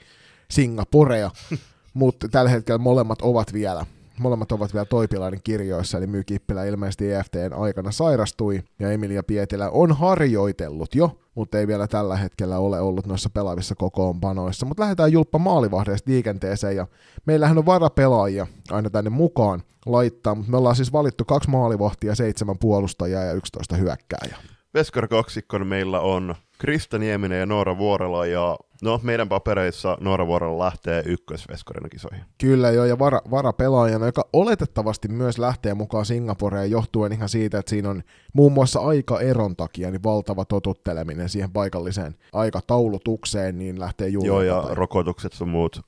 Singaporea, 0.51 1.31
mutta 1.93 2.29
tällä 2.29 2.51
hetkellä 2.51 2.77
molemmat 2.77 3.21
ovat 3.21 3.53
vielä 3.53 3.85
molemmat 4.19 4.51
ovat 4.51 4.73
vielä 4.73 4.85
Toipilainen 4.85 5.39
kirjoissa, 5.43 5.97
eli 5.97 6.07
Myy 6.07 6.23
Kippilä 6.23 6.63
ilmeisesti 6.63 7.11
EFTn 7.11 7.53
aikana 7.57 7.91
sairastui, 7.91 8.63
ja 8.79 8.91
Emilia 8.91 9.23
Pietilä 9.23 9.69
on 9.69 9.91
harjoitellut 9.95 10.95
jo, 10.95 11.19
mutta 11.35 11.59
ei 11.59 11.67
vielä 11.67 11.87
tällä 11.87 12.17
hetkellä 12.17 12.57
ole 12.57 12.81
ollut 12.81 13.07
noissa 13.07 13.29
pelaavissa 13.29 13.75
kokoonpanoissa. 13.75 14.65
Mutta 14.65 14.83
lähdetään 14.83 15.11
julppa 15.11 15.39
maalivahdeesta 15.39 16.11
liikenteeseen, 16.11 16.75
ja 16.75 16.87
meillähän 17.25 17.57
on 17.57 17.65
varapelaajia 17.65 18.47
aina 18.71 18.89
tänne 18.89 19.09
mukaan 19.09 19.63
laittaa, 19.85 20.35
mutta 20.35 20.51
me 20.51 20.57
ollaan 20.57 20.75
siis 20.75 20.93
valittu 20.93 21.25
kaksi 21.25 21.49
maalivahtia, 21.49 22.15
seitsemän 22.15 22.57
puolustajaa 22.59 23.23
ja 23.23 23.33
yksitoista 23.33 23.75
hyökkääjää. 23.75 24.37
Veskar 24.73 25.07
kaksikkon 25.07 25.67
meillä 25.67 25.99
on 25.99 26.35
Krista 26.59 26.97
Nieminen 26.97 27.39
ja 27.39 27.45
Noora 27.45 27.77
Vuorela, 27.77 28.25
ja 28.25 28.57
no 28.81 28.99
meidän 29.03 29.29
papereissa 29.29 29.97
Noora 30.01 30.27
Vuorela 30.27 30.65
lähtee 30.65 31.03
ykkösveskarina 31.05 31.89
kisoihin. 31.89 32.23
Kyllä 32.37 32.71
joo, 32.71 32.85
ja 32.85 32.99
vara, 32.99 33.21
varapelaajana, 33.31 34.05
joka 34.05 34.29
oletettavasti 34.33 35.07
myös 35.07 35.37
lähtee 35.37 35.73
mukaan 35.73 36.05
Singaporeen 36.05 36.71
johtuen 36.71 37.11
ihan 37.11 37.29
siitä, 37.29 37.59
että 37.59 37.69
siinä 37.69 37.89
on 37.89 38.03
muun 38.33 38.51
muassa 38.51 38.79
aikaeron 38.79 39.55
takia 39.55 39.91
niin 39.91 40.03
valtava 40.03 40.45
totutteleminen 40.45 41.29
siihen 41.29 41.51
paikalliseen 41.51 42.15
aikataulutukseen, 42.33 43.57
niin 43.57 43.79
lähtee 43.79 44.07
juuri. 44.07 44.27
Joo, 44.27 44.41
ja 44.41 44.61
tai... 44.61 44.75
rokotukset 44.75 45.33
sun 45.33 45.49
muut, 45.49 45.81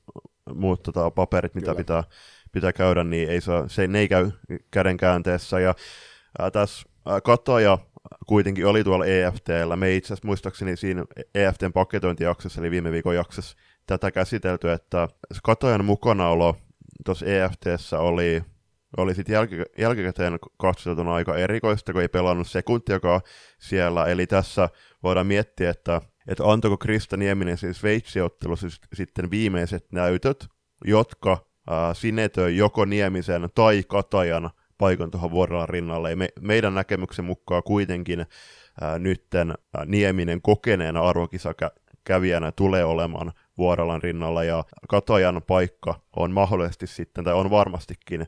muut 0.54 0.82
tota, 0.82 1.10
paperit, 1.10 1.54
mitä 1.54 1.74
pitää, 1.74 2.04
pitää 2.52 2.72
käydä, 2.72 3.04
niin 3.04 3.30
ei 3.30 3.40
se, 3.40 3.52
se 3.66 3.86
ne 3.86 3.98
ei 3.98 4.08
käy 4.08 4.30
kädenkäänteessä, 4.70 5.60
ja 5.60 5.74
ää, 6.38 6.50
tässä 6.50 6.88
katoja 7.24 7.78
kuitenkin 8.26 8.66
oli 8.66 8.84
tuolla 8.84 9.06
EFTllä. 9.06 9.76
Me 9.76 9.94
itse 9.94 10.06
asiassa 10.06 10.26
muistaakseni 10.26 10.76
siinä 10.76 11.04
EFTn 11.34 11.72
paketointijaksossa, 11.72 12.60
eli 12.60 12.70
viime 12.70 12.92
viikon 12.92 13.14
jaksossa, 13.14 13.56
tätä 13.86 14.10
käsitelty, 14.10 14.70
että 14.70 15.08
katojan 15.42 15.84
mukanaolo 15.84 16.56
tuossa 17.04 17.26
EFTssä 17.26 17.98
oli, 17.98 18.42
oli 18.96 19.14
sitten 19.14 19.32
jälki, 19.34 19.56
jälkikäteen 19.78 20.38
katsottuna 20.56 21.14
aika 21.14 21.36
erikoista, 21.36 21.92
kun 21.92 22.02
ei 22.02 22.08
pelannut 22.08 22.48
sekuntiakaan 22.48 23.20
siellä. 23.58 24.06
Eli 24.06 24.26
tässä 24.26 24.68
voidaan 25.02 25.26
miettiä, 25.26 25.70
että, 25.70 26.00
että 26.28 26.44
antoiko 26.44 26.76
Krista 26.76 27.16
Nieminen 27.16 27.58
siis 27.58 27.78
Sveitsi-ottelussa 27.78 28.66
sitten 28.94 29.30
viimeiset 29.30 29.92
näytöt, 29.92 30.48
jotka 30.84 31.46
sinetöi 31.92 32.56
joko 32.56 32.84
Niemisen 32.84 33.48
tai 33.54 33.82
Katajan 33.88 34.50
paikan 34.82 35.10
tuohon 35.10 35.30
vuorolla 35.30 35.66
rinnalle. 35.66 36.16
me, 36.16 36.28
meidän 36.40 36.74
näkemyksen 36.74 37.24
mukaan 37.24 37.62
kuitenkin 37.62 38.26
ää, 38.80 38.98
nytten 38.98 39.50
ää, 39.50 39.84
Nieminen 39.84 40.42
kokeneena 40.42 41.00
arvokisakävijänä 41.02 42.52
tulee 42.52 42.84
olemaan 42.84 43.32
Vuoralan 43.58 44.02
rinnalla, 44.02 44.44
ja 44.44 44.64
Katajan 44.88 45.42
paikka 45.46 46.00
on 46.16 46.32
mahdollisesti 46.32 46.86
sitten, 46.86 47.24
tai 47.24 47.34
on 47.34 47.50
varmastikin 47.50 48.26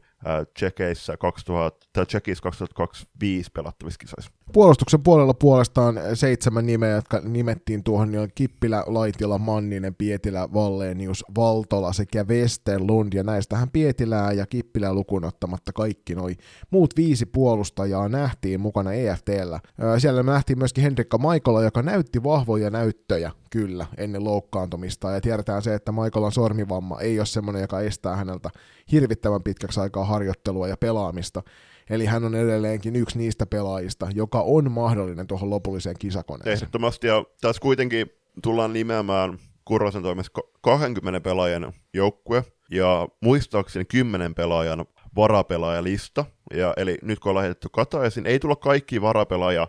Tsekeissä 0.55 1.17
2000, 1.17 1.87
tai 1.93 2.07
Tsekissä 2.07 2.43
2025 2.43 3.51
pelattavissa 3.55 3.99
kisoissa. 3.99 4.31
Puolustuksen 4.53 5.03
puolella 5.03 5.35
puolestaan 5.35 6.01
seitsemän 6.15 6.67
nimeä, 6.67 6.91
jotka 6.91 7.21
nimettiin 7.25 7.83
tuohon, 7.85 8.11
niin 8.11 8.21
on 8.21 8.29
Kippilä, 8.35 8.85
Laitila, 8.87 9.39
Manninen, 9.39 9.95
Pietilä, 9.95 10.49
Vallenius, 10.55 11.25
Valtola 11.37 11.93
sekä 11.93 12.25
Westerlund, 12.25 13.13
ja 13.13 13.23
näistähän 13.23 13.71
Pietilää 13.71 14.33
ja 14.33 14.47
Kippilää 14.47 14.95
lukuun 14.95 15.25
ottamatta 15.25 15.73
kaikki 15.73 16.15
noi 16.15 16.35
muut 16.71 16.97
viisi 16.97 17.27
puolustajaa 17.27 18.09
nähtiin 18.09 18.61
mukana 18.61 18.93
EFTllä. 18.93 19.61
Siellä 19.99 20.23
me 20.23 20.33
nähtiin 20.33 20.59
myöskin 20.59 20.85
Henrikka 20.85 21.19
Maikola, 21.19 21.63
joka 21.63 21.83
näytti 21.83 22.23
vahvoja 22.23 22.71
näyttöjä 22.71 23.33
kyllä 23.51 23.87
ennen 23.97 24.25
loukkaantumista, 24.25 25.11
ja 25.11 25.21
tiedetään 25.21 25.63
se, 25.63 25.75
että 25.75 25.93
Maikolan 25.93 26.33
sormivamma 26.33 27.01
ei 27.01 27.19
ole 27.19 27.27
semmoinen, 27.27 27.63
joka 27.63 27.81
estää 27.81 28.17
häneltä 28.17 28.51
hirvittävän 28.93 29.43
pitkäksi 29.43 29.81
aikaa 29.81 30.05
harjoittelua 30.15 30.69
ja 30.69 30.77
pelaamista. 30.77 31.43
Eli 31.91 32.07
hän 32.07 32.25
on 32.25 32.35
edelleenkin 32.35 32.97
yksi 32.97 33.19
niistä 33.19 33.47
pelaajista, 33.47 34.09
joka 34.15 34.41
on 34.41 34.71
mahdollinen 34.71 35.27
tuohon 35.27 35.51
lopulliseen 35.51 35.97
kisakoneeseen. 35.99 36.55
Ehdottomasti, 36.55 37.07
ja 37.07 37.25
tässä 37.41 37.61
kuitenkin 37.63 38.11
tullaan 38.43 38.73
nimeämään 38.73 39.39
Kurrosen 39.65 40.03
toimessa 40.03 40.33
20 40.61 41.21
pelaajan 41.21 41.73
joukkue, 41.95 42.45
ja 42.71 43.09
muistaakseni 43.21 43.85
10 43.85 44.35
pelaajan 44.35 44.87
varapelaajalista. 45.17 46.25
Ja, 46.55 46.75
eli 46.77 46.99
nyt 47.03 47.19
kun 47.19 47.31
on 47.31 47.37
lähetetty 47.37 47.69
Katajasin, 47.73 48.27
ei 48.27 48.39
tulla 48.39 48.57
kaikki 48.57 49.03
varapelaaja 49.03 49.69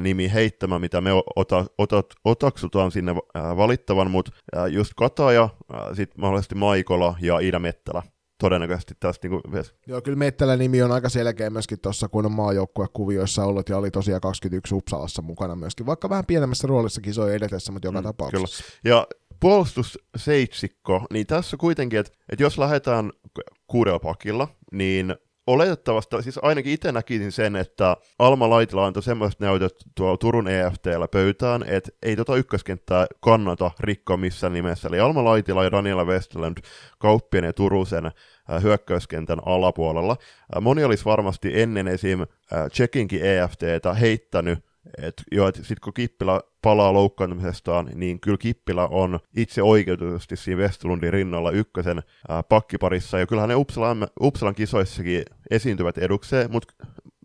nimi 0.00 0.32
heittämään, 0.32 0.80
mitä 0.80 1.00
me 1.00 1.10
ota, 1.36 1.64
otat, 1.78 2.06
otaksutaan 2.24 2.90
sinne 2.90 3.14
valittavan, 3.34 4.10
mutta 4.10 4.32
just 4.70 4.92
Kataja, 4.96 5.48
sitten 5.94 6.20
mahdollisesti 6.20 6.54
Maikola 6.54 7.16
ja 7.20 7.38
Iida 7.38 7.58
Mettälä 7.58 8.02
todennäköisesti 8.42 8.94
tästä 9.00 9.28
niin 9.28 9.42
kuin... 9.42 9.64
Joo, 9.86 10.00
kyllä 10.00 10.18
Mettälän 10.18 10.58
nimi 10.58 10.82
on 10.82 10.92
aika 10.92 11.08
selkeä 11.08 11.50
myöskin 11.50 11.80
tuossa, 11.80 12.08
kun 12.08 12.26
on 12.26 12.32
maajoukkuekuvioissa 12.32 13.44
ollut 13.44 13.68
ja 13.68 13.78
oli 13.78 13.90
tosiaan 13.90 14.20
21 14.20 14.74
Uppsalassa 14.74 15.22
mukana 15.22 15.56
myöskin, 15.56 15.86
vaikka 15.86 16.08
vähän 16.08 16.26
pienemmässä 16.26 16.66
roolissa 16.66 17.00
kisoja 17.00 17.34
edetessä, 17.34 17.72
mutta 17.72 17.88
joka 17.88 18.00
mm, 18.00 18.04
tapauksessa. 18.04 18.64
Kyllä. 18.64 18.94
Ja 18.94 19.06
puolustusseitsikko, 19.40 21.06
niin 21.12 21.26
tässä 21.26 21.56
kuitenkin, 21.56 21.98
että, 21.98 22.12
että 22.28 22.42
jos 22.42 22.58
lähdetään 22.58 23.12
kuudella 23.66 23.98
pakilla, 23.98 24.48
niin 24.72 25.14
oletettavasti, 25.46 26.22
siis 26.22 26.38
ainakin 26.42 26.72
itse 26.72 26.92
näkisin 26.92 27.32
sen, 27.32 27.56
että 27.56 27.96
Alma 28.18 28.50
Laitila 28.50 28.86
antoi 28.86 29.02
semmoiset 29.02 29.40
näytöt 29.40 29.74
tuolla 29.94 30.16
Turun 30.16 30.48
EFTllä 30.48 31.08
pöytään, 31.08 31.64
että 31.66 31.90
ei 32.02 32.16
tota 32.16 32.36
ykköskenttää 32.36 33.06
kannata 33.20 33.70
rikkoa 33.80 34.16
missään 34.16 34.52
nimessä. 34.52 34.88
Eli 34.88 35.00
Alma 35.00 35.24
Laitila 35.24 35.64
ja 35.64 35.70
Daniela 35.70 36.04
Westerlund 36.04 36.58
Kauppien 36.98 37.44
ja 37.44 37.52
Turusen 37.52 38.12
hyökkäyskentän 38.62 39.38
alapuolella. 39.46 40.16
Äh, 40.56 40.62
moni 40.62 40.84
olisi 40.84 41.04
varmasti 41.04 41.60
ennen 41.60 41.88
esim. 41.88 42.20
Äh, 42.20 42.28
Tsekinkin 42.70 43.22
EFTtä 43.24 43.94
heittänyt 43.94 44.58
et 45.02 45.22
joo, 45.32 45.48
et 45.48 45.60
sit 45.62 45.80
kun 45.80 45.94
Kippilä 45.94 46.40
palaa 46.62 46.92
loukkaantumisestaan, 46.92 47.90
niin 47.94 48.20
kyllä 48.20 48.38
Kippilä 48.38 48.86
on 48.86 49.20
itse 49.36 49.62
oikeutusti 49.62 50.36
siinä 50.36 50.60
Westlundin 50.60 51.12
rinnalla 51.12 51.50
ykkösen 51.50 52.02
ää, 52.28 52.42
pakkiparissa, 52.42 53.18
ja 53.18 53.26
kyllähän 53.26 53.48
ne 53.48 53.54
Uppsalan, 53.54 54.08
Uppsalan 54.20 54.54
kisoissakin 54.54 55.22
esiintyvät 55.50 55.98
edukseen, 55.98 56.50
mutta 56.50 56.74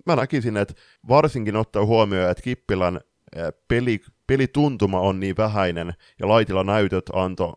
mä 0.06 0.16
näkisin, 0.16 0.58
että 0.58 0.74
varsinkin 1.08 1.56
ottaa 1.56 1.86
huomioon, 1.86 2.32
että 2.32 2.44
Kippilän 2.44 3.02
peli, 3.68 4.02
pelituntuma 4.28 5.00
on 5.00 5.20
niin 5.20 5.38
vähäinen, 5.38 5.94
ja 6.20 6.28
Laitila 6.28 6.64
näytöt 6.64 7.06
anto, 7.14 7.54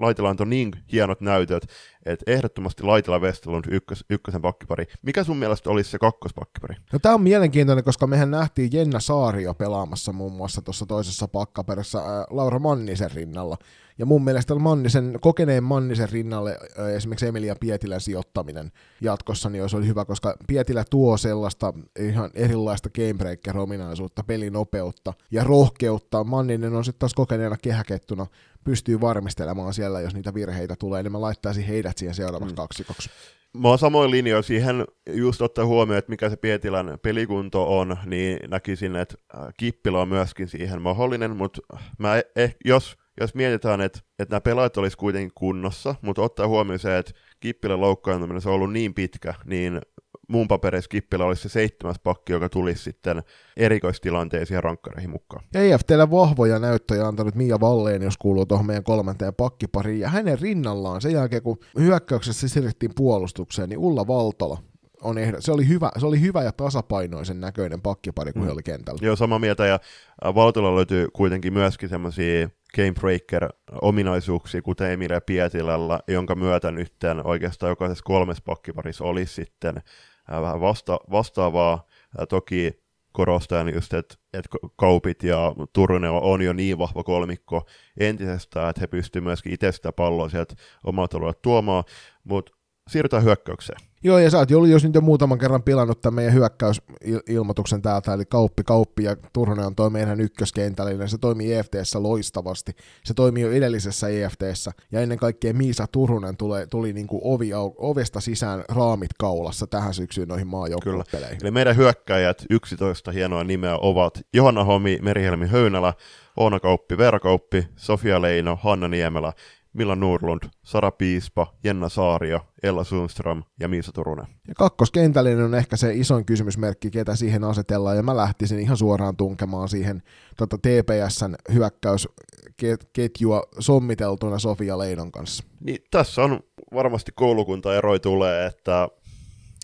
Laitila 0.00 0.30
antoi 0.30 0.46
niin 0.46 0.72
hienot 0.92 1.20
näytöt, 1.20 1.66
että 2.06 2.30
ehdottomasti 2.30 2.82
Laitila 2.82 3.18
Westerlund 3.18 3.64
ykkös, 3.70 4.04
ykkösen 4.10 4.42
pakkipari. 4.42 4.84
Mikä 5.02 5.24
sun 5.24 5.36
mielestä 5.36 5.70
olisi 5.70 5.90
se 5.90 5.98
kakkospakkipari? 5.98 6.76
No 6.92 6.98
tämä 6.98 7.14
on 7.14 7.22
mielenkiintoinen, 7.22 7.84
koska 7.84 8.06
mehän 8.06 8.30
nähtiin 8.30 8.70
Jenna 8.72 9.00
Saario 9.00 9.54
pelaamassa 9.54 10.12
muun 10.12 10.32
muassa 10.32 10.62
tuossa 10.62 10.86
toisessa 10.86 11.28
pakkaperässä 11.28 11.98
ää, 11.98 12.24
Laura 12.30 12.58
Mannisen 12.58 13.10
rinnalla. 13.10 13.56
Ja 14.00 14.06
mun 14.06 14.24
mielestä 14.24 14.54
Mannisen, 14.54 15.18
kokeneen 15.20 15.64
Mannisen 15.64 16.08
rinnalle 16.08 16.58
esimerkiksi 16.96 17.26
Emilia 17.26 17.56
Pietilän 17.60 18.00
sijoittaminen 18.00 18.72
jatkossa 19.00 19.50
niin 19.50 19.62
olisi 19.62 19.76
oli 19.76 19.86
hyvä, 19.86 20.04
koska 20.04 20.36
Pietilä 20.46 20.84
tuo 20.90 21.16
sellaista 21.16 21.74
ihan 21.98 22.30
erilaista 22.34 22.90
gamebreaker-ominaisuutta, 22.90 24.22
pelinopeutta 24.26 25.12
ja 25.30 25.44
rohkeutta. 25.44 26.24
Manninen 26.24 26.74
on 26.74 26.84
sitten 26.84 26.98
taas 26.98 27.14
kokeneena 27.14 27.56
kehäkettuna, 27.62 28.26
pystyy 28.64 29.00
varmistelemaan 29.00 29.74
siellä, 29.74 30.00
jos 30.00 30.14
niitä 30.14 30.34
virheitä 30.34 30.76
tulee, 30.76 31.02
niin 31.02 31.12
mä 31.12 31.20
laittaisin 31.20 31.64
heidät 31.64 31.98
siihen 31.98 32.14
seuraavaksi 32.14 32.54
mm. 32.54 32.56
kaksikoksi. 32.56 33.10
Mä 33.56 33.68
oon 33.68 33.78
samoin 33.78 34.10
linjoilla 34.10 34.42
siihen, 34.42 34.84
just 35.12 35.42
ottaa 35.42 35.66
huomioon, 35.66 35.98
että 35.98 36.10
mikä 36.10 36.30
se 36.30 36.36
Pietilän 36.36 36.98
pelikunto 37.02 37.78
on, 37.78 37.96
niin 38.06 38.38
näkisin, 38.50 38.96
että 38.96 39.14
Kippila 39.56 40.00
on 40.00 40.08
myöskin 40.08 40.48
siihen 40.48 40.82
mahdollinen, 40.82 41.36
mutta 41.36 41.60
mä 41.98 42.22
eh, 42.36 42.56
jos 42.64 42.99
jos 43.20 43.34
mietitään, 43.34 43.80
että, 43.80 44.00
että 44.18 44.32
nämä 44.32 44.40
pelaajat 44.40 44.76
olisi 44.76 44.96
kuitenkin 44.96 45.32
kunnossa, 45.34 45.94
mutta 46.02 46.22
ottaa 46.22 46.48
huomioon 46.48 46.78
se, 46.78 46.98
että 46.98 47.12
Kippilän 47.40 47.80
loukkaantuminen 47.80 48.42
on 48.46 48.52
ollut 48.52 48.72
niin 48.72 48.94
pitkä, 48.94 49.34
niin 49.44 49.80
muun 50.28 50.48
papereissa 50.48 50.88
Kippilä 50.88 51.24
olisi 51.24 51.42
se 51.42 51.48
seitsemäs 51.48 51.96
pakki, 51.98 52.32
joka 52.32 52.48
tulisi 52.48 52.82
sitten 52.82 53.22
erikoistilanteisiin 53.56 54.54
ja 54.54 54.60
rankkareihin 54.60 55.10
mukaan. 55.10 55.44
Ja 55.54 55.62
EFTllä 55.62 56.10
vahvoja 56.10 56.58
näyttöjä 56.58 57.06
antanut 57.06 57.34
Mia 57.34 57.60
Valleen, 57.60 58.02
jos 58.02 58.18
kuuluu 58.18 58.46
tuohon 58.46 58.66
meidän 58.66 58.84
kolmanteen 58.84 59.34
pakkipariin, 59.34 60.00
ja 60.00 60.08
hänen 60.08 60.38
rinnallaan 60.38 61.00
sen 61.00 61.12
jälkeen, 61.12 61.42
kun 61.42 61.58
hyökkäyksessä 61.78 62.48
siirrettiin 62.48 62.92
puolustukseen, 62.96 63.68
niin 63.68 63.78
Ulla 63.78 64.06
Valtola, 64.06 64.58
on 65.02 65.18
ehdo, 65.18 65.40
se, 65.40 65.52
oli 65.52 65.68
hyvä, 65.68 65.90
se 65.98 66.06
oli 66.06 66.20
hyvä 66.20 66.42
ja 66.42 66.52
tasapainoisen 66.52 67.40
näköinen 67.40 67.80
pakkipari, 67.80 68.32
kun 68.32 68.42
mm. 68.42 68.46
he 68.46 68.52
oli 68.52 68.62
kentällä. 68.62 68.98
Joo, 69.02 69.16
samaa 69.16 69.38
mieltä, 69.38 69.66
ja 69.66 69.80
Valtola 70.24 70.76
löytyy 70.76 71.08
kuitenkin 71.12 71.52
myöskin 71.52 71.88
semmoisia 71.88 72.48
Gamebreaker-ominaisuuksia, 72.76 74.62
kuten 74.62 74.90
Emilia 74.90 75.20
Pietilällä, 75.20 76.00
jonka 76.08 76.34
myötä 76.34 76.70
nyt 76.70 76.94
oikeastaan 77.24 77.70
jokaisessa 77.70 78.04
kolmessa 78.04 78.42
pakkiparissa 78.46 79.04
olisi 79.04 79.34
sitten 79.34 79.82
vähän 80.30 80.60
vasta, 80.60 80.98
vastaavaa. 81.10 81.86
Toki 82.28 82.80
korostan 83.12 83.74
just, 83.74 83.94
että, 83.94 84.14
että 84.32 84.48
Kaupit 84.76 85.22
ja 85.22 85.54
Turunen 85.72 86.10
on 86.10 86.42
jo 86.42 86.52
niin 86.52 86.78
vahva 86.78 87.04
kolmikko 87.04 87.66
entisestään, 88.00 88.70
että 88.70 88.80
he 88.80 88.86
pystyvät 88.86 89.24
myöskin 89.24 89.52
itse 89.52 89.72
sitä 89.72 89.92
palloa 89.92 90.28
sieltä 90.28 90.54
omalta 90.84 91.18
tuomaan, 91.42 91.84
mutta 92.24 92.52
siirrytään 92.88 93.24
hyökkäykseen. 93.24 93.89
Joo, 94.04 94.18
ja 94.18 94.30
sä 94.30 94.38
oot 94.38 94.50
jo, 94.50 94.64
jos 94.64 94.84
nyt 94.84 94.94
jo 94.94 95.00
muutaman 95.00 95.38
kerran 95.38 95.62
pilannut 95.62 96.00
tämän 96.00 96.14
meidän 96.14 96.34
hyökkäysilmoituksen 96.34 97.82
täältä, 97.82 98.14
eli 98.14 98.24
Kauppi, 98.24 98.62
Kauppi 98.64 99.04
ja 99.04 99.16
Turhonen 99.32 99.66
on 99.66 99.74
toi 99.74 99.90
meidän 99.90 100.20
ykköskentällinen, 100.20 101.08
se 101.08 101.18
toimii 101.18 101.52
EFTssä 101.52 102.02
loistavasti, 102.02 102.72
se 103.04 103.14
toimii 103.14 103.42
jo 103.42 103.52
edellisessä 103.52 104.08
EFTssä, 104.08 104.72
ja 104.92 105.00
ennen 105.00 105.18
kaikkea 105.18 105.54
Miisa 105.54 105.86
Turhunen 105.92 106.36
tuli, 106.36 106.66
tuli 106.70 106.92
niin 106.92 107.06
kuin 107.06 107.20
ovi, 107.24 107.50
ovesta 107.78 108.20
sisään 108.20 108.64
raamit 108.68 109.10
kaulassa 109.18 109.66
tähän 109.66 109.94
syksyyn 109.94 110.28
noihin 110.28 110.46
maajoukkuepeleihin. 110.46 111.38
Eli 111.42 111.50
meidän 111.50 111.76
hyökkäjät 111.76 112.44
11 112.50 113.12
hienoa 113.12 113.44
nimeä 113.44 113.76
ovat 113.80 114.20
Johanna 114.34 114.64
Homi, 114.64 114.98
Merihelmi 115.02 115.46
Höynälä, 115.46 115.94
Oona 116.36 116.60
Kauppi, 116.60 116.98
Veera 116.98 117.20
Kauppi, 117.20 117.68
Sofia 117.76 118.22
Leino, 118.22 118.58
Hanna 118.62 118.88
Niemelä, 118.88 119.32
Milla 119.72 119.96
Nurlund, 119.96 120.42
Sara 120.62 120.90
Piispa, 120.90 121.54
Jenna 121.64 121.88
Saario, 121.88 122.40
Ella 122.62 122.84
Sundström 122.84 123.42
ja 123.60 123.68
Miisa 123.68 123.92
Turunen. 123.92 124.26
Ja 124.48 124.54
kakkoskentällinen 124.54 125.44
on 125.44 125.54
ehkä 125.54 125.76
se 125.76 125.94
isoin 125.94 126.24
kysymysmerkki, 126.24 126.90
ketä 126.90 127.16
siihen 127.16 127.44
asetellaan, 127.44 127.96
ja 127.96 128.02
mä 128.02 128.16
lähtisin 128.16 128.60
ihan 128.60 128.76
suoraan 128.76 129.16
tunkemaan 129.16 129.68
siihen 129.68 130.02
tota 130.36 130.58
TPSn 130.58 131.34
hyökkäysketjua 131.54 133.42
sommiteltuna 133.58 134.38
Sofia 134.38 134.78
Leinon 134.78 135.12
kanssa. 135.12 135.44
Niin, 135.60 135.78
tässä 135.90 136.22
on 136.22 136.40
varmasti 136.74 137.12
koulukuntaeroi 137.14 138.00
tulee, 138.00 138.46
että 138.46 138.88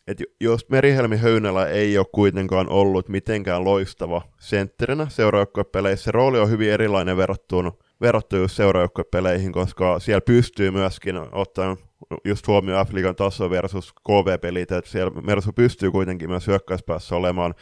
et 0.07 0.23
jos 0.41 0.69
Merihelmi 0.69 1.17
Höynälä 1.17 1.67
ei 1.67 1.99
ole 1.99 2.07
kuitenkaan 2.13 2.69
ollut 2.69 3.09
mitenkään 3.09 3.65
loistava 3.65 4.23
sentterinä 4.41 5.07
seuraajoukkuepeleissä, 5.09 6.05
se 6.05 6.11
rooli 6.11 6.39
on 6.39 6.51
hyvin 6.51 6.71
erilainen 6.71 7.17
verrattuna 7.17 7.73
verrattuna 8.01 8.43
just 8.43 8.57
seuraajoukkuepeleihin, 8.57 9.53
koska 9.53 9.99
siellä 9.99 10.21
pystyy 10.21 10.71
myöskin 10.71 11.17
ottamaan 11.33 11.77
just 12.25 12.47
huomioon 12.47 12.87
F-liigan 12.87 13.17
taso 13.17 13.51
versus 13.51 13.93
KV-pelit, 13.93 14.73
että 14.73 14.91
siellä 14.91 15.21
Mersu 15.21 15.53
pystyy 15.53 15.91
kuitenkin 15.91 16.31
myös 16.31 16.47
hyökkäyspäässä 16.47 17.17
olemaan 17.17 17.55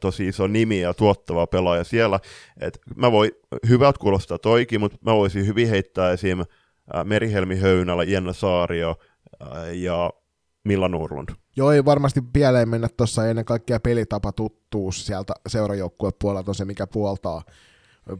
tosi 0.00 0.28
iso 0.28 0.46
nimi 0.46 0.80
ja 0.80 0.94
tuottava 0.94 1.46
pelaaja 1.46 1.84
siellä. 1.84 2.20
Et 2.60 2.78
mä 2.96 3.12
voi, 3.12 3.32
hyvät 3.68 3.98
kuulostaa 3.98 4.38
toikin, 4.38 4.80
mutta 4.80 4.98
mä 5.04 5.14
voisin 5.14 5.46
hyvin 5.46 5.68
heittää 5.68 6.12
esim. 6.12 6.38
Merihelmi 7.04 7.56
Höynälä, 7.56 8.04
Jenna 8.04 8.32
Saario 8.32 8.96
ja 9.72 10.10
Milla 10.64 10.88
Nurlund. 10.88 11.28
Joo, 11.56 11.72
ei 11.72 11.84
varmasti 11.84 12.20
pieleen 12.32 12.68
mennä 12.68 12.88
tuossa 12.96 13.28
ennen 13.28 13.44
kaikkea 13.44 13.80
pelitapa 13.80 14.32
tuttuus 14.32 15.06
sieltä 15.06 15.32
seurajoukkueen 15.48 16.12
puolelta 16.20 16.50
on 16.50 16.54
se, 16.54 16.64
mikä 16.64 16.86
puoltaa 16.86 17.42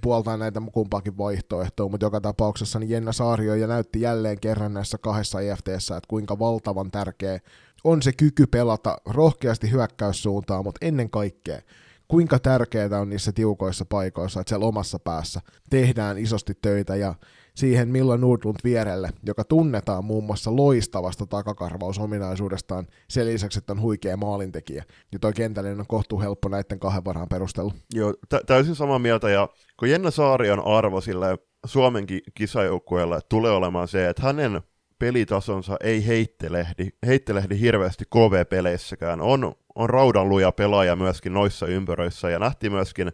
puoltaa 0.01 0.37
näitä 0.37 0.63
kumpaakin 0.73 1.19
vaihtoehtoa, 1.19 1.89
mutta 1.89 2.07
joka 2.07 2.21
tapauksessa 2.21 2.79
niin 2.79 2.91
Jenna 2.91 3.13
Saario 3.13 3.55
ja 3.55 3.67
näytti 3.67 4.01
jälleen 4.01 4.41
kerran 4.41 4.75
näissä 4.75 4.99
kahdessa 4.99 5.41
EFTssä, 5.41 5.97
että 5.97 6.09
kuinka 6.09 6.39
valtavan 6.39 6.91
tärkeä 6.91 7.39
on 7.85 8.03
se 8.03 8.13
kyky 8.13 8.47
pelata 8.47 8.97
rohkeasti 9.07 9.71
hyökkäyssuuntaan, 9.71 10.65
mutta 10.65 10.87
ennen 10.87 11.11
kaikkea 11.11 11.61
kuinka 12.09 12.39
tärkeää 12.39 13.01
on 13.01 13.09
niissä 13.11 13.33
tiukoissa 13.33 13.85
paikoissa, 13.85 14.41
että 14.41 14.49
siellä 14.49 14.67
omassa 14.67 14.99
päässä 14.99 15.41
tehdään 15.71 16.19
isosti 16.19 16.59
töitä 16.63 16.97
ja 16.97 17.15
siihen 17.61 17.89
Milla 17.89 18.17
Nordlund 18.17 18.57
vierelle, 18.65 19.09
joka 19.27 19.45
tunnetaan 19.45 20.05
muun 20.05 20.25
muassa 20.25 20.57
loistavasta 20.57 21.27
takakarvausominaisuudestaan 21.27 22.87
sen 23.09 23.27
lisäksi, 23.27 23.59
että 23.59 23.73
on 23.73 23.81
huikea 23.81 24.17
maalintekijä. 24.17 24.85
Ja 25.13 25.19
toi 25.19 25.33
kentällinen 25.33 25.81
on 25.81 25.87
kohtuu 25.87 26.21
helppo 26.21 26.49
näiden 26.49 26.81
kahden 26.81 27.05
varaan 27.05 27.29
perustella. 27.29 27.75
Joo, 27.95 28.15
tä- 28.29 28.41
täysin 28.47 28.75
samaa 28.75 28.99
mieltä, 28.99 29.31
ja 29.31 29.49
kun 29.79 29.91
Jenna 29.91 30.11
Saari 30.11 30.51
on 30.51 30.67
arvo 30.67 31.01
sille 31.01 31.39
Suomenkin 31.67 32.21
kisajoukkueelle 32.35 33.19
tulee 33.29 33.53
olemaan 33.53 33.89
se, 33.89 34.09
että 34.09 34.23
hänen 34.23 34.61
pelitasonsa 34.99 35.77
ei 35.81 36.07
heittelehdi, 36.07 36.89
heittelehdi 37.07 37.61
hirveästi 37.61 38.05
KV-peleissäkään. 38.05 39.21
On, 39.21 39.55
on 39.75 39.91
raudanluja 39.91 40.53
pelaaja 40.53 40.97
myöskin 40.97 41.33
noissa 41.33 41.67
ympyröissä, 41.67 42.31
ja 42.31 42.39
nähtiin 42.39 42.73
myöskin 42.73 43.13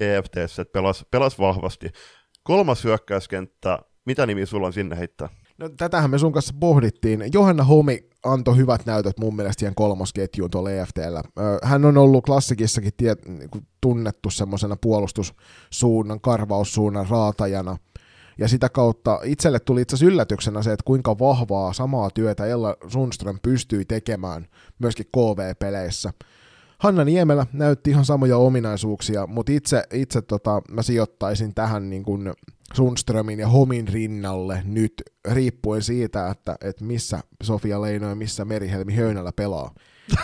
EFTssä, 0.00 0.62
että 0.62 0.72
pelas, 0.72 1.06
pelas 1.10 1.38
vahvasti. 1.38 1.90
Kolmas 2.42 2.84
hyökkäyskenttä, 2.84 3.78
mitä 4.06 4.26
nimi 4.26 4.46
sulla 4.46 4.66
on 4.66 4.72
sinne 4.72 4.98
heittää? 4.98 5.28
No, 5.58 5.68
tätähän 5.68 6.10
me 6.10 6.18
sun 6.18 6.32
kanssa 6.32 6.54
pohdittiin. 6.60 7.24
Johanna 7.32 7.64
Homi 7.64 8.08
antoi 8.24 8.56
hyvät 8.56 8.86
näytöt 8.86 9.18
mun 9.18 9.36
mielestä 9.36 9.60
siihen 9.60 9.74
kolmosketjuun 9.74 10.50
tuolla 10.50 10.70
EFTllä. 10.70 11.22
Hän 11.62 11.84
on 11.84 11.98
ollut 11.98 12.24
klassikissakin 12.24 12.92
tie, 12.96 13.16
niin 13.26 13.50
tunnettu 13.80 14.30
semmoisena 14.30 14.76
puolustussuunnan, 14.76 16.20
karvaussuunnan 16.20 17.06
raatajana. 17.10 17.76
Ja 18.38 18.48
sitä 18.48 18.68
kautta 18.68 19.20
itselle 19.24 19.58
tuli 19.60 19.80
itse 19.80 20.04
yllätyksenä 20.04 20.62
se, 20.62 20.72
että 20.72 20.84
kuinka 20.84 21.18
vahvaa 21.18 21.72
samaa 21.72 22.10
työtä 22.10 22.46
Ella 22.46 22.76
Sundström 22.88 23.38
pystyi 23.42 23.84
tekemään 23.84 24.46
myöskin 24.78 25.06
KV-peleissä. 25.06 26.12
Hanna 26.80 27.04
Niemelä 27.04 27.46
näytti 27.52 27.90
ihan 27.90 28.04
samoja 28.04 28.36
ominaisuuksia, 28.36 29.26
mutta 29.26 29.52
itse, 29.52 29.82
itse 29.92 30.22
tota, 30.22 30.62
mä 30.70 30.82
sijoittaisin 30.82 31.54
tähän 31.54 31.90
niin 31.90 32.02
kuin 32.02 32.32
Sundströmin 32.74 33.38
ja 33.38 33.48
Homin 33.48 33.88
rinnalle 33.88 34.62
nyt 34.64 34.92
riippuen 35.30 35.82
siitä, 35.82 36.28
että, 36.28 36.56
että 36.60 36.84
missä 36.84 37.20
Sofia 37.42 37.80
Leino 37.80 38.08
ja 38.08 38.14
missä 38.14 38.44
Merihelmi 38.44 38.94
Höynällä 38.94 39.32
pelaa 39.32 39.74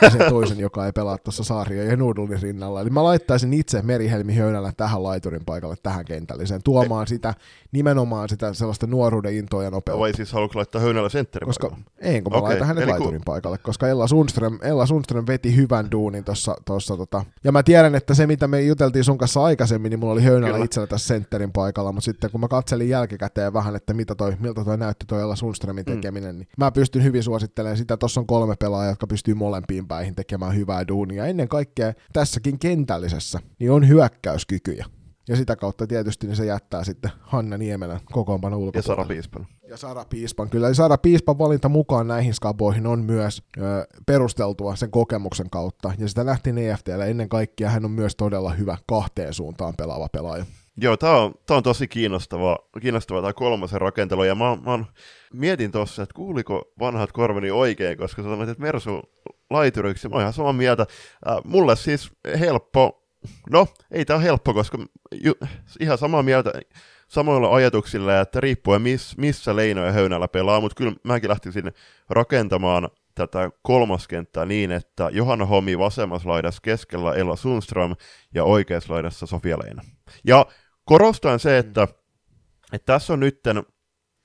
ja 0.03 0.11
sen 0.11 0.29
toisen, 0.29 0.61
joka 0.61 0.87
ei 0.87 0.93
pelaa 0.93 1.19
tuossa 1.19 1.65
ja 1.89 1.97
Nudulin 1.97 2.43
rinnalla. 2.43 2.81
Eli 2.81 2.91
mä 2.91 3.05
laittaisin 3.05 3.53
itse 3.53 3.83
Merihelmi 3.83 4.35
Höynällä 4.35 4.73
tähän 4.77 5.03
laiturin 5.03 5.45
paikalle, 5.47 5.77
tähän 5.83 6.05
kentälliseen, 6.05 6.63
tuomaan 6.63 7.07
sitä 7.07 7.35
nimenomaan 7.73 8.29
sitä 8.29 8.55
sellaista 8.55 8.87
nuoruuden 8.87 9.35
intoa 9.35 9.65
ja 9.65 9.71
nopeutta. 9.71 10.01
Vai 10.01 10.15
siis 10.15 10.33
haluatko 10.33 10.59
laittaa 10.59 10.81
Höynällä 10.81 11.09
sentterin 11.09 11.47
koska, 11.47 11.69
paikalle? 11.69 11.91
Ei, 11.99 12.23
kun 12.23 12.33
mä 12.33 12.39
okay. 12.39 12.51
laitan 12.51 12.67
hänet 12.67 12.85
Eli 12.85 12.91
laiturin 12.91 13.21
kun... 13.21 13.25
paikalle, 13.25 13.59
koska 13.59 13.89
Ella 13.89 14.07
Sundström, 14.07 14.59
Ella 14.63 14.87
Sundström 14.87 15.25
veti 15.27 15.57
hyvän 15.57 15.91
duunin 15.91 16.25
tuossa. 16.25 16.57
Tossa, 16.65 16.97
tota. 16.97 17.25
Ja 17.45 17.53
mä 17.53 17.63
tiedän, 17.63 17.95
että 17.95 18.15
se 18.15 18.27
mitä 18.27 18.49
me 18.49 18.63
juteltiin 18.63 19.05
sun 19.05 19.19
kanssa 19.19 19.45
aikaisemmin, 19.45 19.91
niin 19.91 20.01
mulla 20.01 20.13
oli 20.13 20.23
Höynällä 20.23 20.53
Kyllä. 20.53 20.65
itsellä 20.65 20.87
tässä 20.87 21.09
sentterin 21.09 21.53
paikalla, 21.53 21.93
mutta 21.93 22.05
sitten 22.05 22.31
kun 22.31 22.41
mä 22.41 22.49
katselin 22.49 22.89
jälkikäteen 22.89 23.53
vähän, 23.53 23.77
että 23.77 23.95
mitä 23.95 24.15
toi, 24.15 24.37
miltä 24.41 24.65
toi 24.65 24.79
näytti 24.79 25.07
toi 25.07 25.23
Ella 25.23 25.37
Sundströmin 25.37 25.85
mm. 25.85 25.95
tekeminen, 25.95 26.35
mm. 26.35 26.39
niin 26.39 26.49
mä 26.59 26.71
pystyn 26.71 27.05
hyvin 27.05 27.23
suosittelemaan 27.23 27.77
sitä. 27.77 27.97
Tuossa 27.97 28.21
on 28.21 28.27
kolme 28.27 28.55
pelaajaa, 28.59 28.93
jotka 28.93 29.07
pystyy 29.07 29.35
molempiin 29.35 29.76
päihin 29.83 30.15
tekemään 30.15 30.57
hyvää 30.57 30.89
duunia. 30.89 31.27
Ennen 31.27 31.49
kaikkea 31.49 31.93
tässäkin 32.13 32.59
kentällisessä 32.59 33.41
niin 33.59 33.71
on 33.71 33.89
hyökkäyskykyjä. 33.89 34.87
Ja 35.29 35.37
sitä 35.37 35.57
kautta 35.57 35.87
tietysti 35.87 36.27
niin 36.27 36.37
se 36.37 36.47
jättää 36.47 36.85
sitten 36.85 37.11
Hanna 37.21 37.59
Niemelän 37.59 38.01
kokoonpano 38.13 38.57
ulkopuolelle. 38.57 38.93
Ja 38.93 38.97
Sara 38.97 39.05
Piispan. 39.05 39.47
Ja 39.69 39.77
Sara 39.77 40.05
Piispan, 40.05 40.51
kyllä. 40.51 40.69
Ja 40.69 40.75
Sara 40.75 40.99
Piispan 40.99 41.39
valinta 41.39 41.69
mukaan 41.69 42.09
näihin 42.09 42.35
skaboihin 42.35 42.87
on 42.87 43.05
myös 43.05 43.43
ö, 43.59 43.63
perusteltua 44.07 44.77
sen 44.77 44.91
kokemuksen 44.91 45.51
kautta. 45.51 45.93
Ja 45.99 46.09
sitä 46.09 46.25
nähtiin 46.25 46.59
EFTllä 46.59 47.07
ennen 47.07 47.29
kaikkea. 47.29 47.71
Hän 47.71 47.85
on 47.85 47.91
myös 47.91 48.17
todella 48.17 48.51
hyvä 48.51 48.79
kahteen 48.87 49.35
suuntaan 49.35 49.75
pelaava 49.77 50.09
pelaaja. 50.13 50.45
Joo, 50.77 50.97
tämä 50.97 51.21
on, 51.21 51.35
tää 51.47 51.57
on 51.57 51.63
tosi 51.63 51.89
kiinnostava, 51.89 52.59
kiinnostava 52.83 53.21
tämä 53.21 53.33
kolmasen 53.33 53.81
rakentelu, 53.81 54.25
ja 54.25 54.35
mä, 54.35 54.57
mä 54.57 54.85
mietin 55.33 55.73
tuossa, 55.73 56.03
että 56.03 56.15
kuuliko 56.15 56.73
vanhat 56.79 57.13
korvani 57.13 57.51
oikein, 57.51 57.99
koska 57.99 58.23
sanoit, 58.23 58.49
että 58.49 58.63
Mersu 58.63 59.03
laituriksi, 59.51 60.09
mä 60.09 60.15
oon 60.15 60.23
ihan 60.23 60.33
samaa 60.33 60.53
mieltä. 60.53 60.87
Äh, 61.29 61.37
mulle 61.45 61.77
siis 61.77 62.11
helppo 62.41 63.07
No, 63.51 63.67
ei 63.91 64.05
tämä 64.05 64.17
ole 64.17 64.25
helppo, 64.25 64.55
koska 64.55 64.79
ju, 65.13 65.35
ihan 65.81 65.99
samaa 65.99 66.23
mieltä 66.23 66.53
samoilla 67.09 67.55
ajatuksilla, 67.55 68.21
että 68.21 68.41
riippuen 68.41 68.83
miss, 68.83 69.17
missä 69.17 69.57
Leino 69.57 69.85
ja 69.85 69.93
Höynällä 69.93 70.29
pelaa, 70.29 70.61
mutta 70.61 70.75
kyllä 70.75 70.93
mäkin 71.05 71.31
lähtisin 71.31 71.73
rakentamaan 72.11 72.89
tätä 73.15 73.51
kolmaskenttää 73.63 74.45
niin, 74.45 74.73
että 74.73 75.09
Johanna 75.13 75.47
Homi 75.47 75.79
vasemmassa 75.79 76.29
laidassa 76.29 76.61
keskellä 76.63 77.15
Ella 77.15 77.37
Sundström 77.37 77.97
ja 78.35 78.45
oikeassa 78.45 78.93
laidassa 78.93 79.27
Sofia 79.27 79.59
Leina. 79.59 79.83
Ja 80.25 80.47
korostan 80.85 81.41
se, 81.41 81.59
että, 81.59 81.89
että 82.73 82.93
tässä 82.93 83.13
on 83.13 83.21
nytten, 83.21 83.63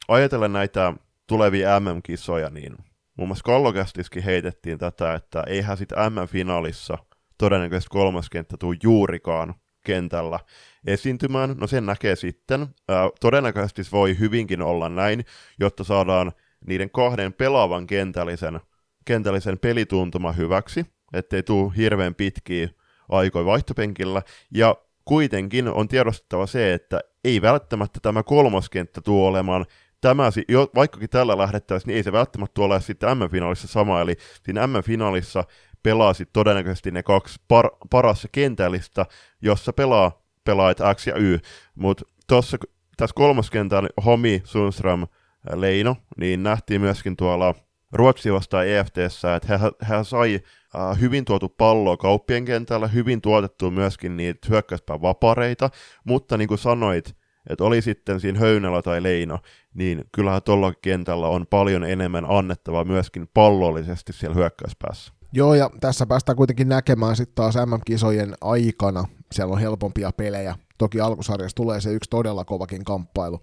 ajatellen 0.07 0.53
näitä 0.53 0.93
tulevia 1.27 1.79
MM-kisoja, 1.79 2.49
niin 2.49 2.77
muun 3.17 3.29
muassa 3.29 3.43
Kallokästiskin 3.43 4.23
heitettiin 4.23 4.77
tätä, 4.77 5.13
että 5.13 5.43
eihän 5.47 5.77
sitten 5.77 5.97
MM-finaalissa– 6.13 6.97
todennäköisesti 7.41 7.89
kolmas 7.89 8.29
kenttä 8.29 8.57
tuu 8.57 8.75
juurikaan 8.83 9.53
kentällä 9.85 10.39
esiintymään. 10.87 11.55
No 11.57 11.67
sen 11.67 11.85
näkee 11.85 12.15
sitten. 12.15 12.67
Ää, 12.89 13.09
todennäköisesti 13.19 13.81
voi 13.91 14.19
hyvinkin 14.19 14.61
olla 14.61 14.89
näin, 14.89 15.25
jotta 15.59 15.83
saadaan 15.83 16.31
niiden 16.67 16.89
kahden 16.89 17.33
pelaavan 17.33 17.87
kentällisen, 17.87 18.59
kentällisen 19.05 19.59
pelituntuma 19.59 20.31
hyväksi, 20.31 20.85
ettei 21.13 21.43
tule 21.43 21.73
hirveän 21.77 22.15
pitkiä 22.15 22.69
aikoja 23.09 23.45
vaihtopenkillä. 23.45 24.21
Ja 24.55 24.75
kuitenkin 25.05 25.67
on 25.67 25.87
tiedostettava 25.87 26.47
se, 26.47 26.73
että 26.73 26.99
ei 27.23 27.41
välttämättä 27.41 27.99
tämä 28.01 28.23
kolmas 28.23 28.69
kenttä 28.69 29.01
tule 29.01 29.27
olemaan 29.27 29.65
tämä, 30.01 30.31
jo, 30.49 30.67
vaikkakin 30.75 31.09
tällä 31.09 31.37
lähdettäisiin, 31.37 31.87
niin 31.87 31.97
ei 31.97 32.03
se 32.03 32.11
välttämättä 32.11 32.61
ole 32.61 32.81
sitten 32.81 33.17
M-finaalissa 33.17 33.67
sama, 33.67 34.01
eli 34.01 34.15
siinä 34.43 34.67
M-finaalissa 34.67 35.43
pelaa 35.83 36.13
todennäköisesti 36.33 36.91
ne 36.91 37.03
kaksi 37.03 37.39
par, 37.47 37.69
parassa 37.89 38.27
kentällistä, 38.31 39.05
jossa 39.41 39.73
pelaa 39.73 40.21
pelaajat 40.43 40.77
X 40.95 41.07
ja 41.07 41.15
Y, 41.15 41.39
mutta 41.75 42.05
tuossa 42.27 42.57
tässä 42.97 43.13
kolmoskentällä 43.13 43.89
Homi, 44.05 44.41
Sundström, 44.43 45.07
Leino, 45.55 45.95
niin 46.17 46.43
nähtiin 46.43 46.81
myöskin 46.81 47.17
tuolla 47.17 47.55
Ruotsi 47.91 48.33
vastaan 48.33 48.67
EFTssä, 48.67 49.35
että 49.35 49.57
he, 49.57 49.71
he 49.89 50.03
sai 50.03 50.39
äh, 50.75 50.99
hyvin 50.99 51.25
tuotu 51.25 51.49
palloa 51.49 51.97
kauppien 51.97 52.45
kentällä, 52.45 52.87
hyvin 52.87 53.21
tuotettu 53.21 53.71
myöskin 53.71 54.17
niitä 54.17 54.47
hyökkäyspään 54.49 55.01
vapareita, 55.01 55.69
mutta 56.03 56.37
niin 56.37 56.47
kuin 56.47 56.57
sanoit, 56.57 57.15
että 57.49 57.63
oli 57.63 57.81
sitten 57.81 58.19
siinä 58.19 58.39
Höynällä 58.39 58.81
tai 58.81 59.03
Leino, 59.03 59.39
niin 59.73 60.03
kyllähän 60.11 60.43
tuolla 60.43 60.73
kentällä 60.81 61.27
on 61.27 61.47
paljon 61.47 61.83
enemmän 61.83 62.25
annettavaa 62.29 62.83
myöskin 62.83 63.27
pallollisesti 63.33 64.13
siellä 64.13 64.35
hyökkäyspäässä. 64.35 65.13
Joo, 65.33 65.53
ja 65.53 65.69
tässä 65.79 66.05
päästään 66.05 66.35
kuitenkin 66.35 66.69
näkemään 66.69 67.15
sitten 67.15 67.35
taas 67.35 67.55
MM-kisojen 67.55 68.33
aikana. 68.41 69.05
Siellä 69.31 69.53
on 69.53 69.59
helpompia 69.59 70.11
pelejä. 70.11 70.55
Toki 70.77 70.99
alkusarjassa 70.99 71.55
tulee 71.55 71.81
se 71.81 71.93
yksi 71.93 72.09
todella 72.09 72.45
kovakin 72.45 72.83
kamppailu. 72.83 73.41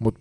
Mutta 0.00 0.20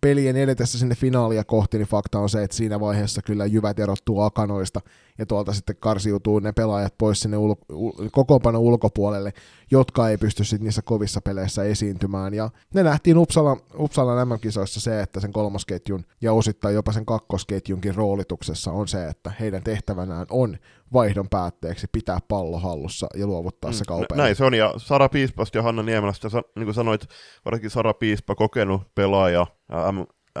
pelien 0.00 0.36
edetessä 0.36 0.78
sinne 0.78 0.94
finaalia 0.94 1.44
kohti, 1.44 1.78
niin 1.78 1.88
fakta 1.88 2.18
on 2.18 2.28
se, 2.28 2.42
että 2.42 2.56
siinä 2.56 2.80
vaiheessa 2.80 3.22
kyllä 3.22 3.46
jyvät 3.46 3.78
erottuu 3.78 4.20
akanoista, 4.20 4.80
ja 5.18 5.26
tuolta 5.26 5.52
sitten 5.52 5.76
karsiutuu 5.80 6.38
ne 6.38 6.52
pelaajat 6.52 6.98
pois 6.98 7.20
sinne 7.20 7.36
ul- 7.36 7.64
ul- 7.72 8.08
kokoonpanon 8.12 8.62
ulkopuolelle, 8.62 9.32
jotka 9.70 10.08
ei 10.08 10.18
pysty 10.18 10.44
sitten 10.44 10.64
niissä 10.64 10.82
kovissa 10.82 11.20
peleissä 11.20 11.64
esiintymään. 11.64 12.34
Ja 12.34 12.50
ne 12.74 12.82
nähtiin 12.82 13.18
Uppsala, 13.18 13.56
Uppsalan 13.78 14.28
MM-kisoissa 14.28 14.80
se, 14.80 15.00
että 15.00 15.20
sen 15.20 15.32
kolmosketjun 15.32 16.04
ja 16.20 16.32
osittain 16.32 16.74
jopa 16.74 16.92
sen 16.92 17.06
kakkosketjunkin 17.06 17.94
roolituksessa 17.94 18.72
on 18.72 18.88
se, 18.88 19.06
että 19.08 19.32
heidän 19.40 19.62
tehtävänään 19.62 20.26
on 20.30 20.58
vaihdon 20.92 21.28
päätteeksi 21.28 21.86
pitää 21.92 22.18
pallo 22.28 22.58
hallussa 22.58 23.06
ja 23.14 23.26
luovuttaa 23.26 23.70
mm, 23.70 23.74
se 23.74 23.84
kaupeen. 23.84 24.18
Näin 24.18 24.36
se 24.36 24.44
on, 24.44 24.54
ja 24.54 24.74
Sara 24.76 25.08
Piispasta 25.08 25.58
ja 25.58 25.62
Hanna 25.62 25.82
Niemelästä, 25.82 26.28
niin 26.56 26.64
kuin 26.66 26.74
sanoit, 26.74 27.06
varsinkin 27.44 27.70
Sara 27.70 27.94
Piispa, 27.94 28.34
kokenut 28.34 28.82
pelaaja 28.94 29.46
M, 29.92 29.98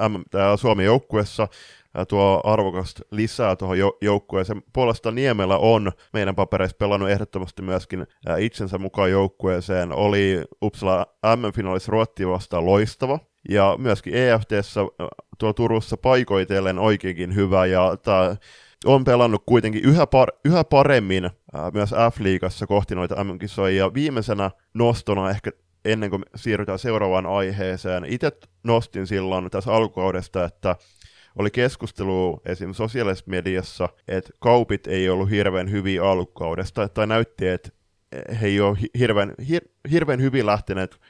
M, 0.08 0.22
Suomen 0.56 0.86
joukkuessa, 0.86 1.48
tuo 2.08 2.40
arvokasta 2.44 3.02
lisää 3.10 3.56
tuohon 3.56 3.76
joukkueeseen. 4.02 4.62
Puolesta 4.72 5.10
Niemelä 5.10 5.58
on 5.58 5.92
meidän 6.12 6.34
papereissa 6.34 6.76
pelannut 6.78 7.10
ehdottomasti 7.10 7.62
myöskin 7.62 8.06
itsensä 8.38 8.78
mukaan 8.78 9.10
joukkueeseen. 9.10 9.92
Oli 9.92 10.44
Uppsala 10.62 11.06
M-finaalissa 11.36 11.92
Ruottia 11.92 12.28
vastaan 12.28 12.66
loistava. 12.66 13.18
Ja 13.48 13.76
myöskin 13.78 14.14
EFTssä 14.14 14.80
tuo 15.38 15.52
Turussa 15.52 15.96
paikoitellen 15.96 16.78
oikeinkin 16.78 17.34
hyvä. 17.34 17.66
Ja 17.66 17.96
tämä 18.02 18.36
on 18.84 19.04
pelannut 19.04 19.42
kuitenkin 19.46 19.84
yhä, 19.84 20.06
par, 20.06 20.28
yhä 20.44 20.64
paremmin 20.64 21.24
ää, 21.24 21.70
myös 21.70 21.90
F-liigassa 21.90 22.66
kohti 22.66 22.94
noita 22.94 23.24
MM-kisoja. 23.24 23.76
Ja 23.76 23.94
viimeisenä 23.94 24.50
nostona 24.74 25.30
ehkä 25.30 25.50
ennen 25.84 26.10
kuin 26.10 26.22
siirrytään 26.36 26.78
seuraavaan 26.78 27.26
aiheeseen. 27.26 28.04
Itse 28.04 28.32
nostin 28.64 29.06
silloin 29.06 29.50
tässä 29.50 29.72
alkukaudesta, 29.72 30.44
että 30.44 30.76
oli 31.38 31.50
keskustelu 31.50 32.40
esim. 32.44 32.72
sosiaalisessa 32.72 33.24
mediassa, 33.28 33.88
että 34.08 34.30
kaupit 34.40 34.86
ei 34.86 35.08
ollut 35.08 35.30
hirveän 35.30 35.70
hyviä 35.70 36.04
alkukaudesta, 36.04 36.88
tai 36.88 37.06
näytti, 37.06 37.48
että 37.48 37.70
he 38.40 38.46
ei 38.46 38.60
ole 38.60 38.78
hirveän, 38.98 39.34
hir, 39.48 39.62
hirveän 39.90 40.22
hyvin 40.22 40.46
lähteneet 40.46 41.00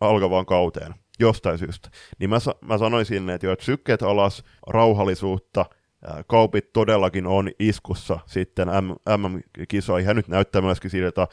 alkavaan 0.00 0.46
kauteen 0.46 0.94
jostain 1.18 1.58
syystä. 1.58 1.90
Niin 2.18 2.30
mä, 2.30 2.38
mä 2.60 2.78
sanoisin, 2.78 3.30
että 3.30 3.46
jo, 3.46 3.52
että 3.52 3.64
sykkeet 3.64 4.02
alas, 4.02 4.44
rauhallisuutta, 4.66 5.66
kaupit 6.26 6.72
todellakin 6.72 7.26
on 7.26 7.50
iskussa 7.58 8.18
sitten 8.26 8.68
MM-kisoihin. 9.16 10.06
Hän 10.06 10.16
nyt 10.16 10.28
näyttää 10.28 10.62
myöskin 10.62 10.90
siltä, 10.90 11.08
että 11.08 11.26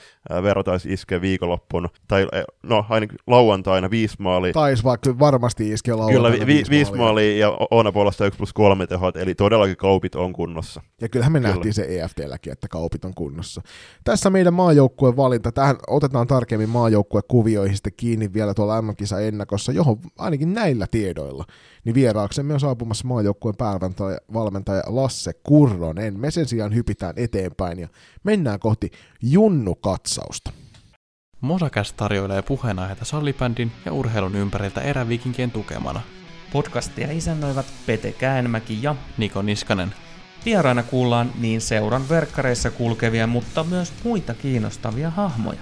vertaisi 0.43 0.93
iskeä 0.93 1.21
viikonloppuun, 1.21 1.89
tai 2.07 2.27
no 2.63 2.85
ainakin 2.89 3.17
lauantaina 3.27 3.89
viisi 3.89 4.15
maalia. 4.19 4.53
Taisi 4.53 4.83
vaikka 4.83 5.19
varmasti 5.19 5.71
iskeä 5.71 5.97
lauantaina 5.97 6.29
Kyllä, 6.29 6.45
vi- 6.45 6.53
viisi, 6.53 6.71
viisi 6.71 6.93
maalia 6.93 7.37
ja 7.37 7.57
Oona 7.71 7.91
puolesta 7.91 8.25
1 8.25 8.37
plus 8.37 8.53
3 8.53 8.87
tehot, 8.87 9.17
eli 9.17 9.35
todellakin 9.35 9.77
kaupit 9.77 10.15
on 10.15 10.33
kunnossa. 10.33 10.81
Ja 11.01 11.09
kyllähän 11.09 11.31
me 11.31 11.39
Kyllä. 11.39 11.53
nähtiin 11.53 11.73
se 11.73 11.85
EFTlläkin, 11.89 12.53
että 12.53 12.67
kaupit 12.67 13.05
on 13.05 13.13
kunnossa. 13.13 13.61
Tässä 14.03 14.29
meidän 14.29 14.53
maajoukkueen 14.53 15.17
valinta, 15.17 15.51
tähän 15.51 15.75
otetaan 15.87 16.27
tarkemmin 16.27 16.69
maajoukkuekuvioihin 16.69 17.75
sitten 17.75 17.93
kiinni 17.97 18.33
vielä 18.33 18.53
tuolla 18.53 18.81
MM-kisa 18.81 19.19
ennakossa, 19.19 19.71
johon 19.71 19.97
ainakin 20.17 20.53
näillä 20.53 20.87
tiedoilla, 20.91 21.45
niin 21.83 21.95
vieraaksemme 21.95 22.53
on 22.53 22.59
saapumassa 22.59 23.07
maajoukkueen 23.07 23.57
päävalmentaja 24.63 24.95
Lasse 24.95 25.33
Kurronen. 25.33 26.19
Me 26.19 26.31
sen 26.31 26.47
sijaan 26.47 26.75
hypitään 26.75 27.13
eteenpäin 27.17 27.79
ja 27.79 27.87
mennään 28.23 28.59
kohti 28.59 28.91
Junnu-katsausta. 29.21 30.51
Mosakäs 31.41 31.93
tarjoilee 31.93 32.41
puheenaiheita 32.41 33.05
sallibändin 33.05 33.71
ja 33.85 33.93
urheilun 33.93 34.35
ympäriltä 34.35 34.81
erävikinkien 34.81 35.51
tukemana. 35.51 36.01
Podcastia 36.51 37.11
isännöivät 37.11 37.65
Pete 37.85 38.11
Käänmäki 38.11 38.79
ja 38.83 38.95
Niko 39.17 39.41
Niskanen. 39.41 39.93
Vieraina 40.45 40.83
kuullaan 40.83 41.31
niin 41.39 41.61
seuran 41.61 42.09
verkkareissa 42.09 42.71
kulkevia, 42.71 43.27
mutta 43.27 43.63
myös 43.63 43.93
muita 44.03 44.33
kiinnostavia 44.33 45.09
hahmoja. 45.09 45.59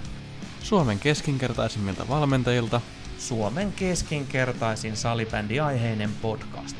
Suomen 0.63 0.99
keskinkertaisimmilta 0.99 2.07
valmentajilta 2.07 2.81
Suomen 3.17 3.71
keskinkertaisin 3.71 4.97
salibändiaiheinen 4.97 6.09
podcast. 6.21 6.75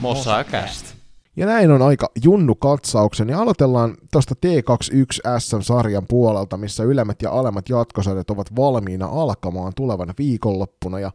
Mosakäst. 0.00 0.89
Ja 1.36 1.46
näin 1.46 1.70
on 1.70 1.82
aika 1.82 2.10
junnu 2.24 2.54
katsauksen. 2.54 3.28
Ja 3.28 3.40
aloitellaan 3.40 3.96
tuosta 4.12 4.34
T21 4.46 5.38
SM-sarjan 5.38 6.06
puolelta, 6.08 6.56
missä 6.56 6.84
ylemmät 6.84 7.22
ja 7.22 7.30
alemmat 7.30 7.68
jatkosarjat 7.68 8.30
ovat 8.30 8.56
valmiina 8.56 9.06
alkamaan 9.06 9.72
tulevana 9.76 10.14
viikonloppuna. 10.18 10.98
Ja 10.98 11.10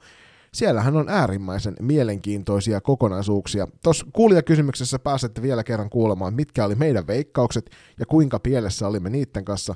siellähän 0.54 0.96
on 0.96 1.10
äärimmäisen 1.10 1.76
mielenkiintoisia 1.82 2.82
kokonaisuuksia. 2.82 3.68
Tuossa 3.84 4.06
kuulijakysymyksessä 4.14 5.00
pääsette 5.00 5.42
vielä 5.42 5.64
kerran 5.64 5.90
kuulemaan, 5.90 6.34
mitkä 6.34 6.66
oli 6.66 6.76
meidän 6.76 7.08
veikkaukset 7.08 7.70
ja 8.00 8.06
kuinka 8.06 8.40
pielessä 8.40 8.88
olimme 8.88 9.10
niiden 9.10 9.46
kanssa. 9.46 9.76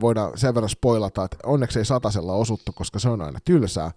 Voidaan 0.00 0.38
sen 0.38 0.54
verran 0.54 0.68
spoilata, 0.68 1.24
että 1.24 1.36
onneksi 1.44 1.78
ei 1.78 1.84
satasella 1.84 2.32
osuttu, 2.32 2.72
koska 2.74 2.98
se 2.98 3.08
on 3.08 3.22
aina 3.22 3.38
tylsää. 3.44 3.90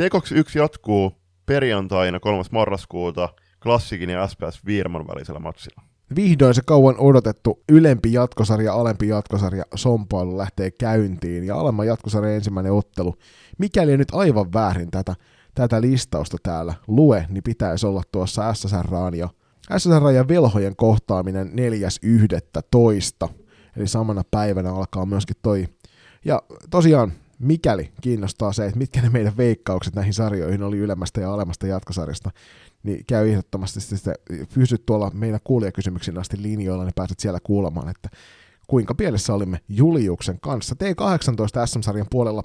T21 0.00 0.58
jatkuu 0.58 1.12
perjantaina 1.46 2.20
3. 2.20 2.42
marraskuuta 2.50 3.28
Klassikin 3.62 4.10
ja 4.10 4.26
SPS 4.26 4.66
Viirman 4.66 5.06
välisellä 5.06 5.40
matsilla. 5.40 5.82
Vihdoin 6.16 6.54
se 6.54 6.62
kauan 6.66 6.94
odotettu 6.98 7.62
ylempi 7.68 8.12
jatkosarja, 8.12 8.74
alempi 8.74 9.08
jatkosarja 9.08 9.64
sompailu 9.74 10.38
lähtee 10.38 10.70
käyntiin 10.70 11.44
ja 11.44 11.56
alemman 11.56 11.86
jatkosarjan 11.86 12.34
ensimmäinen 12.34 12.72
ottelu. 12.72 13.14
Mikäli 13.58 13.96
nyt 13.96 14.08
aivan 14.12 14.52
väärin 14.52 14.90
tätä, 14.90 15.14
tätä 15.54 15.80
listausta 15.80 16.36
täällä 16.42 16.74
lue, 16.86 17.26
niin 17.28 17.42
pitäisi 17.42 17.86
olla 17.86 18.02
tuossa 18.12 18.54
SSR 18.54 19.14
ja 19.16 19.28
SSR 19.78 20.10
ja 20.14 20.28
velhojen 20.28 20.76
kohtaaminen 20.76 21.52
4.11. 23.24 23.28
Eli 23.76 23.86
samana 23.86 24.22
päivänä 24.30 24.72
alkaa 24.72 25.06
myöskin 25.06 25.36
toi. 25.42 25.68
Ja 26.24 26.42
tosiaan 26.70 27.12
mikäli 27.38 27.92
kiinnostaa 28.00 28.52
se, 28.52 28.66
että 28.66 28.78
mitkä 28.78 29.02
ne 29.02 29.10
meidän 29.10 29.36
veikkaukset 29.36 29.94
näihin 29.94 30.14
sarjoihin 30.14 30.62
oli 30.62 30.78
ylemmästä 30.78 31.20
ja 31.20 31.34
alemmasta 31.34 31.66
jatkosarjasta, 31.66 32.30
niin 32.82 33.04
käy 33.06 33.28
ehdottomasti 33.28 33.80
sitten, 33.80 34.14
pysy 34.54 34.78
tuolla 34.78 35.10
meidän 35.14 35.40
kuulijakysymyksin 35.44 36.18
asti 36.18 36.42
linjoilla, 36.42 36.84
niin 36.84 36.94
pääset 36.96 37.20
siellä 37.20 37.38
kuulemaan, 37.42 37.88
että 37.88 38.08
kuinka 38.66 38.94
pielessä 38.94 39.34
olimme 39.34 39.60
Juliuksen 39.68 40.40
kanssa. 40.40 40.74
T18 40.74 41.66
SM-sarjan 41.66 42.06
puolella 42.10 42.44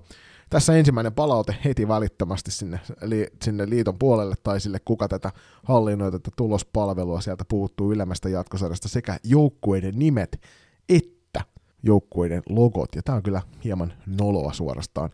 tässä 0.50 0.78
ensimmäinen 0.78 1.14
palaute 1.14 1.56
heti 1.66 1.88
välittömästi 1.88 2.52
sinne, 2.52 2.80
eli 3.02 3.28
sinne 3.44 3.70
liiton 3.70 4.00
puolelle 4.00 4.36
tai 4.44 4.60
sille, 4.60 4.80
kuka 4.86 5.08
tätä 5.08 5.32
hallinnoi 5.64 6.12
tätä 6.12 6.32
tulospalvelua 6.38 7.22
sieltä 7.22 7.46
puuttuu 7.50 7.94
ylemmästä 7.94 8.30
jatkosarjasta 8.30 8.88
sekä 8.88 9.20
joukkueiden 9.24 10.00
nimet 10.00 10.42
että 10.90 11.42
joukkueiden 11.84 12.44
logot, 12.50 12.96
ja 12.96 13.04
tämä 13.04 13.16
on 13.16 13.24
kyllä 13.24 13.42
hieman 13.64 13.94
noloa 14.06 14.54
suorastaan. 14.54 15.10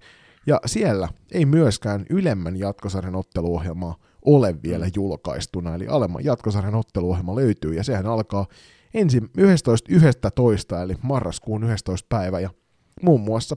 Ja 0.48 0.60
siellä 0.65 1.10
ei 1.31 1.45
myöskään 1.45 2.06
ylemmän 2.10 2.57
jatkosarjan 2.57 3.15
otteluohjelmaa 3.15 3.95
ole 4.26 4.56
vielä 4.64 4.85
mm. 4.85 4.91
julkaistuna, 4.95 5.76
eli 5.76 5.88
alemman 5.88 6.23
jatkosarjan 6.23 6.76
otteluohjelma 6.76 7.35
löytyy, 7.35 7.73
ja 7.73 7.84
sehän 7.84 8.07
alkaa 8.07 8.45
ensin 8.93 9.23
11.11. 9.23 10.84
eli 10.84 10.95
marraskuun 11.02 11.64
11. 11.64 12.06
päivä, 12.10 12.39
ja 12.39 12.49
muun 13.02 13.22
muassa 13.22 13.56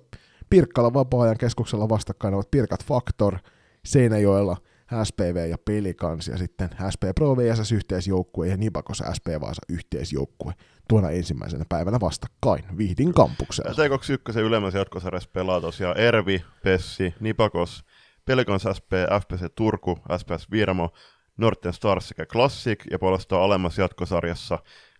Pirkkala 0.50 0.94
vapaa-ajan 0.94 1.38
keskuksella 1.38 1.88
vastakkain 1.88 2.34
ovat 2.34 2.50
Pirkat 2.50 2.84
Factor, 2.84 3.38
Seinäjoella 3.86 4.56
SPV 5.04 5.48
ja 5.50 5.56
Pelikans, 5.64 6.28
ja 6.28 6.38
sitten 6.38 6.70
SP 6.92 7.02
Pro 7.14 7.36
VSS 7.36 7.72
yhteisjoukkue 7.72 8.48
ja 8.48 8.56
Nipakos 8.56 9.02
SP 9.16 9.26
Vaasa 9.40 9.62
yhteisjoukkue 9.68 10.52
tuona 10.88 11.10
ensimmäisenä 11.10 11.64
päivänä 11.68 12.00
vastakkain 12.00 12.64
Vihdin 12.78 13.14
kampuksella. 13.14 13.70
T21 13.70 14.38
ylemmässä 14.38 14.78
jatkosarjassa 14.78 15.30
pelaa 15.32 15.60
tosiaan 15.60 15.98
Ervi, 15.98 16.44
Pessi, 16.62 17.14
Nipakos, 17.20 17.84
Pelikans 18.24 18.62
SP, 18.76 18.90
FPC 19.22 19.54
Turku, 19.54 19.98
SPS 20.18 20.50
Virmo, 20.50 20.92
Norten 21.36 21.72
Stars 21.72 22.08
sekä 22.08 22.26
Classic, 22.26 22.84
ja 22.90 22.98
puolestaan 22.98 23.42
alemmassa 23.42 23.82
jatkosarjassa 23.82 24.58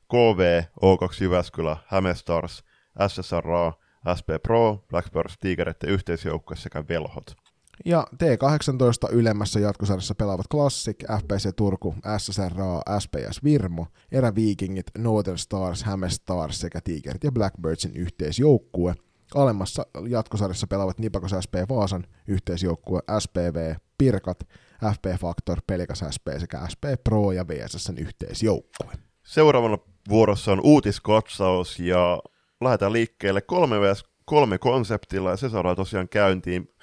KV, 0.09 0.63
O2 0.63 1.25
Jyväskylä, 1.25 1.77
Häme 1.87 2.15
Stars, 2.15 2.65
SSRA, 3.09 3.73
SP 4.19 4.29
Pro, 4.43 4.85
Blackbirds, 4.89 5.39
Tigereiden 5.41 5.91
yhteisjoukkue 5.91 6.57
sekä 6.57 6.85
Velhot. 6.89 7.37
Ja 7.85 8.07
T18 8.15 9.13
ylemmässä 9.13 9.61
jatkosarjassa 9.61 10.15
pelaavat 10.15 10.47
Classic, 10.51 10.97
FPC 11.23 11.57
Turku, 11.57 11.95
SSRA, 12.19 12.83
SPS 12.99 13.45
Virmo, 13.45 13.87
Eräviikingit, 14.13 14.87
Northern 14.99 15.39
Stars, 15.39 15.83
Häme 15.85 16.11
Stars 16.11 16.61
sekä 16.61 16.81
Tigerit 16.81 17.25
ja 17.25 17.33
Blackbirdsin 17.33 17.97
yhteisjoukkue. 17.97 18.95
Alemmassa 19.35 19.87
jatkosarjassa 20.09 20.67
pelaavat 20.67 20.99
Nipakos 20.99 21.31
SP 21.45 21.55
Vaasan 21.69 22.05
yhteisjoukkue, 22.29 23.01
SPV, 23.19 23.75
Pirkat, 23.99 24.49
FP 24.95 25.21
Factor, 25.21 25.61
Pelikas 25.67 26.05
SP 26.15 26.27
sekä 26.39 26.67
SP 26.73 26.85
Pro 27.05 27.33
ja 27.33 27.49
VSSn 27.49 27.99
yhteisjoukkue. 27.99 28.93
Seuraavana 29.23 29.79
vuorossa 30.09 30.53
on 30.53 30.61
uutiskatsaus 30.65 31.81
ja 31.81 32.23
lähdetään 32.61 32.93
liikkeelle 32.93 33.41
3 33.41 33.81
vs 33.81 34.05
3 34.25 34.59
konseptilla 34.59 35.31
ja 35.31 35.37
se 35.37 35.49
saadaan 35.49 35.77
tosiaan 35.77 36.09
käyntiin. 36.09 36.75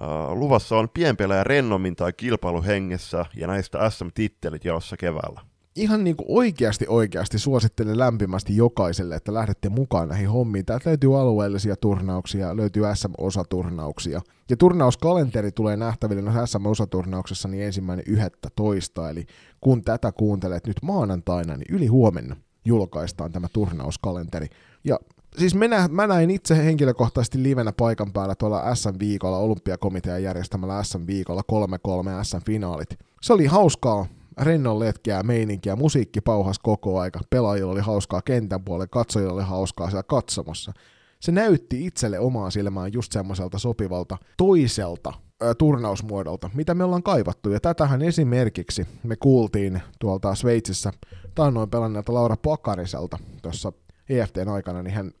Uh, 0.00 0.38
luvassa 0.38 0.76
on 0.76 0.88
pienpelejä 0.88 1.44
rennommin 1.44 1.96
tai 1.96 2.12
kilpailuhengessä 2.12 3.26
ja 3.36 3.46
näistä 3.46 3.90
SM-tittelit 3.90 4.64
jaossa 4.64 4.96
keväällä 4.96 5.51
ihan 5.76 6.04
niin 6.04 6.16
kuin 6.16 6.26
oikeasti 6.28 6.86
oikeasti 6.88 7.38
suosittelen 7.38 7.98
lämpimästi 7.98 8.56
jokaiselle, 8.56 9.14
että 9.16 9.34
lähdette 9.34 9.68
mukaan 9.68 10.08
näihin 10.08 10.30
hommiin. 10.30 10.66
Täältä 10.66 10.90
löytyy 10.90 11.20
alueellisia 11.20 11.76
turnauksia, 11.76 12.56
löytyy 12.56 12.82
SM-osaturnauksia. 12.94 14.20
Ja 14.50 14.56
turnauskalenteri 14.56 15.52
tulee 15.52 15.76
nähtäville 15.76 16.22
no 16.22 16.46
SM-osaturnauksessa 16.46 17.48
niin 17.48 17.64
ensimmäinen 17.64 18.04
yhdettä 18.08 18.48
toista, 18.56 19.10
eli 19.10 19.26
kun 19.60 19.82
tätä 19.82 20.12
kuuntelet 20.12 20.66
nyt 20.66 20.76
maanantaina, 20.82 21.56
niin 21.56 21.74
yli 21.76 21.86
huomenna 21.86 22.36
julkaistaan 22.64 23.32
tämä 23.32 23.48
turnauskalenteri. 23.52 24.46
Ja 24.84 24.98
siis 25.38 25.54
mä, 25.54 25.88
mä 25.90 26.06
näin 26.06 26.30
itse 26.30 26.64
henkilökohtaisesti 26.64 27.42
livenä 27.42 27.72
paikan 27.72 28.12
päällä 28.12 28.34
tuolla 28.34 28.74
SM-viikolla, 28.74 29.38
olympiakomitean 29.38 30.22
järjestämällä 30.22 30.82
SM-viikolla 30.82 31.42
3-3 31.52 32.24
SM-finaalit. 32.24 32.98
Se 33.22 33.32
oli 33.32 33.46
hauskaa, 33.46 34.06
rennon 34.40 34.78
letkeä 34.78 35.22
meininkiä, 35.22 35.76
musiikki 35.76 36.20
pauhas 36.20 36.58
koko 36.58 37.00
aika, 37.00 37.20
pelaajilla 37.30 37.72
oli 37.72 37.80
hauskaa 37.80 38.22
kentän 38.22 38.64
puolella, 38.64 38.86
katsojilla 38.86 39.32
oli 39.32 39.42
hauskaa 39.42 39.90
siellä 39.90 40.02
katsomossa. 40.02 40.72
Se 41.20 41.32
näytti 41.32 41.86
itselle 41.86 42.18
omaan 42.18 42.52
silmään 42.52 42.92
just 42.92 43.12
semmoiselta 43.12 43.58
sopivalta 43.58 44.18
toiselta 44.36 45.12
turnausmuodolta, 45.58 46.50
mitä 46.54 46.74
me 46.74 46.84
ollaan 46.84 47.02
kaivattu. 47.02 47.50
Ja 47.50 47.60
tätähän 47.60 48.02
esimerkiksi 48.02 48.86
me 49.02 49.16
kuultiin 49.16 49.82
tuolta 50.00 50.34
Sveitsissä 50.34 50.92
taannoin 51.34 51.70
pelanneelta 51.70 52.14
Laura 52.14 52.36
Pakariselta 52.36 53.18
tuossa 53.42 53.72
EFTn 54.20 54.48
aikana, 54.48 54.82
niin 54.82 54.94
hän 54.94 55.12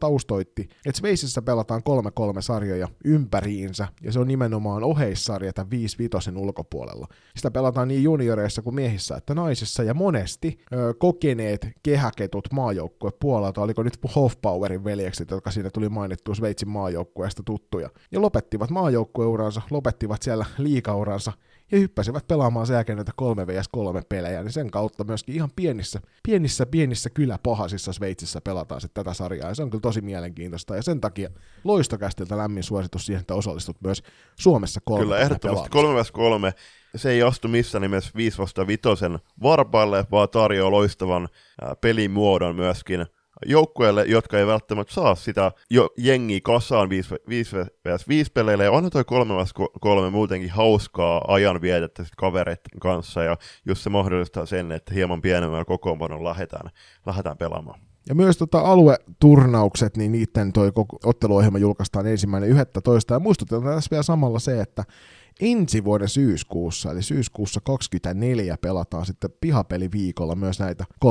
taustoitti, 0.00 0.62
että 0.62 0.98
Sveitsissä 0.98 1.42
pelataan 1.42 1.82
3-3 2.38 2.40
sarjoja 2.40 2.88
ympäriinsä, 3.04 3.88
ja 4.02 4.12
se 4.12 4.20
on 4.20 4.28
nimenomaan 4.28 4.84
oheissarja 4.84 5.52
tämän 5.52 5.70
5 5.70 5.98
5 5.98 6.30
ulkopuolella. 6.36 7.06
Sitä 7.36 7.50
pelataan 7.50 7.88
niin 7.88 8.02
junioreissa 8.02 8.62
kuin 8.62 8.74
miehissä 8.74 9.16
että 9.16 9.34
naisissa, 9.34 9.82
ja 9.82 9.94
monesti 9.94 10.58
ö, 10.72 10.94
kokeneet 10.98 11.68
kehäketut 11.82 12.48
maajoukkue 12.52 13.10
puolelta, 13.20 13.62
oliko 13.62 13.82
nyt 13.82 13.98
Hofpowerin 14.14 14.84
veljekset, 14.84 15.30
jotka 15.30 15.50
siinä 15.50 15.70
tuli 15.70 15.88
mainittu 15.88 16.34
Sveitsin 16.34 16.68
maajoukkueesta 16.68 17.42
tuttuja, 17.42 17.90
ja 18.12 18.20
lopettivat 18.20 18.70
maajoukkueuransa, 18.70 19.62
lopettivat 19.70 20.22
siellä 20.22 20.46
liikauransa 20.58 21.32
ja 21.72 21.78
hyppäsivät 21.78 22.26
pelaamaan 22.28 22.66
sen 22.66 22.74
jälkeen 22.74 22.96
näitä 22.96 23.12
3 23.16 23.46
vs 23.46 23.68
3 23.68 24.02
pelejä, 24.08 24.42
niin 24.42 24.52
sen 24.52 24.70
kautta 24.70 25.04
myöskin 25.04 25.34
ihan 25.34 25.50
pienissä, 25.56 26.00
pienissä, 26.22 26.66
pienissä 26.66 27.10
kyläpahasissa 27.10 27.92
Sveitsissä 27.92 28.40
pelataan 28.40 28.80
sitten 28.80 29.04
tätä 29.04 29.14
sarjaa, 29.14 29.48
ja 29.48 29.54
se 29.54 29.62
on 29.62 29.70
kyllä 29.70 29.82
tosi 29.82 30.00
mielenkiintoista, 30.00 30.76
ja 30.76 30.82
sen 30.82 31.00
takia 31.00 31.30
loistokästiltä 31.64 32.36
lämmin 32.36 32.62
suositus 32.62 33.06
siihen, 33.06 33.20
että 33.20 33.34
osallistut 33.34 33.76
myös 33.84 34.02
Suomessa 34.36 34.80
3 34.84 35.02
Kyllä, 35.02 35.18
ehdottomasti. 35.18 35.68
3 35.70 36.02
vs 36.02 36.12
3 36.12 36.52
se 36.96 37.10
ei 37.10 37.22
astu 37.22 37.48
missään 37.48 37.82
nimessä 37.82 38.10
5 38.16 38.38
vasta 38.38 38.66
vitosen 38.66 39.18
varpaille, 39.42 40.04
vaan 40.10 40.28
tarjoaa 40.28 40.70
loistavan 40.70 41.28
pelimuodon 41.80 42.56
myöskin 42.56 43.06
joukkueille, 43.46 44.04
jotka 44.04 44.38
ei 44.38 44.46
välttämättä 44.46 44.94
saa 44.94 45.14
sitä 45.14 45.52
jo 45.70 45.88
jengiä 45.96 46.40
kasaan 46.42 46.88
5 46.88 47.10
vs 47.86 48.08
5 48.08 48.32
peleille, 48.32 48.64
ja 48.64 48.70
onhan 48.70 48.90
toi 48.90 49.04
3 49.04 49.34
vs 49.34 49.54
3 49.80 50.10
muutenkin 50.10 50.50
hauskaa 50.50 51.24
ajanvietettä 51.28 52.04
kavereiden 52.16 52.80
kanssa, 52.80 53.22
ja 53.22 53.36
just 53.66 53.82
se 53.82 53.90
mahdollistaa 53.90 54.46
sen, 54.46 54.72
että 54.72 54.94
hieman 54.94 55.22
pienemmällä 55.22 55.64
kokoonpanon 55.64 56.24
lähdetään, 56.24 56.70
lähdetään 57.06 57.36
pelaamaan. 57.36 57.80
Ja 58.08 58.14
myös 58.14 58.38
tota 58.38 58.58
alueturnaukset, 58.58 59.96
niin 59.96 60.12
niiden 60.12 60.52
toi 60.52 60.72
otteluohjelma 61.04 61.58
julkaistaan 61.58 62.06
ensimmäinen 62.06 62.50
11. 62.50 63.14
Ja 63.14 63.20
muistutetaan 63.20 63.74
tässä 63.74 63.90
vielä 63.90 64.02
samalla 64.02 64.38
se, 64.38 64.60
että 64.60 64.84
ensi 65.40 65.84
vuoden 65.84 66.08
syyskuussa, 66.08 66.90
eli 66.90 67.02
syyskuussa 67.02 67.60
24 67.60 68.56
pelataan 68.60 69.06
sitten 69.06 69.30
pihapeliviikolla 69.40 70.34
myös 70.34 70.60
näitä 70.60 70.84
3-3 71.04 71.08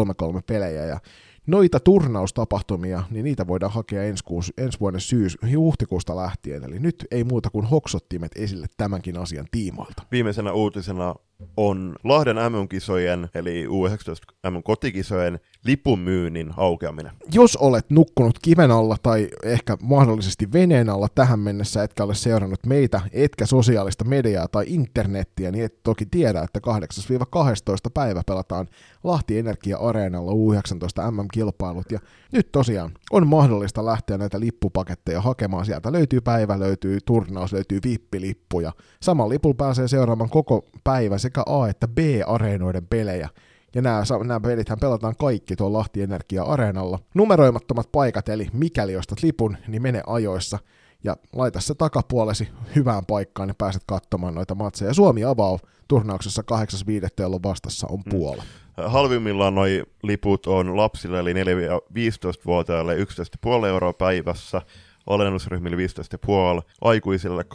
pelejä, 0.48 0.86
ja 0.86 1.00
noita 1.48 1.80
turnaustapahtumia, 1.80 3.04
niin 3.12 3.24
niitä 3.24 3.48
voidaan 3.48 3.72
hakea 3.72 4.04
ensi, 4.04 4.24
kuus, 4.24 4.54
ensi 4.58 4.80
vuoden 4.80 5.02
syys, 5.02 5.38
huhtikuusta 5.56 6.16
lähtien, 6.16 6.64
eli 6.64 6.80
nyt 6.80 7.08
ei 7.12 7.24
muuta 7.24 7.50
kuin 7.50 7.66
hoksottimet 7.66 8.32
esille 8.36 8.68
tämänkin 8.78 9.18
asian 9.18 9.46
tiimoilta. 9.52 10.04
Viimeisenä 10.12 10.52
uutisena 10.54 11.16
on 11.58 11.96
Lahden 12.04 12.36
MM-kisojen, 12.36 13.30
eli 13.36 13.66
U19 13.66 14.50
M-kotikisojen 14.52 15.40
lipunmyynnin 15.66 16.54
aukeaminen. 16.58 17.12
Jos 17.34 17.56
olet 17.56 17.90
nukkunut 17.90 18.40
kiven 18.42 18.72
alla 18.72 18.98
tai 19.04 19.30
ehkä 19.44 19.78
mahdollisesti 19.82 20.52
veneen 20.54 20.90
alla 20.90 21.08
tähän 21.16 21.40
mennessä, 21.40 21.84
etkä 21.84 22.04
ole 22.04 22.16
seurannut 22.16 22.66
meitä, 22.66 23.02
etkä 23.12 23.46
sosiaalista 23.46 24.06
mediaa 24.06 24.48
tai 24.48 24.66
internettiä, 24.68 25.52
niin 25.52 25.66
et 25.66 25.84
toki 25.84 26.06
tiedä, 26.06 26.42
että 26.42 26.60
8-12 26.68 27.92
päivä 27.94 28.22
pelataan 28.26 28.68
Lahti 29.04 29.40
Energia 29.40 29.78
Areenalla 29.78 30.32
U19 30.32 31.12
MM-kilpailut, 31.12 31.92
ja 31.92 32.00
nyt 32.32 32.52
tosiaan 32.52 32.92
on 33.12 33.28
mahdollista 33.28 33.86
lähteä 33.86 34.18
näitä 34.18 34.40
lippupaketteja 34.40 35.22
hakemaan. 35.22 35.66
Sieltä 35.66 35.92
löytyy 35.92 36.22
päivä, 36.22 36.60
löytyy 36.60 37.00
turnaus, 37.06 37.54
löytyy 37.54 37.80
vippilippu, 37.84 38.60
ja 38.60 38.72
saman 39.02 39.30
lipulla 39.30 39.56
pääsee 39.56 39.88
seuraamaan 39.88 40.30
koko 40.30 40.66
päivä 40.84 41.18
sekä 41.26 41.44
A- 41.46 41.68
että 41.68 41.88
B-areenoiden 41.88 42.88
pelejä. 42.88 43.30
Ja 43.76 43.82
nämä, 43.82 44.04
nämä 44.24 44.40
pelithän 44.40 44.80
pelataan 44.80 45.16
kaikki 45.16 45.56
tuolla 45.56 45.78
Lahti 45.78 46.02
Energia 46.02 46.44
Areenalla. 46.44 47.00
Numeroimattomat 47.14 47.92
paikat, 47.92 48.30
eli 48.30 48.48
mikäli 48.54 48.96
ostat 48.96 49.24
lipun, 49.24 49.58
niin 49.68 49.82
mene 49.82 50.02
ajoissa 50.08 50.60
ja 51.04 51.18
laita 51.36 51.60
se 51.60 51.76
takapuolesi 51.76 52.50
hyvään 52.76 53.06
paikkaan, 53.06 53.48
niin 53.48 53.56
pääset 53.58 53.84
katsomaan 53.86 54.36
noita 54.36 54.56
matseja. 54.56 54.94
Suomi 54.94 55.24
avaa 55.24 55.60
turnauksessa 55.88 56.44
8.5. 56.52 57.10
jolloin 57.20 57.44
vastassa 57.44 57.88
on 57.90 58.00
mm. 58.06 58.10
Puola. 58.10 58.44
Mm. 58.44 58.84
Halvimmillaan 58.88 59.56
noi 59.56 59.84
liput 60.04 60.48
on 60.48 60.78
lapsille, 60.78 61.20
eli 61.20 61.34
4-15-vuotiaille 61.34 62.96
11,5 62.96 63.66
euroa 63.66 63.94
päivässä, 63.94 64.62
alennusryhmille 65.08 65.78
15,5, 65.78 66.62
aikuisille 66.82 67.46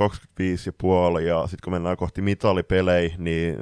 25,5 1.18 1.20
ja 1.20 1.42
sitten 1.42 1.64
kun 1.64 1.72
mennään 1.72 1.96
kohti 1.96 2.22
mitalipelejä, 2.22 3.14
niin 3.18 3.56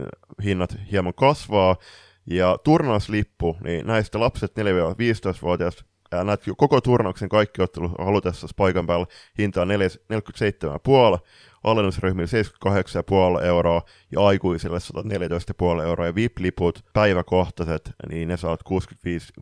hinnat 0.44 0.76
hieman 0.92 1.14
kasvaa. 1.14 1.76
Ja 2.30 2.58
turnauslippu, 2.64 3.56
niin 3.64 3.86
näistä 3.86 4.20
lapset 4.20 4.52
4-15-vuotiaista 4.58 5.84
ja 6.12 6.24
näet 6.24 6.42
koko 6.56 6.80
turnauksen 6.80 7.28
kaikki 7.28 7.62
ottelut 7.62 7.92
halutessa 7.98 8.46
paikan 8.56 8.86
päällä 8.86 9.06
hinta 9.38 9.62
on 9.62 9.68
47,5, 9.68 9.74
alennusryhmille 11.64 12.28
78,5 13.40 13.44
euroa 13.44 13.82
ja 14.12 14.20
aikuisille 14.20 14.78
114,5 15.78 15.82
euroa 15.84 16.06
ja 16.06 16.14
VIP-liput 16.14 16.84
päiväkohtaiset, 16.92 17.90
niin 18.08 18.28
ne 18.28 18.36
saat 18.36 18.62
65, 18.62 19.32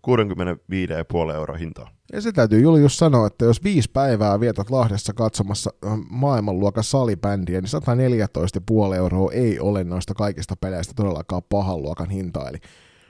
65,5 1.31 1.35
euroa 1.35 1.57
hintaa. 1.57 1.91
Ja 2.13 2.21
se 2.21 2.33
täytyy 2.33 2.61
Julius 2.61 2.99
sanoa, 2.99 3.27
että 3.27 3.45
jos 3.45 3.65
viisi 3.65 3.91
päivää 3.93 4.41
vietät 4.41 4.71
Lahdessa 4.71 5.13
katsomassa 5.13 5.71
maailmanluokan 6.11 6.85
salibändiä, 6.85 7.61
niin 7.61 7.71
114,5 8.91 8.95
euroa 8.97 9.33
ei 9.33 9.61
ole 9.61 9.85
noista 9.85 10.15
kaikista 10.15 10.57
peleistä 10.57 10.93
todellakaan 10.97 11.43
pahan 11.49 11.83
luokan 11.83 12.11
hinta. 12.11 12.49
Eli 12.49 12.59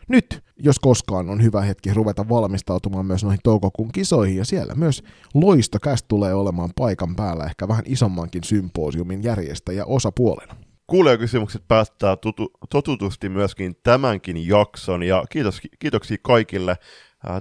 nyt, 0.09 0.43
jos 0.57 0.79
koskaan, 0.79 1.31
on 1.31 1.43
hyvä 1.43 1.61
hetki 1.61 1.95
ruveta 1.95 2.29
valmistautumaan 2.29 3.07
myös 3.07 3.25
noihin 3.25 3.41
toukokuun 3.45 3.93
kisoihin, 3.93 4.37
ja 4.37 4.45
siellä 4.45 4.75
myös 4.75 5.03
loistokäs 5.35 6.03
tulee 6.03 6.35
olemaan 6.35 6.71
paikan 6.77 7.17
päällä 7.17 7.45
ehkä 7.45 7.69
vähän 7.69 7.85
isommankin 7.87 8.45
symposiumin 8.45 9.23
järjestäjä 9.23 9.85
osapuolena. 9.85 10.57
Kuulijakysymykset 10.87 11.63
päättää 11.69 12.17
tutu, 12.17 12.51
totutusti 12.71 13.29
myöskin 13.29 13.77
tämänkin 13.83 14.49
jakson, 14.49 15.03
ja 15.03 15.25
kiitos, 15.31 15.61
kiitoksia 15.79 16.17
kaikille. 16.23 16.77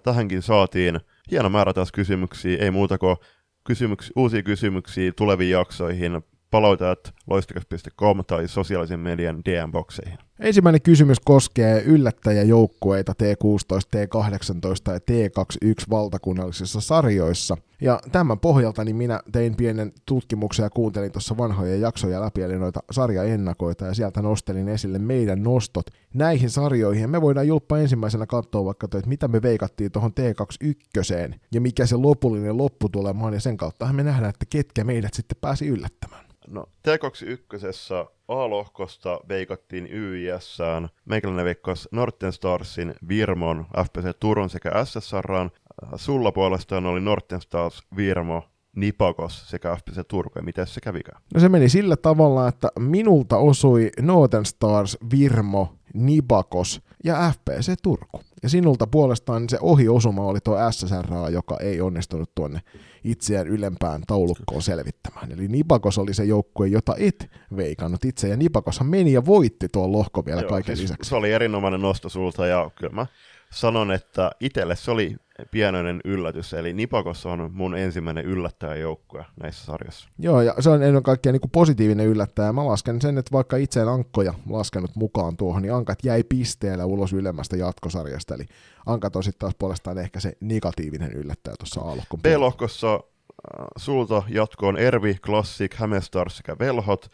tähänkin 0.03 0.41
saatiin 0.41 0.99
hieno 1.31 1.49
määrä 1.49 1.73
taas 1.73 1.91
kysymyksiä, 1.91 2.57
ei 2.57 2.71
muuta 2.71 2.97
kuin 2.97 3.17
kysymyks, 3.63 4.11
uusia 4.15 4.43
kysymyksiä 4.43 5.11
tuleviin 5.11 5.51
jaksoihin 5.51 6.21
palautajat 6.55 7.13
loistakas.com 7.27 8.23
tai 8.27 8.47
sosiaalisen 8.47 8.99
median 8.99 9.41
DM-bokseihin. 9.45 10.17
Ensimmäinen 10.39 10.81
kysymys 10.81 11.19
koskee 11.19 11.81
yllättäjäjoukkueita 11.81 13.13
T16, 13.23 13.87
T18 13.95 14.91
ja 14.91 14.99
T21 14.99 15.85
valtakunnallisissa 15.89 16.81
sarjoissa. 16.81 17.57
Ja 17.81 17.99
tämän 18.11 18.39
pohjalta 18.39 18.83
niin 18.83 18.95
minä 18.95 19.19
tein 19.31 19.55
pienen 19.55 19.91
tutkimuksen 20.05 20.63
ja 20.63 20.69
kuuntelin 20.69 21.11
tuossa 21.11 21.37
vanhoja 21.37 21.75
jaksoja 21.75 22.21
läpi, 22.21 22.41
eli 22.41 22.59
noita 22.59 22.79
sarjaennakoita, 22.91 23.85
ja 23.85 23.93
sieltä 23.93 24.21
nostelin 24.21 24.69
esille 24.69 24.99
meidän 24.99 25.43
nostot 25.43 25.85
näihin 26.13 26.49
sarjoihin. 26.49 27.09
Me 27.09 27.21
voidaan 27.21 27.47
julppa 27.47 27.77
ensimmäisenä 27.77 28.25
katsoa 28.25 28.65
vaikka, 28.65 28.85
että 28.85 29.09
mitä 29.09 29.27
me 29.27 29.41
veikattiin 29.41 29.91
tuohon 29.91 30.11
T21, 30.11 31.35
ja 31.53 31.61
mikä 31.61 31.85
se 31.85 31.95
lopullinen 31.95 32.57
lopputulemaan, 32.57 33.33
ja 33.33 33.39
sen 33.39 33.57
kautta 33.57 33.93
me 33.93 34.03
nähdään, 34.03 34.29
että 34.29 34.45
ketkä 34.49 34.83
meidät 34.83 35.13
sitten 35.13 35.37
pääsi 35.41 35.67
yllättämään. 35.67 36.24
No, 36.47 36.65
T21 36.87 38.09
A-lohkosta 38.27 39.19
veikattiin 39.29 39.89
YISään. 39.93 40.89
Meikäläinen 41.05 41.45
veikkasi 41.45 41.89
Norten 41.91 42.33
Starsin, 42.33 42.95
Virmon, 43.07 43.65
FPC 43.85 44.19
Turun 44.19 44.49
sekä 44.49 44.71
SSRaan. 44.85 45.51
Sulla 45.95 46.31
puolestaan 46.31 46.85
oli 46.85 47.01
Norten 47.01 47.41
Stars, 47.41 47.83
Virmo, 47.95 48.43
Nipakos 48.75 49.49
sekä 49.49 49.75
FPC 49.75 50.07
Turku, 50.07 50.39
ja 50.39 50.43
miten 50.43 50.67
se 50.67 50.81
kävikään? 50.81 51.21
No 51.33 51.39
se 51.39 51.49
meni 51.49 51.69
sillä 51.69 51.95
tavalla, 51.95 52.47
että 52.47 52.69
minulta 52.79 53.37
osui 53.37 53.89
Northern 54.01 54.45
Stars, 54.45 54.97
Virmo, 55.11 55.73
Nipakos 55.93 56.81
ja 57.05 57.31
FPC 57.31 57.73
Turku. 57.83 58.21
Ja 58.43 58.49
sinulta 58.49 58.87
puolestaan 58.87 59.49
se 59.49 59.57
ohiosuma 59.61 60.25
oli 60.25 60.39
tuo 60.43 60.57
SSR, 60.71 61.05
joka 61.31 61.57
ei 61.59 61.81
onnistunut 61.81 62.31
tuonne 62.35 62.61
itseään 63.03 63.47
ylempään 63.47 64.01
taulukkoon 64.07 64.61
selvittämään. 64.61 65.31
Eli 65.31 65.47
Nipakos 65.47 65.97
oli 65.97 66.13
se 66.13 66.25
joukkue, 66.25 66.67
jota 66.67 66.95
et 66.97 67.29
veikannut 67.55 68.05
itse, 68.05 68.27
ja 68.27 68.37
Nipakoshan 68.37 68.87
meni 68.87 69.13
ja 69.13 69.25
voitti 69.25 69.69
tuon 69.69 69.91
lohko 69.91 70.25
vielä 70.25 70.41
Joo, 70.41 70.49
kaiken 70.49 70.77
siis 70.77 70.89
lisäksi. 70.89 71.09
Se 71.09 71.15
oli 71.15 71.31
erinomainen 71.31 71.81
nosto 71.81 72.09
sulta, 72.09 72.47
ja 72.47 72.71
kyllä 72.75 72.93
mä 72.93 73.05
sanon, 73.51 73.91
että 73.91 74.31
itselle 74.39 74.75
se 74.75 74.91
oli 74.91 75.15
pienoinen 75.51 76.01
yllätys, 76.05 76.53
eli 76.53 76.73
Nipakos 76.73 77.25
on 77.25 77.49
mun 77.53 77.77
ensimmäinen 77.77 78.25
yllättäjäjoukkue 78.25 79.25
näissä 79.41 79.65
sarjassa. 79.65 80.09
Joo, 80.19 80.41
ja 80.41 80.53
se 80.59 80.69
on 80.69 80.83
ennen 80.83 81.03
kaikkea 81.03 81.31
niin 81.31 81.41
kuin 81.41 81.51
positiivinen 81.51 82.07
yllättäjä. 82.07 82.53
Mä 82.53 82.65
lasken 82.65 83.01
sen, 83.01 83.17
että 83.17 83.31
vaikka 83.31 83.57
itse 83.57 83.81
en 83.81 83.87
ankkoja 83.87 84.33
laskenut 84.49 84.95
mukaan 84.95 85.37
tuohon, 85.37 85.61
niin 85.61 85.73
ankat 85.73 85.99
jäi 86.03 86.23
pisteellä 86.23 86.85
ulos 86.85 87.13
ylemmästä 87.13 87.57
jatkosarjasta, 87.57 88.35
eli 88.35 88.45
ankat 88.85 89.15
on 89.15 89.23
sitten 89.23 89.39
taas 89.39 89.55
puolestaan 89.59 89.97
ehkä 89.97 90.19
se 90.19 90.37
negatiivinen 90.39 91.11
yllättäjä 91.11 91.55
tuossa 91.59 91.81
A-lohkon 91.81 92.21
B-lohkossa 92.21 92.93
äh, 92.93 93.65
sulta 93.77 94.23
jatkoon 94.29 94.77
Ervi, 94.77 95.15
Classic, 95.15 95.75
Hämestars 95.75 96.37
sekä 96.37 96.55
Velhot, 96.59 97.11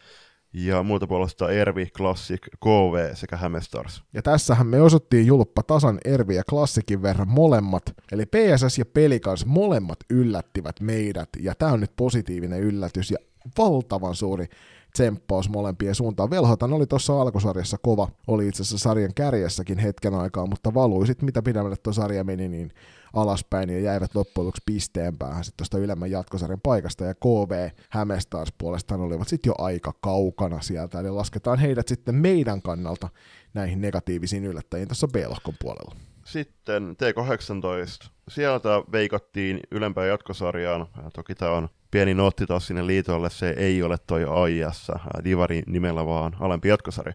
ja 0.52 0.82
muuta 0.82 1.06
puolesta 1.06 1.50
Ervi, 1.50 1.86
Classic, 1.86 2.40
KV 2.60 3.14
sekä 3.14 3.36
Hämestars. 3.36 4.02
Ja 4.14 4.22
tässähän 4.22 4.66
me 4.66 4.82
osuttiin 4.82 5.26
julppa 5.26 5.62
tasan 5.62 5.98
Ervi 6.04 6.34
ja 6.34 6.42
Classicin 6.50 7.02
verran 7.02 7.28
molemmat, 7.28 7.82
eli 8.12 8.26
PSS 8.26 8.78
ja 8.78 8.84
Pelikans 8.86 9.46
molemmat 9.46 9.98
yllättivät 10.10 10.80
meidät, 10.80 11.28
ja 11.40 11.54
tämä 11.54 11.72
on 11.72 11.80
nyt 11.80 11.92
positiivinen 11.96 12.60
yllätys, 12.60 13.10
ja 13.10 13.18
valtavan 13.58 14.14
suuri 14.14 14.46
tsemppaus 14.92 15.48
molempien 15.48 15.94
suuntaan. 15.94 16.30
Velhotan 16.30 16.72
oli 16.72 16.86
tuossa 16.86 17.20
alkusarjassa 17.20 17.76
kova, 17.82 18.08
oli 18.26 18.48
itse 18.48 18.62
asiassa 18.62 18.88
sarjan 18.88 19.14
kärjessäkin 19.14 19.78
hetken 19.78 20.14
aikaa, 20.14 20.46
mutta 20.46 20.74
valui 20.74 21.06
sitten 21.06 21.24
mitä 21.24 21.42
pidemmälle 21.42 21.76
tuo 21.76 21.92
sarja 21.92 22.24
meni, 22.24 22.48
niin 22.48 22.72
alaspäin 23.12 23.70
ja 23.70 23.80
jäivät 23.80 24.14
loppujen 24.14 24.46
lopuksi 24.46 24.62
pisteen 24.66 25.18
päähän 25.18 25.44
sitten 25.44 25.56
tuosta 25.56 25.78
ylemmän 25.78 26.10
jatkosarjan 26.10 26.60
paikasta 26.62 27.04
ja 27.04 27.14
KV 27.14 27.68
Hämestars 27.90 28.52
puolestaan 28.58 29.00
olivat 29.00 29.28
sitten 29.28 29.50
jo 29.50 29.54
aika 29.58 29.92
kaukana 30.00 30.60
sieltä, 30.60 31.00
eli 31.00 31.10
lasketaan 31.10 31.58
heidät 31.58 31.88
sitten 31.88 32.14
meidän 32.14 32.62
kannalta 32.62 33.08
näihin 33.54 33.80
negatiivisiin 33.80 34.44
yllättäjiin 34.44 34.88
tuossa 34.88 35.08
B-lohkon 35.08 35.54
puolella. 35.60 35.96
Sitten 36.24 36.96
T18. 36.96 38.08
Sieltä 38.28 38.68
veikattiin 38.92 39.60
ylempään 39.70 40.08
jatkosarjaan. 40.08 40.86
Toki 41.14 41.34
tämä 41.34 41.50
on 41.50 41.68
pieni 41.90 42.14
nootti 42.14 42.46
taas 42.46 42.66
sinne 42.66 42.86
liitolle, 42.86 43.30
se 43.30 43.50
ei 43.50 43.82
ole 43.82 43.96
toi 44.06 44.24
AIS, 44.28 44.88
Divari 45.24 45.62
nimellä 45.66 46.06
vaan 46.06 46.36
alempi 46.40 46.68
jatkosarja. 46.68 47.14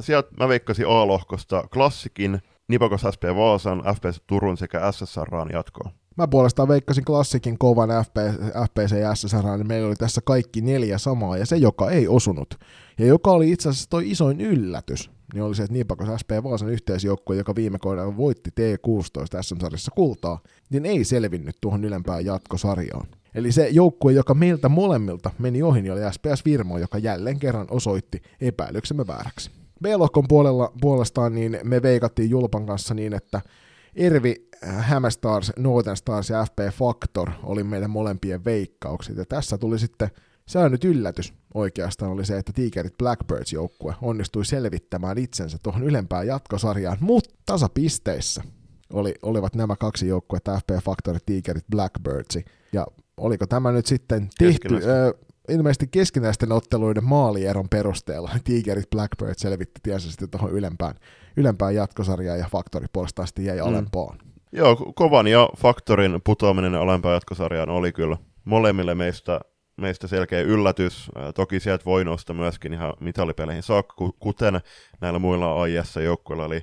Sieltä 0.00 0.28
mä 0.40 0.48
veikkasin 0.48 0.86
A-lohkosta 0.88 1.64
klassikin, 1.72 2.42
Nipakos 2.70 3.00
SP 3.14 3.24
Vaasan, 3.36 3.82
FPS 3.94 4.22
Turun 4.26 4.56
sekä 4.56 4.92
SSRaan 4.92 5.48
jatkoon. 5.52 5.92
Mä 6.16 6.28
puolestaan 6.28 6.68
veikkasin 6.68 7.04
klassikin 7.04 7.58
kovan 7.58 7.88
FP, 8.04 8.16
FPC 8.68 8.96
ja 9.00 9.14
SSR, 9.14 9.56
niin 9.56 9.68
meillä 9.68 9.88
oli 9.88 9.96
tässä 9.96 10.20
kaikki 10.24 10.60
neljä 10.60 10.98
samaa, 10.98 11.36
ja 11.36 11.46
se, 11.46 11.56
joka 11.56 11.90
ei 11.90 12.08
osunut, 12.08 12.54
ja 12.98 13.06
joka 13.06 13.30
oli 13.30 13.50
itse 13.50 13.68
asiassa 13.68 13.90
toi 13.90 14.10
isoin 14.10 14.40
yllätys, 14.40 15.10
niin 15.34 15.42
oli 15.42 15.54
se, 15.54 15.62
että 15.62 15.72
Nipakos 15.72 16.08
SP 16.20 16.30
Vaasan 16.44 16.68
yhteisjoukkue, 16.68 17.36
joka 17.36 17.54
viime 17.54 17.78
kaudella 17.78 18.16
voitti 18.16 18.50
T16 18.50 19.42
SM-sarjassa 19.42 19.90
kultaa, 19.94 20.38
niin 20.70 20.86
ei 20.86 21.04
selvinnyt 21.04 21.56
tuohon 21.60 21.84
ylempään 21.84 22.24
jatkosarjaan. 22.24 23.06
Eli 23.34 23.52
se 23.52 23.68
joukkue, 23.68 24.12
joka 24.12 24.34
meiltä 24.34 24.68
molemmilta 24.68 25.30
meni 25.38 25.62
ohi, 25.62 25.82
niin 25.82 25.92
oli 25.92 26.00
SPS 26.12 26.44
Virmo, 26.44 26.78
joka 26.78 26.98
jälleen 26.98 27.38
kerran 27.38 27.66
osoitti 27.70 28.22
epäilyksemme 28.40 29.06
vääräksi. 29.06 29.59
B-lohkon 29.82 30.24
puolella, 30.28 30.72
puolestaan 30.80 31.34
niin 31.34 31.58
me 31.64 31.82
veikattiin 31.82 32.30
Julpan 32.30 32.66
kanssa 32.66 32.94
niin, 32.94 33.14
että 33.14 33.40
Ervi, 33.96 34.34
Hämä 34.62 35.10
Stars, 35.10 35.52
Northern 35.56 35.96
Stars 35.96 36.30
ja 36.30 36.44
FP 36.44 36.58
Factor 36.74 37.30
oli 37.42 37.64
meidän 37.64 37.90
molempien 37.90 38.44
veikkaukset. 38.44 39.16
Ja 39.16 39.24
tässä 39.24 39.58
tuli 39.58 39.78
sitten, 39.78 40.10
nyt 40.70 40.84
yllätys 40.84 41.34
oikeastaan, 41.54 42.12
oli 42.12 42.26
se, 42.26 42.38
että 42.38 42.52
Tigerit 42.52 42.98
Blackbirds 42.98 43.52
joukkue 43.52 43.94
onnistui 44.02 44.44
selvittämään 44.44 45.18
itsensä 45.18 45.58
tuohon 45.62 45.82
ylempään 45.82 46.26
jatkosarjaan, 46.26 46.98
mutta 47.00 47.34
tasapisteissä 47.46 48.42
oli, 48.92 49.14
olivat 49.22 49.54
nämä 49.54 49.76
kaksi 49.76 50.08
joukkuetta, 50.08 50.60
FP 50.60 50.84
Factor 50.84 51.14
ja 51.14 51.20
Tigerit 51.26 51.64
Blackbirds. 51.70 52.38
Ja 52.72 52.86
oliko 53.16 53.46
tämä 53.46 53.72
nyt 53.72 53.86
sitten 53.86 54.28
tehty, 54.38 54.74
ö, 54.74 55.14
ilmeisesti 55.50 55.86
keskinäisten 55.90 56.52
otteluiden 56.52 57.04
maalieron 57.04 57.68
perusteella 57.68 58.30
Tigerit 58.44 58.90
Blackbird 58.90 59.34
selvitti 59.36 59.80
tiensä 59.82 60.10
sitten 60.10 60.30
tuohon 60.30 60.52
ylempään, 60.52 60.94
ylempään 61.36 61.74
jatkosarjaan 61.74 62.38
ja 62.38 62.46
Faktori 62.52 62.86
puolestaan 62.92 63.28
sitten 63.28 63.44
jäi 63.44 63.56
mm. 63.56 63.68
alempaan. 63.68 64.18
Joo, 64.52 64.76
Kovan 64.76 65.26
ja 65.26 65.48
Faktorin 65.56 66.20
putoaminen 66.24 66.74
alempaan 66.74 67.14
jatkosarjaan 67.14 67.70
oli 67.70 67.92
kyllä 67.92 68.16
molemmille 68.44 68.94
meistä, 68.94 69.40
meistä 69.76 70.06
selkeä 70.06 70.40
yllätys. 70.40 71.10
Toki 71.34 71.60
sieltä 71.60 71.84
voi 71.84 72.04
nostaa 72.04 72.36
myöskin 72.36 72.72
ihan 72.72 72.94
mitalipeleihin 73.00 73.62
saakka, 73.62 73.94
kuten 74.18 74.60
näillä 75.00 75.18
muilla 75.18 75.62
AIS-joukkueilla, 75.62 76.44
eli 76.44 76.62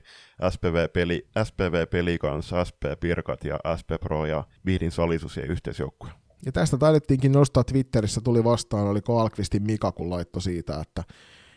SPV-peli, 0.49 1.27
SPV-peli 1.43 2.17
kanssa, 2.17 2.65
SP 2.69 2.81
Pirkat 2.99 3.43
ja 3.43 3.59
SP 3.79 3.89
Pro 4.01 4.25
ja 4.25 4.43
Vihdin 4.65 4.91
Salisus 4.91 5.37
ja 5.37 5.43
yhteisjoukkue. 5.43 6.09
Ja 6.45 6.51
tästä 6.51 6.77
taidettiinkin 6.77 7.31
nostaa 7.31 7.63
Twitterissä, 7.63 8.21
tuli 8.21 8.43
vastaan, 8.43 8.87
oliko 8.87 9.19
Alkvistin 9.19 9.63
Mika, 9.63 9.91
kun 9.91 10.09
laittoi 10.09 10.41
siitä, 10.41 10.79
että 10.81 11.03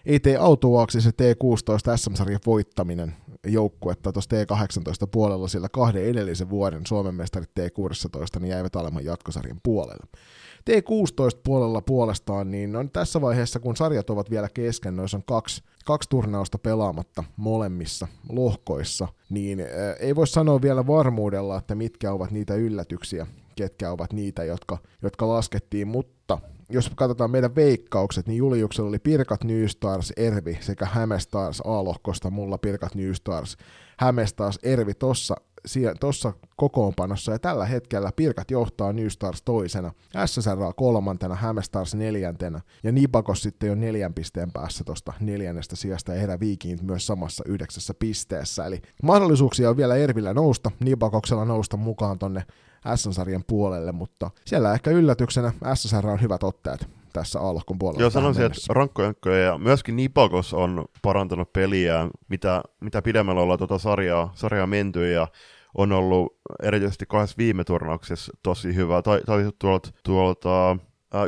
ei 0.06 0.20
tee 0.20 0.36
autuaaksi 0.36 1.00
se 1.00 1.10
T16 1.10 1.96
SM-sarjan 1.96 2.40
voittaminen 2.46 3.14
joukkuetta 3.46 4.12
tuossa 4.12 4.36
T18 4.36 5.08
puolella, 5.12 5.48
sillä 5.48 5.68
kahden 5.68 6.04
edellisen 6.04 6.50
vuoden 6.50 6.86
Suomen 6.86 7.14
mestarit 7.14 7.50
T16 7.60 8.40
niin 8.40 8.50
jäivät 8.50 8.76
alemman 8.76 9.04
jatkosarjan 9.04 9.60
puolelle. 9.62 10.06
T16 10.70 11.40
puolella 11.44 11.80
puolestaan, 11.80 12.50
niin 12.50 12.76
on 12.76 12.90
tässä 12.90 13.20
vaiheessa, 13.20 13.60
kun 13.60 13.76
sarjat 13.76 14.10
ovat 14.10 14.30
vielä 14.30 14.48
kesken, 14.54 14.96
noissa 14.96 15.16
on 15.16 15.24
kaksi, 15.26 15.62
kaksi 15.84 16.08
turnausta 16.08 16.58
pelaamatta 16.58 17.24
molemmissa 17.36 18.08
lohkoissa, 18.28 19.08
niin 19.30 19.60
ei 20.00 20.16
voi 20.16 20.26
sanoa 20.26 20.62
vielä 20.62 20.86
varmuudella, 20.86 21.58
että 21.58 21.74
mitkä 21.74 22.12
ovat 22.12 22.30
niitä 22.30 22.54
yllätyksiä, 22.54 23.26
ketkä 23.56 23.90
ovat 23.90 24.12
niitä, 24.12 24.44
jotka, 24.44 24.78
jotka 25.02 25.28
laskettiin, 25.28 25.88
mutta 25.88 26.38
jos 26.70 26.90
katsotaan 26.96 27.30
meidän 27.30 27.54
veikkaukset, 27.54 28.26
niin 28.26 28.38
Juliuksella 28.38 28.88
oli 28.88 28.98
Pirkat 28.98 29.44
New 29.44 29.66
Stars, 29.66 30.12
Ervi 30.16 30.58
sekä 30.60 30.86
Hämestars 30.86 31.60
A-lohkosta, 31.60 32.30
mulla 32.30 32.58
Pirkat 32.58 32.94
New 32.94 33.12
Stars, 33.12 33.56
Hämestars, 33.98 34.58
Ervi 34.62 34.94
tossa, 34.94 35.34
tuossa 36.00 36.32
kokoonpanossa, 36.56 37.32
ja 37.32 37.38
tällä 37.38 37.66
hetkellä 37.66 38.10
Pirkat 38.16 38.50
johtaa 38.50 38.92
New 38.92 39.08
Stars 39.08 39.42
toisena, 39.42 39.92
SSR 40.26 40.56
kolmantena, 40.76 41.34
Hämestars 41.34 41.94
neljäntenä, 41.94 42.60
ja 42.82 42.92
Nipakos 42.92 43.42
sitten 43.42 43.68
jo 43.68 43.74
neljän 43.74 44.14
pisteen 44.14 44.52
päässä 44.52 44.84
tuosta 44.84 45.12
neljännestä 45.20 45.76
sijasta, 45.76 46.14
ja 46.14 46.20
Herä 46.20 46.38
myös 46.82 47.06
samassa 47.06 47.44
yhdeksässä 47.46 47.94
pisteessä, 47.94 48.66
eli 48.66 48.82
mahdollisuuksia 49.02 49.70
on 49.70 49.76
vielä 49.76 49.96
Ervillä 49.96 50.34
nousta, 50.34 50.70
Nipakoksella 50.80 51.44
nousta 51.44 51.76
mukaan 51.76 52.18
tonne 52.18 52.42
S-sarjan 52.96 53.44
puolelle, 53.46 53.92
mutta 53.92 54.30
siellä 54.44 54.74
ehkä 54.74 54.90
yllätyksenä 54.90 55.52
SSR 55.74 56.06
on 56.06 56.20
hyvät 56.20 56.42
otteet 56.42 56.88
tässä 57.12 57.40
alkun 57.40 57.78
puolella. 57.78 58.02
Joo, 58.02 58.10
sanoisin, 58.10 58.44
että 58.44 58.60
rankkojankkoja 58.68 59.38
ja 59.38 59.58
myöskin 59.58 59.96
Nipakos 59.96 60.54
on 60.54 60.84
parantanut 61.02 61.52
peliä, 61.52 62.08
mitä, 62.28 62.62
mitä 62.80 63.02
pidemmällä 63.02 63.40
ollaan 63.42 63.58
tuota 63.58 63.78
sarjaa, 63.78 64.32
sarjaa 64.34 64.66
menty 64.66 65.12
ja 65.12 65.28
on 65.74 65.92
ollut 65.92 66.36
erityisesti 66.62 67.06
kahdessa 67.08 67.34
viime 67.38 67.64
turnauksessa 67.64 68.32
tosi 68.42 68.74
hyvä. 68.74 69.02
Tai, 69.02 69.20
tai 69.26 69.50
tuolta, 69.58 69.90
tuolta 70.02 70.76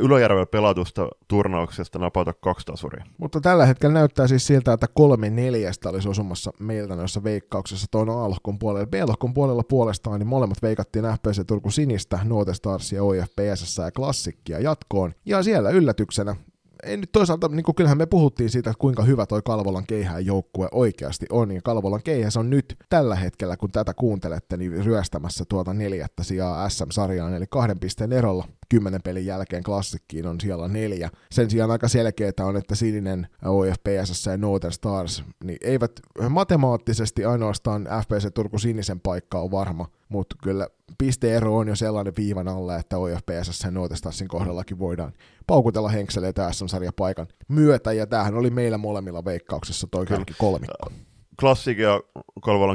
Ylöjärvellä 0.01 0.45
pelatusta 0.45 1.07
turnauksesta 1.27 1.99
napata 1.99 2.33
kaksi 2.33 2.65
tasuria. 2.65 3.05
Mutta 3.17 3.41
tällä 3.41 3.65
hetkellä 3.65 3.93
näyttää 3.93 4.27
siis 4.27 4.47
siltä, 4.47 4.73
että 4.73 4.87
kolme 4.93 5.29
neljästä 5.29 5.89
olisi 5.89 6.09
osumassa 6.09 6.51
meiltä 6.59 6.95
noissa 6.95 7.23
veikkauksessa 7.23 7.87
tuon 7.91 8.09
A-lohkon 8.09 8.59
puolella. 8.59 8.87
B-lohkon 8.87 9.33
puolella 9.33 9.63
puolestaan 9.63 10.19
niin 10.19 10.27
molemmat 10.27 10.61
veikattiin 10.61 11.05
FPC 11.05 11.47
Turku 11.47 11.71
Sinistä, 11.71 12.19
Nuote 12.23 12.53
Stars 12.53 12.91
ja 12.91 13.03
OIF 13.03 13.27
PSS 13.35 13.77
ja 13.77 13.91
Klassikkia 13.91 14.59
jatkoon. 14.59 15.13
Ja 15.25 15.43
siellä 15.43 15.69
yllätyksenä 15.69 16.35
ei 16.83 16.97
nyt 16.97 17.11
toisaalta, 17.11 17.47
niin 17.47 17.63
kuin 17.63 17.75
kyllähän 17.75 17.97
me 17.97 18.05
puhuttiin 18.05 18.49
siitä, 18.49 18.73
kuinka 18.77 19.03
hyvä 19.03 19.25
toi 19.25 19.41
Kalvolan 19.45 19.87
keihään 19.87 20.25
joukkue 20.25 20.67
oikeasti 20.71 21.25
on, 21.29 21.51
ja 21.51 21.61
Kalvolan 21.61 22.03
keihäs 22.03 22.37
on 22.37 22.49
nyt 22.49 22.75
tällä 22.89 23.15
hetkellä, 23.15 23.57
kun 23.57 23.71
tätä 23.71 23.93
kuuntelette, 23.93 24.57
niin 24.57 24.85
ryöstämässä 24.85 25.43
tuota 25.49 25.73
neljättä 25.73 26.23
sijaa 26.23 26.69
SM-sarjaan, 26.69 27.33
eli 27.33 27.45
kahden 27.49 27.79
pisteen 27.79 28.13
erolla 28.13 28.47
kymmenen 28.73 29.01
pelin 29.03 29.25
jälkeen 29.25 29.63
klassikkiin 29.63 30.27
on 30.27 30.41
siellä 30.41 30.67
neljä. 30.67 31.09
Sen 31.31 31.49
sijaan 31.49 31.71
aika 31.71 31.87
selkeää 31.87 32.31
on, 32.41 32.57
että 32.57 32.75
Sininen, 32.75 33.27
OFPSS 33.45 34.25
ja 34.25 34.37
Northern 34.37 34.71
Stars 34.71 35.23
niin 35.43 35.57
eivät 35.61 35.91
matemaattisesti 36.29 37.25
ainoastaan 37.25 37.87
FPC 38.03 38.33
Turku 38.33 38.59
Sinisen 38.59 38.99
paikka 38.99 39.39
on 39.39 39.51
varma, 39.51 39.87
mutta 40.09 40.35
kyllä 40.43 40.67
pisteero 40.97 41.57
on 41.57 41.67
jo 41.67 41.75
sellainen 41.75 42.13
viivan 42.17 42.47
alle, 42.47 42.75
että 42.75 42.97
OFPSS 42.97 43.63
ja 43.63 43.71
Northern 43.71 43.97
Starsin 43.97 44.27
kohdallakin 44.27 44.79
voidaan 44.79 45.13
paukutella 45.47 45.89
henkseleitä 45.89 46.51
SM-sarjapaikan 46.51 47.27
myötä, 47.47 47.93
ja 47.93 48.07
tämähän 48.07 48.35
oli 48.35 48.49
meillä 48.49 48.77
molemmilla 48.77 49.25
veikkauksessa 49.25 49.87
toi 49.91 50.05
kolmikko. 50.37 50.91
Klassik 51.39 51.77
ja 51.77 52.01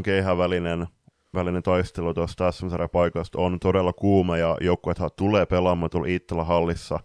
keihään 0.04 0.38
välinen 1.34 1.62
taistelu 1.62 2.14
tuosta 2.14 2.52
sm 2.52 2.66
paikasta 2.92 3.38
on 3.40 3.60
todella 3.60 3.92
kuuma 3.92 4.36
ja 4.36 4.56
joukkueethan 4.60 5.10
tulee 5.16 5.46
pelaamaan 5.46 5.90
tuolla 5.90 6.09
Iittala 6.09 6.44
hallissa 6.44 7.00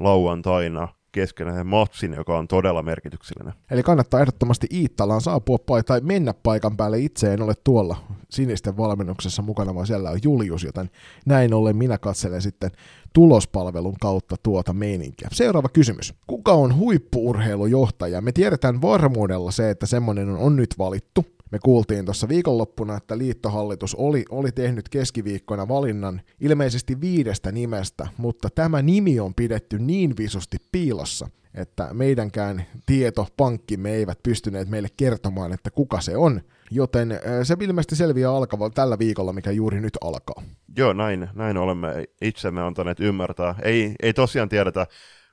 lauantaina 0.00 0.88
keskenään 1.12 1.66
matsin, 1.66 2.12
joka 2.12 2.38
on 2.38 2.48
todella 2.48 2.82
merkityksellinen. 2.82 3.54
Eli 3.70 3.82
kannattaa 3.82 4.20
ehdottomasti 4.20 4.66
Iittalaan 4.72 5.20
saapua 5.20 5.58
pai- 5.58 5.82
tai 5.82 6.00
mennä 6.00 6.34
paikan 6.42 6.76
päälle. 6.76 6.98
Itse 6.98 7.34
en 7.34 7.42
ole 7.42 7.54
tuolla 7.64 7.96
sinisten 8.30 8.76
valmennuksessa 8.76 9.42
mukana, 9.42 9.74
vaan 9.74 9.86
siellä 9.86 10.10
on 10.10 10.18
Julius, 10.22 10.64
joten 10.64 10.90
näin 11.26 11.54
ollen 11.54 11.76
minä 11.76 11.98
katselen 11.98 12.42
sitten 12.42 12.70
tulospalvelun 13.12 13.96
kautta 14.00 14.36
tuota 14.42 14.72
meininkiä. 14.72 15.28
Seuraava 15.32 15.68
kysymys. 15.68 16.14
Kuka 16.26 16.52
on 16.52 16.76
huippuurheilujohtaja? 16.76 18.20
Me 18.20 18.32
tiedetään 18.32 18.82
varmuudella 18.82 19.50
se, 19.50 19.70
että 19.70 19.86
semmoinen 19.86 20.28
on 20.28 20.56
nyt 20.56 20.74
valittu. 20.78 21.26
Me 21.52 21.58
kuultiin 21.64 22.04
tuossa 22.04 22.28
viikonloppuna, 22.28 22.96
että 22.96 23.18
liittohallitus 23.18 23.94
oli, 23.94 24.24
oli 24.30 24.52
tehnyt 24.52 24.88
keskiviikkona 24.88 25.68
valinnan 25.68 26.20
ilmeisesti 26.40 27.00
viidestä 27.00 27.52
nimestä, 27.52 28.08
mutta 28.16 28.48
tämä 28.54 28.82
nimi 28.82 29.20
on 29.20 29.34
pidetty 29.34 29.78
niin 29.78 30.16
visusti 30.16 30.56
piilossa, 30.72 31.28
että 31.54 31.88
meidänkään 31.92 32.64
tietopankkimme 32.86 33.92
eivät 33.94 34.18
pystyneet 34.22 34.68
meille 34.68 34.88
kertomaan, 34.96 35.52
että 35.52 35.70
kuka 35.70 36.00
se 36.00 36.16
on, 36.16 36.40
joten 36.70 37.20
se 37.42 37.56
ilmeisesti 37.60 37.96
selviää 37.96 38.30
alkava 38.30 38.70
tällä 38.70 38.98
viikolla, 38.98 39.32
mikä 39.32 39.50
juuri 39.50 39.80
nyt 39.80 39.98
alkaa. 40.00 40.42
Joo, 40.76 40.92
näin, 40.92 41.28
näin 41.34 41.56
olemme 41.56 42.04
itsemme 42.22 42.62
antaneet 42.62 43.00
ymmärtää. 43.00 43.54
Ei, 43.62 43.94
ei 44.02 44.12
tosiaan 44.12 44.48
tiedetä, 44.48 44.86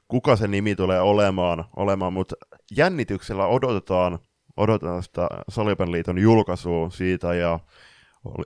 kuka 0.07 0.35
se 0.35 0.47
nimi 0.47 0.75
tulee 0.75 1.01
olemaan, 1.01 1.65
olemaan 1.75 2.13
mutta 2.13 2.35
jännityksellä 2.77 3.45
odotetaan, 3.47 4.19
odotetaan 4.59 5.03
sitä 5.03 5.27
Salipen 5.49 5.91
liiton 5.91 6.17
julkaisua 6.17 6.89
siitä, 6.89 7.33
ja 7.33 7.59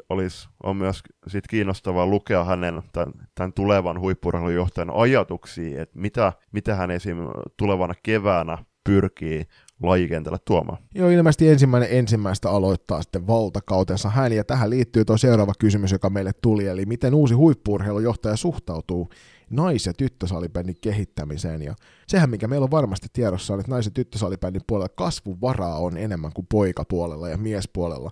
olisi, 0.10 0.49
on 0.64 0.77
myös 0.77 1.03
sit 1.27 1.48
kiinnostavaa 1.48 2.06
lukea 2.06 2.44
hänen 2.44 2.81
tämän, 2.91 3.14
tämän 3.35 3.53
tulevan 3.53 3.99
huippurheilujohtajan 3.99 4.91
ajatuksia, 4.94 5.81
että 5.81 5.99
mitä, 5.99 6.34
mitä 6.52 6.76
hän 6.76 6.91
esim. 6.91 7.18
tulevana 7.57 7.94
keväänä 8.03 8.57
pyrkii 8.84 9.48
lajikentällä 9.84 10.38
tuomaan. 10.46 10.78
Joo, 10.96 11.10
ilmeisesti 11.10 11.50
ensimmäinen 11.50 11.90
ensimmäistä 11.92 12.50
aloittaa 12.50 13.02
sitten 13.02 13.28
valtakautensa 13.28 14.10
hän, 14.10 14.34
ja 14.34 14.44
tähän 14.44 14.70
liittyy 14.70 15.06
tuo 15.06 15.18
seuraava 15.18 15.54
kysymys, 15.60 15.92
joka 15.92 16.10
meille 16.10 16.32
tuli, 16.42 16.68
eli 16.68 16.86
miten 16.86 17.14
uusi 17.14 17.34
huippurheilujohtaja 17.34 18.36
suhtautuu 18.36 19.10
nais- 19.50 19.86
ja 19.86 19.94
tyttösalibändin 19.94 20.78
kehittämiseen, 20.82 21.62
ja 21.62 21.76
sehän 22.08 22.30
mikä 22.30 22.48
meillä 22.48 22.64
on 22.64 22.72
varmasti 22.72 23.08
tiedossa 23.14 23.54
on, 23.54 23.60
että 23.60 23.72
nais- 23.72 23.86
ja 23.86 23.92
tyttösalibändin 23.92 24.62
puolella 24.68 24.94
kasvuvaraa 24.96 25.78
on 25.78 25.98
enemmän 25.98 26.32
kuin 26.34 26.48
poikapuolella 26.52 27.30
ja 27.30 27.38
miespuolella, 27.38 28.12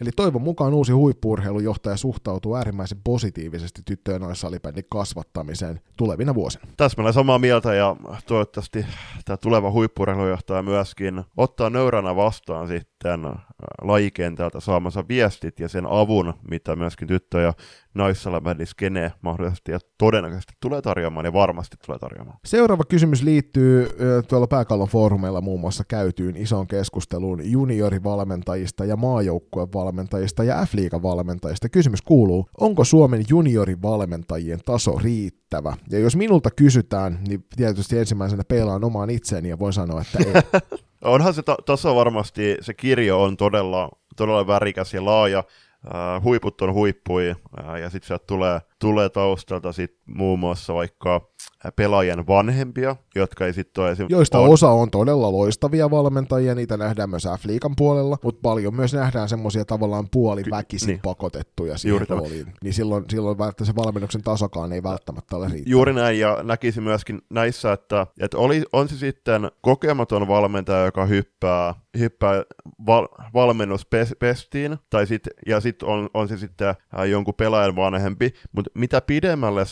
Eli 0.00 0.10
toivon 0.16 0.42
mukaan 0.42 0.74
uusi 0.74 0.92
huippuurheilujohtaja 0.92 1.96
suhtautuu 1.96 2.56
äärimmäisen 2.56 3.00
positiivisesti 3.04 3.82
tyttöjen 3.84 4.20
naissalibändin 4.20 4.84
kasvattamiseen 4.90 5.80
tulevina 5.96 6.34
vuosina. 6.34 6.64
Täsmälleen 6.76 7.14
samaa 7.14 7.38
mieltä 7.38 7.74
ja 7.74 7.96
toivottavasti 8.26 8.86
tämä 9.24 9.36
tuleva 9.36 9.70
huippuurheilujohtaja 9.70 10.62
myöskin 10.62 11.24
ottaa 11.36 11.70
nöyränä 11.70 12.16
vastaan 12.16 12.68
sitten 12.68 12.89
äh, 13.06 13.46
lajikentältä 13.82 14.60
saamansa 14.60 15.04
viestit 15.08 15.60
ja 15.60 15.68
sen 15.68 15.86
avun, 15.86 16.34
mitä 16.50 16.76
myöskin 16.76 17.08
tyttö- 17.08 17.40
ja 17.40 17.52
naissalibändiskene 17.94 19.12
mahdollisesti 19.22 19.72
ja 19.72 19.78
todennäköisesti 19.98 20.52
tulee 20.60 20.82
tarjoamaan 20.82 21.26
ja 21.26 21.32
varmasti 21.32 21.76
tulee 21.86 21.98
tarjoamaan. 21.98 22.38
Seuraava 22.44 22.84
kysymys 22.88 23.22
liittyy 23.22 23.88
tuolla 24.28 24.46
pääkallon 24.46 24.88
foorumeilla 24.88 25.40
muun 25.40 25.60
muassa 25.60 25.84
käytyyn 25.88 26.36
isoon 26.36 26.66
keskusteluun 26.66 27.50
juniorivalmentajista 27.50 28.84
ja 28.84 28.96
maajoukkuevalmentajista 28.96 30.44
ja 30.44 30.66
F-liigan 30.66 31.02
valmentajista. 31.02 31.68
Kysymys 31.68 32.02
kuuluu, 32.02 32.48
onko 32.60 32.84
Suomen 32.84 33.24
juniorivalmentajien 33.28 34.60
taso 34.64 34.98
riittävä? 34.98 35.76
Ja 35.90 35.98
jos 35.98 36.16
minulta 36.16 36.50
kysytään, 36.50 37.18
niin 37.28 37.44
tietysti 37.56 37.98
ensimmäisenä 37.98 38.42
peilaan 38.48 38.84
omaan 38.84 39.10
itseeni 39.10 39.48
ja 39.48 39.58
voin 39.58 39.72
sanoa, 39.72 40.00
että 40.00 40.18
ei. 40.18 40.60
Onhan 41.04 41.34
se 41.34 41.42
ta- 41.42 41.56
taso 41.66 41.96
varmasti, 41.96 42.56
se 42.60 42.74
kirjo 42.74 43.22
on 43.22 43.36
todella, 43.36 43.88
todella 44.16 44.46
värikäs 44.46 44.94
ja 44.94 45.04
laaja, 45.04 45.44
Uh, 45.86 46.24
huiput 46.24 46.62
on 46.62 46.72
huippui, 46.74 47.30
uh, 47.30 47.74
ja 47.74 47.90
sitten 47.90 48.06
sieltä 48.06 48.24
tulee, 48.26 48.60
tulee 48.80 49.08
taustalta 49.08 49.72
sit 49.72 49.96
muun 50.06 50.38
muassa 50.38 50.74
vaikka 50.74 51.30
pelaajien 51.76 52.26
vanhempia, 52.26 52.96
jotka 53.14 53.46
ei 53.46 53.52
sitten 53.52 53.82
ole 53.82 53.90
esimerkiksi... 53.90 54.14
Joista 54.14 54.38
on... 54.38 54.50
osa 54.50 54.70
on 54.70 54.90
todella 54.90 55.32
loistavia 55.32 55.90
valmentajia, 55.90 56.54
niitä 56.54 56.76
nähdään 56.76 57.10
myös 57.10 57.28
F-liigan 57.38 57.76
puolella, 57.76 58.18
mutta 58.22 58.40
paljon 58.42 58.74
myös 58.74 58.94
nähdään 58.94 59.28
semmoisia 59.28 59.64
tavallaan 59.64 60.08
puoliväkisin 60.10 60.86
niin. 60.86 61.00
pakotettuja 61.02 61.78
siihen 61.78 61.92
Juuri 61.92 62.06
rooliin. 62.08 62.52
Niin 62.62 62.74
silloin, 62.74 63.04
silloin 63.10 63.36
se 63.62 63.76
valmennuksen 63.76 64.22
tasokaan 64.22 64.72
ei 64.72 64.82
välttämättä 64.82 65.36
ole 65.36 65.48
riittävä. 65.48 65.70
Juuri 65.70 65.92
näin, 65.92 66.18
ja 66.18 66.38
näkisi 66.42 66.80
myöskin 66.80 67.22
näissä, 67.30 67.72
että, 67.72 68.06
että 68.20 68.38
oli, 68.38 68.62
on 68.72 68.88
se 68.88 68.96
sitten 68.96 69.50
kokematon 69.60 70.28
valmentaja, 70.28 70.84
joka 70.84 71.06
hyppää, 71.06 71.74
hyppää 71.98 72.42
val, 72.86 73.08
valmennuspestiin, 73.34 74.78
tai 74.90 75.06
sit, 75.06 75.22
ja 75.46 75.60
sitten 75.60 75.88
on, 75.88 76.10
on 76.14 76.28
se 76.28 76.36
sitten 76.36 76.68
äh, 76.68 77.04
jonkun 77.08 77.34
pelaajan 77.34 77.76
vanhempi, 77.76 78.32
mutta 78.52 78.69
mitä 78.74 79.00
pidemmälle 79.00 79.64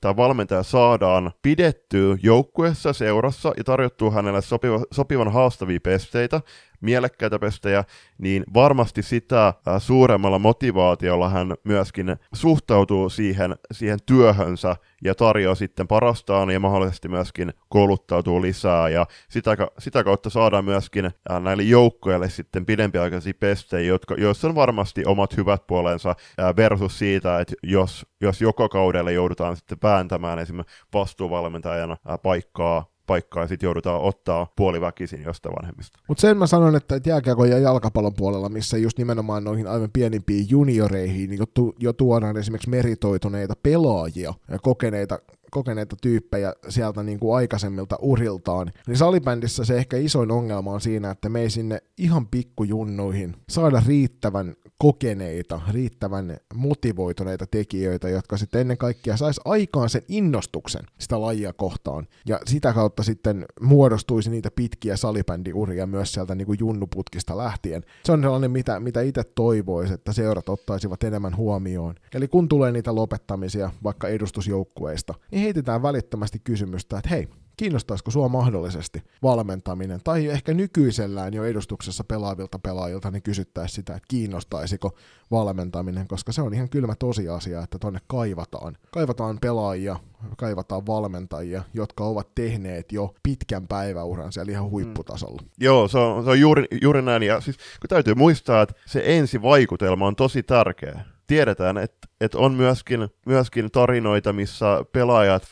tämä 0.00 0.16
valmentaja 0.16 0.62
saadaan 0.62 1.32
pidettyä 1.42 2.16
joukkueessa, 2.22 2.92
seurassa 2.92 3.52
ja 3.56 3.64
tarjottua 3.64 4.10
hänelle 4.10 4.42
sopiva, 4.42 4.80
sopivan 4.90 5.32
haastavia 5.32 5.80
pesteitä, 5.82 6.40
mielekkäitä 6.82 7.38
pestejä, 7.38 7.84
niin 8.18 8.44
varmasti 8.54 9.02
sitä 9.02 9.46
äh, 9.46 9.54
suuremmalla 9.78 10.38
motivaatiolla 10.38 11.28
hän 11.28 11.54
myöskin 11.64 12.16
suhtautuu 12.34 13.08
siihen, 13.08 13.56
siihen 13.72 13.98
työhönsä 14.06 14.76
ja 15.04 15.14
tarjoaa 15.14 15.54
sitten 15.54 15.88
parastaan 15.88 16.50
ja 16.50 16.60
mahdollisesti 16.60 17.08
myöskin 17.08 17.52
kouluttautuu 17.68 18.42
lisää. 18.42 18.88
Ja 18.88 19.06
sitä, 19.28 19.56
sitä 19.78 20.04
kautta 20.04 20.30
saadaan 20.30 20.64
myöskin 20.64 21.04
äh, 21.04 21.42
näille 21.42 21.62
joukkoille 21.62 22.30
sitten 22.30 22.66
pidempiaikaisia 22.66 23.32
pestejä, 23.40 23.86
jotka, 23.86 24.14
joissa 24.14 24.48
on 24.48 24.54
varmasti 24.54 25.04
omat 25.06 25.36
hyvät 25.36 25.66
puolensa 25.66 26.10
äh, 26.10 26.56
versus 26.56 26.98
siitä, 26.98 27.40
että 27.40 27.54
jos, 27.62 28.06
jos 28.20 28.40
joka 28.40 28.68
kaudelle 28.68 29.12
joudutaan 29.12 29.56
sitten 29.56 29.78
vääntämään 29.82 30.38
esimerkiksi 30.38 30.76
vastuuvalmentajana 30.94 31.96
paikkaa 32.22 32.91
paikkaa 33.06 33.46
sitten 33.46 33.66
joudutaan 33.66 34.00
ottaa 34.00 34.52
puoliväkisin 34.56 35.22
jostain 35.22 35.54
vanhemmista. 35.62 35.98
Mutta 36.08 36.20
sen 36.20 36.36
mä 36.36 36.46
sanon, 36.46 36.76
että 36.76 37.00
jääkiekon 37.06 37.50
ja 37.50 37.58
jalkapallon 37.58 38.14
puolella, 38.14 38.48
missä 38.48 38.78
just 38.78 38.98
nimenomaan 38.98 39.44
noihin 39.44 39.66
aivan 39.66 39.90
pienimpiin 39.92 40.46
junioreihin 40.50 41.30
niin 41.30 41.38
jo, 41.38 41.46
tu- 41.46 41.74
jo 41.78 41.92
tuodaan 41.92 42.36
esimerkiksi 42.36 42.70
meritoituneita 42.70 43.54
pelaajia 43.62 44.34
ja 44.50 44.58
kokeneita 44.58 45.18
kokeneita 45.52 45.96
tyyppejä 46.02 46.54
sieltä 46.68 47.02
niin 47.02 47.18
kuin 47.18 47.36
aikaisemmilta 47.36 47.96
uriltaan, 48.00 48.72
niin 48.86 48.96
salibändissä 48.96 49.64
se 49.64 49.76
ehkä 49.76 49.96
isoin 49.96 50.30
ongelma 50.30 50.72
on 50.72 50.80
siinä, 50.80 51.10
että 51.10 51.28
me 51.28 51.40
ei 51.40 51.50
sinne 51.50 51.82
ihan 51.98 52.26
pikkujunnuihin 52.26 53.36
saada 53.48 53.82
riittävän 53.86 54.54
kokeneita, 54.82 55.60
riittävän 55.70 56.36
motivoituneita 56.54 57.46
tekijöitä, 57.50 58.08
jotka 58.08 58.36
sitten 58.36 58.60
ennen 58.60 58.76
kaikkea 58.76 59.16
sais 59.16 59.40
aikaan 59.44 59.90
sen 59.90 60.02
innostuksen 60.08 60.82
sitä 60.98 61.20
lajia 61.20 61.52
kohtaan. 61.52 62.06
Ja 62.26 62.40
sitä 62.46 62.72
kautta 62.72 63.02
sitten 63.02 63.44
muodostuisi 63.60 64.30
niitä 64.30 64.50
pitkiä 64.56 64.96
salibändiuria 64.96 65.86
myös 65.86 66.12
sieltä 66.12 66.34
niin 66.34 66.46
kuin 66.46 66.58
junnuputkista 66.60 67.36
lähtien. 67.36 67.82
Se 68.04 68.12
on 68.12 68.22
sellainen, 68.22 68.50
mitä, 68.50 68.80
mitä 68.80 69.00
itse 69.00 69.24
toivoisi, 69.24 69.94
että 69.94 70.12
seurat 70.12 70.48
ottaisivat 70.48 71.02
enemmän 71.02 71.36
huomioon. 71.36 71.94
Eli 72.14 72.28
kun 72.28 72.48
tulee 72.48 72.72
niitä 72.72 72.94
lopettamisia 72.94 73.70
vaikka 73.82 74.08
edustusjoukkueista, 74.08 75.14
niin 75.30 75.42
heitetään 75.42 75.82
välittömästi 75.82 76.38
kysymystä, 76.44 76.98
että 76.98 77.10
hei, 77.10 77.28
kiinnostaisiko 77.56 78.10
sua 78.10 78.28
mahdollisesti 78.28 79.02
valmentaminen, 79.22 80.00
tai 80.04 80.26
ehkä 80.26 80.54
nykyisellään 80.54 81.34
jo 81.34 81.44
edustuksessa 81.44 82.04
pelaavilta 82.04 82.58
pelaajilta, 82.58 83.10
niin 83.10 83.22
kysyttäisiin 83.22 83.74
sitä, 83.74 83.94
että 83.94 84.06
kiinnostaisiko 84.08 84.96
valmentaminen, 85.30 86.08
koska 86.08 86.32
se 86.32 86.42
on 86.42 86.54
ihan 86.54 86.68
kylmä 86.68 86.94
tosiasia, 86.94 87.62
että 87.62 87.78
tonne 87.78 88.00
kaivataan. 88.06 88.76
Kaivataan 88.90 89.38
pelaajia, 89.40 89.96
kaivataan 90.36 90.86
valmentajia, 90.86 91.62
jotka 91.74 92.04
ovat 92.04 92.28
tehneet 92.34 92.92
jo 92.92 93.14
pitkän 93.22 93.68
päiväuran 93.68 94.32
siellä 94.32 94.52
ihan 94.52 94.70
huipputasolla. 94.70 95.42
Mm. 95.42 95.48
Joo, 95.60 95.88
se 95.88 95.98
on, 95.98 96.24
se 96.24 96.30
on 96.30 96.40
juuri, 96.40 96.64
juuri 96.82 97.02
näin, 97.02 97.22
ja 97.22 97.40
siis 97.40 97.56
kun 97.56 97.88
täytyy 97.88 98.14
muistaa, 98.14 98.62
että 98.62 98.74
se 98.86 99.02
ensivaikutelma 99.04 100.06
on 100.06 100.16
tosi 100.16 100.42
tärkeä. 100.42 101.04
Tiedetään, 101.26 101.78
että, 101.78 102.08
että 102.20 102.38
on 102.38 102.54
myöskin, 102.54 103.08
myöskin 103.26 103.70
tarinoita, 103.70 104.32
missä 104.32 104.84
pelaajat 104.92 105.42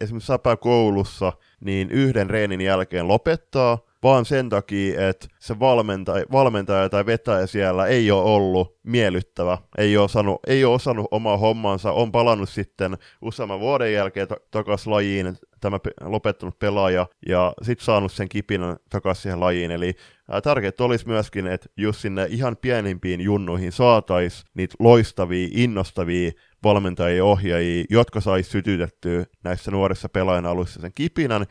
esimerkiksi 0.00 0.26
Säpä 0.26 0.56
koulussa, 0.56 1.32
niin 1.60 1.90
yhden 1.90 2.30
reenin 2.30 2.60
jälkeen 2.60 3.08
lopettaa, 3.08 3.78
vaan 4.02 4.24
sen 4.24 4.48
takia, 4.48 5.08
että 5.08 5.26
se 5.38 5.58
valmentaja, 5.58 6.24
valmentaja 6.32 6.88
tai 6.88 7.06
vetäjä 7.06 7.46
siellä 7.46 7.86
ei 7.86 8.10
ole 8.10 8.22
ollut 8.22 8.76
miellyttävä, 8.82 9.58
ei 9.78 9.96
ole, 9.96 10.04
osannut, 10.04 10.40
ei 10.46 10.64
ole 10.64 10.74
osannut 10.74 11.08
omaa 11.10 11.36
hommansa, 11.36 11.92
on 11.92 12.12
palannut 12.12 12.48
sitten 12.48 12.98
useamman 13.22 13.60
vuoden 13.60 13.92
jälkeen 13.92 14.28
takaisin 14.50 14.92
lajiin 14.92 15.36
tämä 15.60 15.78
pe- 15.78 15.90
lopettanut 16.00 16.58
pelaaja 16.58 17.06
ja 17.28 17.52
sitten 17.62 17.84
saanut 17.84 18.12
sen 18.12 18.28
kipinän 18.28 18.76
takaisin 18.90 19.22
siihen 19.22 19.40
lajiin. 19.40 19.70
Eli 19.70 19.94
tärkeää 20.42 20.72
olisi 20.80 21.08
myöskin, 21.08 21.46
että 21.46 21.68
just 21.76 22.00
sinne 22.00 22.26
ihan 22.30 22.56
pienimpiin 22.56 23.20
junnuihin 23.20 23.72
saataisiin 23.72 24.50
niitä 24.54 24.74
loistavia, 24.78 25.48
innostavia 25.52 26.32
valmentajia 26.64 27.16
ja 27.16 27.24
ohjaajia, 27.24 27.84
jotka 27.90 28.20
saisi 28.20 28.50
sytytettyä 28.50 29.24
näissä 29.44 29.70
nuorissa 29.70 30.08
pelaajan 30.08 30.46
alussa 30.46 30.80
sen 30.80 30.92
kipinän, 30.94 31.46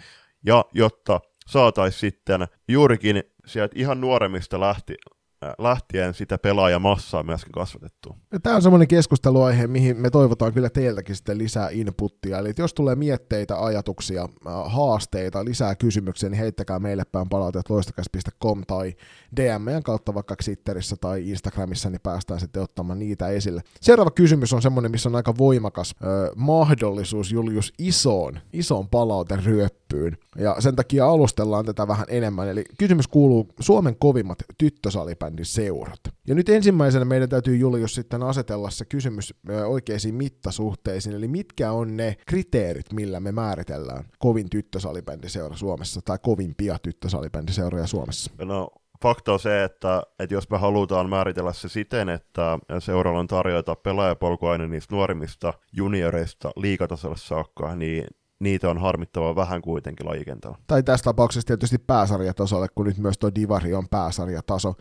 ja 0.45 0.65
jotta 0.73 1.19
saataisiin 1.47 1.99
sitten 1.99 2.47
juurikin 2.67 3.23
sieltä 3.45 3.73
ihan 3.77 4.01
nuoremmista 4.01 4.59
lähti, 4.59 4.95
Äh, 4.95 5.18
lähtien 5.57 6.13
sitä 6.13 6.37
pelaajamassaa 6.37 7.23
myöskin 7.23 7.51
kasvatettua. 7.51 8.17
Tämä 8.43 8.55
on 8.55 8.61
semmoinen 8.61 8.87
keskusteluaihe, 8.87 9.67
mihin 9.67 9.97
me 9.97 10.09
toivotaan 10.09 10.53
kyllä 10.53 10.69
teiltäkin 10.69 11.15
sitten 11.15 11.37
lisää 11.37 11.69
inputtia. 11.71 12.39
Eli 12.39 12.53
jos 12.57 12.73
tulee 12.73 12.95
mietteitä, 12.95 13.63
ajatuksia, 13.63 14.21
äh, 14.21 14.53
haasteita, 14.65 15.45
lisää 15.45 15.75
kysymyksiä, 15.75 16.29
niin 16.29 16.39
heittäkää 16.39 16.79
meille 16.79 17.03
päin 17.11 17.29
palautet 17.29 17.69
loistokäs.com 17.69 18.63
tai 18.67 18.93
DM:n 19.35 19.83
kautta 19.83 20.13
vaikka 20.13 20.35
Twitterissä 20.35 20.95
tai 21.01 21.29
Instagramissa, 21.29 21.89
niin 21.89 22.01
päästään 22.03 22.39
sitten 22.39 22.63
ottamaan 22.63 22.99
niitä 22.99 23.27
esille. 23.27 23.61
Seuraava 23.81 24.11
kysymys 24.11 24.53
on 24.53 24.61
semmoinen, 24.61 24.91
missä 24.91 25.09
on 25.09 25.15
aika 25.15 25.37
voimakas 25.37 25.95
ö, 26.03 26.31
mahdollisuus 26.35 27.31
Julius 27.31 27.73
isoon, 27.77 28.39
isoon 28.53 28.89
palauteryöppyyn. 28.89 30.17
Ja 30.37 30.55
sen 30.59 30.75
takia 30.75 31.07
alustellaan 31.07 31.65
tätä 31.65 31.87
vähän 31.87 32.05
enemmän. 32.09 32.47
Eli 32.47 32.63
kysymys 32.77 33.07
kuuluu 33.07 33.47
Suomen 33.59 33.95
kovimmat 33.99 34.37
tyttösalipäin 34.57 35.28
salibändin 35.29 35.45
seurat. 35.45 35.99
Ja 36.27 36.35
nyt 36.35 36.49
ensimmäisenä 36.49 37.05
meidän 37.05 37.29
täytyy 37.29 37.57
Julius 37.57 37.95
sitten 37.95 38.23
asetella 38.23 38.69
se 38.69 38.85
kysymys 38.85 39.33
oikeisiin 39.65 40.15
mittasuhteisiin, 40.15 41.15
eli 41.15 41.27
mitkä 41.27 41.71
on 41.71 41.97
ne 41.97 42.17
kriteerit, 42.27 42.93
millä 42.93 43.19
me 43.19 43.31
määritellään 43.31 44.03
kovin 44.19 44.49
tyttösalibändiseura 44.49 45.55
Suomessa 45.55 46.01
tai 46.05 46.17
kovimpia 46.21 46.77
tyttösalibändiseuroja 46.83 47.87
Suomessa? 47.87 48.31
No 48.45 48.69
fakta 49.01 49.33
on 49.33 49.39
se, 49.39 49.63
että, 49.63 50.03
että 50.19 50.33
jos 50.33 50.49
me 50.49 50.57
halutaan 50.57 51.09
määritellä 51.09 51.53
se 51.53 51.69
siten, 51.69 52.09
että 52.09 52.59
seuralla 52.79 53.19
on 53.19 53.27
tarjota 53.27 53.75
pelaajapolkuaine 53.75 54.67
niistä 54.67 54.95
nuorimmista 54.95 55.53
junioreista 55.71 56.51
liikatasolle 56.55 57.17
saakka, 57.17 57.75
niin 57.75 58.03
niitä 58.39 58.69
on 58.69 58.77
harmittavan 58.77 59.35
vähän 59.35 59.61
kuitenkin 59.61 60.05
lajikentällä. 60.05 60.57
Tai 60.67 60.83
tässä 60.83 61.03
tapauksessa 61.03 61.47
tietysti 61.47 61.77
pääsarjatasolle, 61.77 62.67
kun 62.75 62.85
nyt 62.85 62.97
myös 62.97 63.17
tuo 63.17 63.31
Divari 63.35 63.73
on 63.73 63.89
pääsarjataso. 63.89 64.73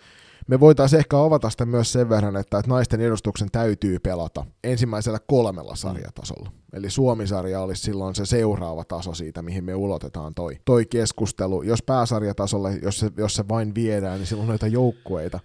Me 0.49 0.61
voitaisiin 0.61 0.99
ehkä 0.99 1.19
avata 1.19 1.51
sitä 1.51 1.67
myös 1.67 1.93
sen 1.93 2.09
verran, 2.09 2.37
että, 2.37 2.59
että 2.59 2.71
naisten 2.71 3.01
edustuksen 3.01 3.49
täytyy 3.53 3.99
pelata 3.99 4.45
ensimmäisellä 4.65 5.19
kolmella 5.27 5.77
sarjatasolla. 5.77 6.53
Eli 6.73 6.91
Suomisarja 6.91 7.61
olisi 7.61 7.83
silloin 7.83 8.15
se 8.15 8.27
seuraava 8.27 8.85
taso 8.85 9.15
siitä, 9.15 9.43
mihin 9.43 9.65
me 9.65 9.75
ulotetaan 9.75 10.35
toi, 10.35 10.57
toi 10.65 10.87
keskustelu. 10.87 11.63
Jos 11.63 11.83
pääsarjatasolle, 11.83 12.79
jos 12.83 12.99
se, 12.99 13.11
jos 13.17 13.35
se 13.35 13.49
vain 13.49 13.75
viedään, 13.75 14.19
niin 14.19 14.27
silloin 14.27 14.49
noita 14.49 14.67
joukkueita, 14.67 15.41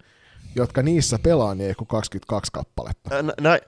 jotka 0.56 0.82
niissä 0.82 1.18
pelaa, 1.22 1.54
niin 1.54 1.68
ei 1.68 1.74
kuin 1.74 1.88
22 1.88 2.52
kappaletta. 2.52 3.22
Nä, 3.22 3.32
nä, 3.40 3.58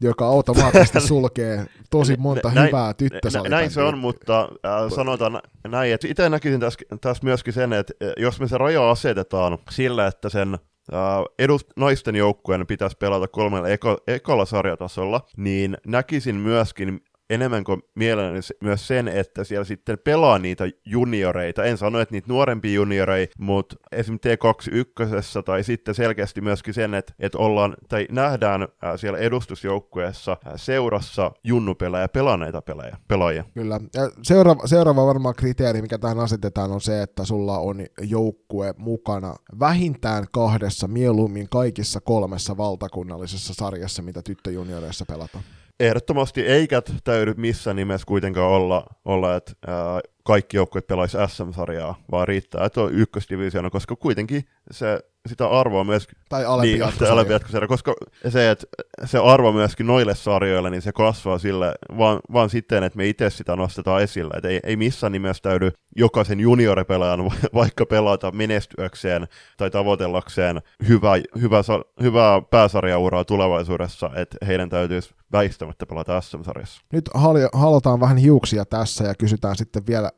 joka 0.00 0.26
automaattisesti 0.26 1.00
sulkee 1.08 1.66
tosi 1.90 2.16
monta 2.16 2.50
näin, 2.54 2.66
hyvää 2.66 2.94
tyttösalibändiä. 2.94 3.58
Näin 3.58 3.70
se 3.70 3.82
on, 3.82 3.98
mutta 3.98 4.40
äh, 4.40 4.92
sanotaan 4.94 5.40
näin, 5.68 5.94
että 5.94 6.08
itse 6.08 6.28
näkisin 6.28 6.60
tässä, 6.60 6.78
tässä 7.00 7.24
myöskin 7.24 7.52
sen, 7.52 7.72
että 7.72 7.94
jos 8.16 8.40
me 8.40 8.48
se 8.48 8.58
raja 8.58 8.90
asetetaan 8.90 9.58
sillä, 9.70 10.06
että 10.06 10.28
sen 10.28 10.58
Uh, 10.92 11.46
edust- 11.46 11.72
naisten 11.76 12.16
joukkueen 12.16 12.66
pitäisi 12.66 12.96
pelata 12.96 13.28
kolmella 13.28 13.68
eko- 13.68 13.98
ekolla 14.06 14.44
sarjatasolla, 14.44 15.20
niin 15.36 15.76
näkisin 15.86 16.34
myöskin 16.36 17.00
enemmän 17.30 17.64
kuin 17.64 17.82
mielelläni 17.94 18.40
myös 18.60 18.86
sen, 18.86 19.08
että 19.08 19.44
siellä 19.44 19.64
sitten 19.64 19.98
pelaa 20.04 20.38
niitä 20.38 20.64
junioreita. 20.84 21.64
En 21.64 21.78
sano, 21.78 22.00
että 22.00 22.12
niitä 22.14 22.28
nuorempia 22.28 22.74
junioreita, 22.74 23.34
mutta 23.38 23.76
esimerkiksi 23.92 24.28
T21 24.28 25.42
tai 25.42 25.64
sitten 25.64 25.94
selkeästi 25.94 26.40
myöskin 26.40 26.74
sen, 26.74 26.94
että, 26.94 27.12
että 27.18 27.38
ollaan, 27.38 27.76
tai 27.88 28.06
nähdään 28.10 28.68
siellä 28.96 29.18
edustusjoukkueessa 29.18 30.36
seurassa 30.56 31.32
junnupelejä 31.44 32.08
pelanneita 32.08 32.62
pelejä, 32.62 32.96
pelaajia. 33.08 33.44
Kyllä. 33.54 33.80
Ja 33.94 34.10
seuraava, 34.22 34.66
seuraava 34.66 35.06
varmaan 35.06 35.34
kriteeri, 35.34 35.82
mikä 35.82 35.98
tähän 35.98 36.20
asetetaan, 36.20 36.72
on 36.72 36.80
se, 36.80 37.02
että 37.02 37.24
sulla 37.24 37.58
on 37.58 37.86
joukkue 38.02 38.74
mukana 38.78 39.34
vähintään 39.60 40.26
kahdessa, 40.32 40.88
mieluummin 40.88 41.48
kaikissa 41.48 42.00
kolmessa 42.00 42.56
valtakunnallisessa 42.56 43.54
sarjassa, 43.54 44.02
mitä 44.02 44.22
tyttöjunioreissa 44.22 45.04
pelataan. 45.08 45.44
Ehdottomasti 45.80 46.40
eikä 46.40 46.82
täydy 47.04 47.34
missään 47.36 47.76
nimessä 47.76 48.06
kuitenkaan 48.06 48.50
olla, 48.50 48.86
olla 49.04 49.36
että 49.36 49.52
ää, 49.66 50.00
kaikki 50.24 50.56
joukkueet 50.56 50.86
pelaisi 50.86 51.18
SM-sarjaa, 51.28 52.02
vaan 52.10 52.28
riittää, 52.28 52.64
että 52.64 52.80
on 52.80 52.94
ykkösdivisioona, 52.94 53.70
koska 53.70 53.96
kuitenkin 53.96 54.44
se, 54.70 55.00
sitä 55.28 55.48
arvoa 55.48 55.84
myös... 55.84 56.08
Tai 56.28 56.44
alempi 56.44 56.72
niin, 56.72 57.68
koska 57.68 57.94
se, 58.28 58.50
että 58.50 58.66
se 59.04 59.18
arvo 59.18 59.52
myöskin 59.52 59.86
noille 59.86 60.14
sarjoille, 60.14 60.70
niin 60.70 60.82
se 60.82 60.92
kasvaa 60.92 61.38
sille, 61.38 61.74
vaan, 61.98 62.20
vaan 62.32 62.50
sitten, 62.50 62.82
että 62.82 62.96
me 62.96 63.08
itse 63.08 63.30
sitä 63.30 63.56
nostetaan 63.56 64.02
esille. 64.02 64.34
Että 64.36 64.48
ei, 64.48 64.60
ei 64.62 64.76
missään 64.76 65.12
nimessä 65.12 65.42
täydy 65.42 65.70
jokaisen 65.96 66.40
junioripelaajan 66.40 67.24
vaikka 67.54 67.86
pelata 67.86 68.30
menestyäkseen 68.30 69.26
tai 69.56 69.70
tavoitellakseen 69.70 70.62
hyvä, 70.88 71.12
hyvä, 71.40 71.58
hyvää 72.02 72.42
pääsarjauraa 72.50 73.24
tulevaisuudessa, 73.24 74.10
että 74.16 74.46
heidän 74.46 74.68
täytyisi 74.68 75.14
väistämättä 75.32 75.86
pelata 75.86 76.20
SM-sarjassa. 76.20 76.80
Nyt 76.92 77.10
halotaan 77.52 78.00
vähän 78.00 78.16
hiuksia 78.16 78.64
tässä 78.64 79.04
ja 79.04 79.14
kysytään 79.14 79.56
sitten 79.56 79.86
vielä 79.86 80.10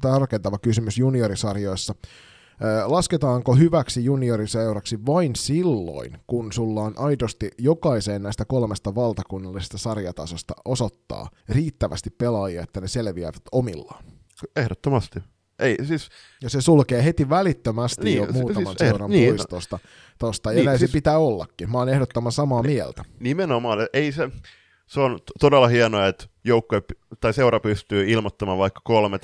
tarkentava 0.00 0.58
kysymys 0.58 0.98
juniorisarjoissa. 0.98 1.94
Lasketaanko 2.86 3.54
hyväksi 3.54 4.04
junioriseuraksi 4.04 5.06
vain 5.06 5.36
silloin, 5.36 6.18
kun 6.26 6.52
sulla 6.52 6.82
on 6.82 6.94
aidosti 6.96 7.50
jokaiseen 7.58 8.22
näistä 8.22 8.44
kolmesta 8.44 8.94
valtakunnallisesta 8.94 9.78
sarjatasosta 9.78 10.54
osoittaa 10.64 11.30
riittävästi 11.48 12.10
pelaajia, 12.10 12.62
että 12.62 12.80
ne 12.80 12.88
selviävät 12.88 13.42
omillaan? 13.52 14.04
Ehdottomasti. 14.56 15.20
Ei, 15.58 15.76
siis... 15.84 16.08
Ja 16.42 16.50
se 16.50 16.60
sulkee 16.60 17.04
heti 17.04 17.28
välittömästi 17.28 18.04
niin, 18.04 18.16
jo 18.16 18.26
muutaman 18.32 18.66
siis, 18.66 18.78
seuran 18.78 19.10
niin, 19.10 19.36
tosta, 19.50 19.78
tosta, 20.18 20.52
ja 20.52 20.56
niin, 20.56 20.66
näin 20.66 20.78
siis, 20.78 20.90
se 20.90 20.92
pitää 20.92 21.18
ollakin. 21.18 21.70
Mä 21.70 21.78
oon 21.78 21.88
ehdottoman 21.88 22.32
samaa 22.32 22.62
mieltä. 22.62 23.04
Nimenomaan, 23.20 23.78
ei 23.92 24.12
se, 24.12 24.30
se 24.90 25.00
on 25.00 25.18
todella 25.40 25.68
hienoa, 25.68 26.06
että 26.06 26.24
joukkue 26.44 26.82
tai 27.20 27.32
seura 27.32 27.60
pystyy 27.60 28.10
ilmoittamaan 28.10 28.58
vaikka 28.58 28.80
kolme 28.84 29.16
T16, 29.16 29.20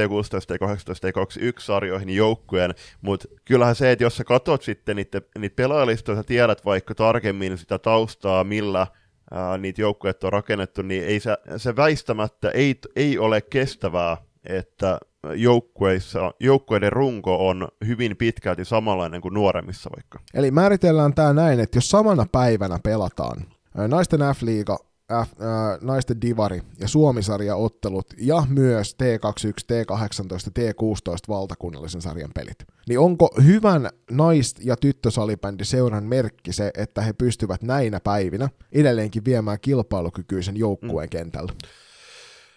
T18, 0.00 0.66
T21 0.66 1.60
sarjoihin 1.60 2.10
joukkueen, 2.10 2.74
mutta 3.00 3.28
kyllähän 3.44 3.74
se, 3.74 3.92
että 3.92 4.04
jos 4.04 4.16
sä 4.16 4.24
katsot 4.24 4.62
sitten 4.62 4.96
niitä, 4.96 5.22
niitä 5.38 5.56
pelaajalistoja, 5.56 6.16
sä 6.16 6.22
tiedät 6.22 6.64
vaikka 6.64 6.94
tarkemmin 6.94 7.58
sitä 7.58 7.78
taustaa, 7.78 8.44
millä 8.44 8.86
ää, 9.30 9.58
niitä 9.58 9.80
joukkueet 9.80 10.24
on 10.24 10.32
rakennettu, 10.32 10.82
niin 10.82 11.04
ei 11.04 11.20
se, 11.20 11.36
se 11.56 11.76
väistämättä 11.76 12.50
ei, 12.50 12.78
ei 12.96 13.18
ole 13.18 13.40
kestävää, 13.40 14.16
että 14.44 14.98
joukkueissa, 15.36 16.34
joukkueiden 16.40 16.92
runko 16.92 17.48
on 17.48 17.68
hyvin 17.86 18.16
pitkälti 18.16 18.64
samanlainen 18.64 19.20
kuin 19.20 19.34
nuoremmissa 19.34 19.90
vaikka. 19.96 20.18
Eli 20.34 20.50
määritellään 20.50 21.14
tämä 21.14 21.32
näin, 21.32 21.60
että 21.60 21.76
jos 21.76 21.90
samana 21.90 22.26
päivänä 22.32 22.78
pelataan 22.82 23.44
naisten 23.88 24.20
F-liiga 24.20 24.89
F, 25.10 25.42
äh, 25.42 25.48
naisten 25.80 26.20
divari 26.20 26.62
ja 26.80 26.88
Suomisarja-ottelut 26.88 28.06
ja 28.18 28.42
myös 28.48 28.96
T21, 29.02 29.64
T18, 29.72 30.50
T16 30.58 31.28
valtakunnallisen 31.28 32.02
sarjan 32.02 32.30
pelit. 32.34 32.64
Niin 32.88 32.98
onko 32.98 33.30
hyvän 33.44 33.90
nais- 34.10 34.54
ja 34.60 34.76
tyttösalibändi 34.76 35.64
seuran 35.64 36.04
merkki 36.04 36.52
se, 36.52 36.70
että 36.76 37.02
he 37.02 37.12
pystyvät 37.12 37.62
näinä 37.62 38.00
päivinä 38.00 38.48
edelleenkin 38.72 39.24
viemään 39.24 39.58
kilpailukykyisen 39.60 40.56
joukkueen 40.56 41.06
mm. 41.06 41.10
kentällä? 41.10 41.52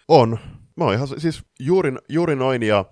On. 0.08 0.38
Mä 0.76 0.84
oon 0.84 0.94
ihan 0.94 1.08
siis 1.18 1.42
juuri, 1.60 1.92
juuri 2.08 2.36
noin, 2.36 2.62
ja 2.62 2.84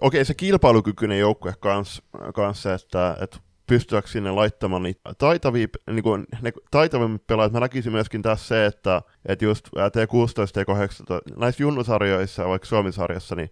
okei 0.00 0.24
se 0.24 0.34
kilpailukykyinen 0.34 1.18
joukkue 1.18 1.54
kanssa, 1.60 2.02
kanssa 2.34 2.74
että, 2.74 3.16
että 3.20 3.38
pystyäkö 3.68 4.08
sinne 4.08 4.30
laittamaan 4.30 4.82
niitä 4.82 5.00
taitavia, 5.18 5.66
niin 5.90 6.02
kuin, 6.02 6.26
ne 6.42 6.52
taitavimmat 6.70 7.26
pelaajat. 7.26 7.52
Mä 7.52 7.60
näkisin 7.60 7.92
myöskin 7.92 8.22
tässä 8.22 8.46
se, 8.46 8.66
että, 8.66 9.02
että 9.26 9.44
just 9.44 9.68
T16, 9.68 9.70
T18, 9.70 11.36
näissä 11.36 11.62
junnusarjoissa, 11.62 12.48
vaikka 12.48 12.66
Suomisarjassa, 12.66 13.34
niin 13.34 13.50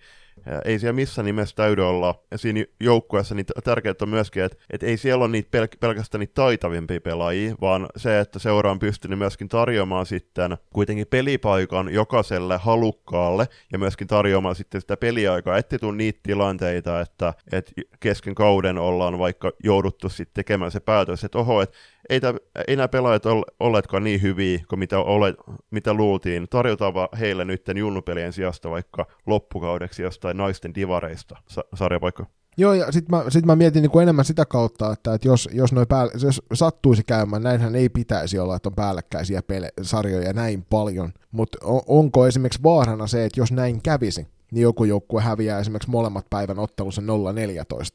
ei 0.65 0.79
siellä 0.79 0.93
missään 0.93 1.27
nimessä 1.27 1.57
täydy 1.57 1.89
olla. 1.89 2.15
Siinä 2.37 2.65
joukkueessa, 2.81 3.35
niin 3.35 3.47
tärkeää 3.65 3.95
on 4.03 4.09
myöskin, 4.09 4.43
että, 4.43 4.59
että 4.71 4.87
ei 4.87 4.97
siellä 4.97 5.25
ole 5.25 5.33
niitä 5.33 5.59
pel- 5.59 5.79
pelkästään 5.81 6.21
niitä 6.21 6.35
taitavimpia 6.35 7.01
pelaajia, 7.01 7.55
vaan 7.61 7.87
se, 7.97 8.21
että 8.21 8.39
seura 8.39 8.71
on 8.71 8.79
pystynyt 8.79 9.19
myöskin 9.19 9.49
tarjoamaan 9.49 10.07
sitten 10.07 10.57
kuitenkin 10.73 11.07
pelipaikan 11.07 11.95
jokaiselle 11.95 12.57
halukkaalle 12.57 13.49
ja 13.73 13.79
myöskin 13.79 14.07
tarjoamaan 14.07 14.55
sitten 14.55 14.81
sitä 14.81 14.97
peliaikaa, 14.97 15.59
ettei 15.59 15.79
tule 15.79 15.97
niitä 15.97 16.21
tilanteita, 16.23 17.01
että, 17.01 17.35
että 17.53 17.73
kesken 18.01 18.35
kauden 18.35 18.79
ollaan 18.79 19.19
vaikka 19.19 19.53
jouduttu 19.65 20.09
sitten 20.09 20.35
tekemään 20.35 20.71
se 20.71 20.81
päätös, 20.81 21.25
että 21.25 21.39
oho, 21.39 21.63
että 21.63 21.77
ei, 22.09 22.21
tämä, 22.21 22.39
ei 22.69 22.77
nämä 22.77 22.89
pelaajat 22.89 23.27
ole 23.27 23.45
olleetkaan 23.61 24.05
niin 24.05 24.23
hyviä 24.23 24.59
kuin 24.69 24.79
mitä, 24.79 24.99
ole, 24.99 25.35
mitä 25.71 25.95
luultiin. 25.95 26.49
Tarjotaan 26.51 26.95
heille 27.21 27.45
nyt 27.45 27.63
junnupelien 27.75 28.33
sijasta 28.33 28.71
vaikka 28.71 29.07
loppukaudeksi 29.27 30.03
jostain 30.03 30.26
naisten 30.35 30.74
divareista. 30.74 31.36
Sa- 31.48 31.65
sarjapaikka. 31.74 32.27
Joo, 32.59 32.73
ja 32.73 32.93
sitten 32.93 33.16
mä, 33.16 33.24
sit 33.28 33.47
mä 33.47 33.57
mietin 33.57 33.82
niin 33.82 33.90
kuin 33.90 34.03
enemmän 34.03 34.24
sitä 34.24 34.44
kautta, 34.44 34.93
että, 34.93 35.15
että 35.15 35.28
jos, 35.28 35.48
jos, 35.53 35.73
noi 35.73 35.86
päälle, 35.89 36.12
jos 36.23 36.43
sattuisi 36.55 37.03
käymään, 37.05 37.43
näinhän 37.43 37.74
ei 37.74 37.89
pitäisi 37.89 38.39
olla, 38.39 38.57
että 38.57 38.69
on 38.69 38.74
päällekkäisiä 38.74 39.40
pele- 39.40 39.73
sarjoja 39.82 40.32
näin 40.32 40.66
paljon, 40.70 41.12
mutta 41.31 41.59
on, 41.65 41.81
onko 41.86 42.27
esimerkiksi 42.27 42.62
vaarana 42.62 43.07
se, 43.07 43.24
että 43.24 43.40
jos 43.40 43.53
näin 43.53 43.82
kävisi, 43.82 44.27
niin 44.53 44.62
joku 44.62 44.85
joukkue 44.85 45.23
häviää 45.23 45.61
esimerkiksi 45.61 45.90
molemmat 45.90 46.27
päivän 46.31 46.59
ottelussa 46.59 47.03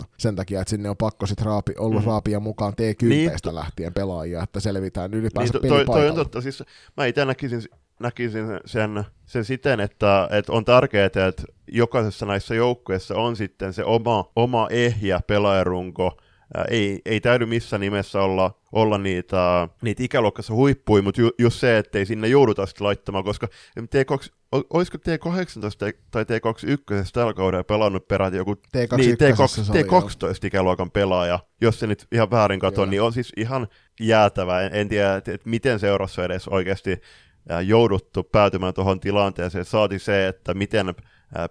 0-14 0.01 0.05
sen 0.17 0.35
takia, 0.35 0.61
että 0.61 0.69
sinne 0.69 0.89
on 0.89 0.97
pakko 0.97 1.25
sitten 1.25 1.45
raapi, 1.45 1.73
ollut 1.77 2.01
mm. 2.01 2.07
raapia 2.07 2.39
mukaan 2.39 2.73
T10 2.73 3.07
niin, 3.07 3.31
lähtien 3.51 3.93
pelaajia, 3.93 4.43
että 4.43 4.59
selvitään 4.59 5.13
ylipäänsä 5.13 5.53
niin, 5.61 5.69
toi, 5.69 5.85
toi 5.85 6.09
on 6.09 6.15
totta, 6.15 6.41
siis 6.41 6.63
mä 6.97 7.05
itse 7.05 7.25
näkisin, 7.25 7.61
näkisin 8.01 8.47
sen, 8.65 9.05
sen 9.25 9.45
siten, 9.45 9.79
että, 9.79 10.27
että 10.31 10.51
on 10.51 10.65
tärkeää, 10.65 11.05
että 11.05 11.33
jokaisessa 11.67 12.25
näissä 12.25 12.55
joukkueissa 12.55 13.15
on 13.15 13.35
sitten 13.35 13.73
se 13.73 13.83
oma, 13.83 14.31
oma 14.35 14.67
ehjä 14.69 15.19
pelaajarunko, 15.27 16.17
ei, 16.69 17.01
ei 17.05 17.19
täydy 17.19 17.45
missään 17.45 17.79
nimessä 17.79 18.21
olla, 18.21 18.59
olla 18.71 18.97
niitä, 18.97 19.67
niitä 19.81 20.03
ikäluokkassa 20.03 20.53
huippuja, 20.53 21.03
mutta 21.03 21.21
ju, 21.21 21.31
just 21.39 21.59
se, 21.59 21.77
ettei 21.77 22.05
sinne 22.05 22.27
jouduta 22.27 22.65
sitten 22.65 22.85
laittamaan, 22.85 23.23
koska 23.23 23.47
T2, 23.79 24.29
olisiko 24.69 24.97
T18 24.97 25.93
tai 26.11 26.23
T21 26.23 27.09
tällä 27.13 27.33
kaudella 27.33 27.63
pelannut 27.63 28.07
peräti 28.07 28.37
joku 28.37 28.53
T21 28.53 28.97
niin, 28.97 29.15
T2, 29.15 29.47
se 29.47 29.71
oli, 29.71 29.81
T12 29.81 30.47
ikäluokan 30.47 30.91
pelaaja, 30.91 31.39
jos 31.61 31.79
se 31.79 31.87
nyt 31.87 32.07
ihan 32.11 32.31
väärin 32.31 32.59
katsoo, 32.59 32.85
niin 32.85 33.01
on 33.01 33.13
siis 33.13 33.33
ihan 33.37 33.67
jäätävä. 33.99 34.61
En, 34.61 34.69
en 34.73 34.89
tiedä, 34.89 35.15
että, 35.15 35.31
että 35.33 35.49
miten 35.49 35.79
seurassa 35.79 36.25
edes 36.25 36.47
oikeasti 36.47 37.01
jouduttu 37.65 38.23
päätymään 38.23 38.73
tuohon 38.73 38.99
tilanteeseen. 38.99 39.65
Saati 39.65 39.99
se, 39.99 40.27
että 40.27 40.53
miten 40.53 40.95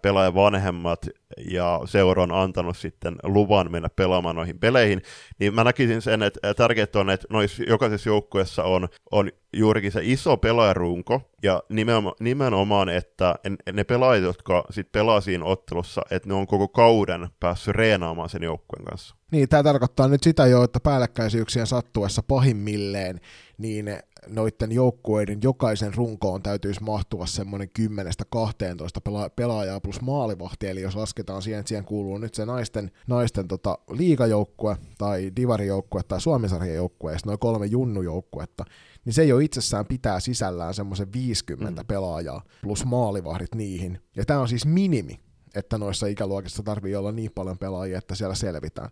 pelaajan 0.03 0.35
vanhemmat 0.35 1.07
ja 1.51 1.81
seura 1.85 2.23
on 2.23 2.33
antanut 2.33 2.77
sitten 2.77 3.17
luvan 3.23 3.73
mennä 3.73 3.89
pelaamaan 3.97 4.37
noihin 4.37 4.59
peleihin, 4.59 5.03
niin 5.39 5.55
mä 5.55 5.65
näkisin 5.65 6.03
sen, 6.03 6.23
että 6.23 6.55
tärkeää 6.55 6.87
on, 6.95 7.11
että 7.11 7.27
noissa 7.31 7.62
jokaisessa 7.62 8.09
joukkueessa 8.09 8.65
on, 8.65 8.89
on 9.11 9.31
juurikin 9.53 9.93
se 9.93 10.01
iso 10.05 10.37
pelaajarunko, 10.37 11.31
ja 11.43 11.62
nimenomaan, 11.69 12.15
nimenomaan 12.21 12.89
että 12.89 13.35
ne 13.73 13.85
pelaajat, 13.85 14.25
jotka 14.25 14.65
sitten 14.71 15.01
pelaa 15.01 15.21
siinä 15.21 15.45
ottelussa, 15.45 16.03
että 16.11 16.29
ne 16.29 16.35
on 16.35 16.47
koko 16.47 16.69
kauden 16.69 17.29
päässyt 17.41 17.75
reenaamaan 17.77 18.29
sen 18.29 18.43
joukkueen 18.43 18.85
kanssa. 18.85 19.20
Niin, 19.31 19.48
tämä 19.48 19.62
tarkoittaa 19.62 20.09
nyt 20.09 20.23
sitä 20.23 20.47
jo, 20.47 20.62
että 20.62 20.81
päällekkäisyyksien 20.81 21.66
sattuessa 21.66 22.23
pahimmilleen, 22.23 23.20
niin 23.59 23.86
noiden 24.28 24.73
joukkueiden 24.73 25.39
jokaisen 25.43 25.94
runkoon 25.94 26.43
täytyisi 26.43 26.82
mahtua 26.82 27.27
semmoinen 27.27 27.69
10-12 27.78 27.82
pela- 29.09 29.31
pelaajaa 29.36 29.81
plus 29.81 30.01
maalivahti, 30.01 30.69
eli 30.69 30.81
jos 30.81 30.97
lasketaan 30.97 31.43
siihen, 31.43 31.61
että 31.61 31.69
siihen 31.69 31.85
kuuluu 31.85 32.19
nyt 32.19 32.35
se 32.35 32.47
naisten, 32.47 32.90
naisten 33.07 33.48
tota, 33.48 33.78
liigajoukkue 33.90 34.77
tai 34.98 35.32
divarijoukkue 35.36 36.02
tai 36.02 36.20
suomisarjajoukkue 36.20 37.12
ja 37.12 37.19
noin 37.27 37.39
kolme 37.39 37.66
junnujoukkuetta, 37.66 38.65
niin 39.05 39.12
se 39.12 39.24
jo 39.24 39.39
itsessään 39.39 39.86
pitää 39.86 40.20
sisällään 40.20 40.74
semmoisen 40.74 41.12
50 41.12 41.82
mm. 41.82 41.86
pelaajaa 41.86 42.43
plus 42.62 42.85
maalivahdit 42.85 43.55
niihin. 43.55 43.98
Ja 44.16 44.24
tämä 44.24 44.40
on 44.40 44.48
siis 44.48 44.66
minimi, 44.66 45.20
että 45.55 45.78
noissa 45.78 46.06
ikäluokissa 46.06 46.62
tarvii 46.62 46.97
olla 46.97 47.12
niin 47.12 47.31
paljon 47.35 47.59
pelaajia, 47.59 47.98
että 47.98 48.14
siellä 48.14 48.35
selvitään. 48.35 48.90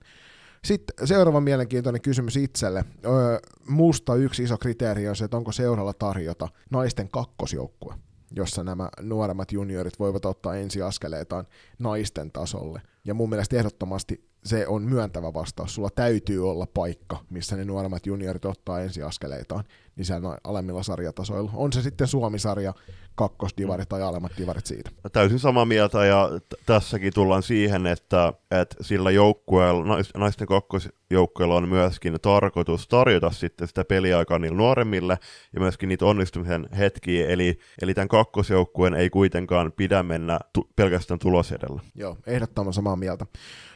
Sitten 0.65 1.09
seuraava 1.09 1.41
mielenkiintoinen 1.41 2.03
kysymys 2.03 2.37
itselle. 2.37 2.85
Öö, 3.05 3.39
musta 3.69 4.15
yksi 4.15 4.43
iso 4.43 4.59
kriteeri 4.59 5.09
on 5.09 5.17
se, 5.17 5.25
että 5.25 5.37
onko 5.37 5.53
seuralla 5.53 5.93
tarjota 5.93 6.49
naisten 6.71 7.09
kakkosjoukkue, 7.09 7.95
jossa 8.37 8.65
nämä 8.65 8.89
nuoremmat 9.01 9.53
juniorit 9.53 9.99
voivat 9.99 10.25
ottaa 10.25 10.57
ensiaskeleitaan 10.57 11.47
naisten 11.79 12.33
tasolle. 12.33 12.83
Ja 13.05 13.15
mun 13.15 13.29
mielestä 13.31 13.57
ehdottomasti 13.57 14.28
se 14.45 14.67
on 14.67 14.83
myöntävä 14.83 15.35
vastaus. 15.35 15.75
Sulla 15.75 15.91
täytyy 15.91 16.51
olla 16.51 16.67
paikka, 16.75 17.17
missä 17.31 17.57
ne 17.57 17.65
nuoremmat 17.65 18.07
juniorit 18.07 18.45
ottaa 18.45 18.81
ensiaskeleitaan 18.81 19.65
niin 19.97 20.07
siellä 20.07 20.39
alemmilla 20.45 20.83
sarjatasoilla. 20.83 21.51
On 21.55 21.73
se 21.73 21.83
sitten 21.83 22.07
Suomi-sarja, 22.07 22.75
kakkosdivari 23.15 23.85
tai 23.89 24.03
alemmat 24.03 24.33
divarit 24.39 24.67
siitä. 24.67 24.91
Täysin 25.13 25.39
samaa 25.39 25.65
mieltä 25.65 26.05
ja 26.05 26.31
t- 26.49 26.55
tässäkin 26.67 27.13
tullaan 27.15 27.43
siihen, 27.43 27.87
että, 27.87 28.33
että 28.51 28.77
sillä 28.81 29.11
joukkueella, 29.11 29.97
naisten 30.17 30.47
kakkosjoukkueella 30.47 31.55
on 31.55 31.69
myöskin 31.69 32.19
tarkoitus 32.23 32.89
tarjota 32.89 33.31
sitten 33.31 33.69
sitä 33.69 33.85
peliaikaa 33.85 34.39
niille 34.39 34.57
nuoremmille 34.57 35.19
ja 35.55 35.61
myöskin 35.61 35.89
niitä 35.89 36.07
onnistumisen 36.07 36.69
hetkiä, 36.79 37.29
eli, 37.29 37.59
eli 37.83 37.95
tämän 37.95 38.09
kakkosjoukkueen 38.09 38.95
ei 38.95 39.11
kuitenkaan 39.11 39.73
pidä 39.73 40.03
mennä 40.03 40.39
tu- 40.53 40.69
pelkästään 40.77 41.19
tulos 41.19 41.53
edellä. 41.53 41.83
Joo, 41.95 42.17
ehdottoman 42.27 42.73
samaa 42.73 42.97
mieltä. 42.97 43.27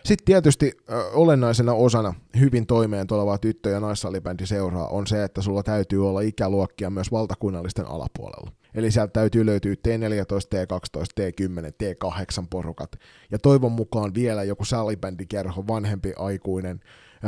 Sitten 0.05 0.25
tietysti 0.25 0.73
ö, 0.91 1.11
olennaisena 1.13 1.75
osana 1.75 2.15
hyvin 2.41 2.67
toimeen 2.67 3.07
tulevaa 3.07 3.39
tyttö- 3.39 3.71
ja 3.71 3.81
naissalibändiseuraa 3.81 4.89
on 4.89 5.07
se, 5.07 5.25
että 5.25 5.43
sulla 5.43 5.63
täytyy 5.63 6.09
olla 6.09 6.21
ikäluokkia 6.21 6.91
myös 6.91 7.13
valtakunnallisten 7.13 7.87
alapuolella. 7.87 8.53
Eli 8.75 8.91
sieltä 8.91 9.13
täytyy 9.13 9.47
löytyä 9.47 9.75
T14, 9.75 10.59
T12, 10.59 11.05
T10, 11.21 11.73
T8 11.83 12.47
porukat. 12.51 12.93
Ja 13.31 13.39
toivon 13.39 13.73
mukaan 13.73 14.15
vielä 14.15 14.43
joku 14.43 14.65
salibändikerho, 14.65 15.67
vanhempi 15.67 16.13
aikuinen, 16.19 16.81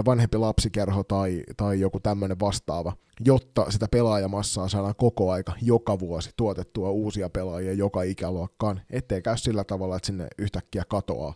vanhempi 0.06 0.38
lapsikerho 0.38 1.04
tai, 1.04 1.42
tai 1.56 1.80
joku 1.80 2.00
tämmöinen 2.00 2.40
vastaava, 2.40 2.92
jotta 3.24 3.70
sitä 3.70 3.86
pelaajamassaa 3.90 4.68
saadaan 4.68 4.94
koko 4.96 5.32
aika 5.32 5.52
joka 5.62 5.98
vuosi 5.98 6.30
tuotettua 6.36 6.90
uusia 6.90 7.30
pelaajia 7.30 7.72
joka 7.72 8.02
ikäluokkaan, 8.02 8.80
ettei 8.90 9.22
käy 9.22 9.36
sillä 9.36 9.64
tavalla, 9.64 9.96
että 9.96 10.06
sinne 10.06 10.28
yhtäkkiä 10.38 10.82
katoaa 10.88 11.34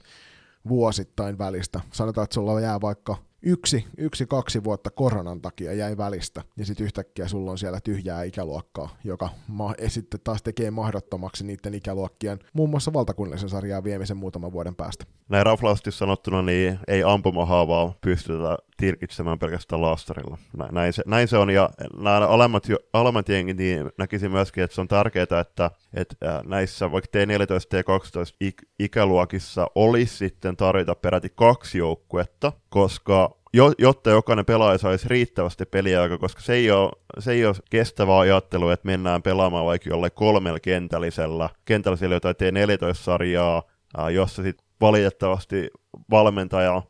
vuosittain 0.68 1.38
välistä. 1.38 1.80
Sanotaan, 1.92 2.24
että 2.24 2.34
sulla 2.34 2.60
jää 2.60 2.80
vaikka 2.80 3.16
yksi, 3.42 3.86
yksi, 3.98 4.26
kaksi 4.26 4.64
vuotta 4.64 4.90
koronan 4.90 5.40
takia 5.40 5.72
jäi 5.72 5.96
välistä, 5.96 6.42
ja 6.56 6.66
sitten 6.66 6.84
yhtäkkiä 6.84 7.28
sulla 7.28 7.50
on 7.50 7.58
siellä 7.58 7.80
tyhjää 7.80 8.22
ikäluokkaa, 8.22 8.96
joka 9.04 9.28
ma- 9.48 9.74
sitten 9.88 10.20
taas 10.24 10.42
tekee 10.42 10.70
mahdottomaksi 10.70 11.44
niiden 11.44 11.74
ikäluokkien 11.74 12.38
muun 12.52 12.70
muassa 12.70 12.92
valtakunnallisen 12.92 13.48
sarjaa 13.48 13.84
viemisen 13.84 14.16
muutaman 14.16 14.52
vuoden 14.52 14.76
päästä. 14.76 15.04
Näin 15.28 15.46
raflaasti 15.46 15.92
sanottuna, 15.92 16.42
niin 16.42 16.78
ei 16.88 17.02
ampumahaavaa 17.02 17.94
pystytä 18.00 18.58
tirkitsemään 18.78 19.38
pelkästään 19.38 19.82
laastarilla. 19.82 20.38
Näin 20.72 20.92
se, 20.92 21.02
näin 21.06 21.28
se 21.28 21.36
on, 21.36 21.50
ja 21.50 21.70
nämä 21.96 22.16
alemmat, 22.16 22.64
alemmat 22.92 23.28
jengit, 23.28 23.56
niin 23.56 23.90
näkisin 23.98 24.30
myöskin, 24.30 24.64
että 24.64 24.74
se 24.74 24.80
on 24.80 24.88
tärkeää, 24.88 25.40
että, 25.40 25.70
että 25.94 26.42
näissä 26.44 26.92
vaikka 26.92 27.18
T14 27.18 27.76
ja 27.76 27.82
T12 27.82 28.66
ikäluokissa 28.78 29.66
olisi 29.74 30.16
sitten 30.16 30.56
tarjota 30.56 30.94
peräti 30.94 31.32
kaksi 31.34 31.78
joukkuetta, 31.78 32.52
koska 32.68 33.38
jotta 33.78 34.10
jokainen 34.10 34.44
pelaaja 34.44 34.78
saisi 34.78 35.08
riittävästi 35.08 35.66
peliaikaa, 35.66 36.18
koska 36.18 36.40
se 36.40 36.52
ei 36.52 36.70
ole, 36.70 36.90
se 37.18 37.32
ei 37.32 37.46
ole 37.46 37.54
kestävä 37.70 38.18
ajattelu, 38.18 38.70
että 38.70 38.86
mennään 38.86 39.22
pelaamaan 39.22 39.66
vaikka 39.66 39.90
jollain 39.90 40.12
kolmella 40.14 40.60
kentällisellä, 40.60 41.50
kentällisellä 41.64 42.16
jotain 42.16 42.36
T14-sarjaa, 42.36 43.62
jossa 44.12 44.42
sitten 44.42 44.66
valitettavasti 44.80 45.70
valmentaja 46.10 46.82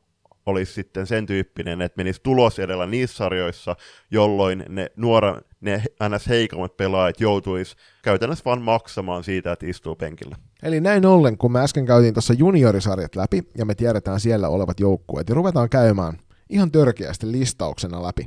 olisi 0.49 0.73
sitten 0.73 1.07
sen 1.07 1.27
tyyppinen, 1.27 1.83
että 1.83 1.97
menisi 1.97 2.21
tulos 2.23 2.59
edellä 2.59 2.87
niissä 2.87 3.17
sarjoissa, 3.17 3.77
jolloin 4.11 4.65
ne 4.69 4.91
nuora, 4.97 5.41
ne 5.61 5.83
ns. 6.09 6.29
heikommat 6.29 6.77
pelaajat 6.77 7.21
joutuisi 7.21 7.77
käytännössä 8.03 8.45
vain 8.45 8.63
maksamaan 8.63 9.25
siitä, 9.25 9.53
että 9.53 9.67
istuu 9.67 9.97
penkillä. 9.97 10.37
Eli 10.63 10.81
näin 10.81 11.07
ollen, 11.07 11.39
kun 11.39 11.53
me 11.53 11.61
äsken 11.61 11.87
käytiin 11.87 12.15
tuossa 12.15 12.35
juniorisarjat 12.35 13.17
läpi, 13.17 13.43
ja 13.59 13.65
me 13.65 13.75
tiedetään 13.75 14.21
siellä 14.21 14.49
olevat 14.49 14.81
joukkueet, 14.81 15.29
ja 15.29 15.35
ruvetaan 15.35 15.69
käymään 15.69 16.19
ihan 16.51 16.73
törkeästi 16.73 17.33
listauksena 17.33 18.03
läpi. 18.03 18.27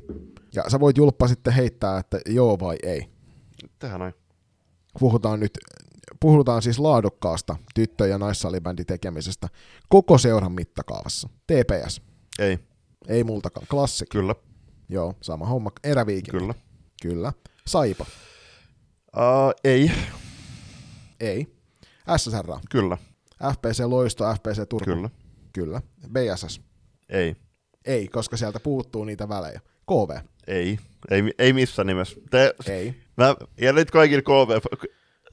Ja 0.56 0.70
sä 0.70 0.80
voit 0.80 0.98
julppa 0.98 1.28
sitten 1.28 1.54
heittää, 1.54 1.98
että 1.98 2.20
joo 2.26 2.58
vai 2.60 2.78
ei. 2.84 3.06
Tähän 3.80 4.00
näin. 4.00 4.14
Puhutaan 5.00 5.40
nyt 5.40 5.52
puhutaan 6.20 6.62
siis 6.62 6.80
laadukkaasta 6.80 7.56
tyttö- 7.76 8.08
ja 8.08 8.18
naissalibändin 8.18 8.86
tekemisestä 8.86 9.48
koko 9.90 10.18
seuran 10.18 10.52
mittakaavassa. 10.52 11.30
TPS. 11.48 12.02
Ei. 12.42 12.60
Ei 13.08 13.24
multakaan. 13.24 13.68
Klassik. 13.70 14.10
Kyllä. 14.10 14.36
Joo, 14.90 15.14
sama 15.22 15.46
homma. 15.46 15.72
Eräviikin. 15.84 16.32
Kyllä. 16.32 16.54
Kyllä. 17.02 17.34
Saipa. 17.68 18.06
Uh, 19.18 19.54
ei. 19.64 19.92
Ei. 21.20 21.48
SSR. 22.18 22.48
Kyllä. 22.70 22.98
FPC 23.54 23.80
Loisto, 23.86 24.34
FPC 24.34 24.70
Turku. 24.70 24.86
Kyllä. 24.86 25.10
Kyllä. 25.54 25.82
BSS. 26.08 26.62
Ei. 27.10 27.36
Ei, 27.86 28.08
koska 28.08 28.38
sieltä 28.38 28.60
puuttuu 28.60 29.06
niitä 29.06 29.30
välejä. 29.30 29.62
KV. 29.88 30.26
Ei. 30.48 30.78
Ei, 31.12 31.24
ei 31.40 31.54
missään 31.54 31.88
nimessä. 31.88 32.16
Te, 32.30 32.54
ei. 32.70 32.96
Mä, 33.18 33.36
ja 33.62 33.74
nyt 33.74 33.92
kaikille 33.92 34.22
KV... 34.22 34.82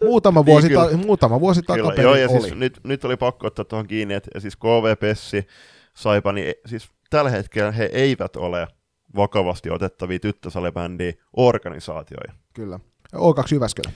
Muutama 0.04 0.46
vuosi, 0.46 0.68
ta- 0.70 0.96
muutama 0.96 1.40
vuosi 1.40 1.62
takaperin 1.62 2.02
Joo, 2.02 2.14
ja 2.14 2.28
oli. 2.28 2.40
Siis 2.40 2.54
nyt, 2.54 2.80
nyt 2.84 3.04
oli 3.04 3.16
pakko 3.16 3.46
ottaa 3.46 3.64
tuohon 3.64 3.86
kiinni, 3.86 4.14
että 4.14 4.40
siis 4.40 4.56
KV 4.56 4.98
Pessi, 5.00 5.46
Saipa, 5.94 6.32
niin 6.32 6.54
siis 6.66 6.90
tällä 7.10 7.30
hetkellä 7.30 7.72
he 7.72 7.90
eivät 7.92 8.36
ole 8.36 8.68
vakavasti 9.16 9.70
otettavia 9.70 10.18
tyttösalibändiä 10.18 11.12
organisaatioja. 11.36 12.32
Kyllä. 12.54 12.80
O2 13.16 13.44
Jyväskylä. 13.52 13.92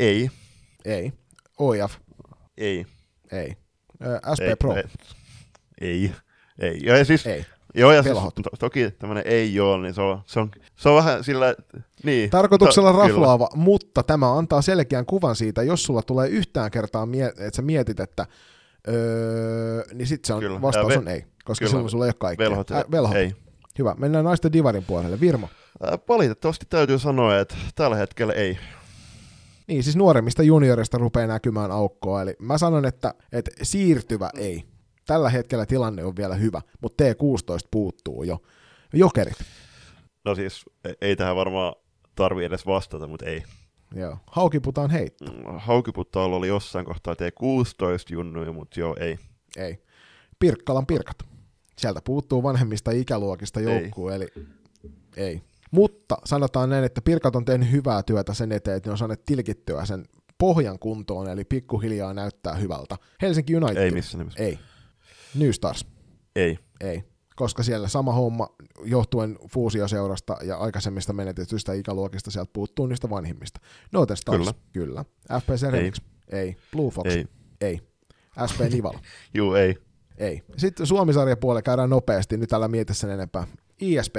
Ei. 0.00 0.30
Ei. 0.84 1.12
OIF. 1.58 1.94
Ei. 2.56 2.86
Ei. 3.32 3.56
SP 4.36 4.42
ei, 4.42 4.56
Pro. 4.56 4.74
Ei. 4.74 4.84
Ei. 5.80 6.12
ei. 6.58 6.80
Ja 6.82 7.04
siis, 7.04 7.26
ei. 7.26 7.46
Joo, 7.74 7.92
ja 7.92 8.02
siis, 8.02 8.14
to, 8.14 8.50
toki 8.58 8.90
tämmöinen 8.90 9.24
ei 9.26 9.60
ole, 9.60 9.82
niin 9.82 9.94
se 9.94 10.02
on, 10.02 10.20
se 10.26 10.40
on, 10.40 10.50
se 10.76 10.88
on 10.88 10.96
vähän 10.96 11.24
sillä, 11.24 11.54
niin. 12.02 12.30
Tarkoituksella 12.30 12.92
ta, 12.92 12.98
raflaava, 12.98 13.48
kyllä. 13.48 13.64
mutta 13.64 14.02
tämä 14.02 14.38
antaa 14.38 14.62
selkeän 14.62 15.06
kuvan 15.06 15.36
siitä, 15.36 15.62
jos 15.62 15.84
sulla 15.84 16.02
tulee 16.02 16.28
yhtään 16.28 16.70
kertaa, 16.70 17.08
että 17.30 17.56
sä 17.56 17.62
mietit, 17.62 18.00
että 18.00 18.26
öö, 18.88 19.84
niin 19.94 20.06
sitten 20.06 20.26
se 20.26 20.34
on, 20.34 20.40
kyllä. 20.40 20.62
vastaus 20.62 20.92
ve- 20.92 20.98
on 20.98 21.08
ei, 21.08 21.24
koska 21.44 21.62
kyllä. 21.62 21.70
silloin 21.70 21.90
sulla 21.90 22.04
ei 22.04 22.08
ole 22.08 22.14
kaikkea. 22.18 22.50
Velhot, 22.50 22.70
äh, 22.70 22.84
velhot. 22.90 23.16
ei. 23.16 23.34
Hyvä, 23.78 23.94
mennään 23.98 24.24
naisten 24.24 24.52
divarin 24.52 24.84
puolelle. 24.84 25.20
Virmo. 25.20 25.48
Äh, 25.84 25.98
valitettavasti 26.08 26.66
täytyy 26.70 26.98
sanoa, 26.98 27.38
että 27.38 27.54
tällä 27.74 27.96
hetkellä 27.96 28.32
ei. 28.32 28.58
Niin, 29.66 29.82
siis 29.82 29.96
nuoremmista 29.96 30.42
juniorista 30.42 30.98
rupeaa 30.98 31.26
näkymään 31.26 31.70
aukkoa, 31.70 32.22
eli 32.22 32.36
mä 32.38 32.58
sanon, 32.58 32.84
että, 32.84 33.14
että 33.32 33.50
siirtyvä 33.62 34.30
ei 34.36 34.64
tällä 35.06 35.30
hetkellä 35.30 35.66
tilanne 35.66 36.04
on 36.04 36.16
vielä 36.16 36.34
hyvä, 36.34 36.60
mutta 36.82 37.04
T16 37.04 37.68
puuttuu 37.70 38.22
jo. 38.22 38.38
Jokerit. 38.92 39.36
No 40.24 40.34
siis, 40.34 40.64
e- 40.84 40.92
ei 41.00 41.16
tähän 41.16 41.36
varmaan 41.36 41.74
tarvi 42.14 42.44
edes 42.44 42.66
vastata, 42.66 43.06
mutta 43.06 43.26
ei. 43.26 43.42
Joo. 43.94 44.18
Haukiputaan 44.26 44.90
heitto. 44.90 45.32
Mm, 45.32 45.58
Haukiputtaalla 45.58 46.36
oli 46.36 46.48
jossain 46.48 46.84
kohtaa 46.84 47.14
T16 47.14 48.12
junnuja, 48.12 48.52
mutta 48.52 48.80
joo, 48.80 48.96
ei. 49.00 49.18
Ei. 49.56 49.82
Pirkkalan 50.38 50.86
pirkat. 50.86 51.16
Sieltä 51.78 52.00
puuttuu 52.04 52.42
vanhemmista 52.42 52.90
ikäluokista 52.90 53.60
joukkue, 53.60 54.14
eli 54.14 54.26
ei. 55.16 55.42
Mutta 55.70 56.18
sanotaan 56.24 56.70
näin, 56.70 56.84
että 56.84 57.02
Pirkat 57.02 57.36
on 57.36 57.44
tehnyt 57.44 57.70
hyvää 57.70 58.02
työtä 58.02 58.34
sen 58.34 58.52
eteen, 58.52 58.76
että 58.76 58.88
ne 58.88 58.92
on 58.92 58.98
saaneet 58.98 59.24
tilkittyä 59.24 59.84
sen 59.84 60.04
pohjan 60.38 60.78
kuntoon, 60.78 61.28
eli 61.28 61.44
pikkuhiljaa 61.44 62.14
näyttää 62.14 62.54
hyvältä. 62.54 62.96
Helsinki 63.22 63.56
United. 63.56 63.76
Ei 63.76 63.90
missään 63.90 64.18
nimessä. 64.18 64.44
Ei. 64.44 64.58
New 65.34 65.50
Stars. 65.50 65.86
Ei. 66.36 66.58
Ei. 66.80 67.04
Koska 67.36 67.62
siellä 67.62 67.88
sama 67.88 68.12
homma 68.12 68.48
johtuen 68.84 69.38
fuusioseurasta 69.52 70.36
ja 70.42 70.56
aikaisemmista 70.56 71.12
menetetyistä 71.12 71.72
ikäluokista 71.72 72.30
sieltä 72.30 72.50
puuttuu 72.52 72.86
niistä 72.86 73.10
vanhimmista. 73.10 73.60
Noten 73.92 74.16
Stars. 74.16 74.38
Kyllä. 74.38 74.54
Kyllä. 74.72 75.04
FPC 75.40 75.70
Remix. 75.70 76.00
Ei. 76.28 76.38
ei. 76.38 76.56
Blue 76.72 76.90
Fox. 76.90 77.06
Ei. 77.06 77.26
Ei. 77.60 77.80
SP 78.50 78.58
Nivala. 78.72 79.00
Juu, 79.34 79.54
ei. 79.54 79.76
Ei. 80.18 80.42
Sitten 80.56 80.86
Suomisarjan 80.86 81.38
puolella 81.38 81.62
käydään 81.62 81.90
nopeasti, 81.90 82.36
nyt 82.36 82.52
älä 82.52 82.68
mieti 82.68 82.94
sen 82.94 83.10
enempää. 83.10 83.46
ISP. 83.80 84.16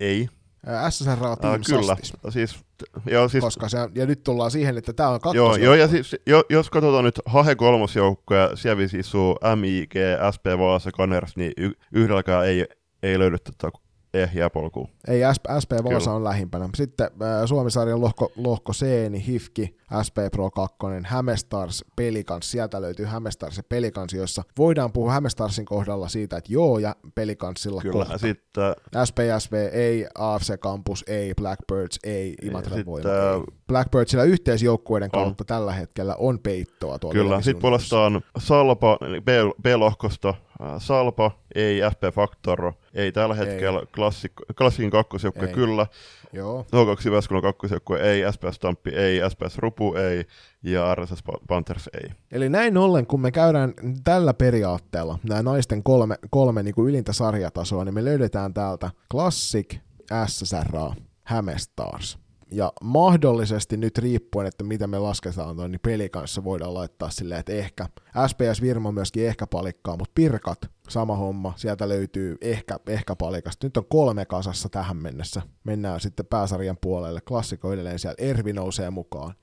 Ei. 0.00 0.28
SSR 0.90 1.18
Team 1.40 1.60
kyllä. 1.66 1.82
Sastis. 1.82 2.12
Siis, 2.28 2.58
joo, 3.06 3.28
siis, 3.28 3.44
Koska 3.44 3.68
se, 3.68 3.78
ja 3.94 4.06
nyt 4.06 4.22
tullaan 4.22 4.50
siihen, 4.50 4.78
että 4.78 4.92
tämä 4.92 5.08
on 5.08 5.12
joo, 5.12 5.18
kakkosjoukko. 5.20 5.64
joo, 5.64 5.74
ja 5.74 5.88
siis, 5.88 6.16
jo, 6.26 6.44
jos 6.50 6.70
katsotaan 6.70 7.04
nyt 7.04 7.20
Hahe 7.26 7.54
kolmosjoukkoja, 7.54 8.56
siellä 8.56 8.82
isuu 8.98 9.38
MIG, 9.56 9.92
SP 10.34 10.46
Vaasa, 10.58 10.92
Kaners, 10.92 11.36
niin 11.36 11.52
y- 11.56 11.72
yhdelläkään 11.92 12.46
ei, 12.46 12.66
ei 13.02 13.18
löydy 13.18 13.38
tota 13.38 13.70
ehjää 14.22 14.50
polkua. 14.50 14.88
Ei, 15.08 15.20
SP, 15.36 15.44
SP 15.62 15.72
Vaasa 15.84 16.12
on 16.12 16.24
lähimpänä. 16.24 16.68
Sitten 16.74 17.06
äh, 17.06 17.46
Suomisarjan 17.46 18.00
lohko, 18.00 18.32
lohko 18.36 18.72
C, 18.72 18.82
niin 19.10 19.22
HIFKI, 19.22 19.76
SP 20.06 20.16
Pro 20.32 20.50
2, 20.50 20.76
Hämestars, 21.06 21.84
Pelikans, 21.96 22.50
sieltä 22.50 22.80
löytyy 22.80 23.06
Hämestars 23.06 23.56
ja 23.56 23.62
Pelikans, 23.68 24.12
joissa 24.12 24.42
voidaan 24.58 24.92
puhua 24.92 25.12
Hämestarsin 25.12 25.64
kohdalla 25.64 26.08
siitä, 26.08 26.36
että 26.36 26.52
joo, 26.52 26.78
ja 26.78 26.96
Pelikanssilla 27.14 27.82
Kyllä, 27.82 27.92
kohta. 28.04 28.18
sitten 28.18 28.74
SPSV 29.04 29.52
ei, 29.72 30.06
AFC 30.14 30.58
Campus 30.58 31.04
ei, 31.06 31.34
Blackbirds 31.34 31.98
ei, 32.04 32.34
Imatra 32.42 32.76
Voima 32.86 33.08
ei. 33.08 33.54
Blackbirdsilla 33.68 34.24
yhteisjoukkueiden 34.24 35.10
on. 35.12 35.22
kautta 35.22 35.44
tällä 35.44 35.72
hetkellä 35.72 36.16
on 36.18 36.38
peittoa 36.38 36.98
tuolla 36.98 37.14
Kyllä, 37.14 37.40
sitten 37.42 37.62
puolestaan 37.62 38.20
Salpa, 38.38 38.98
B-lohkosta, 39.62 40.28
äh, 40.28 40.45
Salpa, 40.78 41.30
ei 41.54 41.80
FP 41.80 42.14
Factor, 42.14 42.72
ei 42.94 43.12
tällä 43.12 43.34
hetkellä 43.34 43.82
klassik, 43.94 44.32
klassikin 44.58 44.90
kakkosjoukkue, 44.90 45.48
kyllä. 45.48 45.86
Joo, 46.32 46.66
H2 46.72 47.02
Jyväskylän 47.04 47.42
kakkosjoukkue, 47.42 48.00
ei, 48.00 48.22
SPS 48.32 48.58
Tamppi, 48.58 48.90
ei, 48.90 49.20
SPS 49.30 49.58
Rupu, 49.58 49.94
ei, 49.94 50.24
ja 50.62 50.94
RSS 50.94 51.22
Panthers, 51.48 51.90
ei. 52.02 52.10
Eli 52.32 52.48
näin 52.48 52.76
ollen, 52.76 53.06
kun 53.06 53.20
me 53.20 53.30
käydään 53.30 53.74
tällä 54.04 54.34
periaatteella 54.34 55.18
nämä 55.28 55.42
naisten 55.42 55.82
kolme, 55.82 56.18
kolme 56.30 56.62
niin 56.62 56.74
kuin 56.74 56.88
ylintä 56.88 57.12
sarjatasoa, 57.12 57.84
niin 57.84 57.94
me 57.94 58.04
löydetään 58.04 58.54
täältä 58.54 58.90
Classic, 59.12 59.76
SSRA, 60.26 60.94
Hämestars. 61.24 62.25
Ja 62.50 62.72
mahdollisesti 62.82 63.76
nyt 63.76 63.98
riippuen, 63.98 64.46
että 64.46 64.64
mitä 64.64 64.86
me 64.86 64.98
lasketaan 64.98 65.56
tuon, 65.56 65.70
niin 65.70 65.80
peli 65.80 66.08
kanssa 66.08 66.44
voidaan 66.44 66.74
laittaa 66.74 67.10
silleen, 67.10 67.40
että 67.40 67.52
ehkä 67.52 67.86
SPS 68.26 68.62
Virmo 68.62 68.92
myöskin 68.92 69.26
ehkä 69.26 69.46
palikkaa, 69.46 69.96
mutta 69.96 70.12
Pirkat, 70.14 70.58
sama 70.88 71.16
homma, 71.16 71.52
sieltä 71.56 71.88
löytyy 71.88 72.36
ehkä, 72.40 72.78
ehkä 72.86 73.16
palikasta. 73.16 73.66
Nyt 73.66 73.76
on 73.76 73.86
kolme 73.88 74.24
kasassa 74.24 74.68
tähän 74.68 74.96
mennessä. 74.96 75.42
Mennään 75.64 76.00
sitten 76.00 76.26
pääsarjan 76.26 76.78
puolelle. 76.80 77.20
Klassikko 77.20 77.72
edelleen 77.72 77.98
siellä. 77.98 78.16
Ervi 78.18 78.52
nousee 78.52 78.90
mukaan. 78.90 79.34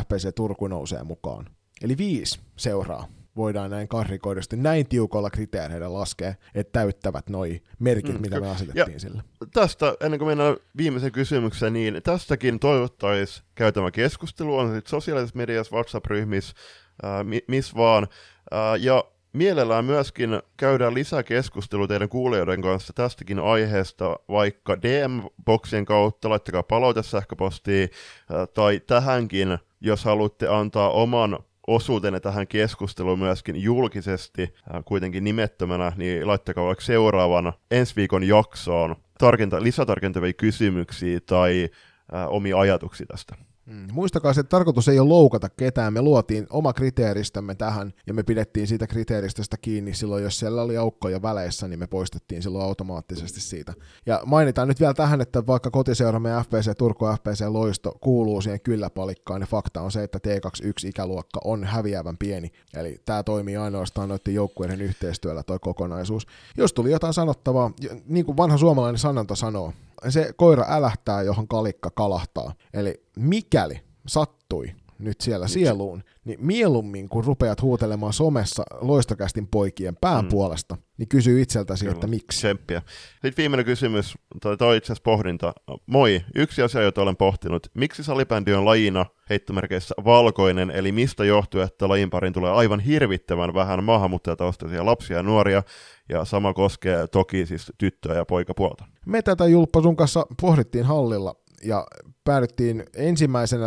FPC 0.00 0.34
Turku 0.34 0.66
nousee 0.66 1.04
mukaan. 1.04 1.46
Eli 1.82 1.98
viisi 1.98 2.40
seuraa 2.56 3.06
voidaan 3.36 3.70
näin 3.70 3.88
karrikoidusti, 3.88 4.56
näin 4.56 4.88
tiukoilla 4.88 5.30
kriteereillä 5.30 5.92
laskea, 5.92 6.34
että 6.54 6.72
täyttävät 6.80 7.28
noi 7.30 7.60
merkit, 7.78 8.14
Mm, 8.14 8.20
mitä 8.20 8.40
me 8.40 8.50
asetettiin 8.50 8.92
ja- 8.92 8.98
sille. 9.00 9.22
Tästä, 9.52 9.94
ennen 10.00 10.18
kuin 10.18 10.28
mennään 10.28 10.56
viimeiseen 10.76 11.12
kysymykseen, 11.12 11.72
niin 11.72 12.00
tästäkin 12.02 12.58
toivottaisiin 12.60 13.46
käytävä 13.54 13.90
keskustelu, 13.90 14.58
on 14.58 14.74
sitten 14.74 14.90
sosiaalisessa 14.90 15.36
mediassa, 15.36 15.76
WhatsApp-ryhmissä, 15.76 16.54
ää, 17.02 17.24
mi- 17.24 17.44
missä 17.48 17.76
vaan, 17.76 18.06
ää, 18.50 18.76
ja 18.76 19.04
mielellään 19.32 19.84
myöskin 19.84 20.42
käydään 20.56 20.94
lisää 20.94 21.22
keskustelua 21.22 21.86
teidän 21.88 22.08
kuulijoiden 22.08 22.62
kanssa 22.62 22.92
tästäkin 22.92 23.38
aiheesta, 23.38 24.16
vaikka 24.28 24.76
DM-boksien 24.82 25.84
kautta, 25.84 26.30
laittakaa 26.30 26.62
palaute 26.62 27.02
sähköpostiin, 27.02 27.88
ää, 28.30 28.46
tai 28.46 28.80
tähänkin, 28.86 29.58
jos 29.80 30.04
haluatte 30.04 30.48
antaa 30.48 30.90
oman 30.90 31.38
osuutenne 31.66 32.20
tähän 32.20 32.46
keskusteluun 32.46 33.18
myöskin 33.18 33.62
julkisesti, 33.62 34.54
ää, 34.72 34.82
kuitenkin 34.82 35.24
nimettömänä, 35.24 35.92
niin 35.96 36.26
laittakaa 36.26 36.64
vaikka 36.64 36.84
seuraavan 36.84 37.52
ensi 37.70 37.96
viikon 37.96 38.24
jaksoon 38.24 38.96
tarkenta, 39.18 39.62
lisätarkentavia 39.62 40.32
kysymyksiä 40.32 41.20
tai 41.20 41.68
ää, 42.12 42.28
omia 42.28 42.58
ajatuksia 42.58 43.06
tästä. 43.06 43.34
Mm. 43.66 43.86
Muistakaa 43.92 44.30
että 44.30 44.42
tarkoitus 44.42 44.88
ei 44.88 44.98
ole 44.98 45.08
loukata 45.08 45.48
ketään. 45.48 45.92
Me 45.92 46.02
luotiin 46.02 46.46
oma 46.50 46.72
kriteeristämme 46.72 47.54
tähän 47.54 47.92
ja 48.06 48.14
me 48.14 48.22
pidettiin 48.22 48.66
siitä 48.66 48.86
kriteeristöstä 48.86 49.56
kiinni 49.56 49.94
silloin, 49.94 50.24
jos 50.24 50.38
siellä 50.38 50.62
oli 50.62 50.76
aukkoja 50.76 51.22
väleissä, 51.22 51.68
niin 51.68 51.78
me 51.78 51.86
poistettiin 51.86 52.42
silloin 52.42 52.64
automaattisesti 52.64 53.40
siitä. 53.40 53.72
Ja 54.06 54.20
mainitaan 54.26 54.68
nyt 54.68 54.80
vielä 54.80 54.94
tähän, 54.94 55.20
että 55.20 55.46
vaikka 55.46 55.70
kotiseuramme 55.70 56.30
FPC 56.44 56.78
Turku 56.78 57.06
FPC 57.06 57.44
Loisto 57.48 57.98
kuuluu 58.00 58.40
siihen 58.40 58.60
kyllä 58.60 58.90
palikkaan, 58.90 59.40
niin 59.40 59.48
fakta 59.48 59.80
on 59.80 59.92
se, 59.92 60.02
että 60.02 60.18
T21 60.18 60.88
ikäluokka 60.88 61.40
on 61.44 61.64
häviävän 61.64 62.16
pieni. 62.18 62.52
Eli 62.76 63.00
tämä 63.04 63.22
toimii 63.22 63.56
ainoastaan 63.56 64.08
noiden 64.08 64.34
joukkueiden 64.34 64.80
yhteistyöllä 64.80 65.42
toi 65.42 65.58
kokonaisuus. 65.58 66.26
Jos 66.56 66.72
tuli 66.72 66.90
jotain 66.90 67.14
sanottavaa, 67.14 67.70
niin 68.06 68.26
kuin 68.26 68.36
vanha 68.36 68.58
suomalainen 68.58 68.98
sanonta 68.98 69.34
sanoo, 69.34 69.72
se 70.08 70.32
koira 70.36 70.64
älähtää, 70.68 71.22
johon 71.22 71.48
kalikka 71.48 71.90
kalahtaa. 71.90 72.54
Eli 72.74 73.06
mikäli 73.16 73.80
sattui 74.06 74.74
nyt 75.04 75.20
siellä 75.20 75.48
sieluun, 75.48 76.02
niin 76.24 76.38
mieluummin 76.46 77.08
kun 77.08 77.24
rupeat 77.24 77.62
huutelemaan 77.62 78.12
somessa 78.12 78.62
loistokästin 78.80 79.48
poikien 79.48 79.96
pään 80.00 80.24
Mm. 80.24 80.28
puolesta, 80.28 80.76
niin 80.98 81.08
kysy 81.08 81.40
itseltäsi, 81.42 81.84
Kyllä. 81.84 81.94
että 81.94 82.06
miksi. 82.06 82.38
Tsemppiä. 82.38 82.82
Sitten 83.12 83.34
viimeinen 83.36 83.66
kysymys, 83.66 84.14
tai 84.42 84.56
toi 84.56 84.76
itse 84.76 84.86
asiassa 84.86 85.02
pohdinta. 85.04 85.52
Moi, 85.86 86.20
yksi 86.34 86.62
asia, 86.62 86.82
jota 86.82 87.02
olen 87.02 87.16
pohtinut. 87.16 87.66
Miksi 87.74 88.04
salibändi 88.04 88.52
on 88.52 88.64
lajina 88.64 89.06
heittomerkeissä 89.30 89.94
valkoinen, 90.04 90.70
eli 90.70 90.92
mistä 90.92 91.24
johtuu, 91.24 91.60
että 91.60 91.88
lajin 91.88 92.10
pariin 92.10 92.32
tulee 92.32 92.50
aivan 92.52 92.80
hirvittävän 92.80 93.54
vähän 93.54 93.84
maahanmuuttajataustaisia 93.84 94.86
lapsia 94.86 95.16
ja 95.16 95.22
nuoria, 95.22 95.62
ja 96.08 96.24
sama 96.24 96.54
koskee 96.54 97.06
toki 97.06 97.46
siis 97.46 97.72
tyttöä 97.78 98.14
ja 98.16 98.24
poikapuolta. 98.24 98.84
Me 99.06 99.22
tätä 99.22 99.46
Julppa 99.46 99.82
sun 99.82 99.96
kanssa 99.96 100.26
pohdittiin 100.40 100.84
hallilla 100.84 101.34
ja 101.64 101.86
päädyttiin 102.24 102.84
ensimmäisenä 102.96 103.66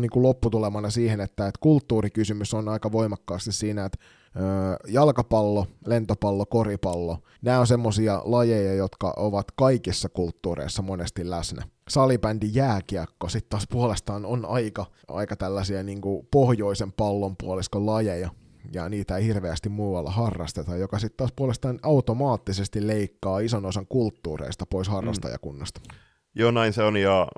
niin 0.00 0.10
kuin 0.10 0.22
lopputulemana 0.22 0.90
siihen, 0.90 1.20
että, 1.20 1.46
että 1.46 1.58
kulttuurikysymys 1.60 2.54
on 2.54 2.68
aika 2.68 2.92
voimakkaasti 2.92 3.52
siinä, 3.52 3.84
että 3.84 3.98
jalkapallo, 4.88 5.66
lentopallo, 5.86 6.46
koripallo, 6.46 7.18
nämä 7.42 7.60
on 7.60 7.66
semmoisia 7.66 8.22
lajeja, 8.24 8.74
jotka 8.74 9.14
ovat 9.16 9.46
kaikissa 9.50 10.08
kulttuureissa 10.08 10.82
monesti 10.82 11.30
läsnä. 11.30 11.62
Salibändi, 11.88 12.50
jääkiekko 12.52 13.28
sitten 13.28 13.50
taas 13.50 13.66
puolestaan 13.70 14.26
on 14.26 14.44
aika, 14.44 14.86
aika 15.08 15.36
tällaisia 15.36 15.82
niin 15.82 16.00
kuin 16.00 16.28
pohjoisen 16.30 16.92
pallonpuoliskon 16.92 17.86
lajeja, 17.86 18.30
ja 18.72 18.88
niitä 18.88 19.16
ei 19.16 19.24
hirveästi 19.24 19.68
muualla 19.68 20.10
harrasteta, 20.10 20.76
joka 20.76 20.98
sitten 20.98 21.16
taas 21.16 21.32
puolestaan 21.36 21.78
automaattisesti 21.82 22.86
leikkaa 22.86 23.40
ison 23.40 23.66
osan 23.66 23.86
kulttuureista 23.86 24.66
pois 24.66 24.88
harrastajakunnasta. 24.88 25.80
Joo, 26.38 26.50
näin 26.50 26.72
se 26.72 26.82
on, 26.82 26.96
ja 26.96 27.28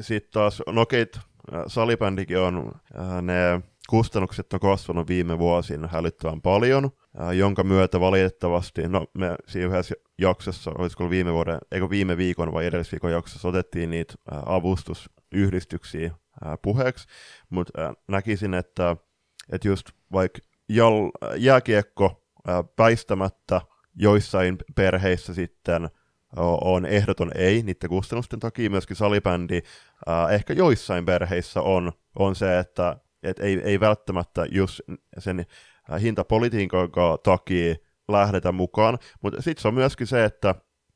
sitten 0.00 0.32
taas, 0.32 0.62
no 0.66 0.80
okei, 0.80 1.06
äh, 1.54 1.62
salibändikin 1.66 2.38
on, 2.38 2.72
äh, 3.00 3.22
ne 3.22 3.62
kustannukset 3.88 4.52
on 4.52 4.60
kasvanut 4.60 5.08
viime 5.08 5.38
vuosina 5.38 5.88
hälyttävän 5.88 6.42
paljon, 6.42 6.90
äh, 7.20 7.30
jonka 7.30 7.64
myötä 7.64 8.00
valitettavasti, 8.00 8.88
no 8.88 9.06
me 9.14 9.36
siinä 9.46 9.68
yhdessä 9.68 9.94
jaksossa, 10.18 10.72
olisiko 10.78 11.10
viime 11.10 11.32
vuoden, 11.32 11.58
eikö 11.72 11.90
viime 11.90 12.16
viikon 12.16 12.52
vai 12.52 12.66
edellisviikon 12.66 13.12
jaksossa, 13.12 13.48
otettiin 13.48 13.90
niitä 13.90 14.14
avustusyhdistyksiä 14.46 16.10
puheeksi, 16.62 17.06
mutta 17.50 17.94
näkisin, 18.08 18.54
että, 18.54 18.96
että 19.52 19.68
just 19.68 19.90
vaikka 20.12 20.38
jääkiekko 21.36 22.22
väistämättä 22.78 23.60
joissain 23.94 24.58
perheissä 24.76 25.34
sitten 25.34 25.90
on 26.36 26.86
ehdoton 26.86 27.30
ei 27.34 27.62
niiden 27.62 27.90
kustannusten 27.90 28.40
takia, 28.40 28.70
myöskin 28.70 28.96
salibändi 28.96 29.62
äh, 30.08 30.32
ehkä 30.34 30.52
joissain 30.52 31.06
perheissä 31.06 31.62
on, 31.62 31.92
on 32.18 32.36
se, 32.36 32.58
että 32.58 32.96
et 33.22 33.38
ei, 33.38 33.60
ei 33.64 33.80
välttämättä 33.80 34.46
just 34.50 34.80
sen 35.18 35.46
hintapolitiikan 36.00 36.88
takia 37.22 37.74
lähdetä 38.08 38.52
mukaan, 38.52 38.98
mutta 39.22 39.42
sitten 39.42 39.62
se 39.62 39.68
on 39.68 39.74
myöskin 39.74 40.06
se, 40.06 40.24
että 40.24 40.54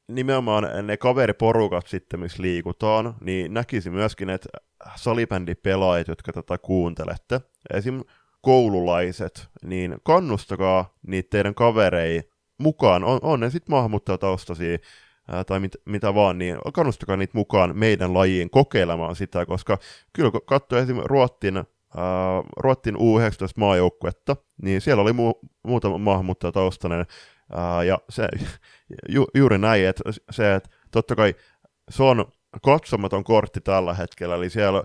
nimenomaan 0.08 0.68
ne 0.82 0.96
kaveriporukat 0.96 1.86
sitten, 1.86 2.20
missä 2.20 2.42
liikutaan, 2.42 3.14
niin 3.20 3.54
näkisi 3.54 3.90
myöskin, 3.90 4.30
että 4.30 4.48
salibändipelaajat, 4.96 6.08
jotka 6.08 6.32
tätä 6.32 6.58
kuuntelette, 6.58 7.40
esim. 7.74 8.02
koululaiset, 8.40 9.48
niin 9.64 9.96
kannustakaa 10.02 10.94
niitä 11.06 11.30
teidän 11.30 11.54
kaverei 11.54 12.22
mukaan, 12.58 13.04
on, 13.04 13.18
on 13.22 13.40
ne 13.40 13.50
sitten 13.50 13.70
maahanmuuttajataustaisia 13.70 14.78
ää, 15.32 15.44
tai 15.44 15.60
mit, 15.60 15.72
mitä 15.84 16.14
vaan, 16.14 16.38
niin 16.38 16.58
kannustakaa 16.72 17.16
niitä 17.16 17.38
mukaan 17.38 17.78
meidän 17.78 18.14
lajiin 18.14 18.50
kokeilemaan 18.50 19.16
sitä, 19.16 19.46
koska 19.46 19.78
kyllä 20.12 20.30
kun 20.30 20.40
katsoo 20.46 20.78
esimerkiksi 20.78 21.08
Ruottin, 21.08 21.56
ää, 21.56 21.64
Ruottin 22.56 22.96
U19-maajoukkuetta, 22.96 24.36
niin 24.62 24.80
siellä 24.80 25.02
oli 25.02 25.12
mu- 25.12 25.48
muutama 25.62 25.98
maahanmuuttajataustainen, 25.98 27.06
ää, 27.52 27.84
ja 27.84 27.98
se, 28.08 28.28
ju, 29.14 29.26
juuri 29.34 29.58
näin, 29.58 29.86
että 29.86 30.02
se, 30.30 30.54
että 30.54 30.68
totta 30.90 31.16
kai 31.16 31.34
se 31.90 32.02
on 32.02 32.24
katsomaton 32.62 33.24
kortti 33.24 33.60
tällä 33.60 33.94
hetkellä, 33.94 34.34
eli 34.34 34.50
siellä 34.50 34.84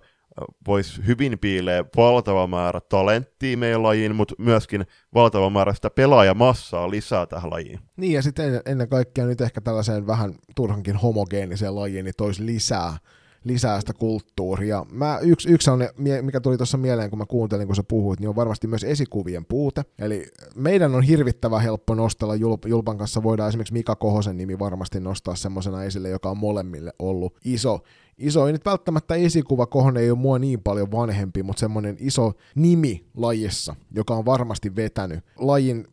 voisi 0.67 1.01
hyvin 1.07 1.39
piilee 1.39 1.85
valtava 1.97 2.47
määrä 2.47 2.79
talenttia 2.89 3.57
meidän 3.57 3.83
lajiin, 3.83 4.15
mutta 4.15 4.35
myöskin 4.37 4.85
valtava 5.13 5.49
määrä 5.49 5.73
sitä 5.73 5.89
pelaajamassaa 5.89 6.89
lisää 6.89 7.25
tähän 7.25 7.51
lajiin. 7.51 7.79
Niin, 7.97 8.13
ja 8.13 8.21
sitten 8.21 8.61
ennen 8.65 8.89
kaikkea 8.89 9.25
nyt 9.25 9.41
ehkä 9.41 9.61
tällaiseen 9.61 10.07
vähän 10.07 10.35
turhankin 10.55 10.95
homogeeniseen 10.95 11.75
lajiin, 11.75 12.05
niin 12.05 12.15
toisi 12.17 12.45
lisää 12.45 12.97
lisää 13.43 13.79
sitä 13.79 13.93
kulttuuria. 13.93 14.85
Mä, 14.91 15.19
yksi, 15.21 15.49
yksi 15.49 15.69
on, 15.69 15.79
mikä 16.21 16.39
tuli 16.39 16.57
tuossa 16.57 16.77
mieleen, 16.77 17.09
kun 17.09 17.19
mä 17.19 17.25
kuuntelin, 17.25 17.67
kun 17.67 17.75
sä 17.75 17.83
puhuit, 17.83 18.19
niin 18.19 18.29
on 18.29 18.35
varmasti 18.35 18.67
myös 18.67 18.83
esikuvien 18.83 19.45
puute. 19.45 19.83
Eli 19.99 20.25
meidän 20.55 20.95
on 20.95 21.03
hirvittävä 21.03 21.59
helppo 21.59 21.95
nostella 21.95 22.35
Julp, 22.35 22.65
Julpan 22.65 22.97
kanssa, 22.97 23.23
voidaan 23.23 23.49
esimerkiksi 23.49 23.73
Mika 23.73 23.95
Kohosen 23.95 24.37
nimi 24.37 24.59
varmasti 24.59 24.99
nostaa 24.99 25.35
semmoisena 25.35 25.83
esille, 25.83 26.09
joka 26.09 26.29
on 26.29 26.37
molemmille 26.37 26.93
ollut 26.99 27.39
iso, 27.45 27.79
iso, 28.21 28.47
ei 28.47 28.53
nyt 28.53 28.65
välttämättä 28.65 29.15
esikuva, 29.15 29.65
Kohon 29.65 29.97
ei 29.97 30.11
ole 30.11 30.19
mua 30.19 30.39
niin 30.39 30.61
paljon 30.61 30.91
vanhempi, 30.91 31.43
mutta 31.43 31.59
semmoinen 31.59 31.97
iso 31.99 32.33
nimi 32.55 33.05
lajissa, 33.17 33.75
joka 33.91 34.15
on 34.15 34.25
varmasti 34.25 34.75
vetänyt 34.75 35.25
lajin 35.37 35.87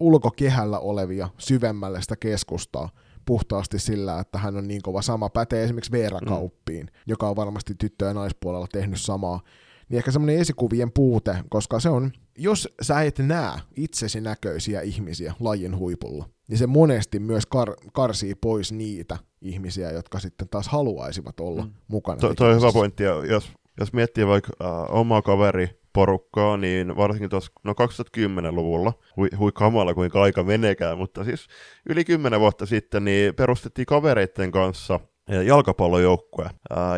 ulkokehällä 0.00 0.78
olevia 0.78 1.28
syvemmälle 1.38 2.02
sitä 2.02 2.16
keskustaa 2.16 2.88
puhtaasti 3.26 3.78
sillä, 3.78 4.20
että 4.20 4.38
hän 4.38 4.56
on 4.56 4.68
niin 4.68 4.82
kova. 4.82 5.02
Sama 5.02 5.28
pätee 5.28 5.64
esimerkiksi 5.64 5.92
Veera 5.92 6.18
mm. 6.18 6.28
Kauppiin, 6.28 6.86
mm. 6.86 6.92
joka 7.06 7.28
on 7.28 7.36
varmasti 7.36 7.74
tyttö- 7.74 8.04
ja 8.04 8.14
naispuolella 8.14 8.66
tehnyt 8.72 9.00
samaa. 9.00 9.40
Niin 9.88 9.98
ehkä 9.98 10.10
semmoinen 10.10 10.38
esikuvien 10.38 10.92
puute, 10.92 11.36
koska 11.50 11.80
se 11.80 11.88
on, 11.88 12.12
jos 12.38 12.68
sä 12.82 13.02
et 13.02 13.18
näe 13.18 13.60
itsesi 13.76 14.20
näköisiä 14.20 14.80
ihmisiä 14.80 15.34
lajin 15.40 15.76
huipulla, 15.76 16.28
niin 16.48 16.58
se 16.58 16.66
monesti 16.66 17.18
myös 17.18 17.44
kar- 17.56 17.90
karsii 17.92 18.34
pois 18.34 18.72
niitä 18.72 19.18
ihmisiä, 19.42 19.90
jotka 19.90 20.18
sitten 20.18 20.48
taas 20.48 20.68
haluaisivat 20.68 21.40
olla 21.40 21.62
mm. 21.62 21.70
mukana. 21.88 22.20
To, 22.20 22.34
toi 22.34 22.50
on 22.50 22.56
hyvä 22.56 22.72
pointti, 22.72 23.02
jos, 23.02 23.52
jos 23.80 23.92
miettii 23.92 24.26
vaikka 24.26 24.52
uh, 24.60 25.00
omaa 25.00 25.22
kaveri 25.22 25.82
porukkaa, 25.92 26.56
niin 26.56 26.96
varsinkin 26.96 27.30
tuossa 27.30 27.52
no 27.64 27.72
2010-luvulla, 27.72 28.92
hui, 29.16 29.28
hui 29.38 29.52
kamala 29.54 29.94
kuinka 29.94 30.22
aika 30.22 30.42
menekään, 30.42 30.98
mutta 30.98 31.24
siis 31.24 31.46
yli 31.88 32.04
10 32.04 32.40
vuotta 32.40 32.66
sitten 32.66 33.04
niin 33.04 33.34
perustettiin 33.34 33.86
kavereiden 33.86 34.52
kanssa 34.52 35.00
jalkapallojoukkue. 35.44 36.50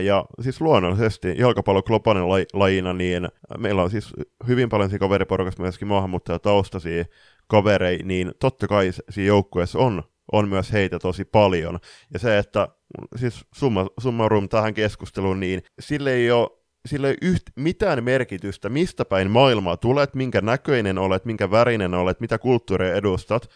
Ja 0.05 0.25
siis 0.41 0.61
luonnollisesti 0.61 1.35
jalkapallo 1.39 1.83
globaalin 1.83 2.47
lajina, 2.53 2.93
niin 2.93 3.29
meillä 3.59 3.83
on 3.83 3.91
siis 3.91 4.13
hyvin 4.47 4.69
paljon 4.69 4.91
siinä 4.91 4.99
kaveriporukassa 4.99 5.63
myöskin 5.63 5.89
maahanmuuttajataustaisia 5.89 7.05
kaverei, 7.47 8.03
niin 8.03 8.33
totta 8.41 8.67
kai 8.69 8.91
siinä 9.11 9.27
joukkueessa 9.27 9.79
on, 9.79 10.03
on 10.33 10.49
myös 10.49 10.73
heitä 10.73 10.99
tosi 10.99 11.25
paljon. 11.25 11.79
Ja 12.13 12.19
se, 12.19 12.39
että 12.39 12.69
siis 13.17 13.45
summa, 13.55 13.87
summarum 14.01 14.49
tähän 14.49 14.75
keskusteluun, 14.75 15.41
niin 15.41 15.63
sille 15.81 16.13
ei 16.13 16.31
ole 16.31 16.49
sillä 16.87 17.09
ei 17.09 17.17
yht, 17.23 17.43
mitään 17.57 18.05
merkitystä, 18.05 18.69
mistä 18.69 19.05
päin 19.05 19.31
maailmaa 19.31 19.77
tulet, 19.77 20.15
minkä 20.15 20.41
näköinen 20.41 20.99
olet, 20.99 21.25
minkä 21.25 21.51
värinen 21.51 21.95
olet, 21.95 22.21
mitä 22.21 22.39
kulttuuria 22.39 22.95
edustat. 22.95 23.51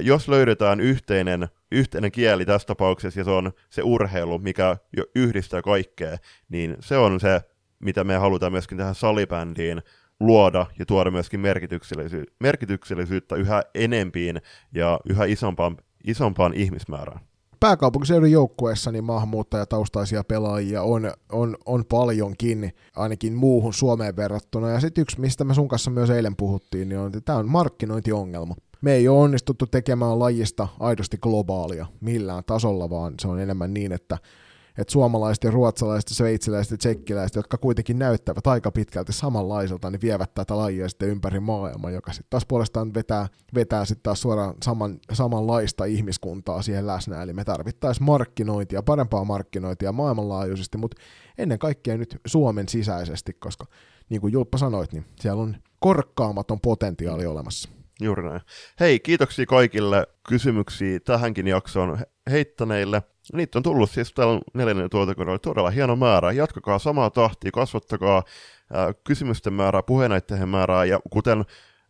Jos 0.00 0.28
löydetään 0.28 0.80
yhteinen, 0.80 1.48
yhteinen 1.72 2.12
kieli 2.12 2.44
tässä 2.44 2.66
tapauksessa, 2.66 3.20
ja 3.20 3.24
se 3.24 3.30
on 3.30 3.52
se 3.70 3.82
urheilu, 3.82 4.38
mikä 4.38 4.76
jo 4.96 5.04
yhdistää 5.14 5.62
kaikkea, 5.62 6.16
niin 6.48 6.76
se 6.80 6.96
on 6.96 7.20
se, 7.20 7.40
mitä 7.78 8.04
me 8.04 8.16
halutaan 8.16 8.52
myöskin 8.52 8.78
tähän 8.78 8.94
salibändiin 8.94 9.82
luoda 10.20 10.66
ja 10.78 10.86
tuoda 10.86 11.10
myöskin 11.10 11.40
merkityksellisy- 11.40 12.34
merkityksellisyyttä 12.40 13.36
yhä 13.36 13.62
enempiin 13.74 14.42
ja 14.74 15.00
yhä 15.08 15.24
isompaan, 15.24 15.76
isompaan 16.04 16.54
ihmismäärään 16.54 17.20
pääkaupunkiseudun 17.62 18.30
joukkueessa 18.30 18.92
niin 18.92 19.04
maahanmuuttajataustaisia 19.04 20.24
pelaajia 20.24 20.82
on, 20.82 21.12
on, 21.32 21.56
on 21.66 21.84
paljonkin, 21.84 22.72
ainakin 22.96 23.34
muuhun 23.34 23.74
Suomeen 23.74 24.16
verrattuna. 24.16 24.70
Ja 24.70 24.80
sitten 24.80 25.02
yksi, 25.02 25.20
mistä 25.20 25.44
me 25.44 25.54
sun 25.54 25.68
kanssa 25.68 25.90
myös 25.90 26.10
eilen 26.10 26.36
puhuttiin, 26.36 26.88
niin 26.88 26.98
on, 26.98 27.06
että 27.06 27.20
tämä 27.20 27.38
on 27.38 27.48
markkinointiongelma. 27.48 28.54
Me 28.80 28.92
ei 28.92 29.08
ole 29.08 29.18
onnistuttu 29.18 29.66
tekemään 29.66 30.18
lajista 30.18 30.68
aidosti 30.80 31.18
globaalia 31.18 31.86
millään 32.00 32.44
tasolla, 32.46 32.90
vaan 32.90 33.14
se 33.20 33.28
on 33.28 33.40
enemmän 33.40 33.74
niin, 33.74 33.92
että 33.92 34.18
että 34.78 34.92
suomalaiset 34.92 35.44
ja 35.44 35.50
ruotsalaiset 35.50 36.10
ja 36.10 36.16
sveitsiläiset 36.16 36.70
ja 36.70 36.76
tsekkiläiset, 36.76 37.36
jotka 37.36 37.58
kuitenkin 37.58 37.98
näyttävät 37.98 38.46
aika 38.46 38.70
pitkälti 38.70 39.12
samanlaiselta, 39.12 39.90
niin 39.90 40.00
vievät 40.00 40.34
tätä 40.34 40.56
lajia 40.56 40.88
sitten 40.88 41.08
ympäri 41.08 41.40
maailmaa, 41.40 41.90
joka 41.90 42.12
sitten 42.12 42.30
taas 42.30 42.46
puolestaan 42.46 42.94
vetää, 42.94 43.28
vetää 43.54 43.84
sitten 43.84 44.02
taas 44.02 44.20
suoraan 44.20 44.54
saman, 44.64 44.98
samanlaista 45.12 45.84
ihmiskuntaa 45.84 46.62
siihen 46.62 46.86
läsnä, 46.86 47.22
eli 47.22 47.32
me 47.32 47.44
tarvittaisiin 47.44 48.04
markkinointia, 48.04 48.82
parempaa 48.82 49.24
markkinointia 49.24 49.92
maailmanlaajuisesti, 49.92 50.78
mutta 50.78 51.02
ennen 51.38 51.58
kaikkea 51.58 51.96
nyt 51.96 52.20
Suomen 52.26 52.68
sisäisesti, 52.68 53.32
koska 53.32 53.66
niin 54.08 54.20
kuin 54.20 54.32
Julppa 54.32 54.58
sanoit, 54.58 54.92
niin 54.92 55.04
siellä 55.20 55.42
on 55.42 55.56
korkkaamaton 55.78 56.60
potentiaali 56.60 57.26
olemassa. 57.26 57.68
Juuri 58.00 58.22
näin. 58.22 58.40
Hei, 58.80 59.00
kiitoksia 59.00 59.46
kaikille 59.46 60.06
kysymyksiä 60.28 61.00
tähänkin 61.00 61.46
jaksoon 61.46 61.98
heittäneille. 62.30 63.02
Niitä 63.32 63.58
on 63.58 63.62
tullut 63.62 63.90
siis 63.90 64.12
tällä 64.12 64.40
neljännen 64.54 64.90
tuotantokaudella 64.90 65.38
todella 65.38 65.70
hieno 65.70 65.96
määrä. 65.96 66.32
Jatkakaa 66.32 66.78
samaa 66.78 67.10
tahtia, 67.10 67.50
kasvattakaa 67.50 68.22
kysymysten 69.04 69.52
määrää, 69.52 69.82
puheenaiheiden 69.82 70.48
määrää, 70.48 70.84
ja 70.84 71.00
kuten 71.10 71.44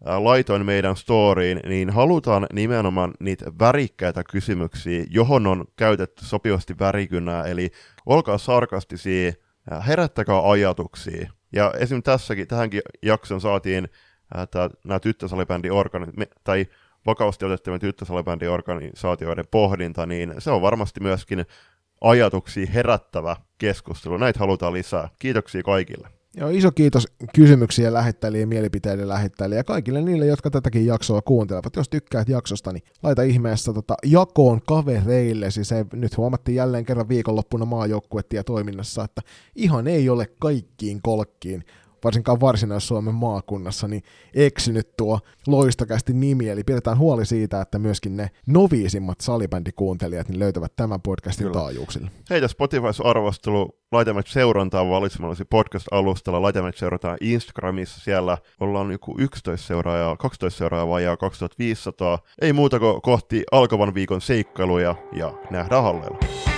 laitoin 0.05 0.67
meidän 0.67 0.97
storyin, 0.97 1.61
niin 1.69 1.91
halutaan 1.91 2.47
nimenomaan 2.53 3.15
niitä 3.21 3.53
värikkäitä 3.61 4.25
kysymyksiä, 4.25 5.05
johon 5.11 5.47
on 5.47 5.65
käytetty 5.77 6.25
sopivasti 6.25 6.79
värikynää, 6.79 7.45
eli 7.45 7.71
olkaa 8.07 8.39
sarkastisia, 8.39 9.33
ää, 9.71 9.81
herättäkää 9.81 10.51
ajatuksia. 10.51 11.33
Ja 11.53 11.73
esim. 11.79 12.03
tässäkin, 12.03 12.49
tähänkin 12.49 12.83
jakson 13.03 13.41
saatiin 13.41 13.89
nämä 14.85 15.01
tyttösalibändi 15.01 15.69
organi- 15.69 16.27
tai 16.45 16.67
vakavasti 17.07 17.45
otettavien 17.45 17.81
tyttösalibändin 17.81 18.51
organisaatioiden 18.51 19.45
pohdinta, 19.51 20.07
niin 20.07 20.35
se 20.39 20.51
on 20.51 20.63
varmasti 20.63 21.01
myöskin 21.01 21.47
ajatuksia 22.01 22.67
herättävä 22.67 23.37
keskustelu. 23.59 24.17
Näitä 24.17 24.39
halutaan 24.39 24.73
lisää. 24.73 25.09
Kiitoksia 25.19 25.63
kaikille. 25.63 26.09
Joo, 26.37 26.51
iso 26.51 26.71
kiitos 26.71 27.09
kysymyksiä 27.35 27.93
lähettäjille 27.93 28.47
mielipiteiden 28.47 29.09
lähettäjille 29.09 29.57
ja 29.57 29.65
kaikille 29.65 30.03
niille, 30.03 30.27
jotka 30.27 30.51
tätäkin 30.51 30.87
jaksoa 30.87 31.23
kuuntelevat. 31.23 31.77
Jos 31.77 31.89
tykkäät 31.89 32.29
jaksosta, 32.29 32.73
niin 32.73 32.83
laita 33.03 33.23
ihmeessä 33.23 33.73
tota 33.73 33.95
jakoon 34.05 34.61
kavereille. 34.67 35.51
Siis 35.51 35.73
ei, 35.73 35.85
nyt 35.93 36.17
huomattiin 36.17 36.57
jälleen 36.57 36.85
kerran 36.85 37.09
viikonloppuna 37.09 37.65
maajoukkuettia 37.65 38.45
toiminnassa, 38.45 39.05
että 39.05 39.21
ihan 39.57 39.87
ei 39.87 40.09
ole 40.09 40.27
kaikkiin 40.39 41.01
kolkkiin 41.03 41.65
varsinkaan 42.05 42.41
Varsinais-Suomen 42.41 43.15
maakunnassa, 43.15 43.89
niin 43.89 44.03
eksynyt 44.35 44.97
tuo 44.97 45.21
loistakästi 45.47 46.13
nimi, 46.13 46.49
eli 46.49 46.65
pidetään 46.65 46.99
huoli 46.99 47.27
siitä, 47.27 47.61
että 47.61 47.79
myöskin 47.79 48.17
ne 48.17 48.31
noviisimmat 48.47 49.21
salibändikuuntelijat 49.21 50.29
niin 50.29 50.39
löytävät 50.39 50.73
tämän 50.77 51.01
podcastin 51.01 51.47
Kyllä. 51.47 51.61
taajuuksille. 51.61 52.11
Heitä 52.31 52.49
Spotify-arvostelu, 52.49 53.79
laitamme 53.93 54.23
seurantaa 54.27 54.89
valitsemallasi 54.89 55.45
podcast-alustalla, 55.45 56.43
laitamme 56.43 56.73
seurataan 56.75 57.19
Instagramissa, 57.21 58.01
siellä 58.01 58.39
ollaan 58.61 58.93
joku 58.93 59.17
11 59.19 59.67
seuraajaa, 59.67 60.17
12 60.17 60.59
seuraajaa 60.59 60.89
vajaa 60.89 61.17
2500. 61.17 62.19
Ei 62.41 62.53
muuta 62.53 62.79
kuin 62.79 63.03
kohti 63.03 63.43
alkavan 63.53 63.95
viikon 63.95 64.21
seikkailuja 64.21 64.95
ja 65.13 65.35
nähdään 65.51 65.83
hallella. 65.83 66.52